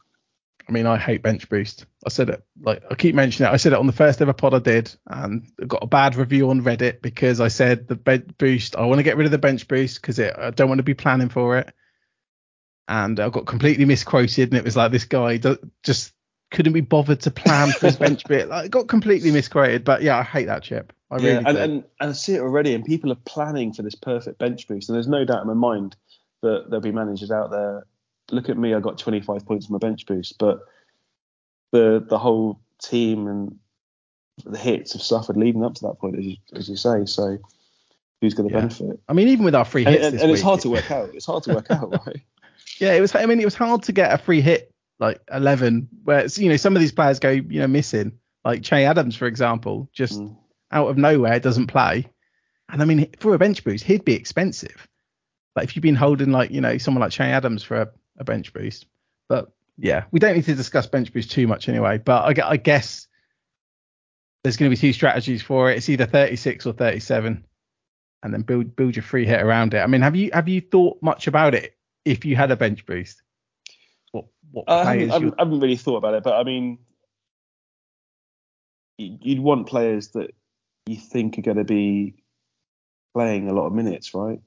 I 0.69 0.71
mean, 0.71 0.85
I 0.85 0.97
hate 0.97 1.23
bench 1.23 1.49
boost. 1.49 1.85
I 2.05 2.09
said 2.09 2.29
it 2.29 2.43
like 2.61 2.83
I 2.89 2.95
keep 2.95 3.15
mentioning 3.15 3.51
it. 3.51 3.53
I 3.53 3.57
said 3.57 3.73
it 3.73 3.79
on 3.79 3.87
the 3.87 3.93
first 3.93 4.21
ever 4.21 4.31
pod 4.31 4.53
I 4.53 4.59
did, 4.59 4.95
and 5.07 5.45
I 5.61 5.65
got 5.65 5.83
a 5.83 5.87
bad 5.87 6.15
review 6.15 6.49
on 6.49 6.61
Reddit 6.61 7.01
because 7.01 7.41
I 7.41 7.49
said 7.49 7.87
the 7.87 7.95
bench 7.95 8.29
boost. 8.37 8.77
I 8.77 8.85
want 8.85 8.99
to 8.99 9.03
get 9.03 9.17
rid 9.17 9.25
of 9.25 9.31
the 9.31 9.37
bench 9.37 9.67
boost 9.67 10.01
because 10.01 10.19
I 10.19 10.51
don't 10.51 10.69
want 10.69 10.79
to 10.79 10.83
be 10.83 10.93
planning 10.93 11.29
for 11.29 11.57
it. 11.57 11.73
And 12.91 13.21
I 13.21 13.29
got 13.29 13.45
completely 13.45 13.85
misquoted, 13.85 14.49
and 14.49 14.57
it 14.57 14.65
was 14.65 14.75
like 14.75 14.91
this 14.91 15.05
guy 15.05 15.37
do, 15.37 15.57
just 15.81 16.11
couldn't 16.51 16.73
be 16.73 16.81
bothered 16.81 17.21
to 17.21 17.31
plan 17.31 17.71
for 17.71 17.85
his 17.85 17.95
bench 17.95 18.25
bit. 18.27 18.49
Like, 18.49 18.65
it 18.65 18.69
got 18.71 18.89
completely 18.89 19.31
misquoted. 19.31 19.85
But 19.85 20.01
yeah, 20.01 20.17
I 20.17 20.23
hate 20.23 20.47
that 20.47 20.63
chip. 20.63 20.91
I 21.09 21.15
really 21.15 21.29
yeah, 21.29 21.37
and, 21.45 21.47
do. 21.47 21.57
and 21.63 21.83
and 22.01 22.09
I 22.09 22.11
see 22.11 22.35
it 22.35 22.41
already, 22.41 22.73
and 22.73 22.83
people 22.83 23.09
are 23.09 23.17
planning 23.25 23.71
for 23.71 23.81
this 23.81 23.95
perfect 23.95 24.39
bench 24.39 24.67
boost, 24.67 24.89
and 24.89 24.95
there's 24.97 25.07
no 25.07 25.23
doubt 25.23 25.41
in 25.41 25.47
my 25.47 25.53
mind 25.53 25.95
that 26.41 26.65
there'll 26.67 26.81
be 26.81 26.91
managers 26.91 27.31
out 27.31 27.49
there. 27.49 27.87
Look 28.29 28.49
at 28.49 28.57
me, 28.57 28.73
I 28.73 28.81
got 28.81 28.97
25 28.97 29.45
points 29.45 29.67
from 29.67 29.73
my 29.73 29.79
bench 29.79 30.05
boost, 30.05 30.37
but 30.37 30.59
the 31.71 32.05
the 32.05 32.19
whole 32.19 32.59
team 32.81 33.27
and 33.27 33.57
the 34.43 34.57
hits 34.57 34.91
have 34.93 35.01
suffered 35.01 35.37
leading 35.37 35.63
up 35.63 35.75
to 35.75 35.81
that 35.83 35.99
point, 35.99 36.17
as 36.17 36.25
you, 36.25 36.35
as 36.53 36.67
you 36.67 36.75
say. 36.75 37.05
So 37.05 37.37
who's 38.19 38.33
going 38.33 38.49
to 38.49 38.53
Yeah. 38.53 38.61
benefit? 38.61 38.99
I 39.07 39.13
mean, 39.13 39.29
even 39.29 39.45
with 39.45 39.55
our 39.55 39.65
free 39.65 39.85
And, 39.85 39.93
hits 39.93 40.05
and, 40.05 40.15
this 40.15 40.21
and 40.23 40.31
it's 40.31 40.41
hard 40.41 40.59
to 40.61 40.69
work 40.69 40.91
out. 40.91 41.09
It's 41.13 41.25
hard 41.25 41.43
to 41.43 41.53
work 41.53 41.67
out, 41.71 42.05
right? 42.05 42.21
Yeah, 42.81 42.93
it 42.93 43.01
was. 43.01 43.13
I 43.15 43.25
mean, 43.27 43.39
it 43.39 43.45
was 43.45 43.55
hard 43.55 43.83
to 43.83 43.91
get 43.91 44.11
a 44.11 44.17
free 44.17 44.41
hit 44.41 44.73
like 44.99 45.21
11, 45.31 45.87
where 46.03 46.25
you 46.25 46.49
know 46.49 46.57
some 46.57 46.75
of 46.75 46.79
these 46.81 46.91
players 46.91 47.19
go 47.19 47.29
you 47.29 47.59
know 47.59 47.67
missing, 47.67 48.11
like 48.43 48.63
Che 48.63 48.85
Adams 48.85 49.15
for 49.15 49.27
example, 49.27 49.87
just 49.93 50.19
Mm. 50.19 50.35
out 50.71 50.87
of 50.87 50.97
nowhere 50.97 51.39
doesn't 51.39 51.67
play. 51.67 52.07
And 52.69 52.81
I 52.81 52.85
mean, 52.85 53.07
for 53.19 53.33
a 53.35 53.37
bench 53.37 53.63
boost, 53.63 53.83
he'd 53.83 54.03
be 54.03 54.15
expensive. 54.15 54.87
Like 55.55 55.65
if 55.65 55.75
you've 55.75 55.83
been 55.83 55.95
holding 55.95 56.31
like 56.31 56.49
you 56.51 56.59
know 56.61 56.77
someone 56.79 57.01
like 57.01 57.11
Che 57.11 57.23
Adams 57.23 57.61
for 57.63 57.81
a, 57.81 57.91
a 58.17 58.23
bench 58.23 58.51
boost, 58.51 58.87
but 59.29 59.51
yeah, 59.77 60.05
we 60.11 60.19
don't 60.19 60.35
need 60.35 60.45
to 60.45 60.55
discuss 60.55 60.87
bench 60.87 61.13
boost 61.13 61.29
too 61.31 61.45
much 61.47 61.69
anyway. 61.69 61.97
But 61.99 62.39
I, 62.39 62.49
I 62.51 62.57
guess 62.57 63.07
there's 64.43 64.57
going 64.57 64.71
to 64.71 64.75
be 64.75 64.79
two 64.79 64.93
strategies 64.93 65.41
for 65.43 65.69
it. 65.69 65.77
It's 65.77 65.89
either 65.89 66.05
36 66.07 66.65
or 66.65 66.73
37, 66.73 67.43
and 68.23 68.33
then 68.33 68.41
build 68.41 68.75
build 68.75 68.95
your 68.95 69.03
free 69.03 69.25
hit 69.25 69.41
around 69.41 69.73
it. 69.75 69.79
I 69.79 69.87
mean, 69.87 70.01
have 70.01 70.15
you 70.15 70.31
have 70.33 70.47
you 70.47 70.61
thought 70.61 70.97
much 71.01 71.27
about 71.27 71.53
it 71.53 71.75
if 72.05 72.25
you 72.25 72.35
had 72.35 72.51
a 72.51 72.55
bench 72.55 72.85
boost? 72.85 73.21
What 74.11 74.25
what 74.51 74.65
I 74.67 74.83
players 74.83 74.85
haven't, 74.85 75.01
I 75.01 75.03
you 75.03 75.11
haven't, 75.11 75.33
I 75.39 75.43
haven't 75.43 75.59
really 75.59 75.77
thought 75.77 75.97
about 75.97 76.13
it, 76.13 76.23
but 76.23 76.35
I 76.35 76.43
mean, 76.43 76.79
you'd 78.97 79.39
want 79.39 79.67
players 79.67 80.09
that 80.09 80.33
you 80.85 80.95
think 80.95 81.37
are 81.37 81.43
going 81.43 81.57
to 81.57 81.63
be 81.63 82.15
playing 83.13 83.49
a 83.49 83.53
lot 83.53 83.67
of 83.67 83.73
minutes, 83.73 84.13
right? 84.13 84.39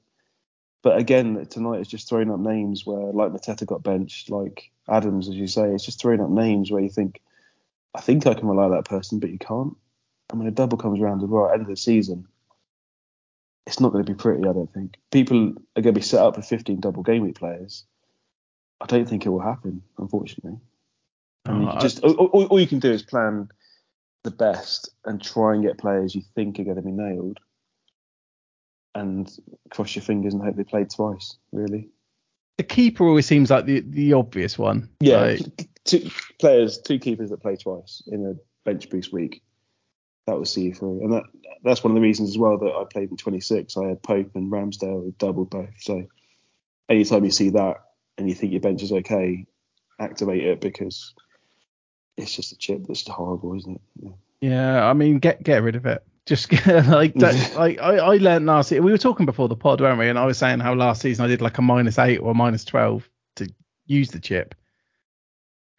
But 0.83 0.97
again, 0.97 1.45
tonight 1.47 1.81
is 1.81 1.87
just 1.87 2.07
throwing 2.07 2.31
up 2.31 2.39
names 2.39 2.85
where, 2.85 3.11
like 3.11 3.31
Mateta 3.31 3.65
got 3.65 3.83
benched, 3.83 4.29
like 4.29 4.71
Adams, 4.87 5.27
as 5.27 5.35
you 5.35 5.47
say, 5.47 5.69
it's 5.71 5.85
just 5.85 5.99
throwing 5.99 6.21
up 6.21 6.29
names 6.29 6.69
where 6.69 6.81
you 6.81 6.89
think, 6.89 7.21
I 7.95 8.01
think 8.01 8.27
I 8.27 8.35
can 8.35 8.47
rely 8.47 8.65
on 8.65 8.71
that 8.71 8.85
person, 8.85 9.19
but 9.19 9.31
you 9.31 9.39
can't. 9.39 9.75
I 10.31 10.35
mean, 10.35 10.47
a 10.47 10.51
double 10.51 10.77
comes 10.77 10.99
around 10.99 11.23
as 11.23 11.29
well 11.29 11.45
at 11.45 11.49
the 11.49 11.53
end 11.53 11.61
of 11.63 11.67
the 11.69 11.77
season. 11.77 12.27
It's 13.67 13.79
not 13.79 13.91
going 13.91 14.05
to 14.05 14.11
be 14.13 14.17
pretty, 14.17 14.41
I 14.47 14.53
don't 14.53 14.71
think. 14.73 14.95
People 15.11 15.53
are 15.75 15.81
going 15.81 15.93
to 15.95 15.99
be 15.99 16.01
set 16.01 16.21
up 16.21 16.37
with 16.37 16.45
15 16.45 16.79
double 16.79 17.01
game 17.03 17.23
week 17.23 17.35
players. 17.35 17.83
I 18.79 18.85
don't 18.85 19.07
think 19.09 19.25
it 19.25 19.29
will 19.29 19.39
happen, 19.39 19.81
unfortunately. 19.97 20.59
And 21.45 21.63
you 21.63 21.67
Oh, 21.69 21.71
I- 21.71 21.79
just 21.79 22.03
all, 22.03 22.13
all, 22.13 22.45
all 22.45 22.59
you 22.59 22.67
can 22.67 22.79
do 22.79 22.91
is 22.91 23.01
plan 23.03 23.49
the 24.23 24.31
best 24.31 24.89
and 25.05 25.21
try 25.21 25.53
and 25.53 25.63
get 25.63 25.77
players 25.77 26.13
you 26.15 26.21
think 26.35 26.59
are 26.59 26.63
going 26.63 26.75
to 26.75 26.81
be 26.81 26.91
nailed, 26.91 27.39
and 28.93 29.31
cross 29.69 29.95
your 29.95 30.03
fingers 30.03 30.33
and 30.33 30.43
hope 30.43 30.55
they 30.55 30.63
play 30.63 30.83
twice. 30.85 31.37
Really, 31.51 31.89
the 32.57 32.63
keeper 32.63 33.07
always 33.07 33.25
seems 33.25 33.49
like 33.51 33.65
the 33.65 33.81
the 33.81 34.13
obvious 34.13 34.57
one. 34.57 34.89
Like, 35.47 35.67
two 35.83 36.09
players, 36.39 36.79
two 36.79 36.97
keepers 36.99 37.29
that 37.29 37.41
play 37.41 37.55
twice 37.55 38.01
in 38.07 38.25
a 38.25 38.33
bench 38.67 38.89
boost 38.89 39.13
week. 39.13 39.43
That 40.27 40.37
will 40.37 40.45
see 40.45 40.63
you 40.63 40.73
through, 40.73 41.01
and 41.03 41.13
that 41.13 41.23
that's 41.63 41.83
one 41.83 41.91
of 41.91 41.95
the 41.95 42.01
reasons 42.01 42.29
as 42.29 42.37
well 42.37 42.57
that 42.57 42.73
I 42.73 42.83
played 42.91 43.11
in 43.11 43.17
26. 43.17 43.77
I 43.77 43.89
had 43.89 44.01
Pope 44.03 44.31
and 44.35 44.51
Ramsdale 44.51 45.15
doubled 45.17 45.51
both. 45.51 45.69
So 45.79 46.05
anytime 46.89 47.25
you 47.25 47.31
see 47.31 47.51
that 47.51 47.77
and 48.17 48.27
you 48.27 48.33
think 48.35 48.51
your 48.51 48.61
bench 48.61 48.81
is 48.81 48.91
okay, 48.91 49.45
activate 49.99 50.43
it 50.43 50.61
because 50.61 51.13
it's 52.17 52.35
just 52.35 52.53
a 52.53 52.57
chip 52.57 52.85
that's 52.87 53.07
horrible, 53.07 53.55
isn't 53.55 53.75
it? 53.75 53.81
Yeah. 54.01 54.11
Yeah, 54.41 54.85
I 54.89 54.93
mean, 54.93 55.19
get 55.19 55.43
get 55.43 55.61
rid 55.63 55.75
of 55.75 55.85
it. 55.85 56.03
Just 56.25 56.51
like 56.67 57.13
don't, 57.13 57.55
like 57.55 57.79
I, 57.79 57.97
I 57.97 58.17
learned 58.17 58.47
last 58.47 58.71
year. 58.71 58.81
We 58.81 58.91
were 58.91 58.97
talking 58.97 59.25
before 59.27 59.47
the 59.47 59.55
pod, 59.55 59.79
weren't 59.81 59.99
we? 59.99 60.09
And 60.09 60.17
I 60.17 60.25
was 60.25 60.37
saying 60.39 60.59
how 60.59 60.73
last 60.73 61.01
season 61.01 61.23
I 61.23 61.27
did 61.27 61.41
like 61.41 61.57
a 61.59 61.61
minus 61.61 61.99
eight 61.99 62.17
or 62.17 62.31
a 62.31 62.35
minus 62.35 62.65
twelve 62.65 63.07
to 63.35 63.47
use 63.85 64.09
the 64.09 64.19
chip. 64.19 64.55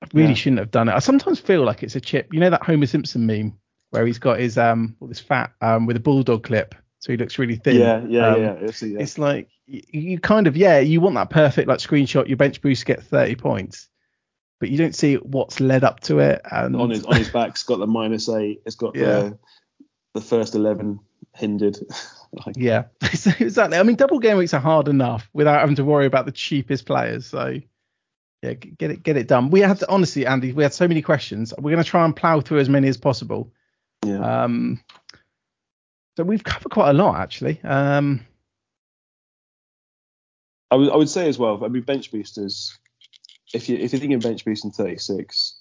I 0.03 0.07
really 0.13 0.29
Yeah. 0.31 0.35
shouldn't 0.35 0.61
have 0.61 0.71
done 0.71 0.89
it. 0.89 0.93
I 0.93 1.01
sometimes 1.01 1.41
feel 1.41 1.65
like 1.65 1.83
it's 1.83 1.97
a 1.97 2.01
chip. 2.01 2.33
You 2.33 2.39
know 2.41 2.51
that 2.51 2.63
Homer 2.63 2.87
Simpson 2.87 3.27
meme 3.27 3.59
where 3.91 4.07
he's 4.07 4.19
got 4.19 4.39
his 4.39 4.59
um 4.59 4.97
all 5.01 5.09
this 5.09 5.21
fat 5.21 5.53
um 5.61 5.87
with 5.87 5.97
a 5.97 6.01
bulldog 6.01 6.45
clip, 6.45 6.75
so 6.99 7.13
he 7.13 7.17
looks 7.17 7.39
really 7.39 7.57
thin. 7.57 7.77
Yeah, 7.77 8.05
yeah, 8.09 8.29
Um, 8.35 8.43
yeah. 8.43 8.53
It's, 8.61 8.83
yeah. 8.83 8.99
It's 9.01 9.19
like 9.19 9.49
you, 9.67 9.83
you 9.91 10.19
kind 10.19 10.47
of 10.47 10.57
yeah, 10.57 10.79
you 10.81 11.01
want 11.01 11.15
that 11.17 11.31
perfect 11.31 11.69
like 11.69 11.79
screenshot. 11.79 12.29
Your 12.29 12.37
bench 12.37 12.61
boost 12.61 12.87
get 12.87 13.03
30 13.03 13.37
points, 13.37 13.89
but 14.61 14.69
you 14.71 14.79
don't 14.79 14.95
see 14.95 15.15
what's 15.17 15.61
led 15.61 15.85
up 15.85 16.01
to 16.01 16.19
it. 16.21 16.41
And 16.51 16.77
on 16.77 16.91
his 16.91 17.05
on 17.05 17.17
his 17.17 17.29
back, 17.31 17.51
it's 17.51 17.63
got 17.63 17.79
the 17.79 17.87
minus 17.87 18.29
eight. 18.29 18.63
It's 18.67 18.77
got 18.77 18.95
Yeah. 18.97 19.05
the 19.05 19.39
the 20.15 20.21
first 20.21 20.55
eleven 20.55 21.01
hindered. 21.35 21.79
like, 22.47 22.57
Yeah, 22.57 22.85
exactly. 23.03 23.79
I 23.79 23.83
mean, 23.83 23.97
double 23.97 24.19
game 24.19 24.39
weeks 24.39 24.55
are 24.55 24.61
hard 24.61 24.89
enough 24.89 25.29
without 25.33 25.61
having 25.61 25.77
to 25.77 25.85
worry 25.85 26.07
about 26.07 26.27
the 26.27 26.33
cheapest 26.33 26.87
players. 26.87 27.27
So 27.27 27.61
yeah, 28.43 28.53
get 28.55 28.91
it 28.91 29.03
get 29.03 29.17
it 29.17 29.29
done. 29.29 29.51
We 29.51 29.61
had 29.61 29.79
to, 29.81 29.91
honestly, 29.91 30.27
Andy, 30.27 30.53
we 30.53 30.63
had 30.63 30.73
so 30.75 30.87
many 30.89 31.03
questions. 31.03 31.53
We're 31.59 31.73
going 31.73 31.83
to 31.83 31.89
try 31.89 32.05
and 32.05 32.15
plow 32.15 32.41
through 32.41 32.59
as 32.61 32.69
many 32.69 32.89
as 32.89 32.97
possible. 32.97 33.53
Yeah. 34.05 34.45
Um, 34.45 34.81
so 36.17 36.25
we've 36.25 36.45
covered 36.45 36.71
quite 36.71 36.91
a 36.91 36.95
lot 36.95 37.17
actually. 37.17 37.61
Um, 37.63 38.27
I 40.71 40.77
would 40.77 40.91
I 40.91 40.97
would 40.97 41.09
say 41.09 41.29
as 41.29 41.39
well. 41.39 41.63
I 41.65 41.69
mean, 41.69 41.83
bench 41.83 42.11
boosters. 42.11 42.77
If 43.55 43.69
you 43.69 43.77
if 43.77 43.93
you're 43.93 44.01
thinking 44.01 44.19
bench 44.19 44.45
boosting 44.45 44.73
36, 44.73 45.61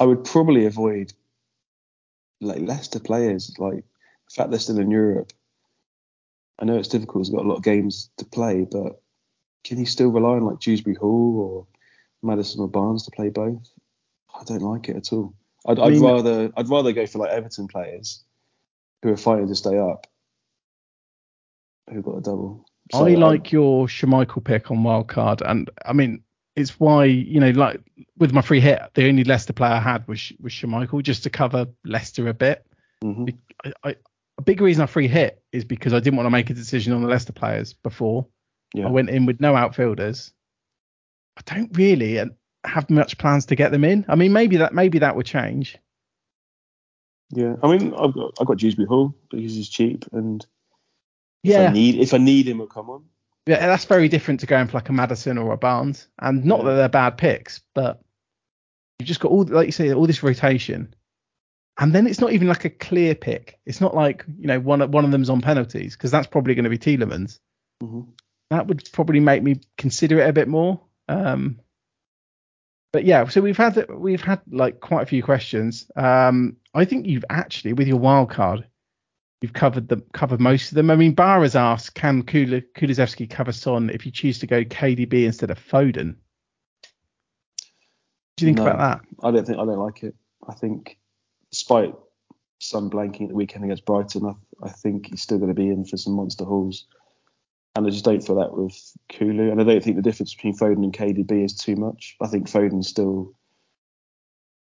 I 0.00 0.04
would 0.04 0.24
probably 0.24 0.66
avoid 0.66 1.12
like 2.40 2.60
Leicester 2.60 3.00
players. 3.00 3.54
Like 3.58 3.84
the 4.28 4.34
fact 4.34 4.50
they're 4.50 4.58
still 4.58 4.78
in 4.78 4.90
Europe. 4.90 5.32
I 6.58 6.64
know 6.64 6.76
it's 6.76 6.88
difficult. 6.88 7.26
He's 7.26 7.34
got 7.34 7.44
a 7.44 7.48
lot 7.48 7.56
of 7.56 7.64
games 7.64 8.10
to 8.18 8.24
play, 8.24 8.66
but 8.70 9.00
can 9.64 9.78
you 9.78 9.86
still 9.86 10.08
rely 10.08 10.36
on 10.36 10.44
like 10.44 10.60
Dewsbury 10.60 10.96
Hall 10.96 11.40
or 11.40 11.66
Maddison 12.22 12.60
or 12.60 12.68
Barnes 12.68 13.04
to 13.04 13.10
play 13.10 13.28
both? 13.28 13.68
I 14.34 14.44
don't 14.44 14.62
like 14.62 14.88
it 14.88 14.96
at 14.96 15.12
all. 15.12 15.34
I'd, 15.66 15.78
I'd 15.78 15.92
mean- 15.92 16.02
rather 16.02 16.52
I'd 16.56 16.68
rather 16.68 16.92
go 16.92 17.06
for 17.06 17.18
like 17.18 17.30
Everton 17.30 17.68
players 17.68 18.22
who 19.02 19.10
are 19.12 19.16
fighting 19.16 19.48
to 19.48 19.54
stay 19.54 19.78
up, 19.78 20.06
who 21.90 22.02
got 22.02 22.18
a 22.18 22.20
double. 22.20 22.64
So 22.92 23.06
I 23.06 23.14
like 23.14 23.50
your 23.50 23.86
Schmeichel 23.86 24.44
pick 24.44 24.70
on 24.70 24.78
wildcard, 24.78 25.40
and 25.40 25.70
I 25.84 25.92
mean 25.92 26.22
it's 26.56 26.78
why 26.78 27.04
you 27.06 27.40
know 27.40 27.50
like 27.50 27.80
with 28.18 28.32
my 28.32 28.42
free 28.42 28.60
hit, 28.60 28.80
the 28.94 29.08
only 29.08 29.24
Leicester 29.24 29.52
player 29.52 29.72
I 29.72 29.80
had 29.80 30.06
was 30.06 30.32
was 30.40 30.52
Schmeichel 30.52 31.02
just 31.02 31.22
to 31.24 31.30
cover 31.30 31.66
Leicester 31.84 32.28
a 32.28 32.34
bit. 32.34 32.66
Mhm. 33.02 33.36
I, 33.64 33.72
I, 33.84 33.96
a 34.36 34.42
big 34.42 34.60
reason 34.60 34.82
I 34.82 34.86
free 34.86 35.08
hit 35.08 35.42
is 35.52 35.64
because 35.64 35.92
I 35.94 36.00
didn't 36.00 36.16
want 36.16 36.26
to 36.26 36.30
make 36.30 36.50
a 36.50 36.54
decision 36.54 36.92
on 36.92 37.02
the 37.02 37.08
Leicester 37.08 37.32
players 37.32 37.72
before. 37.72 38.26
Yeah. 38.74 38.86
I 38.86 38.90
went 38.90 39.08
in 39.10 39.24
with 39.26 39.40
no 39.40 39.54
outfielders. 39.54 40.32
I 41.36 41.40
don't 41.54 41.76
really 41.76 42.18
uh, 42.18 42.26
have 42.64 42.88
much 42.90 43.18
plans 43.18 43.46
to 43.46 43.56
get 43.56 43.70
them 43.72 43.84
in. 43.84 44.04
I 44.08 44.14
mean, 44.14 44.32
maybe 44.32 44.56
that 44.58 44.74
maybe 44.74 44.98
that 45.00 45.16
would 45.16 45.26
change. 45.26 45.76
Yeah, 47.30 47.56
I 47.62 47.68
mean, 47.76 47.94
I've 47.94 48.14
got 48.14 48.34
I've 48.40 48.46
got 48.46 48.58
Dewsbury 48.58 48.86
Hall 48.86 49.14
because 49.30 49.54
he's 49.54 49.68
cheap, 49.68 50.04
and 50.12 50.44
if 51.42 51.50
Yeah, 51.52 51.70
I 51.70 51.72
need 51.72 51.96
if 51.96 52.14
I 52.14 52.18
need 52.18 52.46
him, 52.46 52.58
he'll 52.58 52.66
come 52.66 52.90
on. 52.90 53.04
yeah, 53.46 53.66
that's 53.66 53.86
very 53.86 54.08
different 54.08 54.40
to 54.40 54.46
going 54.46 54.66
for 54.68 54.76
like 54.76 54.88
a 54.88 54.92
Maddison 54.92 55.38
or 55.38 55.52
a 55.52 55.56
Barnes. 55.56 56.06
And 56.20 56.44
not 56.44 56.60
Yeah. 56.60 56.64
that 56.66 56.74
they're 56.76 56.88
bad 56.88 57.18
picks, 57.18 57.60
but 57.74 58.00
you've 58.98 59.08
just 59.08 59.20
got 59.20 59.32
all 59.32 59.44
like 59.44 59.66
you 59.66 59.72
say 59.72 59.92
all 59.92 60.06
this 60.06 60.22
rotation, 60.22 60.94
and 61.78 61.92
then 61.92 62.06
it's 62.06 62.20
not 62.20 62.32
even 62.32 62.46
like 62.46 62.64
a 62.66 62.70
clear 62.70 63.14
pick. 63.14 63.58
It's 63.66 63.80
not 63.80 63.94
like 63.94 64.24
you 64.38 64.46
know 64.46 64.60
one 64.60 64.82
of- 64.82 64.90
one 64.92 65.04
of 65.04 65.10
them's 65.10 65.30
on 65.30 65.40
penalties 65.40 65.96
because 65.96 66.10
that's 66.10 66.26
probably 66.28 66.54
going 66.54 66.64
to 66.64 66.70
be 66.70 66.78
Tielemans. 66.78 67.40
hmm 67.80 68.02
that 68.50 68.66
would 68.66 68.86
probably 68.92 69.20
make 69.20 69.42
me 69.42 69.58
consider 69.78 70.20
it 70.20 70.28
a 70.28 70.32
bit 70.32 70.46
more. 70.46 70.78
Um, 71.08 71.58
but 72.94 73.04
yeah, 73.04 73.26
so 73.26 73.40
we've 73.40 73.56
had 73.56 73.90
we've 73.90 74.22
had 74.22 74.40
like 74.52 74.78
quite 74.78 75.02
a 75.02 75.06
few 75.06 75.20
questions. 75.20 75.90
Um, 75.96 76.56
I 76.74 76.84
think 76.84 77.06
you've 77.06 77.24
actually 77.28 77.72
with 77.72 77.88
your 77.88 77.98
wild 77.98 78.30
card, 78.30 78.68
you've 79.42 79.52
covered 79.52 79.88
the 79.88 79.96
covered 80.12 80.40
most 80.40 80.70
of 80.70 80.76
them. 80.76 80.92
I 80.92 80.94
mean, 80.94 81.12
Bar 81.12 81.42
has 81.42 81.56
asked, 81.56 81.96
can 81.96 82.22
Kula, 82.22 82.62
Kulusevski 82.76 83.28
cover 83.28 83.50
Son 83.50 83.90
if 83.90 84.06
you 84.06 84.12
choose 84.12 84.38
to 84.38 84.46
go 84.46 84.62
KDB 84.62 85.24
instead 85.24 85.50
of 85.50 85.58
Foden? 85.58 86.14
What 86.76 88.36
do 88.36 88.46
you 88.46 88.54
think 88.54 88.58
No. 88.58 88.66
about 88.68 88.78
that? 88.78 89.26
I 89.26 89.32
don't 89.32 89.44
think 89.44 89.58
I 89.58 89.64
don't 89.64 89.80
like 89.80 90.04
it. 90.04 90.14
I 90.48 90.54
think, 90.54 90.96
despite 91.50 91.96
some 92.60 92.90
blanking 92.90 93.22
at 93.22 93.28
the 93.30 93.34
weekend 93.34 93.64
against 93.64 93.86
Brighton, 93.86 94.24
I, 94.24 94.66
I 94.66 94.70
think 94.70 95.06
he's 95.06 95.20
still 95.20 95.38
going 95.38 95.48
to 95.48 95.54
be 95.54 95.66
in 95.66 95.84
for 95.84 95.96
some 95.96 96.12
monster 96.12 96.44
hauls. 96.44 96.86
And 97.76 97.86
I 97.86 97.90
just 97.90 98.04
don't 98.04 98.24
feel 98.24 98.36
that 98.36 98.56
with 98.56 98.78
Kulu. 99.08 99.50
And 99.50 99.60
I 99.60 99.64
don't 99.64 99.82
think 99.82 99.96
the 99.96 100.02
difference 100.02 100.34
between 100.34 100.56
Foden 100.56 100.84
and 100.84 100.92
KDB 100.92 101.44
is 101.44 101.54
too 101.54 101.74
much. 101.76 102.16
I 102.20 102.28
think 102.28 102.48
Foden's 102.48 102.88
still 102.88 103.34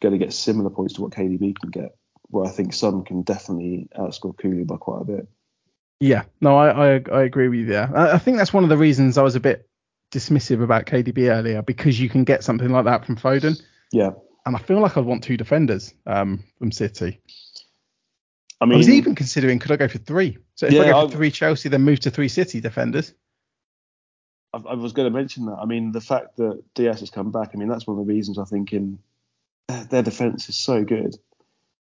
going 0.01 0.11
to 0.17 0.23
get 0.23 0.33
similar 0.33 0.69
points 0.69 0.93
to 0.93 1.01
what 1.01 1.11
KDB 1.11 1.55
can 1.59 1.71
get. 1.71 1.95
Where 2.27 2.45
I 2.45 2.49
think 2.49 2.73
Son 2.73 3.03
can 3.03 3.23
definitely 3.23 3.89
outscore 3.97 4.37
Kulu 4.37 4.65
by 4.65 4.77
quite 4.77 5.01
a 5.01 5.05
bit. 5.05 5.27
Yeah, 5.99 6.23
no, 6.39 6.55
I, 6.55 6.69
I 6.95 7.03
I 7.11 7.23
agree 7.23 7.49
with 7.49 7.59
you 7.59 7.65
there. 7.65 7.91
I, 7.93 8.13
I 8.13 8.17
think 8.19 8.37
that's 8.37 8.53
one 8.53 8.63
of 8.63 8.69
the 8.69 8.77
reasons 8.77 9.17
I 9.17 9.23
was 9.23 9.35
a 9.35 9.39
bit 9.39 9.67
dismissive 10.11 10.63
about 10.63 10.85
KDB 10.85 11.29
earlier 11.29 11.61
because 11.61 11.99
you 11.99 12.07
can 12.09 12.23
get 12.23 12.43
something 12.43 12.69
like 12.69 12.85
that 12.85 13.05
from 13.05 13.17
Foden. 13.17 13.61
Yeah. 13.91 14.11
and 14.45 14.55
I 14.55 14.59
feel 14.59 14.79
like 14.79 14.97
I'd 14.97 15.05
want 15.05 15.23
two 15.23 15.35
defenders 15.37 15.93
um, 16.05 16.43
from 16.59 16.71
City. 16.71 17.19
I 18.61 18.65
I, 18.65 18.67
mean, 18.67 18.77
was 18.77 18.89
even 18.89 19.15
considering 19.15 19.59
could 19.59 19.71
I 19.71 19.77
go 19.77 19.87
for 19.87 19.99
three? 19.99 20.37
So 20.55 20.65
if 20.67 20.73
I 20.73 20.77
go 20.77 20.91
for 20.91 20.95
I've- 21.05 21.13
three 21.15 21.31
Chelsea, 21.31 21.69
then 21.69 21.81
move 21.83 21.99
to 22.01 22.11
three 22.11 22.27
City 22.27 22.59
defenders. 22.59 23.13
I, 24.53 24.57
I 24.57 24.73
was 24.75 24.93
going 24.93 25.11
to 25.11 25.15
mention 25.17 25.45
that. 25.45 25.57
I 25.61 25.65
mean, 25.65 25.91
the 25.91 26.01
fact 26.01 26.37
that 26.37 26.61
Dias 26.73 26.99
has 27.01 27.09
come 27.09 27.31
back, 27.31 27.51
I 27.53 27.57
mean, 27.57 27.69
that's 27.69 27.87
one 27.87 27.97
of 27.99 28.05
the 28.05 28.11
reasons 28.13 28.37
I 28.37 28.45
think 28.45 28.73
in 28.73 28.99
their, 29.67 29.83
their 29.85 30.03
defense 30.03 30.49
is 30.49 30.57
so 30.57 30.83
good. 30.83 31.15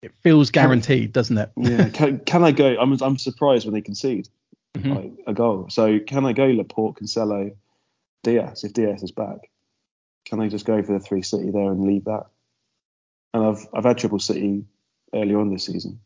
It 0.02 0.14
feels 0.22 0.52
guaranteed, 0.52 1.14
doesn't 1.14 1.38
it? 1.38 1.52
Yeah, 1.58 1.90
can, 1.94 2.20
can 2.20 2.44
I 2.44 2.52
go? 2.52 2.76
I'm 2.80 2.94
I'm 3.02 3.18
surprised 3.18 3.66
when 3.66 3.74
they 3.74 3.82
concede 3.82 4.30
Mhm. 4.76 4.96
like, 4.96 5.12
a 5.28 5.34
goal. 5.34 5.68
So 5.70 6.00
can 6.00 6.26
I 6.26 6.34
go 6.34 6.46
Laporte, 6.46 6.98
Cancelo, 7.00 7.56
Dias 8.24 8.64
if 8.64 8.74
Dias 8.74 9.04
is 9.04 9.12
back? 9.12 9.50
Can 10.26 10.40
they 10.40 10.48
just 10.48 10.66
go 10.66 10.82
for 10.82 10.94
the 10.94 11.00
three 11.00 11.22
City 11.22 11.52
there 11.52 11.72
and 11.72 11.86
leave 11.86 12.06
that? 12.06 12.26
And 13.34 13.46
I've 13.46 13.68
I've 13.74 13.84
had 13.84 13.98
triple 13.98 14.20
City 14.20 14.66
early 15.14 15.36
on 15.36 15.52
this 15.52 15.66
season 15.66 16.00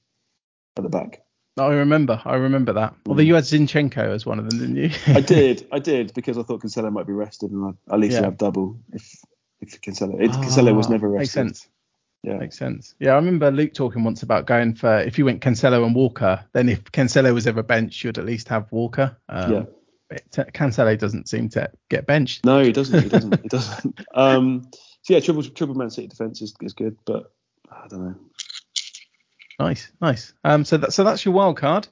at 0.77 0.83
the 0.83 0.89
back. 0.89 1.21
I 1.59 1.69
remember, 1.69 2.21
I 2.23 2.35
remember 2.35 2.73
that. 2.73 2.93
Although 3.07 3.23
you 3.23 3.33
had 3.33 3.43
Zinchenko 3.45 3.97
as 4.13 4.25
one 4.27 4.37
of 4.37 4.47
them, 4.49 4.59
didn't 4.59 4.75
you? 4.75 4.91
I 5.07 5.21
did, 5.35 5.67
I 5.71 5.79
did 5.79 6.13
because 6.13 6.37
I 6.37 6.43
thought 6.43 6.61
Cancelo 6.61 6.91
might 6.91 7.07
be 7.07 7.13
rested, 7.13 7.49
and 7.51 7.65
I, 7.89 7.93
at 7.93 7.99
least 7.99 8.13
Yeah. 8.13 8.19
you 8.19 8.25
have 8.25 8.37
double 8.37 8.79
if 8.93 9.11
if 9.61 9.81
Cancelo. 9.81 10.21
It, 10.21 10.29
Cancelo 10.31 10.75
was 10.75 10.85
Ah, 10.87 10.91
never 10.91 11.09
rested. 11.09 11.19
Makes 11.19 11.31
sense. 11.33 11.69
Yeah. 12.23 12.37
Makes 12.37 12.57
sense. 12.59 12.93
Yeah, 12.99 13.13
I 13.13 13.15
remember 13.15 13.49
Luke 13.51 13.73
talking 13.73 14.03
once 14.03 14.21
about 14.21 14.45
going 14.45 14.75
for 14.75 14.99
if 14.99 15.17
you 15.17 15.25
went 15.25 15.41
Cancelo 15.41 15.83
and 15.85 15.95
Walker, 15.95 16.43
then 16.53 16.69
if 16.69 16.83
Cancelo 16.91 17.33
was 17.33 17.47
ever 17.47 17.63
benched, 17.63 18.03
you'd 18.03 18.17
at 18.19 18.25
least 18.25 18.47
have 18.49 18.71
Walker. 18.71 19.17
Um, 19.29 19.51
Yeah. 19.53 19.63
but 20.09 20.53
Cancelo 20.53 20.95
doesn't 20.97 21.27
seem 21.27 21.49
to 21.49 21.71
get 21.89 22.05
benched. 22.05 22.45
No, 22.45 22.61
he 22.63 22.71
doesn't. 22.71 23.01
He 23.01 23.09
doesn't. 23.09 23.41
he 23.41 23.47
doesn't. 23.49 23.99
Um, 24.13 24.67
so 25.01 25.13
yeah, 25.13 25.21
triple 25.21 25.43
triple 25.43 25.73
Man 25.75 25.89
City 25.89 26.07
defense 26.07 26.41
is, 26.41 26.53
is 26.61 26.73
good, 26.73 26.97
but 27.05 27.31
I 27.71 27.87
don't 27.87 28.03
know. 28.05 28.15
Nice, 29.59 29.91
nice. 30.01 30.33
Um, 30.43 30.65
so 30.65 30.77
that 30.77 30.93
so 30.93 31.03
that's 31.03 31.25
your 31.25 31.33
wild 31.33 31.57
card. 31.57 31.87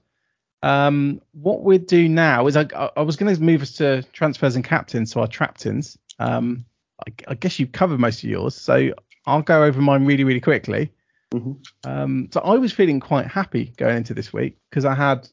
Um, 0.61 1.21
what 1.33 1.63
we'd 1.63 1.87
do 1.87 2.07
now 2.07 2.47
is 2.47 2.55
I 2.57 2.67
I, 2.95 3.01
was 3.01 3.15
going 3.15 3.33
to 3.33 3.41
move 3.41 3.61
us 3.61 3.73
to 3.73 4.03
transfers 4.13 4.55
and 4.55 4.63
captains, 4.63 5.11
so 5.11 5.21
our 5.21 5.27
traptins. 5.27 5.97
Um, 6.19 6.65
I, 7.07 7.11
I 7.27 7.33
guess 7.35 7.59
you've 7.59 7.71
covered 7.71 7.99
most 7.99 8.23
of 8.23 8.29
yours, 8.29 8.55
so 8.55 8.91
I'll 9.25 9.41
go 9.41 9.63
over 9.63 9.81
mine 9.81 10.05
really 10.05 10.23
really 10.23 10.41
quickly. 10.41 10.91
Mhm. 11.33 11.57
Um, 11.83 12.29
so 12.31 12.39
I 12.41 12.55
was 12.55 12.71
feeling 12.71 12.99
quite 12.99 13.27
happy 13.27 13.73
going 13.77 13.97
into 13.97 14.13
this 14.13 14.31
week 14.31 14.57
because 14.69 14.85
I 14.85 14.93
had, 14.93 15.27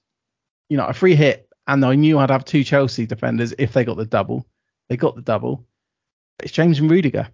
you 0.68 0.76
know, 0.76 0.86
a 0.86 0.92
free 0.92 1.14
hit 1.14 1.48
and 1.66 1.84
I 1.84 1.94
knew 1.94 2.18
I'd 2.18 2.30
have 2.30 2.44
two 2.44 2.64
Chelsea 2.64 3.06
defenders 3.06 3.54
if 3.58 3.72
they 3.72 3.84
got 3.84 3.96
the 3.96 4.06
double. 4.06 4.46
They 4.88 4.96
got 4.96 5.14
the 5.14 5.22
double. 5.22 5.66
It's 6.42 6.52
James 6.52 6.80
and 6.80 6.90
Rudiger. 6.90 7.28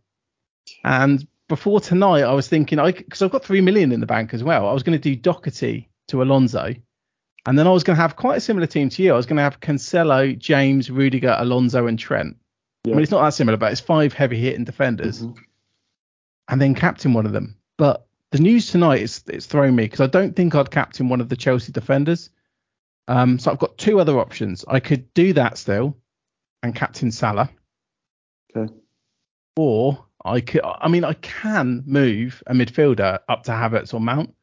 And 0.85 1.27
before 1.49 1.81
tonight, 1.81 2.23
I 2.23 2.33
was 2.33 2.49
thinking, 2.49 2.79
I 2.79 2.93
because 2.93 3.23
I've 3.23 3.31
got 3.31 3.45
three 3.45 3.61
million 3.61 3.93
in 3.93 4.01
the 4.01 4.07
bank 4.07 4.35
as 4.35 4.45
well. 4.45 4.69
I 4.69 4.73
was 4.73 4.83
going 4.83 4.99
to 4.99 5.03
do 5.03 5.17
Doherty 5.17 5.89
to 6.09 6.23
Alonso, 6.23 6.75
and 7.47 7.59
then 7.59 7.67
I 7.67 7.71
was 7.71 7.85
going 7.85 7.97
to 7.97 8.03
have 8.03 8.17
quite 8.17 8.37
a 8.37 8.41
similar 8.41 8.67
team 8.67 8.89
to 8.91 9.03
you. 9.03 9.13
I 9.13 9.17
was 9.17 9.27
going 9.27 9.37
to 9.39 9.43
have 9.43 9.61
Cancelo, 9.61 10.37
James, 10.39 10.91
Rudiger, 10.91 11.37
Alonso, 11.39 11.87
and 11.87 11.99
Trent. 11.99 12.37
I 12.87 12.91
mean, 12.91 13.01
it's 13.01 13.11
not 13.11 13.23
that 13.23 13.35
similar, 13.35 13.57
but 13.59 13.73
it's 13.73 13.81
five 13.81 14.13
heavy 14.13 14.39
hitting 14.39 14.65
defenders 14.65 15.23
Mhm. 15.23 15.37
and 16.49 16.61
then 16.61 16.75
captain 16.75 17.13
one 17.13 17.27
of 17.27 17.33
them. 17.33 17.57
But 17.77 18.07
the 18.31 18.39
news 18.39 18.69
tonight 18.71 19.03
is 19.03 19.23
it's 19.27 19.47
thrown 19.47 19.75
me 19.75 19.85
because 19.85 20.01
I 20.01 20.07
don't 20.07 20.35
think 20.35 20.55
I'd 20.55 20.71
captain 20.71 21.09
one 21.09 21.21
of 21.21 21.29
the 21.29 21.37
Chelsea 21.37 21.73
defenders. 21.73 22.31
Um, 23.09 23.39
so 23.39 23.51
I've 23.51 23.59
got 23.59 23.77
two 23.79 24.01
other 24.01 24.19
options. 24.19 24.65
I 24.69 24.81
could 24.81 25.13
do 25.15 25.33
that 25.35 25.59
still 25.59 25.97
and 26.63 26.75
captain 26.75 27.11
Salah, 27.11 27.51
Okay. 28.57 28.73
or 29.57 30.07
I 30.25 30.41
could. 30.41 30.63
I 30.65 30.89
mean, 30.89 31.05
I 31.05 31.15
can 31.15 31.83
move 31.87 32.43
a 32.47 32.53
midfielder 32.53 33.21
up 33.29 33.45
to 33.45 33.53
Havertz 33.53 33.95
or 33.95 34.01
Mount, 34.01 34.35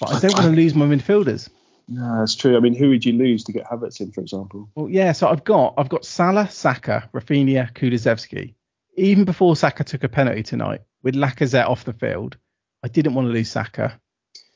but 0.00 0.14
I 0.14 0.20
don't 0.20 0.34
want 0.34 0.46
to 0.46 0.52
lose 0.52 0.74
my 0.74 0.86
midfielders. 0.86 1.48
No, 1.88 2.18
that's 2.18 2.34
true. 2.34 2.56
I 2.56 2.60
mean, 2.60 2.74
who 2.74 2.88
would 2.88 3.04
you 3.04 3.12
lose 3.12 3.44
to 3.44 3.52
get 3.52 3.66
Havertz 3.66 4.00
in, 4.00 4.10
for 4.10 4.20
example? 4.20 4.68
Well, 4.74 4.88
yeah. 4.88 5.12
So 5.12 5.28
I've 5.28 5.44
got 5.44 5.74
I've 5.78 5.88
got 5.88 6.04
Salah, 6.04 6.50
Saka, 6.50 7.08
Raphinha, 7.14 7.72
Kulusevski. 7.72 8.54
Even 8.96 9.24
before 9.24 9.54
Saka 9.54 9.84
took 9.84 10.02
a 10.04 10.08
penalty 10.08 10.42
tonight, 10.42 10.80
with 11.02 11.14
Lacazette 11.14 11.68
off 11.68 11.84
the 11.84 11.92
field, 11.92 12.36
I 12.82 12.88
didn't 12.88 13.14
want 13.14 13.28
to 13.28 13.32
lose 13.32 13.50
Saka. 13.50 14.00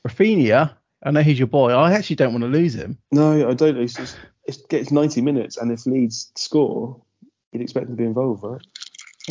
Raphinha, 0.05 0.73
I 1.03 1.11
know 1.11 1.21
he's 1.21 1.39
your 1.39 1.47
boy. 1.47 1.71
I 1.71 1.93
actually 1.93 2.17
don't 2.17 2.33
want 2.33 2.43
to 2.43 2.49
lose 2.49 2.75
him. 2.75 2.97
No, 3.11 3.49
I 3.49 3.53
don't. 3.53 3.77
It's 3.77 3.93
just 3.93 4.17
it 4.45 4.57
gets 4.69 4.91
90 4.91 5.21
minutes, 5.21 5.57
and 5.57 5.71
if 5.71 5.85
Leeds 5.85 6.31
score, 6.35 7.01
you'd 7.51 7.61
expect 7.61 7.85
him 7.85 7.95
to 7.95 7.97
be 7.97 8.05
involved, 8.05 8.43
right? 8.43 8.61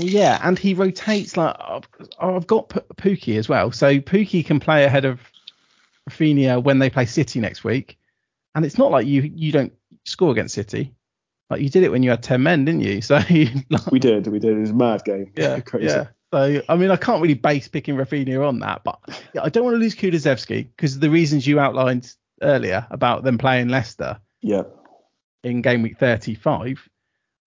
Well, 0.00 0.08
yeah, 0.08 0.40
and 0.42 0.58
he 0.58 0.74
rotates 0.74 1.36
like 1.36 1.56
I've, 1.60 1.84
I've 2.18 2.46
got 2.46 2.68
P- 2.70 2.80
Pukki 2.96 3.38
as 3.38 3.48
well, 3.48 3.70
so 3.72 3.98
Pukki 4.00 4.44
can 4.44 4.58
play 4.60 4.84
ahead 4.84 5.04
of 5.04 5.20
Raphinha 6.08 6.62
when 6.62 6.78
they 6.78 6.90
play 6.90 7.06
City 7.06 7.40
next 7.40 7.64
week, 7.64 7.98
and 8.54 8.64
it's 8.64 8.78
not 8.78 8.90
like 8.90 9.06
you 9.06 9.22
you 9.22 9.52
don't 9.52 9.72
score 10.04 10.32
against 10.32 10.54
City. 10.54 10.94
Like 11.50 11.60
you 11.60 11.68
did 11.68 11.82
it 11.82 11.90
when 11.90 12.02
you 12.02 12.10
had 12.10 12.22
ten 12.22 12.42
men, 12.42 12.64
didn't 12.64 12.80
you? 12.82 13.00
So 13.02 13.16
like, 13.16 13.86
We 13.90 13.98
did, 13.98 14.26
we 14.28 14.38
did. 14.38 14.56
It 14.56 14.60
was 14.60 14.70
a 14.70 14.74
mad 14.74 15.04
game. 15.04 15.32
yeah, 15.36 15.60
Crazy. 15.64 15.86
yeah. 15.86 16.06
So 16.32 16.62
I 16.68 16.76
mean, 16.76 16.90
I 16.92 16.96
can't 16.96 17.20
really 17.20 17.34
base 17.34 17.66
picking 17.68 17.96
Raphinha 17.96 18.46
on 18.46 18.60
that, 18.60 18.82
but 18.84 18.98
yeah, 19.34 19.42
I 19.42 19.48
don't 19.48 19.64
want 19.64 19.74
to 19.74 19.78
lose 19.78 19.94
Kulusevski 19.96 20.68
because 20.76 20.98
the 20.98 21.10
reasons 21.10 21.46
you 21.46 21.58
outlined 21.58 22.14
earlier 22.42 22.86
about 22.90 23.24
them 23.24 23.36
playing 23.36 23.68
Leicester 23.68 24.18
Yeah. 24.40 24.62
in 25.44 25.60
game 25.60 25.82
week 25.82 25.98
35. 25.98 26.88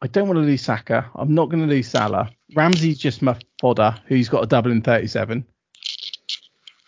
I 0.04 0.08
don't 0.08 0.28
want 0.28 0.38
to 0.38 0.42
lose 0.44 0.62
Saka. 0.62 1.10
I'm 1.16 1.34
not 1.34 1.50
going 1.50 1.64
to 1.66 1.74
lose 1.74 1.88
Salah. 1.88 2.30
Ramsey's 2.56 2.98
just 3.00 3.22
my 3.22 3.38
fodder, 3.62 3.96
who's 4.08 4.28
got 4.28 4.44
a 4.44 4.48
double 4.48 4.70
in 4.72 4.82
37. 4.82 5.46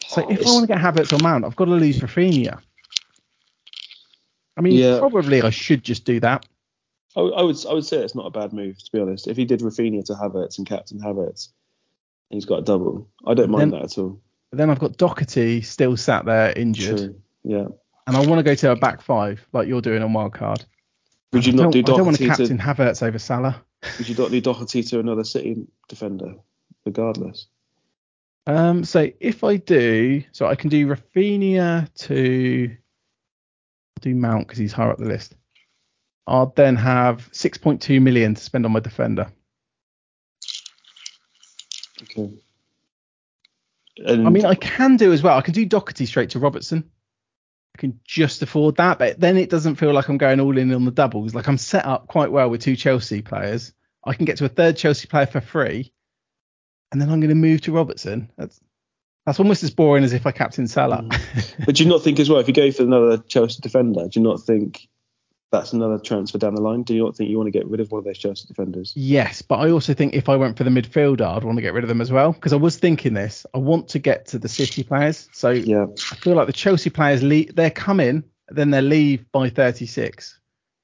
So 0.07 0.29
if 0.29 0.45
I 0.45 0.51
want 0.51 0.67
to 0.67 0.73
get 0.73 0.77
Havertz 0.81 1.17
or 1.17 1.23
Mount, 1.23 1.45
I've 1.45 1.55
got 1.55 1.65
to 1.65 1.71
lose 1.71 1.99
Raphinha. 1.99 2.59
I 4.57 4.61
mean, 4.61 4.73
Yeah. 4.73 4.99
probably 4.99 5.41
I 5.41 5.49
should 5.49 5.83
just 5.83 6.03
do 6.05 6.19
that. 6.19 6.45
I, 7.15 7.21
I 7.21 7.41
would 7.43 7.55
I 7.69 7.73
would 7.73 7.85
say 7.85 7.97
it's 7.97 8.15
not 8.15 8.25
a 8.25 8.29
bad 8.29 8.51
move 8.51 8.77
to 8.83 8.91
be 8.91 8.99
honest. 8.99 9.27
If 9.27 9.37
he 9.37 9.45
did 9.45 9.61
Raphinha 9.61 10.03
to 10.05 10.13
Havertz 10.13 10.57
and 10.57 10.67
captain 10.67 10.99
Havertz, 10.99 11.49
and 12.29 12.35
he's 12.37 12.45
got 12.45 12.59
a 12.59 12.63
double. 12.63 13.09
I 13.25 13.33
don't 13.33 13.49
mind 13.49 13.71
Then- 13.71 13.79
that 13.81 13.91
at 13.91 13.97
all. 13.97 14.19
But 14.51 14.57
then 14.57 14.69
I've 14.69 14.79
got 14.79 14.97
Doherty 14.97 15.61
still 15.61 15.97
sat 15.97 16.25
there 16.25 16.51
injured, 16.57 16.97
True. 16.97 17.21
Yeah. 17.43 17.65
and 18.07 18.15
I 18.15 18.25
want 18.25 18.39
to 18.39 18.43
go 18.43 18.55
to 18.55 18.71
a 18.71 18.75
back 18.75 19.01
five 19.01 19.45
like 19.53 19.67
you're 19.67 19.81
doing 19.81 20.03
on 20.03 20.11
wildcard. 20.11 20.65
Would 21.35 21.45
you 21.45 21.53
not 21.53 21.73
don't, 21.73 21.77
I 21.77 21.81
don't 21.81 22.05
want 22.05 22.17
to 22.17 22.27
captain 22.27 22.57
to? 22.57 22.63
Havertz 22.63 23.03
over 23.03 23.19
Salah. 23.19 23.61
Would 23.97 24.07
you 24.07 24.15
not 24.15 24.31
do 24.31 24.39
Doherty 24.41 24.83
to 24.83 24.99
another 24.99 25.23
City 25.23 25.67
defender, 25.89 26.35
regardless? 26.85 27.47
Um, 28.47 28.83
so 28.83 29.09
if 29.19 29.43
I 29.43 29.57
do, 29.57 30.23
so 30.31 30.47
I 30.47 30.55
can 30.55 30.69
do 30.69 30.87
Raphinha 30.87 31.93
to 31.93 32.69
I'll 32.69 34.01
do 34.01 34.15
Mount 34.15 34.47
because 34.47 34.59
he's 34.59 34.73
higher 34.73 34.91
up 34.91 34.97
the 34.97 35.05
list. 35.05 35.35
I'll 36.27 36.53
then 36.55 36.75
have 36.75 37.29
6.2 37.31 38.01
million 38.01 38.35
to 38.35 38.41
spend 38.41 38.65
on 38.65 38.71
my 38.71 38.79
defender. 38.79 39.27
Okay. 42.03 42.31
And 43.97 44.27
I 44.27 44.29
mean, 44.29 44.45
I 44.45 44.55
can 44.55 44.97
do 44.97 45.13
as 45.13 45.21
well. 45.21 45.37
I 45.37 45.41
can 45.41 45.53
do 45.53 45.65
Doherty 45.65 46.05
straight 46.05 46.31
to 46.31 46.39
Robertson. 46.39 46.89
Can 47.77 47.99
just 48.05 48.41
afford 48.41 48.77
that, 48.77 48.99
but 48.99 49.19
then 49.19 49.37
it 49.37 49.49
doesn't 49.49 49.75
feel 49.75 49.93
like 49.93 50.07
I'm 50.07 50.17
going 50.17 50.39
all 50.39 50.57
in 50.57 50.73
on 50.73 50.85
the 50.85 50.91
doubles. 50.91 51.35
Like 51.35 51.47
I'm 51.47 51.57
set 51.57 51.85
up 51.85 52.07
quite 52.07 52.31
well 52.31 52.49
with 52.49 52.61
two 52.61 52.75
Chelsea 52.75 53.21
players. 53.21 53.73
I 54.03 54.13
can 54.13 54.25
get 54.25 54.37
to 54.37 54.45
a 54.45 54.49
third 54.49 54.77
Chelsea 54.77 55.07
player 55.07 55.25
for 55.25 55.41
free, 55.41 55.91
and 56.91 57.01
then 57.01 57.09
I'm 57.09 57.19
going 57.19 57.29
to 57.29 57.35
move 57.35 57.61
to 57.61 57.71
Robertson. 57.71 58.31
That's 58.37 58.59
that's 59.25 59.39
almost 59.39 59.63
as 59.63 59.71
boring 59.71 60.03
as 60.03 60.13
if 60.13 60.25
I 60.27 60.31
captain 60.31 60.67
Salah. 60.67 61.01
Mm. 61.01 61.65
But 61.65 61.75
do 61.75 61.83
you 61.83 61.89
not 61.89 62.03
think 62.03 62.19
as 62.19 62.29
well, 62.29 62.39
if 62.39 62.47
you 62.47 62.53
go 62.53 62.71
for 62.71 62.83
another 62.83 63.17
Chelsea 63.17 63.59
defender, 63.61 64.07
do 64.07 64.19
you 64.19 64.23
not 64.23 64.41
think 64.41 64.87
that's 65.57 65.73
another 65.73 65.97
transfer 65.99 66.37
down 66.37 66.55
the 66.55 66.61
line? 66.61 66.83
Do 66.83 66.93
you 66.93 67.03
not 67.03 67.15
think 67.15 67.29
you 67.29 67.37
want 67.37 67.47
to 67.47 67.51
get 67.51 67.67
rid 67.67 67.79
of 67.79 67.91
one 67.91 67.99
of 67.99 68.05
those 68.05 68.17
Chelsea 68.17 68.47
defenders? 68.47 68.93
Yes, 68.95 69.41
but 69.41 69.55
I 69.59 69.71
also 69.71 69.93
think 69.93 70.13
if 70.13 70.29
I 70.29 70.35
went 70.35 70.57
for 70.57 70.63
the 70.63 70.69
midfielder, 70.69 71.21
I'd 71.25 71.43
want 71.43 71.57
to 71.57 71.61
get 71.61 71.73
rid 71.73 71.83
of 71.83 71.87
them 71.87 72.01
as 72.01 72.11
well 72.11 72.31
because 72.33 72.53
I 72.53 72.57
was 72.57 72.77
thinking 72.77 73.13
this. 73.13 73.45
I 73.53 73.57
want 73.59 73.87
to 73.89 73.99
get 73.99 74.27
to 74.27 74.39
the 74.39 74.47
City 74.49 74.83
players, 74.83 75.27
so 75.33 75.49
Yeah. 75.51 75.85
I 76.11 76.15
feel 76.15 76.35
like 76.35 76.47
the 76.47 76.53
Chelsea 76.53 76.89
players 76.89 77.23
leave, 77.23 77.55
they're 77.55 77.69
coming, 77.71 78.23
then 78.49 78.71
they 78.71 78.81
leave 78.81 79.31
by 79.31 79.49
36. 79.49 80.39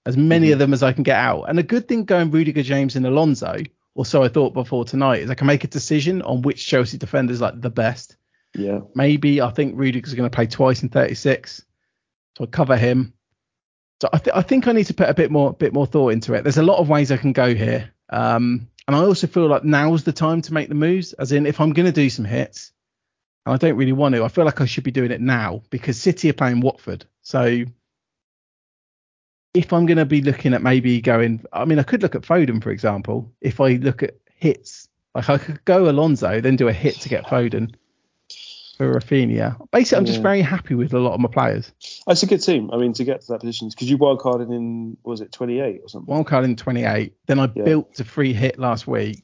As 0.05 0.17
many 0.17 0.47
Mhm. 0.49 0.53
of 0.53 0.59
them 0.59 0.73
as 0.73 0.81
I 0.81 0.93
can 0.93 1.03
get 1.03 1.17
out. 1.17 1.43
And 1.43 1.59
a 1.59 1.63
good 1.63 1.87
thing 1.87 2.05
going 2.05 2.31
Rudiger, 2.31 2.63
James, 2.63 2.95
and 2.95 3.05
Alonso, 3.05 3.57
or 3.93 4.05
so 4.05 4.23
I 4.23 4.29
thought 4.29 4.53
before 4.53 4.83
tonight, 4.83 5.21
is 5.21 5.29
I 5.29 5.35
can 5.35 5.45
make 5.47 5.63
a 5.63 5.67
decision 5.67 6.21
on 6.23 6.41
which 6.41 6.65
Chelsea 6.65 6.97
defender 6.97 7.31
is 7.33 7.41
like 7.41 7.61
the 7.61 7.69
best. 7.69 8.15
Yeah. 8.55 8.79
Maybe 8.95 9.41
I 9.41 9.51
think 9.51 9.75
Rudiger's 9.77 10.13
going 10.15 10.29
to 10.29 10.35
play 10.35 10.47
twice 10.47 10.81
in 10.81 10.89
36, 10.89 11.63
so 12.37 12.45
I 12.45 12.47
cover 12.47 12.75
him. 12.77 13.13
So 14.01 14.09
I, 14.11 14.17
th- 14.17 14.35
I 14.35 14.41
think 14.41 14.67
I 14.67 14.71
need 14.71 14.87
to 14.87 14.95
put 14.95 15.09
a 15.09 15.13
bit 15.13 15.29
more 15.29 15.53
bit 15.53 15.73
more 15.73 15.85
thought 15.85 16.09
into 16.09 16.33
it. 16.33 16.41
There's 16.41 16.57
a 16.57 16.63
lot 16.63 16.79
of 16.79 16.89
ways 16.89 17.11
I 17.11 17.17
can 17.17 17.33
go 17.33 17.53
here, 17.53 17.91
um, 18.09 18.67
and 18.87 18.95
I 18.95 18.99
also 19.01 19.27
feel 19.27 19.45
like 19.45 19.63
now's 19.63 20.03
the 20.03 20.11
time 20.11 20.41
to 20.41 20.53
make 20.55 20.69
the 20.69 20.75
moves. 20.75 21.13
As 21.13 21.31
in, 21.31 21.45
if 21.45 21.61
I'm 21.61 21.71
going 21.71 21.85
to 21.85 21.91
do 21.91 22.09
some 22.09 22.25
hits, 22.25 22.71
and 23.45 23.53
I 23.53 23.57
don't 23.57 23.75
really 23.75 23.91
want 23.91 24.15
to, 24.15 24.23
I 24.23 24.27
feel 24.29 24.43
like 24.43 24.59
I 24.59 24.65
should 24.65 24.85
be 24.85 24.89
doing 24.89 25.11
it 25.11 25.21
now 25.21 25.61
because 25.69 26.01
City 26.01 26.31
are 26.31 26.33
playing 26.33 26.61
Watford. 26.61 27.05
So 27.21 27.63
if 29.53 29.71
I'm 29.71 29.85
going 29.85 29.99
to 29.99 30.05
be 30.05 30.23
looking 30.23 30.55
at 30.55 30.63
maybe 30.63 30.99
going, 30.99 31.45
I 31.53 31.65
mean, 31.65 31.77
I 31.77 31.83
could 31.83 32.01
look 32.01 32.15
at 32.15 32.23
Foden 32.23 32.63
for 32.63 32.71
example. 32.71 33.31
If 33.39 33.59
I 33.59 33.73
look 33.73 34.01
at 34.01 34.15
hits, 34.33 34.87
like 35.13 35.29
I 35.29 35.37
could 35.37 35.63
go 35.63 35.87
Alonso, 35.87 36.41
then 36.41 36.55
do 36.55 36.69
a 36.69 36.73
hit 36.73 36.95
to 37.01 37.09
get 37.09 37.27
Foden 37.27 37.75
for 38.81 38.99
Raphinha. 38.99 39.57
Basically, 39.71 39.97
I'm 39.99 40.05
just 40.05 40.17
Yeah. 40.19 40.23
very 40.23 40.41
happy 40.41 40.73
with 40.73 40.93
a 40.93 40.99
lot 40.99 41.13
of 41.13 41.19
my 41.19 41.29
players. 41.29 41.71
It's 42.07 42.23
a 42.23 42.25
good 42.25 42.41
team. 42.41 42.71
I 42.71 42.77
mean, 42.77 42.93
to 42.93 43.03
get 43.03 43.21
to 43.21 43.27
that 43.33 43.41
position, 43.41 43.69
because 43.69 43.89
you 43.89 43.97
wildcarded 43.97 44.51
in, 44.53 44.97
was 45.03 45.21
it 45.21 45.31
28 45.31 45.81
or 45.83 45.87
something? 45.87 46.11
Wildcard 46.13 46.45
in 46.45 46.55
28. 46.55 47.13
Then 47.27 47.39
I 47.39 47.51
Yeah. 47.55 47.63
built 47.63 47.99
a 47.99 48.03
free 48.03 48.33
hit 48.33 48.57
last 48.57 48.87
week. 48.87 49.23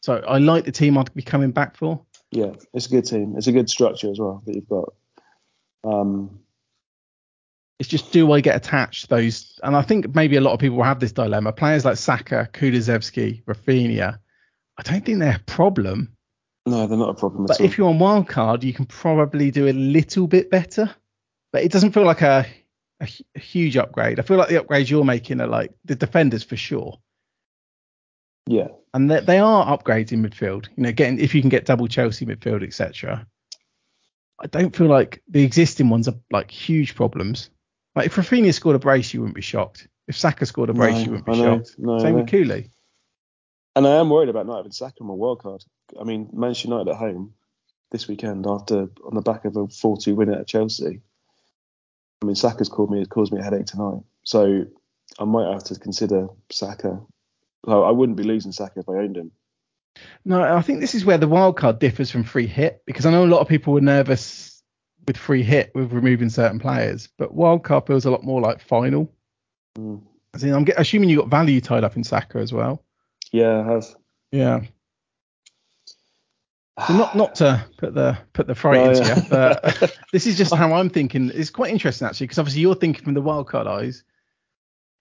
So 0.00 0.16
I 0.16 0.38
like 0.38 0.64
the 0.64 0.72
team 0.72 0.98
I'd 0.98 1.14
be 1.14 1.22
coming 1.22 1.52
back 1.52 1.76
for. 1.76 2.04
Yeah, 2.32 2.54
it's 2.74 2.86
a 2.86 2.90
good 2.90 3.04
team. 3.04 3.34
It's 3.36 3.46
a 3.46 3.52
good 3.52 3.70
structure 3.70 4.10
as 4.10 4.18
well 4.18 4.42
that 4.46 4.54
you've 4.54 4.68
got. 4.68 4.92
Um, 5.84 6.40
It's 7.78 7.88
just 7.88 8.12
do 8.12 8.30
I 8.30 8.40
get 8.40 8.54
attached 8.54 9.08
those? 9.08 9.58
And 9.64 9.74
I 9.74 9.82
think 9.82 10.14
maybe 10.14 10.36
a 10.36 10.40
lot 10.40 10.52
of 10.52 10.60
people 10.60 10.76
will 10.76 10.84
have 10.84 11.00
this 11.00 11.10
dilemma. 11.10 11.52
Players 11.52 11.84
like 11.84 11.96
Saka, 11.96 12.48
Kulusevski, 12.52 13.42
Raphinha, 13.44 14.18
I 14.78 14.82
don't 14.82 15.04
think 15.04 15.18
they're 15.18 15.36
a 15.36 15.50
problem. 15.50 16.16
No, 16.66 16.86
they're 16.86 16.96
not 16.98 17.08
a 17.10 17.14
problem 17.14 17.46
But 17.46 17.56
at 17.56 17.60
all. 17.60 17.66
if 17.66 17.76
you're 17.78 17.88
on 17.88 17.98
wildcard, 17.98 18.62
you 18.62 18.72
can 18.72 18.86
probably 18.86 19.50
do 19.50 19.66
a 19.68 19.72
little 19.72 20.26
bit 20.26 20.50
better. 20.50 20.94
But 21.52 21.64
it 21.64 21.72
doesn't 21.72 21.92
feel 21.92 22.04
like 22.04 22.22
a, 22.22 22.46
a, 23.00 23.08
a 23.34 23.38
huge 23.40 23.76
upgrade. 23.76 24.18
I 24.20 24.22
feel 24.22 24.36
like 24.36 24.48
the 24.48 24.62
upgrades 24.62 24.88
you're 24.88 25.04
making 25.04 25.40
are 25.40 25.46
like 25.48 25.72
the 25.84 25.94
defenders 25.96 26.42
for 26.44 26.56
sure. 26.56 26.98
yeah, 28.46 28.68
and 28.94 29.10
they, 29.10 29.20
they 29.20 29.38
are 29.38 29.66
upgrades 29.76 30.12
in 30.12 30.22
midfield. 30.22 30.68
You 30.76 30.84
know, 30.84 30.92
getting 30.92 31.18
if 31.20 31.34
you 31.34 31.40
can 31.40 31.50
get 31.50 31.64
double 31.66 31.88
Chelsea 31.88 32.26
midfield, 32.26 32.62
etc. 32.62 33.26
I 34.40 34.46
don't 34.46 34.74
feel 34.74 34.88
like 34.88 35.22
the 35.28 35.44
existing 35.44 35.88
ones 35.90 36.08
are 36.08 36.14
like 36.30 36.50
huge 36.50 36.94
problems. 36.94 37.50
Like 37.94 38.06
if 38.06 38.16
Raphinha 38.16 38.52
scored 38.54 38.76
a 38.76 38.78
brace, 38.78 39.12
you 39.12 39.20
wouldn't 39.20 39.36
be 39.36 39.42
shocked. 39.42 39.88
If 40.08 40.16
Saka 40.16 40.46
scored 40.46 40.70
a 40.70 40.74
brace, 40.74 40.94
No, 40.94 41.00
you 41.00 41.10
wouldn't 41.10 41.26
be 41.26 41.32
know, 41.32 41.58
shocked. 41.58 41.74
no, 41.78 41.98
Same 41.98 42.12
know. 42.14 42.18
with 42.22 42.30
Cooley. 42.30 42.70
And 43.76 43.86
I 43.86 43.96
am 43.96 44.10
worried 44.10 44.28
about 44.30 44.46
not 44.46 44.56
having 44.56 44.72
Saka 44.72 44.96
on 45.00 45.06
my 45.08 45.14
wildcard. 45.14 45.64
I 46.00 46.04
mean, 46.04 46.28
Manchester 46.32 46.68
United 46.68 46.90
at 46.90 46.96
home 46.96 47.34
this 47.90 48.08
weekend 48.08 48.46
after 48.48 48.88
on 49.04 49.14
the 49.14 49.20
back 49.20 49.44
of 49.44 49.56
a 49.56 49.66
4-2 49.66 50.14
win 50.14 50.32
at 50.32 50.46
Chelsea. 50.46 51.00
I 52.22 52.26
mean, 52.26 52.36
Saka's 52.36 52.68
called 52.68 52.90
me 52.90 53.04
caused 53.06 53.32
me 53.32 53.40
a 53.40 53.42
headache 53.42 53.66
tonight, 53.66 54.02
so 54.22 54.64
I 55.18 55.24
might 55.24 55.52
have 55.52 55.64
to 55.64 55.78
consider 55.78 56.28
Saka. 56.50 57.00
So 57.66 57.84
I 57.84 57.90
wouldn't 57.90 58.16
be 58.16 58.24
losing 58.24 58.52
Saka 58.52 58.80
if 58.80 58.88
I 58.88 58.94
owned 58.94 59.16
him. 59.16 59.32
No, 60.24 60.40
I 60.42 60.62
think 60.62 60.80
this 60.80 60.94
is 60.94 61.04
where 61.04 61.18
the 61.18 61.28
wild 61.28 61.56
card 61.56 61.78
differs 61.78 62.10
from 62.10 62.24
free 62.24 62.46
hit 62.46 62.82
because 62.86 63.06
I 63.06 63.10
know 63.10 63.24
a 63.24 63.26
lot 63.26 63.40
of 63.40 63.48
people 63.48 63.72
were 63.74 63.80
nervous 63.80 64.62
with 65.06 65.16
free 65.16 65.42
hit 65.42 65.72
with 65.74 65.92
removing 65.92 66.30
certain 66.30 66.58
players, 66.58 67.08
but 67.18 67.34
wild 67.34 67.64
card 67.64 67.86
feels 67.86 68.04
a 68.04 68.10
lot 68.10 68.24
more 68.24 68.40
like 68.40 68.60
final. 68.60 69.12
Mm. 69.76 70.02
As 70.34 70.44
in, 70.44 70.54
I'm 70.54 70.66
assuming 70.76 71.10
you 71.10 71.18
got 71.18 71.28
value 71.28 71.60
tied 71.60 71.84
up 71.84 71.96
in 71.96 72.04
Saka 72.04 72.38
as 72.38 72.52
well. 72.52 72.82
Yeah, 73.32 73.60
I 73.60 73.72
have. 73.72 73.86
Yeah. 74.30 74.60
So 76.86 76.94
not 76.96 77.14
not 77.14 77.34
to 77.36 77.64
put 77.76 77.94
the 77.94 78.16
put 78.32 78.46
the 78.46 78.54
fright 78.54 78.78
Oh, 78.78 78.90
into 78.90 79.02
yeah. 79.02 79.16
you, 79.16 79.22
but 79.28 79.98
this 80.12 80.26
is 80.26 80.38
just 80.38 80.54
how 80.54 80.72
I'm 80.72 80.88
thinking. 80.88 81.30
It's 81.34 81.50
quite 81.50 81.70
interesting 81.70 82.06
actually, 82.08 82.28
because 82.28 82.38
obviously 82.38 82.62
you're 82.62 82.74
thinking 82.74 83.04
from 83.04 83.14
the 83.14 83.20
wildcard 83.22 83.66
eyes, 83.66 84.02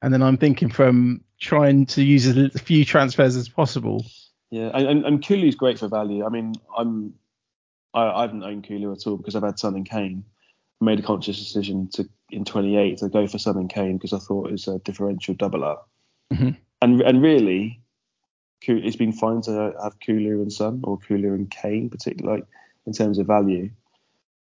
and 0.02 0.14
then 0.14 0.22
I'm 0.22 0.38
thinking 0.38 0.70
from 0.70 1.24
trying 1.40 1.86
to 1.88 2.04
use 2.04 2.28
as 2.28 2.62
few 2.62 2.84
transfers 2.84 3.36
as 3.38 3.48
possible. 3.48 4.06
Yeah, 4.52 4.70
and, 4.74 5.06
and, 5.06 5.24
Kulu's 5.24 5.56
great 5.56 5.80
for 5.80 5.88
value. 5.88 6.26
I 6.26 6.30
mean, 6.30 6.56
I'm 6.78 7.14
I, 7.94 8.04
I 8.06 8.22
haven't 8.22 8.44
owned 8.44 8.68
Kulu 8.68 8.92
at 8.92 9.08
all 9.08 9.16
because 9.16 9.38
I've 9.38 9.44
had 9.44 9.58
Son 9.58 9.76
and 9.76 9.90
Kane. 9.90 10.26
I 10.82 10.86
made 10.86 11.00
a 11.00 11.04
conscious 11.04 11.40
decision 11.40 11.88
to 11.94 12.10
in 12.32 12.44
28 12.44 12.98
to 12.98 13.08
go 13.08 13.28
for 13.28 13.38
Son 13.38 13.56
and 13.58 13.70
Kane 13.70 13.98
because 13.98 14.12
I 14.12 14.20
thought 14.20 14.48
it 14.48 14.52
was 14.52 14.68
a 14.68 14.80
differential 14.80 15.36
double 15.36 15.64
up. 15.64 15.90
Mhm. 16.34 16.58
And 16.82 17.02
and 17.02 17.22
really, 17.22 17.80
it's 18.68 18.96
been 18.96 19.14
fine 19.14 19.42
to 19.42 19.74
have 19.82 20.00
Kulu 20.00 20.42
and 20.42 20.52
Son 20.52 20.82
or 20.84 20.98
Kulu 20.98 21.34
and 21.34 21.50
Kane, 21.50 21.90
particularly 21.90 22.42
like, 22.42 22.48
in 22.86 22.94
terms 22.94 23.18
of 23.20 23.28
value. 23.28 23.70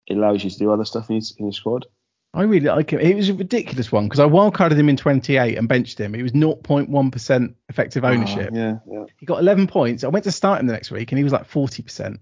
It 0.06 0.16
allows 0.16 0.42
you 0.42 0.50
to 0.50 0.58
do 0.58 0.72
other 0.72 0.84
stuff 0.84 1.08
in 1.08 1.16
your, 1.16 1.22
in 1.38 1.46
your 1.46 1.52
squad. 1.52 1.86
I 2.32 2.42
really 2.42 2.66
like 2.66 2.92
him. 2.92 3.00
It 3.00 3.16
was 3.16 3.28
a 3.28 3.34
ridiculous 3.34 3.90
one 3.90 4.04
because 4.04 4.20
I 4.20 4.26
wildcarded 4.26 4.78
him 4.78 4.88
in 4.88 4.96
28 4.96 5.58
and 5.58 5.68
benched 5.68 5.98
him. 5.98 6.14
He 6.14 6.22
was 6.22 6.32
0.1% 6.32 7.54
effective 7.68 8.04
ownership. 8.04 8.50
Ah, 8.52 8.56
yeah, 8.56 8.78
yeah. 8.86 9.04
He 9.18 9.26
got 9.26 9.40
11 9.40 9.66
points. 9.66 10.04
I 10.04 10.08
went 10.08 10.24
to 10.24 10.32
start 10.32 10.60
him 10.60 10.66
the 10.66 10.72
next 10.72 10.92
week 10.92 11.10
and 11.10 11.18
he 11.18 11.24
was 11.24 11.32
like 11.32 11.50
40%. 11.50 12.18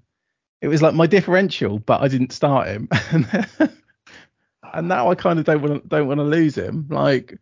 It 0.62 0.68
was 0.68 0.82
like 0.82 0.94
my 0.94 1.06
differential, 1.06 1.78
but 1.78 2.00
I 2.00 2.08
didn't 2.08 2.32
start 2.32 2.68
him. 2.68 2.88
and 4.72 4.88
now 4.88 5.10
I 5.10 5.14
kind 5.14 5.38
of 5.38 5.44
don't 5.44 5.62
want 5.62 5.82
to 5.82 5.88
don't 5.88 6.08
want 6.08 6.18
to 6.18 6.24
lose 6.24 6.56
him. 6.56 6.86
Like, 6.90 7.38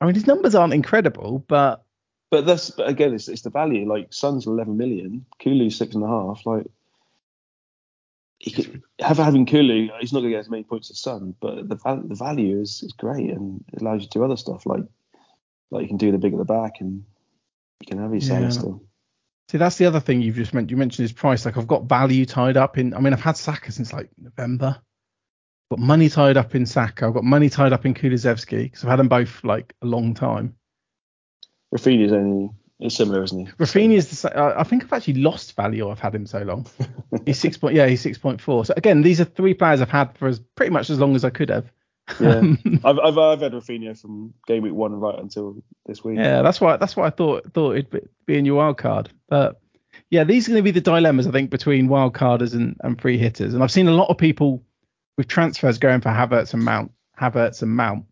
I 0.00 0.06
mean, 0.06 0.14
his 0.14 0.26
numbers 0.26 0.54
aren't 0.54 0.74
incredible, 0.74 1.44
but 1.46 1.83
But 2.34 2.46
that's 2.46 2.70
but 2.70 2.88
again, 2.88 3.14
it's, 3.14 3.28
it's 3.28 3.42
the 3.42 3.50
value. 3.50 3.88
Like 3.88 4.12
Son's 4.12 4.48
11 4.48 4.76
million, 4.76 5.24
Kulu's 5.38 5.76
six 5.76 5.94
and 5.94 6.02
a 6.02 6.08
half. 6.08 6.44
Like 6.44 6.66
he 8.40 8.50
could 8.50 8.82
have 8.98 9.18
having 9.18 9.46
Kulu, 9.46 9.90
he's 10.00 10.12
not 10.12 10.18
going 10.18 10.32
to 10.32 10.36
get 10.36 10.40
as 10.40 10.50
many 10.50 10.64
points 10.64 10.90
as 10.90 10.98
Sun, 10.98 11.36
but 11.40 11.68
the 11.68 11.76
the 11.76 12.16
value 12.16 12.60
is, 12.60 12.82
is 12.82 12.92
great 12.92 13.30
and 13.30 13.64
it 13.72 13.82
allows 13.82 14.00
you 14.00 14.08
to 14.08 14.18
do 14.18 14.24
other 14.24 14.36
stuff 14.36 14.66
like 14.66 14.82
like 15.70 15.82
you 15.82 15.88
can 15.88 15.96
do 15.96 16.10
the 16.10 16.18
big 16.18 16.32
at 16.32 16.40
the 16.40 16.44
back 16.44 16.80
and 16.80 17.04
you 17.78 17.86
can 17.86 17.98
have 17.98 18.10
your 18.10 18.20
Yeah. 18.20 18.26
Salah 18.26 18.50
still. 18.50 18.82
see 19.48 19.58
that's 19.58 19.76
the 19.76 19.86
other 19.86 20.00
thing 20.00 20.20
you've 20.20 20.34
just 20.34 20.54
mentioned. 20.54 20.72
You 20.72 20.76
mentioned 20.76 21.04
his 21.04 21.12
price. 21.12 21.44
Like 21.44 21.56
I've 21.56 21.68
got 21.68 21.84
value 21.84 22.26
tied 22.26 22.56
up 22.56 22.78
in. 22.78 22.94
I 22.94 22.98
mean, 22.98 23.12
I've 23.12 23.20
had 23.20 23.36
Saka 23.36 23.70
since 23.70 23.92
like 23.92 24.10
November. 24.18 24.80
Got 25.70 25.78
money 25.78 26.08
tied 26.08 26.36
up 26.36 26.56
in 26.56 26.66
Saka. 26.66 27.06
I've 27.06 27.14
got 27.14 27.22
money 27.22 27.48
tied 27.48 27.72
up 27.72 27.86
in 27.86 27.94
Kulusevski 27.94 28.64
because 28.64 28.82
I've 28.82 28.90
had 28.90 28.98
them 28.98 29.08
both 29.08 29.44
like 29.44 29.72
a 29.82 29.86
long 29.86 30.14
time. 30.14 30.56
Raphinha's 31.74 32.12
only 32.12 32.50
is 32.80 32.94
similar, 32.96 33.22
isn't 33.22 33.46
he? 33.46 33.52
Raphinha 33.54 33.94
is 33.94 34.08
the 34.08 34.16
sa- 34.16 34.28
uh, 34.28 34.54
I 34.56 34.64
think 34.64 34.84
I've 34.84 34.92
actually 34.92 35.14
lost 35.14 35.54
value. 35.56 35.88
I've 35.88 36.00
had 36.00 36.14
him 36.14 36.26
so 36.26 36.40
long. 36.42 36.66
He's 37.26 37.38
six 37.38 37.56
point. 37.56 37.74
Yeah, 37.74 37.86
he's 37.86 38.00
six 38.00 38.18
point 38.18 38.40
four. 38.40 38.64
So 38.64 38.74
again, 38.76 39.02
these 39.02 39.20
are 39.20 39.24
three 39.24 39.54
players 39.54 39.80
I've 39.80 39.90
had 39.90 40.16
for 40.18 40.28
as 40.28 40.40
pretty 40.56 40.70
much 40.72 40.90
as 40.90 40.98
long 40.98 41.14
as 41.14 41.24
I 41.24 41.30
could 41.30 41.48
have. 41.50 41.70
Yeah. 42.20 42.42
I've, 42.84 42.98
I've 42.98 43.18
I've 43.18 43.40
had 43.40 43.52
Raphinha 43.52 43.98
from 43.98 44.34
game 44.46 44.62
week 44.62 44.74
one 44.74 44.94
right 44.94 45.18
until 45.18 45.56
this 45.86 46.04
week. 46.04 46.18
Yeah, 46.18 46.42
that's 46.42 46.60
why 46.60 46.76
that's 46.76 46.96
why 46.96 47.06
I 47.06 47.10
thought 47.10 47.52
thought 47.54 47.72
it'd 47.72 47.90
be- 47.90 48.00
be 48.26 48.36
in 48.38 48.44
your 48.44 48.56
wild 48.56 48.76
card. 48.78 49.08
But 49.28 49.60
yeah, 50.10 50.24
these 50.24 50.46
are 50.46 50.50
going 50.52 50.58
to 50.62 50.64
be 50.64 50.70
the 50.72 50.80
dilemmas 50.80 51.26
I 51.26 51.30
think 51.30 51.50
between 51.50 51.88
wild 51.88 52.14
carders 52.14 52.54
and, 52.54 52.76
and 52.82 53.00
free 53.00 53.16
hitters. 53.18 53.54
And 53.54 53.62
I've 53.62 53.70
seen 53.72 53.88
a 53.88 53.94
lot 53.94 54.10
of 54.10 54.18
people 54.18 54.62
with 55.16 55.28
transfers 55.28 55.78
going 55.78 56.00
for 56.00 56.08
Havertz 56.10 56.52
and 56.52 56.64
Mount, 56.64 56.92
Havertz 57.18 57.62
and 57.62 57.70
Mount. 57.70 58.04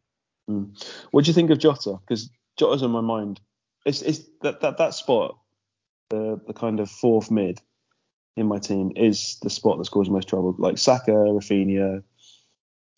Mm. 0.49 0.83
What 1.11 1.25
do 1.25 1.31
you 1.31 1.35
think 1.35 1.51
of 1.51 1.59
Jota? 1.59 1.99
Because 2.01 2.31
Jota's 2.59 2.83
on 2.83 2.93
my 2.93 3.01
mind. 3.01 3.41
It's 3.85 4.03
it's 4.03 4.21
that 4.43 4.61
that, 4.61 4.79
that 4.79 4.95
spot, 4.95 5.39
the 6.11 6.41
the 6.47 6.53
kind 6.53 6.81
of 6.81 6.91
fourth 6.91 7.31
mid 7.31 7.61
in 8.37 8.47
my 8.47 8.59
team 8.59 8.93
is 8.97 9.39
the 9.43 9.51
spot 9.51 9.79
that's 9.79 9.89
causing 9.89 10.13
most 10.13 10.29
trouble. 10.29 10.55
Like 10.59 10.79
Saka, 10.79 11.11
Raphinha, 11.11 12.03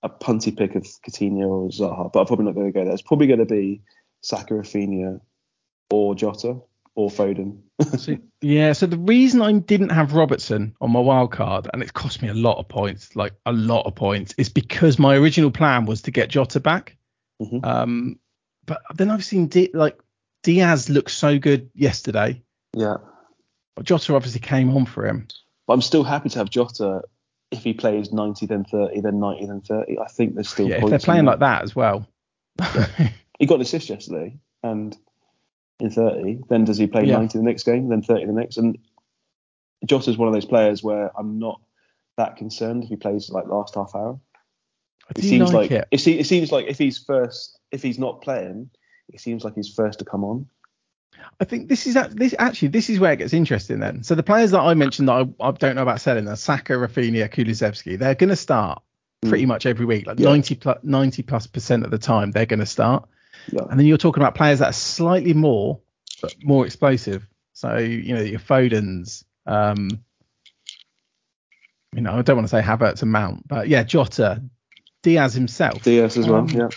a 0.03 0.09
punty 0.09 0.57
pick 0.57 0.75
of 0.75 0.85
Coutinho 1.07 1.49
or 1.49 1.69
Zaha, 1.71 2.13
but 2.13 2.21
I'm 2.21 2.27
probably 2.27 2.45
not 2.45 2.55
going 2.55 2.67
to 2.67 2.73
go 2.73 2.85
there. 2.85 2.93
It's 2.93 3.03
probably 3.03 3.27
going 3.27 3.41
to 3.41 3.47
be 3.47 3.83
Saka, 4.21 4.55
Raphinha, 4.55 5.21
or 5.91 6.15
Jota 6.15 6.61
or 6.95 7.11
Foden. 7.11 7.61
So, 7.99 8.17
yeah, 8.41 8.73
so 8.73 8.87
the 8.87 8.99
reason 8.99 9.43
I 9.43 9.53
didn't 9.53 9.89
have 9.89 10.15
Robertson 10.15 10.77
on 10.81 10.93
my 10.93 11.01
wild 11.01 11.33
card, 11.33 11.69
and 11.73 11.83
it's 11.83 11.91
cost 11.91 12.23
me 12.23 12.29
a 12.29 12.35
lot 12.35 12.59
of 12.59 12.69
points, 12.69 13.17
like 13.17 13.33
a 13.47 13.53
lot 13.53 13.87
of 13.87 13.97
points, 13.97 14.33
is 14.39 14.49
because 14.49 14.99
my 14.99 15.17
original 15.17 15.51
plan 15.51 15.87
was 15.87 16.03
to 16.03 16.13
get 16.13 16.29
Jota 16.29 16.61
back. 16.61 16.97
Mhm. 17.43 17.65
Um, 17.65 18.19
but 18.65 18.81
then 18.95 19.11
I've 19.11 19.25
seen 19.25 19.49
Di- 19.49 19.73
like 19.75 19.99
Diaz 20.45 20.89
looked 20.89 21.11
so 21.11 21.39
good 21.39 21.71
yesterday. 21.75 22.41
Yeah, 22.75 22.97
But 23.75 23.87
Jota 23.87 24.15
obviously 24.15 24.41
came 24.41 24.77
on 24.77 24.87
for 24.87 25.07
him. 25.07 25.27
but 25.67 25.75
I'm 25.75 25.83
still 25.83 26.05
happy 26.05 26.29
to 26.29 26.39
have 26.39 26.51
Jota 26.51 27.03
if 27.51 27.63
he 27.63 27.73
plays 27.73 28.13
90 28.13 28.47
then 28.47 28.65
30 28.65 29.01
then 29.01 29.19
90 29.21 29.47
then 29.47 29.61
30. 29.61 29.99
I 29.99 30.07
think 30.07 30.35
there's 30.35 30.49
still 30.49 30.69
Yeah, 30.69 30.77
if 30.77 30.85
they're 30.85 30.95
in 30.95 31.01
playing 31.01 31.25
like 31.25 31.39
that 31.41 31.63
as 31.63 31.75
well. 31.75 32.07
he 33.39 33.47
got 33.47 33.57
an 33.57 33.61
assist 33.63 33.89
yesterday 33.89 34.37
and 34.63 34.97
in 35.81 35.91
30 35.91 36.41
then 36.49 36.65
does 36.65 36.79
he 36.79 36.87
play 36.87 37.05
Yeah. 37.05 37.19
90 37.19 37.39
the 37.39 37.45
next 37.45 37.65
game 37.65 37.89
then 37.89 38.03
30 38.03 38.27
the 38.27 38.33
next 38.33 38.57
and 38.59 38.79
Jota's 39.87 40.17
one 40.19 40.29
of 40.29 40.35
those 40.35 40.45
players 40.47 40.83
where 40.83 41.11
I'm 41.19 41.39
not 41.39 41.61
that 42.17 42.37
concerned 42.37 42.85
if 42.85 42.89
he 42.91 42.97
plays 42.97 43.31
like 43.31 43.47
last 43.47 43.75
half 43.75 43.95
hour 43.95 44.19
it 45.17 45.23
seems 45.23 45.53
like, 45.53 45.71
like, 45.71 45.87
it. 45.93 46.09
it 46.19 46.27
seems 46.27 46.51
like 46.53 46.67
if 46.67 46.79
he's 46.79 46.99
first 46.99 47.59
if 47.71 47.83
he's 47.83 47.99
not 47.99 48.23
playing 48.23 48.71
it 49.13 49.21
seems 49.21 49.45
like 49.45 49.55
he's 49.55 49.73
first 49.73 49.99
to 50.01 50.05
come 50.05 50.25
on 50.25 50.47
I 51.41 51.45
think 51.45 51.69
this 51.69 51.87
is 51.87 51.97
this 52.13 52.35
actually 52.39 52.69
this 52.69 52.91
is 52.91 53.01
where 53.01 53.13
it 53.13 53.17
gets 53.17 53.33
interesting 53.33 53.81
then. 53.81 54.03
So 54.03 54.15
the 54.15 54.23
players 54.23 54.51
that 54.51 54.61
I 54.61 54.75
mentioned 54.75 55.09
that 55.09 55.27
I, 55.41 55.49
I 55.49 55.51
don't 55.53 55.75
know 55.75 55.83
about 55.83 56.01
selling 56.01 56.29
are 56.29 56.37
Saka, 56.37 56.75
Raphinha, 56.75 57.29
Kulusevski. 57.33 57.99
They're 57.99 58.15
going 58.15 58.31
to 58.31 58.37
start 58.37 58.83
pretty 59.23 59.47
much 59.47 59.65
every 59.65 59.87
week, 59.87 60.07
like 60.07 60.19
Yeah. 60.19 60.31
90 60.31 60.55
plus 60.57 60.79
90 60.83 61.23
plus 61.23 61.47
percent 61.47 61.85
of 61.85 61.91
the 61.91 61.99
time 61.99 62.31
they're 62.31 62.47
going 62.47 62.61
to 62.61 62.67
start. 62.67 63.09
yeah 63.51 63.63
And 63.71 63.79
then 63.79 63.87
you're 63.87 63.97
talking 63.97 64.23
about 64.23 64.35
players 64.35 64.59
that 64.59 64.69
are 64.69 64.73
slightly 64.73 65.33
more 65.35 65.81
but 66.21 66.35
more 66.43 66.67
explosive. 66.67 67.27
So 67.53 67.79
you 67.79 68.15
know 68.15 68.21
your 68.23 68.41
Foden's. 68.41 69.25
Um, 69.47 69.89
you 71.95 72.01
know 72.03 72.13
I 72.13 72.23
don't 72.23 72.37
want 72.37 72.49
to 72.49 72.51
say 72.51 72.61
Havertz 72.61 73.03
and 73.03 73.13
Mount, 73.13 73.47
but 73.49 73.69
yeah 73.69 73.83
Jota, 73.85 74.43
Diaz 75.03 75.33
himself. 75.35 75.83
Diaz 75.83 76.17
as 76.19 76.27
well 76.27 76.41
Um, 76.41 76.49
yeah 76.49 76.69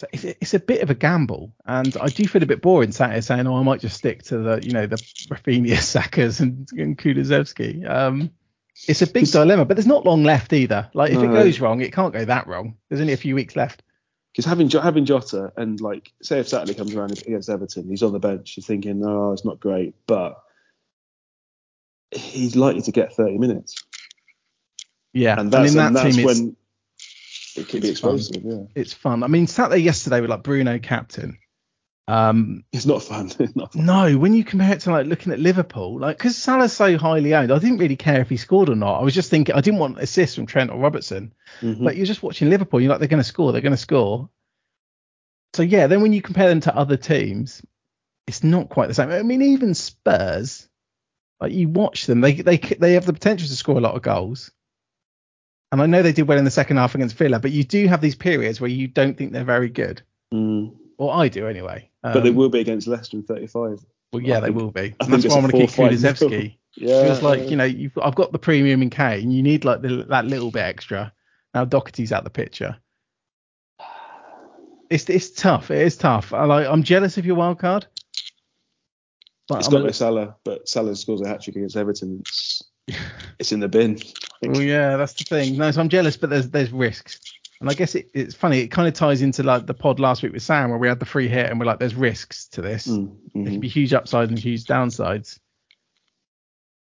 So 0.00 0.06
it's, 0.14 0.24
it's 0.24 0.54
a 0.54 0.58
bit 0.58 0.80
of 0.80 0.88
a 0.88 0.94
gamble, 0.94 1.52
and 1.66 1.94
I 2.00 2.06
do 2.06 2.26
feel 2.26 2.42
a 2.42 2.46
bit 2.46 2.62
boring 2.62 2.90
sat 2.90 3.12
here 3.12 3.20
saying, 3.20 3.46
"Oh, 3.46 3.58
I 3.58 3.62
might 3.62 3.80
just 3.82 3.98
stick 3.98 4.22
to 4.24 4.38
the, 4.38 4.60
you 4.62 4.72
know, 4.72 4.86
the 4.86 4.96
Raphinha, 4.96 5.66
Sakas, 5.76 6.40
and, 6.40 6.66
and 6.72 6.96
Kulusevski." 6.96 7.86
Um, 7.86 8.30
it's 8.88 9.02
a 9.02 9.06
big 9.06 9.26
dilemma, 9.26 9.66
but 9.66 9.76
there's 9.76 9.86
not 9.86 10.06
long 10.06 10.24
left 10.24 10.54
either. 10.54 10.88
Like 10.94 11.12
if 11.12 11.22
it 11.22 11.26
goes 11.28 11.60
wrong, 11.60 11.82
it 11.82 11.92
can't 11.92 12.14
go 12.14 12.24
that 12.24 12.46
wrong. 12.46 12.78
There's 12.88 13.02
only 13.02 13.12
a 13.12 13.18
few 13.18 13.34
weeks 13.34 13.56
left. 13.56 13.82
because 14.32 14.46
having 14.46 14.70
having 14.70 15.04
Jota 15.04 15.52
and 15.58 15.78
like 15.82 16.12
say 16.22 16.40
if 16.40 16.48
Saturday 16.48 16.72
comes 16.72 16.94
around 16.94 17.12
against 17.12 17.50
Everton 17.50 17.88
he's 17.88 18.02
on 18.02 18.12
the 18.12 18.18
bench 18.18 18.56
you're 18.56 18.62
thinking 18.64 19.02
oh 19.04 19.32
it's 19.32 19.44
not 19.44 19.60
great 19.60 19.94
but 20.06 20.42
he's 22.10 22.56
likely 22.56 22.82
to 22.82 22.92
get 22.92 23.12
30 23.12 23.38
minutes 23.38 23.84
Yeah, 25.12 25.38
and 25.38 25.50
that's, 25.50 25.72
in 25.72 25.76
that 25.76 25.88
and 25.88 25.96
that's 25.96 26.16
team, 26.16 26.24
when 26.24 26.56
it 27.56 27.68
could 27.68 27.82
be 27.82 27.88
it's 27.88 28.00
fun. 28.00 28.16
explosive. 28.16 28.42
Yeah, 28.44 28.62
it's 28.74 28.92
fun. 28.92 29.22
I 29.22 29.26
mean, 29.26 29.46
sat 29.46 29.70
there 29.70 29.78
yesterday 29.78 30.20
with 30.20 30.30
like 30.30 30.42
Bruno 30.42 30.78
captain. 30.78 31.38
Um, 32.08 32.64
it's 32.72 32.86
not 32.86 33.02
fun. 33.04 33.30
It's 33.38 33.54
not 33.56 33.72
fun. 33.72 33.86
no, 33.86 34.18
when 34.18 34.34
you 34.34 34.42
compare 34.42 34.72
it 34.72 34.80
to 34.80 34.90
like 34.90 35.06
looking 35.06 35.32
at 35.32 35.38
Liverpool, 35.38 35.98
like 36.00 36.18
because 36.18 36.36
Salah's 36.36 36.72
so 36.72 36.98
highly 36.98 37.34
owned, 37.34 37.52
I 37.52 37.58
didn't 37.58 37.78
really 37.78 37.96
care 37.96 38.20
if 38.20 38.28
he 38.28 38.36
scored 38.36 38.68
or 38.68 38.74
not. 38.74 39.00
I 39.00 39.04
was 39.04 39.14
just 39.14 39.30
thinking 39.30 39.54
I 39.54 39.60
didn't 39.60 39.78
want 39.80 39.98
assists 40.00 40.34
from 40.34 40.46
Trent 40.46 40.70
or 40.70 40.78
Robertson. 40.78 41.32
Mhm. 41.60 41.84
But 41.84 41.96
you're 41.96 42.06
just 42.06 42.22
watching 42.22 42.50
Liverpool, 42.50 42.80
you're 42.80 42.90
like, 42.90 42.98
they're 42.98 43.08
going 43.08 43.22
to 43.22 43.28
score, 43.28 43.52
they're 43.52 43.60
going 43.60 43.72
to 43.72 43.76
score. 43.76 44.28
So 45.54 45.62
yeah, 45.62 45.86
then 45.86 46.00
when 46.02 46.12
you 46.12 46.22
compare 46.22 46.48
them 46.48 46.60
to 46.60 46.76
other 46.76 46.96
teams, 46.96 47.62
it's 48.26 48.44
not 48.44 48.68
quite 48.68 48.86
the 48.88 48.94
same. 48.94 49.10
I 49.10 49.22
mean, 49.22 49.42
even 49.42 49.74
Spurs, 49.74 50.68
like 51.40 51.52
you 51.52 51.68
watch 51.68 52.06
them, 52.06 52.20
they 52.20 52.34
they 52.34 52.56
they 52.58 52.94
have 52.94 53.06
the 53.06 53.12
potential 53.12 53.48
to 53.48 53.56
score 53.56 53.76
a 53.76 53.80
lot 53.80 53.94
of 53.96 54.02
goals. 54.02 54.50
And 55.72 55.80
I 55.80 55.86
know 55.86 56.02
they 56.02 56.12
did 56.12 56.26
well 56.26 56.38
in 56.38 56.44
the 56.44 56.50
second 56.50 56.78
half 56.78 56.94
against 56.94 57.16
Villa, 57.16 57.38
but 57.38 57.52
you 57.52 57.62
do 57.64 57.86
have 57.86 58.00
these 58.00 58.16
periods 58.16 58.60
where 58.60 58.70
you 58.70 58.88
don't 58.88 59.16
think 59.16 59.32
they're 59.32 59.44
very 59.44 59.68
good. 59.68 60.02
Mm. 60.34 60.74
Or 60.98 61.14
I 61.14 61.28
do 61.28 61.46
anyway. 61.46 61.88
Um, 62.02 62.12
But 62.12 62.24
they 62.24 62.30
will 62.30 62.48
be 62.48 62.60
against 62.60 62.86
Leicester 62.88 63.16
in 63.16 63.22
35. 63.22 63.84
Well, 64.12 64.22
yeah, 64.22 64.38
I 64.38 64.40
they 64.40 64.46
think- 64.48 64.56
will 64.56 64.70
be. 64.72 64.94
And 65.00 65.12
that's 65.12 65.26
why 65.26 65.34
a 65.34 65.38
I 65.38 65.40
want 65.40 65.52
to 65.52 65.58
keep 65.58 65.70
4-5. 65.70 65.90
Kulusevski. 65.90 66.56
Yeah, 66.76 67.02
feels 67.02 67.20
like 67.20 67.50
you 67.50 67.56
know 67.56 67.64
you've 67.64 67.98
I've 68.00 68.14
got 68.14 68.30
the 68.30 68.38
premium 68.38 68.80
in 68.80 68.90
Kane. 68.90 69.32
You 69.32 69.42
need 69.42 69.64
like 69.64 69.82
the, 69.82 70.04
that 70.08 70.24
little 70.26 70.52
bit 70.52 70.60
extra. 70.60 71.12
Now 71.52 71.64
Doherty's 71.64 72.12
out 72.12 72.22
the 72.22 72.30
picture. 72.30 72.76
It's 74.88 75.08
it's 75.10 75.30
tough. 75.30 75.70
It 75.72 75.78
is 75.78 75.96
tough. 75.96 76.32
I 76.32 76.44
like 76.44 76.66
I'm 76.68 76.84
jealous 76.84 77.18
of 77.18 77.26
your 77.26 77.34
wild 77.34 77.58
card. 77.58 77.86
But 79.48 79.58
It's 79.58 79.66
I'm 79.66 79.72
got 79.72 79.80
a 79.80 79.84
no 79.84 79.90
Salah, 79.90 80.36
but 80.44 80.68
Salah 80.68 80.94
scores 80.94 81.20
a 81.22 81.28
hat 81.28 81.42
trick 81.42 81.56
against 81.56 81.76
Everton. 81.76 82.20
It's, 82.20 82.62
it's 83.40 83.50
in 83.52 83.58
the 83.60 83.68
bin. 83.68 83.98
Well, 84.42 84.62
yeah, 84.62 84.96
that's 84.96 85.12
the 85.14 85.24
thing. 85.24 85.56
No, 85.56 85.70
so 85.70 85.80
I'm 85.80 85.88
jealous, 85.88 86.16
but 86.16 86.30
there's 86.30 86.48
there's 86.50 86.72
risks. 86.72 87.20
And 87.60 87.68
I 87.68 87.74
guess 87.74 87.94
it, 87.94 88.10
it's 88.14 88.34
funny. 88.34 88.60
It 88.60 88.68
kind 88.68 88.88
of 88.88 88.94
ties 88.94 89.20
into 89.20 89.42
like 89.42 89.66
the 89.66 89.74
pod 89.74 90.00
last 90.00 90.22
week 90.22 90.32
with 90.32 90.42
Sam, 90.42 90.70
where 90.70 90.78
we 90.78 90.88
had 90.88 90.98
the 90.98 91.04
free 91.06 91.28
hit, 91.28 91.50
and 91.50 91.60
we're 91.60 91.66
like, 91.66 91.78
there's 91.78 91.94
risks 91.94 92.48
to 92.52 92.62
this. 92.62 92.86
Mm, 92.86 93.16
There 93.34 93.42
mhm. 93.42 93.46
can 93.50 93.60
be 93.60 93.68
huge 93.68 93.92
upsides 93.92 94.30
and 94.30 94.38
huge 94.38 94.64
downsides. 94.64 95.38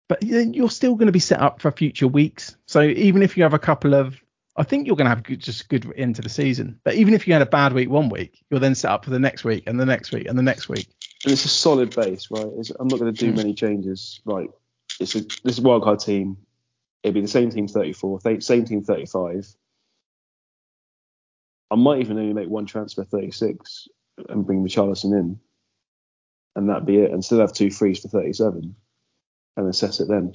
But 0.09 0.23
you- 0.23 0.51
you're 0.55 0.71
still 0.71 0.95
going 0.95 1.07
to 1.07 1.13
be 1.13 1.19
set 1.19 1.41
up 1.41 1.61
for 1.61 1.71
future 1.71 2.09
weeks. 2.09 2.57
So 2.67 2.83
even 2.83 3.23
if 3.23 3.37
you 3.37 3.43
have 3.43 3.53
a 3.55 3.59
couple 3.59 3.95
of, 3.95 4.17
I 4.57 4.63
think 4.63 4.87
you're 4.87 4.97
going 4.97 5.07
to 5.07 5.11
have 5.15 5.23
good, 5.23 5.41
just 5.41 5.69
good 5.69 5.85
into 5.93 6.23
the 6.23 6.29
season. 6.31 6.81
But 6.85 6.95
even 6.95 7.13
if 7.15 7.27
you 7.27 7.33
had 7.35 7.43
a 7.43 7.47
bad 7.47 7.73
week 7.75 7.91
one 7.91 8.09
week, 8.09 8.43
you're 8.51 8.61
then 8.61 8.75
set 8.75 8.91
up 8.91 9.05
for 9.05 9.11
the 9.11 9.19
next 9.19 9.45
week 9.45 9.65
and 9.67 9.79
the 9.79 9.87
next 9.87 10.11
week 10.13 10.27
and 10.27 10.39
the 10.39 10.43
next 10.43 10.69
week. 10.69 10.89
And 11.25 11.33
it's 11.33 11.45
a 11.45 11.49
solid 11.49 11.95
base, 11.95 12.29
right? 12.31 12.47
It's, 12.59 12.71
I'm 12.71 12.89
not 12.89 12.99
going 12.99 13.13
to 13.15 13.27
do 13.27 13.33
Mm. 13.33 13.37
many 13.37 13.55
changes. 13.55 14.21
Right. 14.25 14.51
It's 15.01 15.15
a, 15.15 15.21
this 15.21 15.39
is 15.45 15.59
a 15.59 15.63
wildcard 15.63 16.05
team. 16.05 16.37
It'll 17.03 17.15
be 17.15 17.21
the 17.21 17.29
same 17.29 17.51
team 17.51 17.67
34, 17.69 18.21
th- 18.21 18.43
same 18.45 18.65
team 18.65 18.83
35. 18.85 19.47
I 21.71 21.75
might 21.75 22.01
even 22.01 22.19
only 22.19 22.33
make 22.35 22.49
one 22.49 22.67
transfer 22.67 23.03
36 23.05 23.89
and 24.29 24.47
bring 24.47 24.63
Richarlison 24.65 25.19
in. 25.19 25.41
And 26.55 26.69
that'd 26.69 26.87
be 26.87 26.99
it. 26.99 27.11
And 27.11 27.25
still 27.25 27.41
have 27.41 27.53
two 27.55 27.71
frees 27.71 28.01
for 28.01 28.09
37 28.09 28.77
and 29.57 29.69
assess 29.69 30.01
it 30.01 30.09
then. 30.09 30.33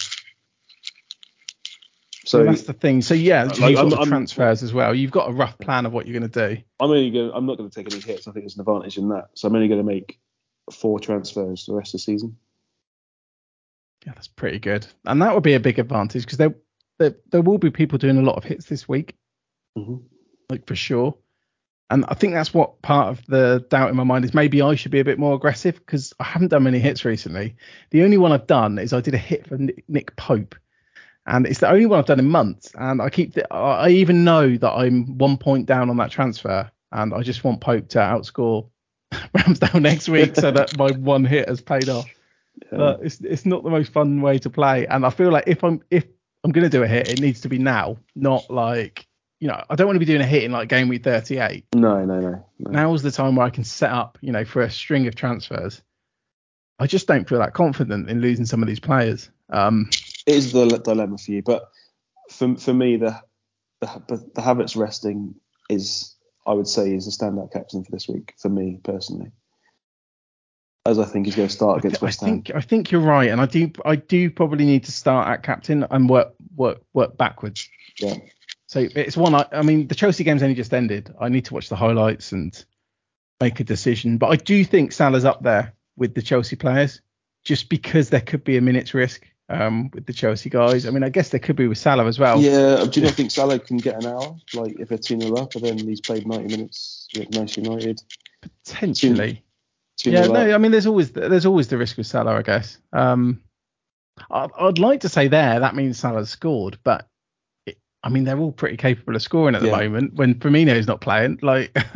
So 2.26 2.39
So 2.39 2.44
that's 2.44 2.64
the 2.64 2.73
thing. 2.73 3.02
So 3.02 3.14
yeah, 3.14 3.44
Like, 3.45 3.60
you've 3.60 3.76
got 3.76 3.77
I'm- 3.77 3.94
I'm- 3.94 4.07
transfers 4.07 4.64
as 4.64 4.73
well. 4.73 4.94
You've 4.94 5.11
got 5.11 5.30
a 5.30 5.34
rough 5.34 5.57
plan 5.60 5.85
of 5.85 5.94
what 5.94 6.07
you're 6.07 6.19
going 6.19 6.30
to 6.30 6.56
do. 6.56 6.61
I'm 6.80 6.89
only 6.89 7.11
going. 7.11 7.31
I'm 7.34 7.45
not 7.45 7.57
going 7.57 7.69
to 7.69 7.73
take 7.84 7.94
any 7.94 8.02
hits. 8.02 8.27
I 8.27 8.31
think 8.31 8.44
there's 8.44 8.56
an 8.56 8.61
advantage 8.61 8.98
in 8.98 9.10
that. 9.10 9.30
So 9.35 9.48
I'm 9.48 9.56
only 9.56 9.69
going 9.69 9.80
to 9.80 9.85
make 9.85 10.19
four 10.73 10.99
transfers 10.99 11.65
the 11.68 11.73
rest 11.73 11.89
of 11.94 11.99
the 11.99 12.03
season. 12.03 12.38
Yeah, 14.07 14.13
that's 14.15 14.29
pretty 14.29 14.57
good. 14.59 14.88
And 15.05 15.21
that 15.21 15.34
would 15.34 15.43
be 15.43 15.55
a 15.55 15.59
big 15.59 15.79
advantage 15.79 16.21
because 16.23 16.38
there, 16.38 16.55
there 16.97 17.13
there 17.29 17.41
will 17.41 17.57
be 17.57 17.69
people 17.69 17.97
doing 17.97 18.17
a 18.17 18.21
lot 18.21 18.38
of 18.38 18.45
hits 18.45 18.65
this 18.67 18.88
week. 18.88 19.15
Mhm. 19.77 20.01
like 20.49 20.65
for 20.65 20.75
sure. 20.77 21.13
And 21.89 22.05
I 22.07 22.13
think 22.13 22.34
that's 22.34 22.53
what 22.53 22.81
part 22.81 23.09
of 23.09 23.25
the 23.27 23.65
doubt 23.69 23.89
in 23.89 23.97
my 23.97 24.05
mind 24.05 24.23
is 24.23 24.34
maybe 24.34 24.61
I 24.61 24.75
should 24.75 24.91
be 24.93 25.01
a 25.01 25.05
bit 25.05 25.19
more 25.19 25.35
aggressive 25.35 25.75
because 25.75 26.13
I 26.21 26.23
haven't 26.23 26.47
done 26.47 26.63
many 26.63 26.79
hits 26.79 27.03
recently. 27.03 27.57
The 27.91 28.03
only 28.03 28.17
one 28.17 28.31
I've 28.31 28.47
done 28.47 28.79
is 28.79 28.93
I 28.93 29.01
did 29.01 29.13
a 29.13 29.17
hit 29.17 29.45
for 29.45 29.57
Nick, 29.89 30.15
Pope, 30.15 30.55
and 31.25 31.45
it's 31.45 31.59
the 31.59 31.69
only 31.69 31.85
one 31.85 31.99
I've 31.99 32.05
done 32.05 32.19
in 32.19 32.29
months. 32.29 32.71
And 32.75 33.01
I 33.01 33.09
keep, 33.09 33.34
the, 33.34 33.53
I 33.53 33.89
even 33.89 34.23
know 34.23 34.55
that 34.55 34.71
I'm 34.71 35.17
one 35.17 35.38
point 35.38 35.65
down 35.65 35.89
on 35.89 35.97
that 35.97 36.11
transfer, 36.11 36.71
and 36.93 37.13
I 37.13 37.21
just 37.23 37.43
want 37.43 37.59
Pope 37.59 37.89
to 37.89 37.99
outscore 37.99 38.69
Ramsdale 39.13 39.81
next 39.81 40.07
week 40.07 40.35
so 40.35 40.49
that 40.51 40.77
my 40.77 40.91
one 40.91 41.25
hit 41.25 41.49
has 41.49 41.59
paid 41.61 41.89
off. 41.89 42.07
Yeah. 42.71 42.77
But 42.77 42.99
it's 43.03 43.19
it's 43.21 43.45
not 43.45 43.63
the 43.63 43.69
most 43.69 43.91
fun 43.91 44.21
way 44.21 44.39
to 44.39 44.49
play, 44.49 44.88
and 44.88 45.05
I 45.05 45.09
feel 45.09 45.31
like 45.31 45.45
if 45.47 45.63
I'm 45.63 45.81
if 45.89 46.05
I'm 46.43 46.51
gonna 46.51 46.69
do 46.69 46.84
a 46.84 46.88
hit, 46.88 47.09
it 47.09 47.21
needs 47.21 47.41
to 47.41 47.49
be 47.49 47.57
now, 47.57 47.97
not 48.15 48.49
like 48.49 49.07
you 49.39 49.47
know 49.47 49.63
I 49.69 49.75
don't 49.75 49.88
want 49.88 49.95
to 49.95 49.99
be 49.99 50.05
doing 50.05 50.21
a 50.21 50.25
hit 50.25 50.43
in 50.43 50.51
like 50.51 50.69
game 50.69 50.88
week 50.88 51.03
38. 51.03 51.65
no, 51.75 52.03
no, 52.05 52.19
no, 52.19 52.45
no. 52.59 52.71
Now's 52.71 53.03
the 53.03 53.11
time 53.11 53.35
where 53.35 53.45
I 53.45 53.49
can 53.49 53.63
set 53.63 53.91
up, 53.91 54.17
you 54.21 54.31
know, 54.31 54.45
for 54.45 54.61
a 54.61 54.71
string 54.71 55.07
of 55.07 55.15
transfers. 55.15 55.81
I 56.79 56.88
just 56.88 57.07
don't 57.07 57.27
feel 57.27 57.39
that 57.39 57.53
confident 57.53 58.09
in 58.09 58.21
losing 58.21 58.45
some 58.45 58.61
of 58.61 58.67
these 58.67 58.79
players. 58.79 59.29
Um, 59.49 59.89
it 60.25 60.35
is 60.35 60.51
the 60.51 60.65
dilemma 60.65 61.17
for 61.17 61.31
you. 61.31 61.41
But 61.41 61.69
for 62.29 62.55
for 62.57 62.73
me, 62.73 62.97
the 62.97 63.19
the 63.81 64.29
the 64.35 64.41
Havertz 64.41 64.75
resting 64.75 65.35
is, 65.69 66.15
I 66.45 66.53
would 66.53 66.67
say, 66.67 66.93
is 66.93 67.05
the 67.05 67.11
standout 67.11 67.51
captain 67.51 67.84
for 67.84 67.91
this 67.91 68.07
week 68.07 68.34
for 68.38 68.49
me 68.49 68.79
personally. 68.84 69.31
As 70.88 70.99
I 70.99 71.05
think 71.05 71.26
he's 71.26 71.35
going 71.35 71.49
to 71.49 71.53
start 71.53 71.80
against 71.80 72.01
I 72.01 72.05
West 72.05 72.22
Ham. 72.22 72.30
I 72.30 72.31
think 72.31 72.51
I 72.55 72.61
think 72.61 72.91
you're 72.91 73.01
right, 73.01 73.30
and 73.30 73.41
I 73.41 73.45
do 73.45 73.72
I 73.84 73.97
do 73.97 74.30
probably 74.31 74.65
need 74.65 74.85
to 74.85 74.91
start 74.91 75.27
at 75.27 75.43
captain 75.43 75.85
and 75.89 76.09
work 76.09 76.34
work 76.55 76.81
work 76.93 77.18
backwards. 77.18 77.69
Yeah. 77.99 78.15
So 78.68 78.85
it's 78.95 79.18
one. 79.18 79.35
I, 79.35 79.45
I 79.51 79.61
mean, 79.61 79.88
the 79.88 79.95
Chelsea 79.95 80.23
game's 80.23 80.43
only 80.43 80.55
just 80.55 80.73
ended. 80.73 81.14
I 81.19 81.30
need 81.30 81.45
to 81.45 81.53
watch 81.53 81.69
the 81.69 81.76
highlights 81.76 82.31
and 82.31 82.65
make 83.41 83.59
a 83.59 83.64
decision. 83.64 84.18
But 84.18 84.27
I 84.27 84.35
do 84.35 84.64
think 84.64 84.91
Salah's 84.91 85.26
up 85.26 85.43
there 85.43 85.73
with 85.95 86.15
the 86.15 86.22
Chelsea 86.22 86.55
players, 86.55 87.01
just 87.43 87.69
because 87.69 88.09
there 88.09 88.22
could 88.22 88.43
be 88.43 88.57
a 88.57 88.61
minute's 88.61 88.93
risk 88.93 89.26
um, 89.49 89.89
with 89.93 90.05
the 90.05 90.14
Chelsea 90.14 90.49
guys. 90.49 90.85
I 90.85 90.89
mean, 90.91 91.03
I 91.03 91.09
guess 91.09 91.30
there 91.30 91.39
could 91.39 91.55
be 91.55 91.68
with 91.68 91.77
Salah 91.77 92.05
as 92.05 92.19
well. 92.19 92.39
Yeah. 92.41 92.85
Do 92.85 92.99
you 92.99 93.05
not 93.05 93.15
think 93.15 93.31
Salah 93.31 93.59
can 93.59 93.77
get 93.77 94.03
an 94.03 94.09
hour? 94.09 94.35
Like 94.53 94.80
if 94.80 94.89
they're 94.89 94.97
2 94.97 95.22
0 95.22 95.35
up, 95.38 95.55
and 95.55 95.64
then 95.64 95.77
he's 95.80 96.01
played 96.01 96.27
90 96.27 96.55
minutes 96.55 97.07
with 97.15 97.34
Manchester 97.34 97.61
United. 97.61 98.01
Potentially. 98.41 99.43
2 99.98 100.11
Yeah, 100.11 100.24
0 100.24 100.34
no. 100.34 100.53
I 100.56 100.57
mean, 100.57 100.72
there's 100.72 100.86
always 100.88 101.11
there's 101.11 101.45
always 101.45 101.68
the 101.68 101.78
risk 101.78 101.98
with 101.98 102.07
Salah, 102.07 102.36
I 102.36 102.41
guess. 102.41 102.78
Um, 102.94 103.41
I, 104.32 104.48
I'd 104.60 104.80
like 104.80 105.02
to 105.02 105.10
say 105.10 105.28
there 105.28 105.60
that 105.60 105.76
means 105.76 105.99
Salah's 105.99 106.30
scored, 106.30 106.78
but 106.84 107.07
it, 107.65 107.78
I 108.03 108.10
mean 108.10 108.24
they're 108.24 108.40
all 108.40 108.52
pretty 108.52 108.78
capable 108.78 109.15
of 109.15 109.22
scoring 109.22 109.56
at 109.56 109.61
the 109.61 109.68
Yeah. 109.69 109.78
moment. 109.78 110.14
When 110.15 110.36
Firmino 110.36 110.76
is 110.76 110.88
not 110.88 111.02
playing, 111.02 111.40
like 111.41 111.76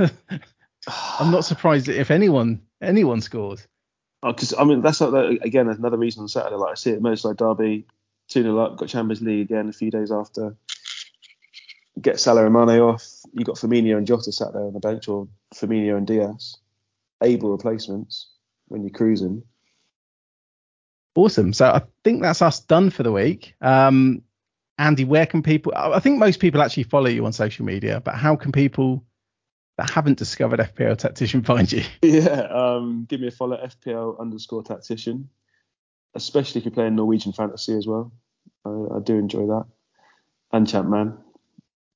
I'm 1.20 1.32
not 1.32 1.46
surprised 1.46 1.88
if 1.90 2.12
anyone 2.12 2.62
anyone 2.82 3.22
scores. 3.22 3.68
Because 4.24 4.54
I 4.54 4.64
mean, 4.66 4.82
that's 4.82 5.02
not, 5.02 5.12
that, 5.12 5.40
again 5.42 5.68
another 5.68 5.98
reason 5.98 6.22
on 6.22 6.28
Saturday. 6.28 6.56
Like 6.56 6.72
I 6.72 6.76
see 6.76 6.92
it 6.92 6.98
at 6.98 7.02
Merseyside 7.02 7.38
Derby, 7.38 7.86
2 8.30 8.44
0 8.44 8.58
up, 8.60 8.78
got 8.78 8.90
Champions 8.90 9.22
League 9.22 9.50
again 9.50 9.70
a 9.70 9.74
few 9.74 9.90
days 9.90 10.12
after. 10.12 10.56
Get 12.00 12.20
Salah 12.20 12.46
and 12.46 12.54
Mane 12.54 12.80
off. 12.80 13.06
You 13.34 13.44
got 13.44 13.56
Firmino 13.58 13.98
and 13.98 14.08
Jota 14.08 14.32
sat 14.32 14.54
there 14.54 14.62
on 14.64 14.74
the 14.74 14.80
bench, 14.80 15.08
or 15.08 15.28
Firmino 15.56 15.98
and 15.98 16.08
Diaz. 16.08 16.58
Able 17.22 17.52
replacements 17.52 18.30
when 18.68 18.84
you're 18.84 18.92
cruising. 18.92 19.44
Awesome. 21.16 21.54
So 21.54 21.66
I 21.66 21.82
think 22.04 22.22
that's 22.22 22.42
us 22.42 22.60
done 22.62 22.90
for 22.90 23.04
the 23.04 23.12
week. 23.12 23.56
Um, 23.62 24.24
Andy, 24.78 25.04
where 25.04 25.26
can 25.26 25.44
people? 25.44 25.74
I 25.76 25.94
I 25.94 26.00
think 26.00 26.18
most 26.18 26.40
people 26.40 26.62
actually 26.62 26.84
follow 26.84 27.10
you 27.10 27.26
on 27.26 27.34
social 27.34 27.66
media, 27.66 28.02
but 28.04 28.16
how 28.16 28.36
can 28.36 28.52
people 28.52 29.04
that 29.78 29.90
haven't 29.90 30.18
discovered 30.18 30.60
FPL 30.60 30.98
Tactician 30.98 31.44
find 31.44 31.72
you? 31.72 31.84
Yeah, 32.02 32.48
um, 32.50 33.06
give 33.10 33.20
me 33.20 33.28
a 33.28 33.32
follow, 33.32 33.58
FPL 33.58 34.20
underscore 34.20 34.64
tactician, 34.64 35.30
especially 36.16 36.60
if 36.60 36.66
you're 36.66 36.74
playing 36.74 36.96
Norwegian 36.96 37.34
fantasy 37.34 37.76
as 37.78 37.88
well. 37.88 38.12
I, 38.66 38.70
I 38.70 39.00
do 39.04 39.16
enjoy 39.16 39.48
that. 39.48 39.66
And 40.54 40.68
Champman. 40.68 41.18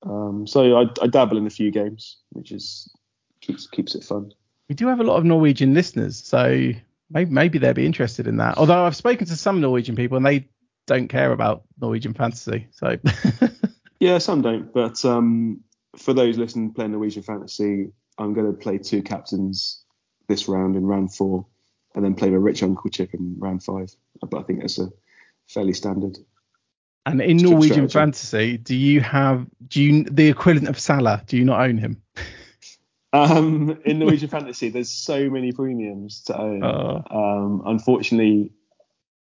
Um, 0.04 0.46
so 0.48 0.78
I, 0.78 0.86
I 1.02 1.08
dabble 1.08 1.38
in 1.38 1.48
a 1.48 1.52
few 1.52 1.72
games, 1.72 2.18
which 2.32 2.52
is 2.52 2.94
keeps 3.42 3.68
keeps 3.68 3.96
it 3.96 4.04
fun. 4.04 4.32
We 4.70 4.76
do 4.76 4.88
have 4.88 5.00
a 5.00 5.04
lot 5.04 5.18
of 5.18 5.26
Norwegian 5.26 5.74
listeners, 5.74 6.22
so 6.24 6.72
maybe 7.10 7.32
maybe 7.32 7.60
they'll 7.60 7.74
be 7.74 7.86
interested 7.86 8.28
in 8.28 8.38
that. 8.38 8.58
Although 8.58 8.86
I've 8.86 8.96
spoken 8.96 9.28
to 9.28 9.36
some 9.36 9.62
Norwegian 9.62 9.96
people 9.96 10.18
and 10.18 10.26
they 10.26 10.48
don't 10.88 11.08
care 11.08 11.32
about 11.32 11.64
Norwegian 11.80 12.14
fantasy, 12.14 12.68
so 12.72 12.98
Yeah, 14.00 14.18
some 14.18 14.42
don't, 14.42 14.74
but 14.74 15.04
um, 15.06 15.62
for 15.98 16.14
those 16.14 16.38
listening 16.38 16.74
playing 16.74 16.92
Norwegian 16.92 17.24
fantasy, 17.24 17.92
I'm 18.18 18.34
going 18.34 18.48
to 18.48 18.54
play 18.54 18.78
two 18.78 19.02
captains 19.02 19.84
this 20.28 20.48
round 20.48 20.76
in 20.76 20.86
round 20.86 21.14
four, 21.14 21.46
and 21.94 22.04
then 22.04 22.16
play 22.16 22.30
my 22.30 22.38
rich 22.38 22.64
uncle 22.64 22.90
chip 22.90 23.14
in 23.14 23.36
round 23.40 23.64
five. 23.64 23.92
But 24.22 24.40
I 24.40 24.44
think 24.44 24.62
that's 24.62 24.80
a 24.80 24.90
fairly 25.48 25.74
standard. 25.74 26.18
and 27.06 27.22
in 27.22 27.38
Norwegian 27.38 27.88
strategy. 27.90 27.94
fantasy, 27.94 28.58
do 28.58 28.76
you 28.76 29.02
have 29.02 29.48
do 29.68 29.82
you 29.82 30.04
the 30.04 30.28
equivalent 30.28 30.68
of 30.68 30.80
Salah? 30.80 31.24
Do 31.26 31.38
you 31.38 31.46
not 31.46 31.62
own 31.62 31.78
him? 31.78 32.02
Um, 33.16 33.80
in 33.86 34.00
Norwegian 34.00 34.30
fantasy, 34.30 34.70
there's 34.70 34.90
so 34.92 35.30
many 35.30 35.52
premiums 35.52 36.22
to 36.24 36.38
own. 36.40 36.64
Oh. 36.64 37.04
Um, 37.10 37.64
unfortunately, 37.66 38.52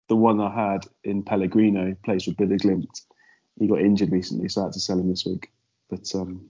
the 0.10 0.16
one 0.16 0.40
I 0.40 0.54
had 0.54 0.86
in 1.04 1.24
Pellegrino 1.24 1.96
plays 2.04 2.28
with 2.28 2.38
Bodø/Glimt. 2.38 3.02
He 3.60 3.68
got 3.68 3.80
injured 3.82 4.12
recently, 4.12 4.50
so 4.50 4.62
I 4.62 4.64
had 4.66 4.74
to 4.74 4.80
sell 4.80 5.00
him 5.00 5.10
this 5.10 5.26
week. 5.26 5.52
But 5.90 6.14
um, 6.16 6.50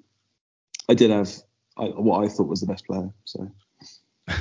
I 0.89 0.93
did 0.93 1.11
have 1.11 1.31
I, 1.77 1.85
what 1.85 2.23
I 2.23 2.29
thought 2.29 2.47
was 2.47 2.61
the 2.61 2.67
best 2.67 2.85
player. 2.85 3.09
So 3.25 3.51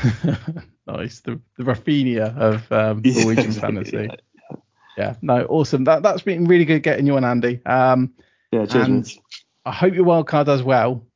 nice, 0.86 1.20
the 1.20 1.40
the 1.56 1.64
Raphinha 1.64 2.36
of 2.36 2.70
um, 2.70 3.02
Norwegian 3.04 3.52
Yeah, 3.52 3.60
fantasy. 3.60 3.96
Yeah, 3.96 4.56
Yeah, 4.96 5.14
no, 5.22 5.44
awesome. 5.46 5.84
That 5.84 6.02
that's 6.02 6.22
been 6.22 6.44
really 6.44 6.64
good 6.64 6.82
getting 6.82 7.06
you 7.06 7.16
on, 7.16 7.24
Andy. 7.24 7.60
Um, 7.66 8.14
yeah 8.52 8.66
cheers, 8.66 8.86
And- 8.86 9.18
I 9.64 9.72
hope 9.72 9.94
your 9.94 10.04
wild 10.04 10.26
card 10.26 10.46
does 10.46 10.62
well, 10.62 11.06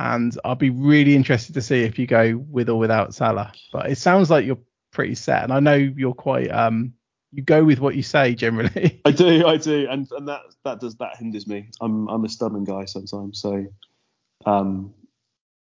and 0.00 0.36
I'll 0.44 0.54
be 0.54 0.70
really 0.70 1.14
interested 1.14 1.52
to 1.54 1.62
see 1.62 1.82
if 1.82 1.98
you 1.98 2.06
go 2.06 2.42
with 2.48 2.70
or 2.70 2.78
without 2.78 3.14
Salah. 3.14 3.52
But 3.70 3.90
it 3.90 3.98
sounds 3.98 4.30
like 4.30 4.46
you're 4.46 4.58
pretty 4.92 5.14
set, 5.14 5.44
and 5.44 5.52
I 5.52 5.60
know 5.60 5.74
you're 5.74 6.14
quite 6.14 6.50
um 6.50 6.94
you 7.32 7.42
go 7.42 7.62
with 7.62 7.78
what 7.78 7.94
you 7.94 8.02
say 8.02 8.34
generally. 8.34 9.00
I 9.04 9.12
do, 9.12 9.46
I 9.46 9.56
do, 9.58 9.86
and 9.88 10.10
and 10.12 10.26
that 10.26 10.40
that 10.64 10.80
does 10.80 10.96
that 10.96 11.16
hinders 11.18 11.46
me. 11.46 11.68
I'm 11.80 12.08
I'm 12.08 12.24
a 12.24 12.28
stubborn 12.30 12.64
guy 12.64 12.86
sometimes, 12.86 13.40
so 13.40 13.66
um, 14.46 14.94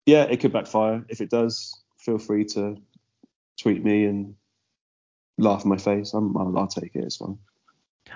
yeah, 0.06 0.24
it 0.24 0.40
could 0.40 0.54
backfire. 0.54 1.06
If 1.10 1.20
it 1.20 1.30
does, 1.30 1.78
feel 2.00 2.18
free 2.18 2.46
to 2.46 2.78
tweet 3.60 3.84
me 3.84 4.06
and 4.06 4.36
laugh 5.38 5.64
in 5.64 5.70
my 5.70 5.78
face. 5.78 6.14
I'm, 6.14 6.36
I'll, 6.38 6.58
I'll 6.58 6.68
take 6.68 6.96
it. 6.96 7.04
It's 7.04 7.18
fine. 7.18 7.38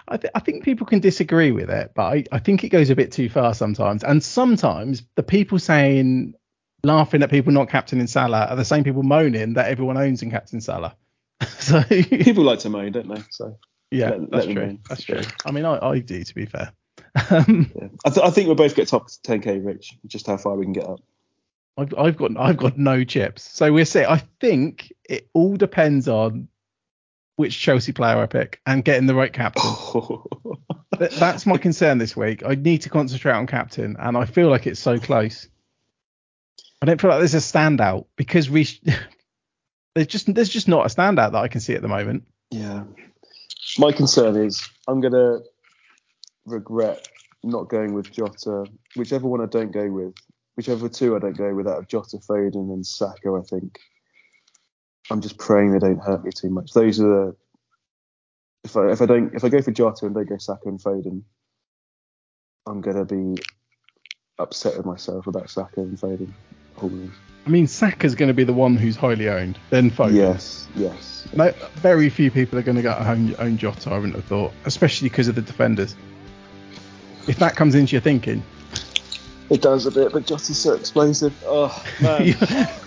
I, 0.08 0.18
th- 0.18 0.32
I 0.36 0.40
think 0.40 0.64
people 0.64 0.86
can 0.86 1.00
disagree 1.00 1.52
with 1.52 1.70
it, 1.70 1.92
but 1.96 2.04
I, 2.04 2.24
I 2.32 2.40
think 2.40 2.64
it 2.64 2.70
goes 2.70 2.90
a 2.90 2.96
bit 2.96 3.12
too 3.12 3.30
far 3.30 3.54
sometimes. 3.54 4.04
And 4.04 4.24
sometimes 4.24 5.04
the 5.16 5.24
people 5.24 5.60
saying 5.60 6.34
laughing 6.84 7.24
at 7.24 7.30
people 7.30 7.52
not 7.52 7.70
captaining 7.70 8.08
Salah 8.08 8.46
are 8.50 8.56
the 8.56 8.66
same 8.66 8.84
people 8.84 9.04
moaning 9.04 9.54
that 9.54 9.70
everyone 9.70 9.98
owns 9.98 10.22
in 10.22 10.32
captain 10.32 10.62
Salah. 10.62 10.96
so 11.60 11.84
People 11.84 12.44
like 12.44 12.60
to 12.60 12.70
moan, 12.70 12.92
don't 12.92 13.08
they? 13.08 13.22
So 13.32 13.58
yeah, 13.92 14.10
Let- 14.12 14.22
let 14.22 14.32
that's 14.32 14.46
them 14.46 14.56
true. 14.56 14.66
moan. 14.66 14.80
That's 14.90 15.04
true. 15.04 15.22
I 15.46 15.52
mean, 15.52 15.66
I, 15.66 15.78
I 15.86 16.00
do 16.00 16.24
to 16.24 16.36
be 16.36 16.46
fair. 16.46 16.72
Um, 17.30 17.72
yeah, 17.76 17.88
I, 18.06 18.10
th- 18.10 18.26
I 18.26 18.30
think 18.30 18.48
we'll 18.48 18.56
both 18.56 18.76
get 18.76 18.88
top 18.88 19.08
10k, 19.08 19.66
Rich. 19.66 19.98
Just 20.06 20.28
how 20.28 20.38
far 20.38 20.56
we 20.56 20.66
can 20.66 20.74
get 20.74 20.88
up. 20.88 21.00
I've, 21.78 21.94
I've 21.98 22.18
got 22.18 22.32
I've 22.38 22.58
got 22.58 22.78
no 22.78 23.04
chips. 23.04 23.44
So 23.44 23.72
we'll 23.72 23.86
see. 23.86 24.04
I 24.04 24.18
think 24.40 24.92
it 25.08 25.30
all 25.34 25.56
depends 25.58 26.08
on 26.08 26.48
which 27.38 27.58
Chelsea 27.60 27.94
player 27.94 28.18
I 28.18 28.26
pick 28.26 28.60
and 28.66 28.84
getting 28.84 29.06
the 29.08 29.16
right 29.16 29.32
captain. 29.32 29.64
Th- 31.00 31.12
That's 31.12 31.46
my 31.46 31.58
concern 31.58 31.98
this 32.00 32.16
week. 32.18 32.44
I 32.46 32.56
need 32.56 32.82
to 32.82 32.90
concentrate 32.90 33.34
on 33.34 33.48
captain, 33.48 33.96
and 34.00 34.18
I 34.18 34.26
feel 34.26 34.50
like 34.50 34.68
it's 34.68 34.80
so 34.80 35.00
close. 35.00 35.48
I 36.82 36.86
don't 36.86 37.00
feel 37.00 37.10
like 37.10 37.20
there's 37.20 37.34
a 37.34 37.38
standout 37.38 38.06
because 38.18 38.50
we 38.50 38.68
there's 39.96 40.08
just 40.08 40.34
there's 40.34 40.50
just 40.50 40.68
not 40.68 40.86
a 40.86 40.90
standout 40.94 41.32
that 41.32 41.36
I 41.36 41.48
can 41.48 41.62
see 41.62 41.74
at 41.74 41.82
the 41.82 41.88
moment. 41.88 42.24
yeah. 42.52 42.84
My 43.80 43.92
concern 43.92 44.36
is 44.46 44.68
I'm 44.88 45.02
gonna 45.02 45.40
regret 46.46 47.08
not 47.44 47.70
going 47.70 47.94
with 47.94 48.12
Jota. 48.12 48.66
Whichever 48.96 49.28
one 49.28 49.42
I 49.42 49.46
don't 49.46 49.72
go 49.72 49.90
with, 49.92 50.16
whichever 50.56 50.88
two 50.90 51.16
I 51.16 51.20
don't 51.20 51.38
go 51.38 51.54
with 51.54 51.68
out 51.68 51.78
of 51.80 51.88
Jota, 51.88 52.18
Foden, 52.18 52.74
and 52.74 52.86
Saka, 52.86 53.34
I 53.34 53.42
think. 53.48 53.78
I'm 55.10 55.22
just 55.22 55.38
praying 55.38 55.72
they 55.72 55.80
don't 55.80 56.00
hurt 56.00 56.24
me 56.24 56.32
too 56.32 56.50
much. 56.50 56.74
Those 56.74 57.00
are 57.00 57.04
the 57.08 57.36
if 58.64 58.76
I 58.76 58.92
if 58.92 59.02
I 59.02 59.06
don't 59.06 59.34
if 59.34 59.44
I 59.44 59.50
go 59.50 59.62
for 59.62 59.72
Jota 59.72 60.06
and 60.06 60.16
don't 60.16 60.28
go 60.28 60.38
Saka 60.38 60.68
and 60.68 60.80
Foden, 60.80 61.24
I'm 62.68 62.82
gonna 62.82 63.06
be 63.06 63.42
upset 64.40 64.78
with 64.78 64.86
myself 64.86 65.28
about 65.28 65.50
Saka 65.50 65.82
and 65.82 65.98
Foden. 65.98 66.32
Always. 66.82 67.12
I 67.46 67.50
mean, 67.50 67.68
Saka's 67.68 68.14
going 68.14 68.28
to 68.28 68.34
be 68.34 68.44
the 68.44 68.54
one 68.54 68.76
who's 68.76 68.98
highly 68.98 69.30
owned, 69.30 69.58
then 69.70 69.90
Foden. 69.90 70.16
Yes, 70.16 70.68
yes. 70.76 71.26
No, 71.34 71.52
very 71.76 72.10
few 72.10 72.30
people 72.30 72.60
are 72.60 72.62
going 72.62 72.76
to 72.76 72.82
go 72.82 72.94
own, 72.94 73.36
own 73.40 73.58
Jota. 73.58 73.90
I 73.90 73.96
wouldn't 73.96 74.16
have 74.16 74.26
thought, 74.26 74.52
especially 74.66 75.08
because 75.08 75.30
of 75.30 75.36
the 75.36 75.42
defenders. 75.42 75.96
If 77.26 77.38
that 77.38 77.56
comes 77.56 77.74
into 77.74 77.94
your 77.94 78.02
thinking, 78.02 78.44
It 79.50 79.62
does 79.62 79.86
a 79.86 79.92
bit, 79.92 80.12
but 80.12 80.26
Jota's 80.26 80.58
so 80.58 80.74
explosive. 80.74 81.34
Oh 81.46 81.84
man. 82.02 82.36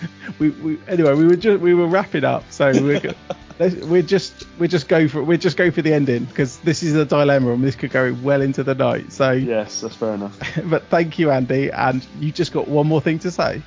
we, 0.39 0.49
we 0.49 0.79
anyway 0.87 1.15
we 1.15 1.25
were 1.25 1.35
just 1.35 1.59
we 1.59 1.73
were 1.73 1.87
wrapping 1.87 2.23
up, 2.23 2.43
so 2.51 2.71
we're 2.71 3.13
we're 3.85 4.01
just 4.01 4.45
we 4.59 4.67
just 4.67 4.87
go 4.87 5.07
for 5.07 5.23
we 5.23 5.37
just 5.37 5.57
go 5.57 5.71
for 5.71 5.81
the 5.81 5.93
ending 5.93 6.25
because 6.25 6.57
this 6.59 6.83
is 6.83 6.95
a 6.95 7.05
dilemma 7.05 7.51
and 7.51 7.63
this 7.63 7.75
could 7.75 7.91
go 7.91 8.15
well 8.21 8.41
into 8.41 8.63
the 8.63 8.75
night. 8.75 9.11
So 9.11 9.31
yes, 9.31 9.81
that's 9.81 9.95
fair 9.95 10.13
enough. 10.13 10.37
but 10.65 10.83
thank 10.85 11.17
you, 11.17 11.31
Andy, 11.31 11.71
and 11.71 12.05
you 12.19 12.31
just 12.31 12.51
got 12.51 12.67
one 12.67 12.87
more 12.87 13.01
thing 13.01 13.19
to 13.19 13.31
say. 13.31 13.61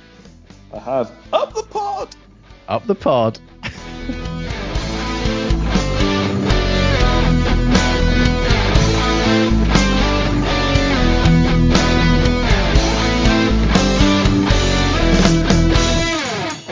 I 0.73 0.79
have 0.79 1.11
up 1.33 1.53
the 1.53 1.63
pod. 1.63 2.15
Up 2.67 2.85
the 2.87 2.95
pod. 2.95 3.39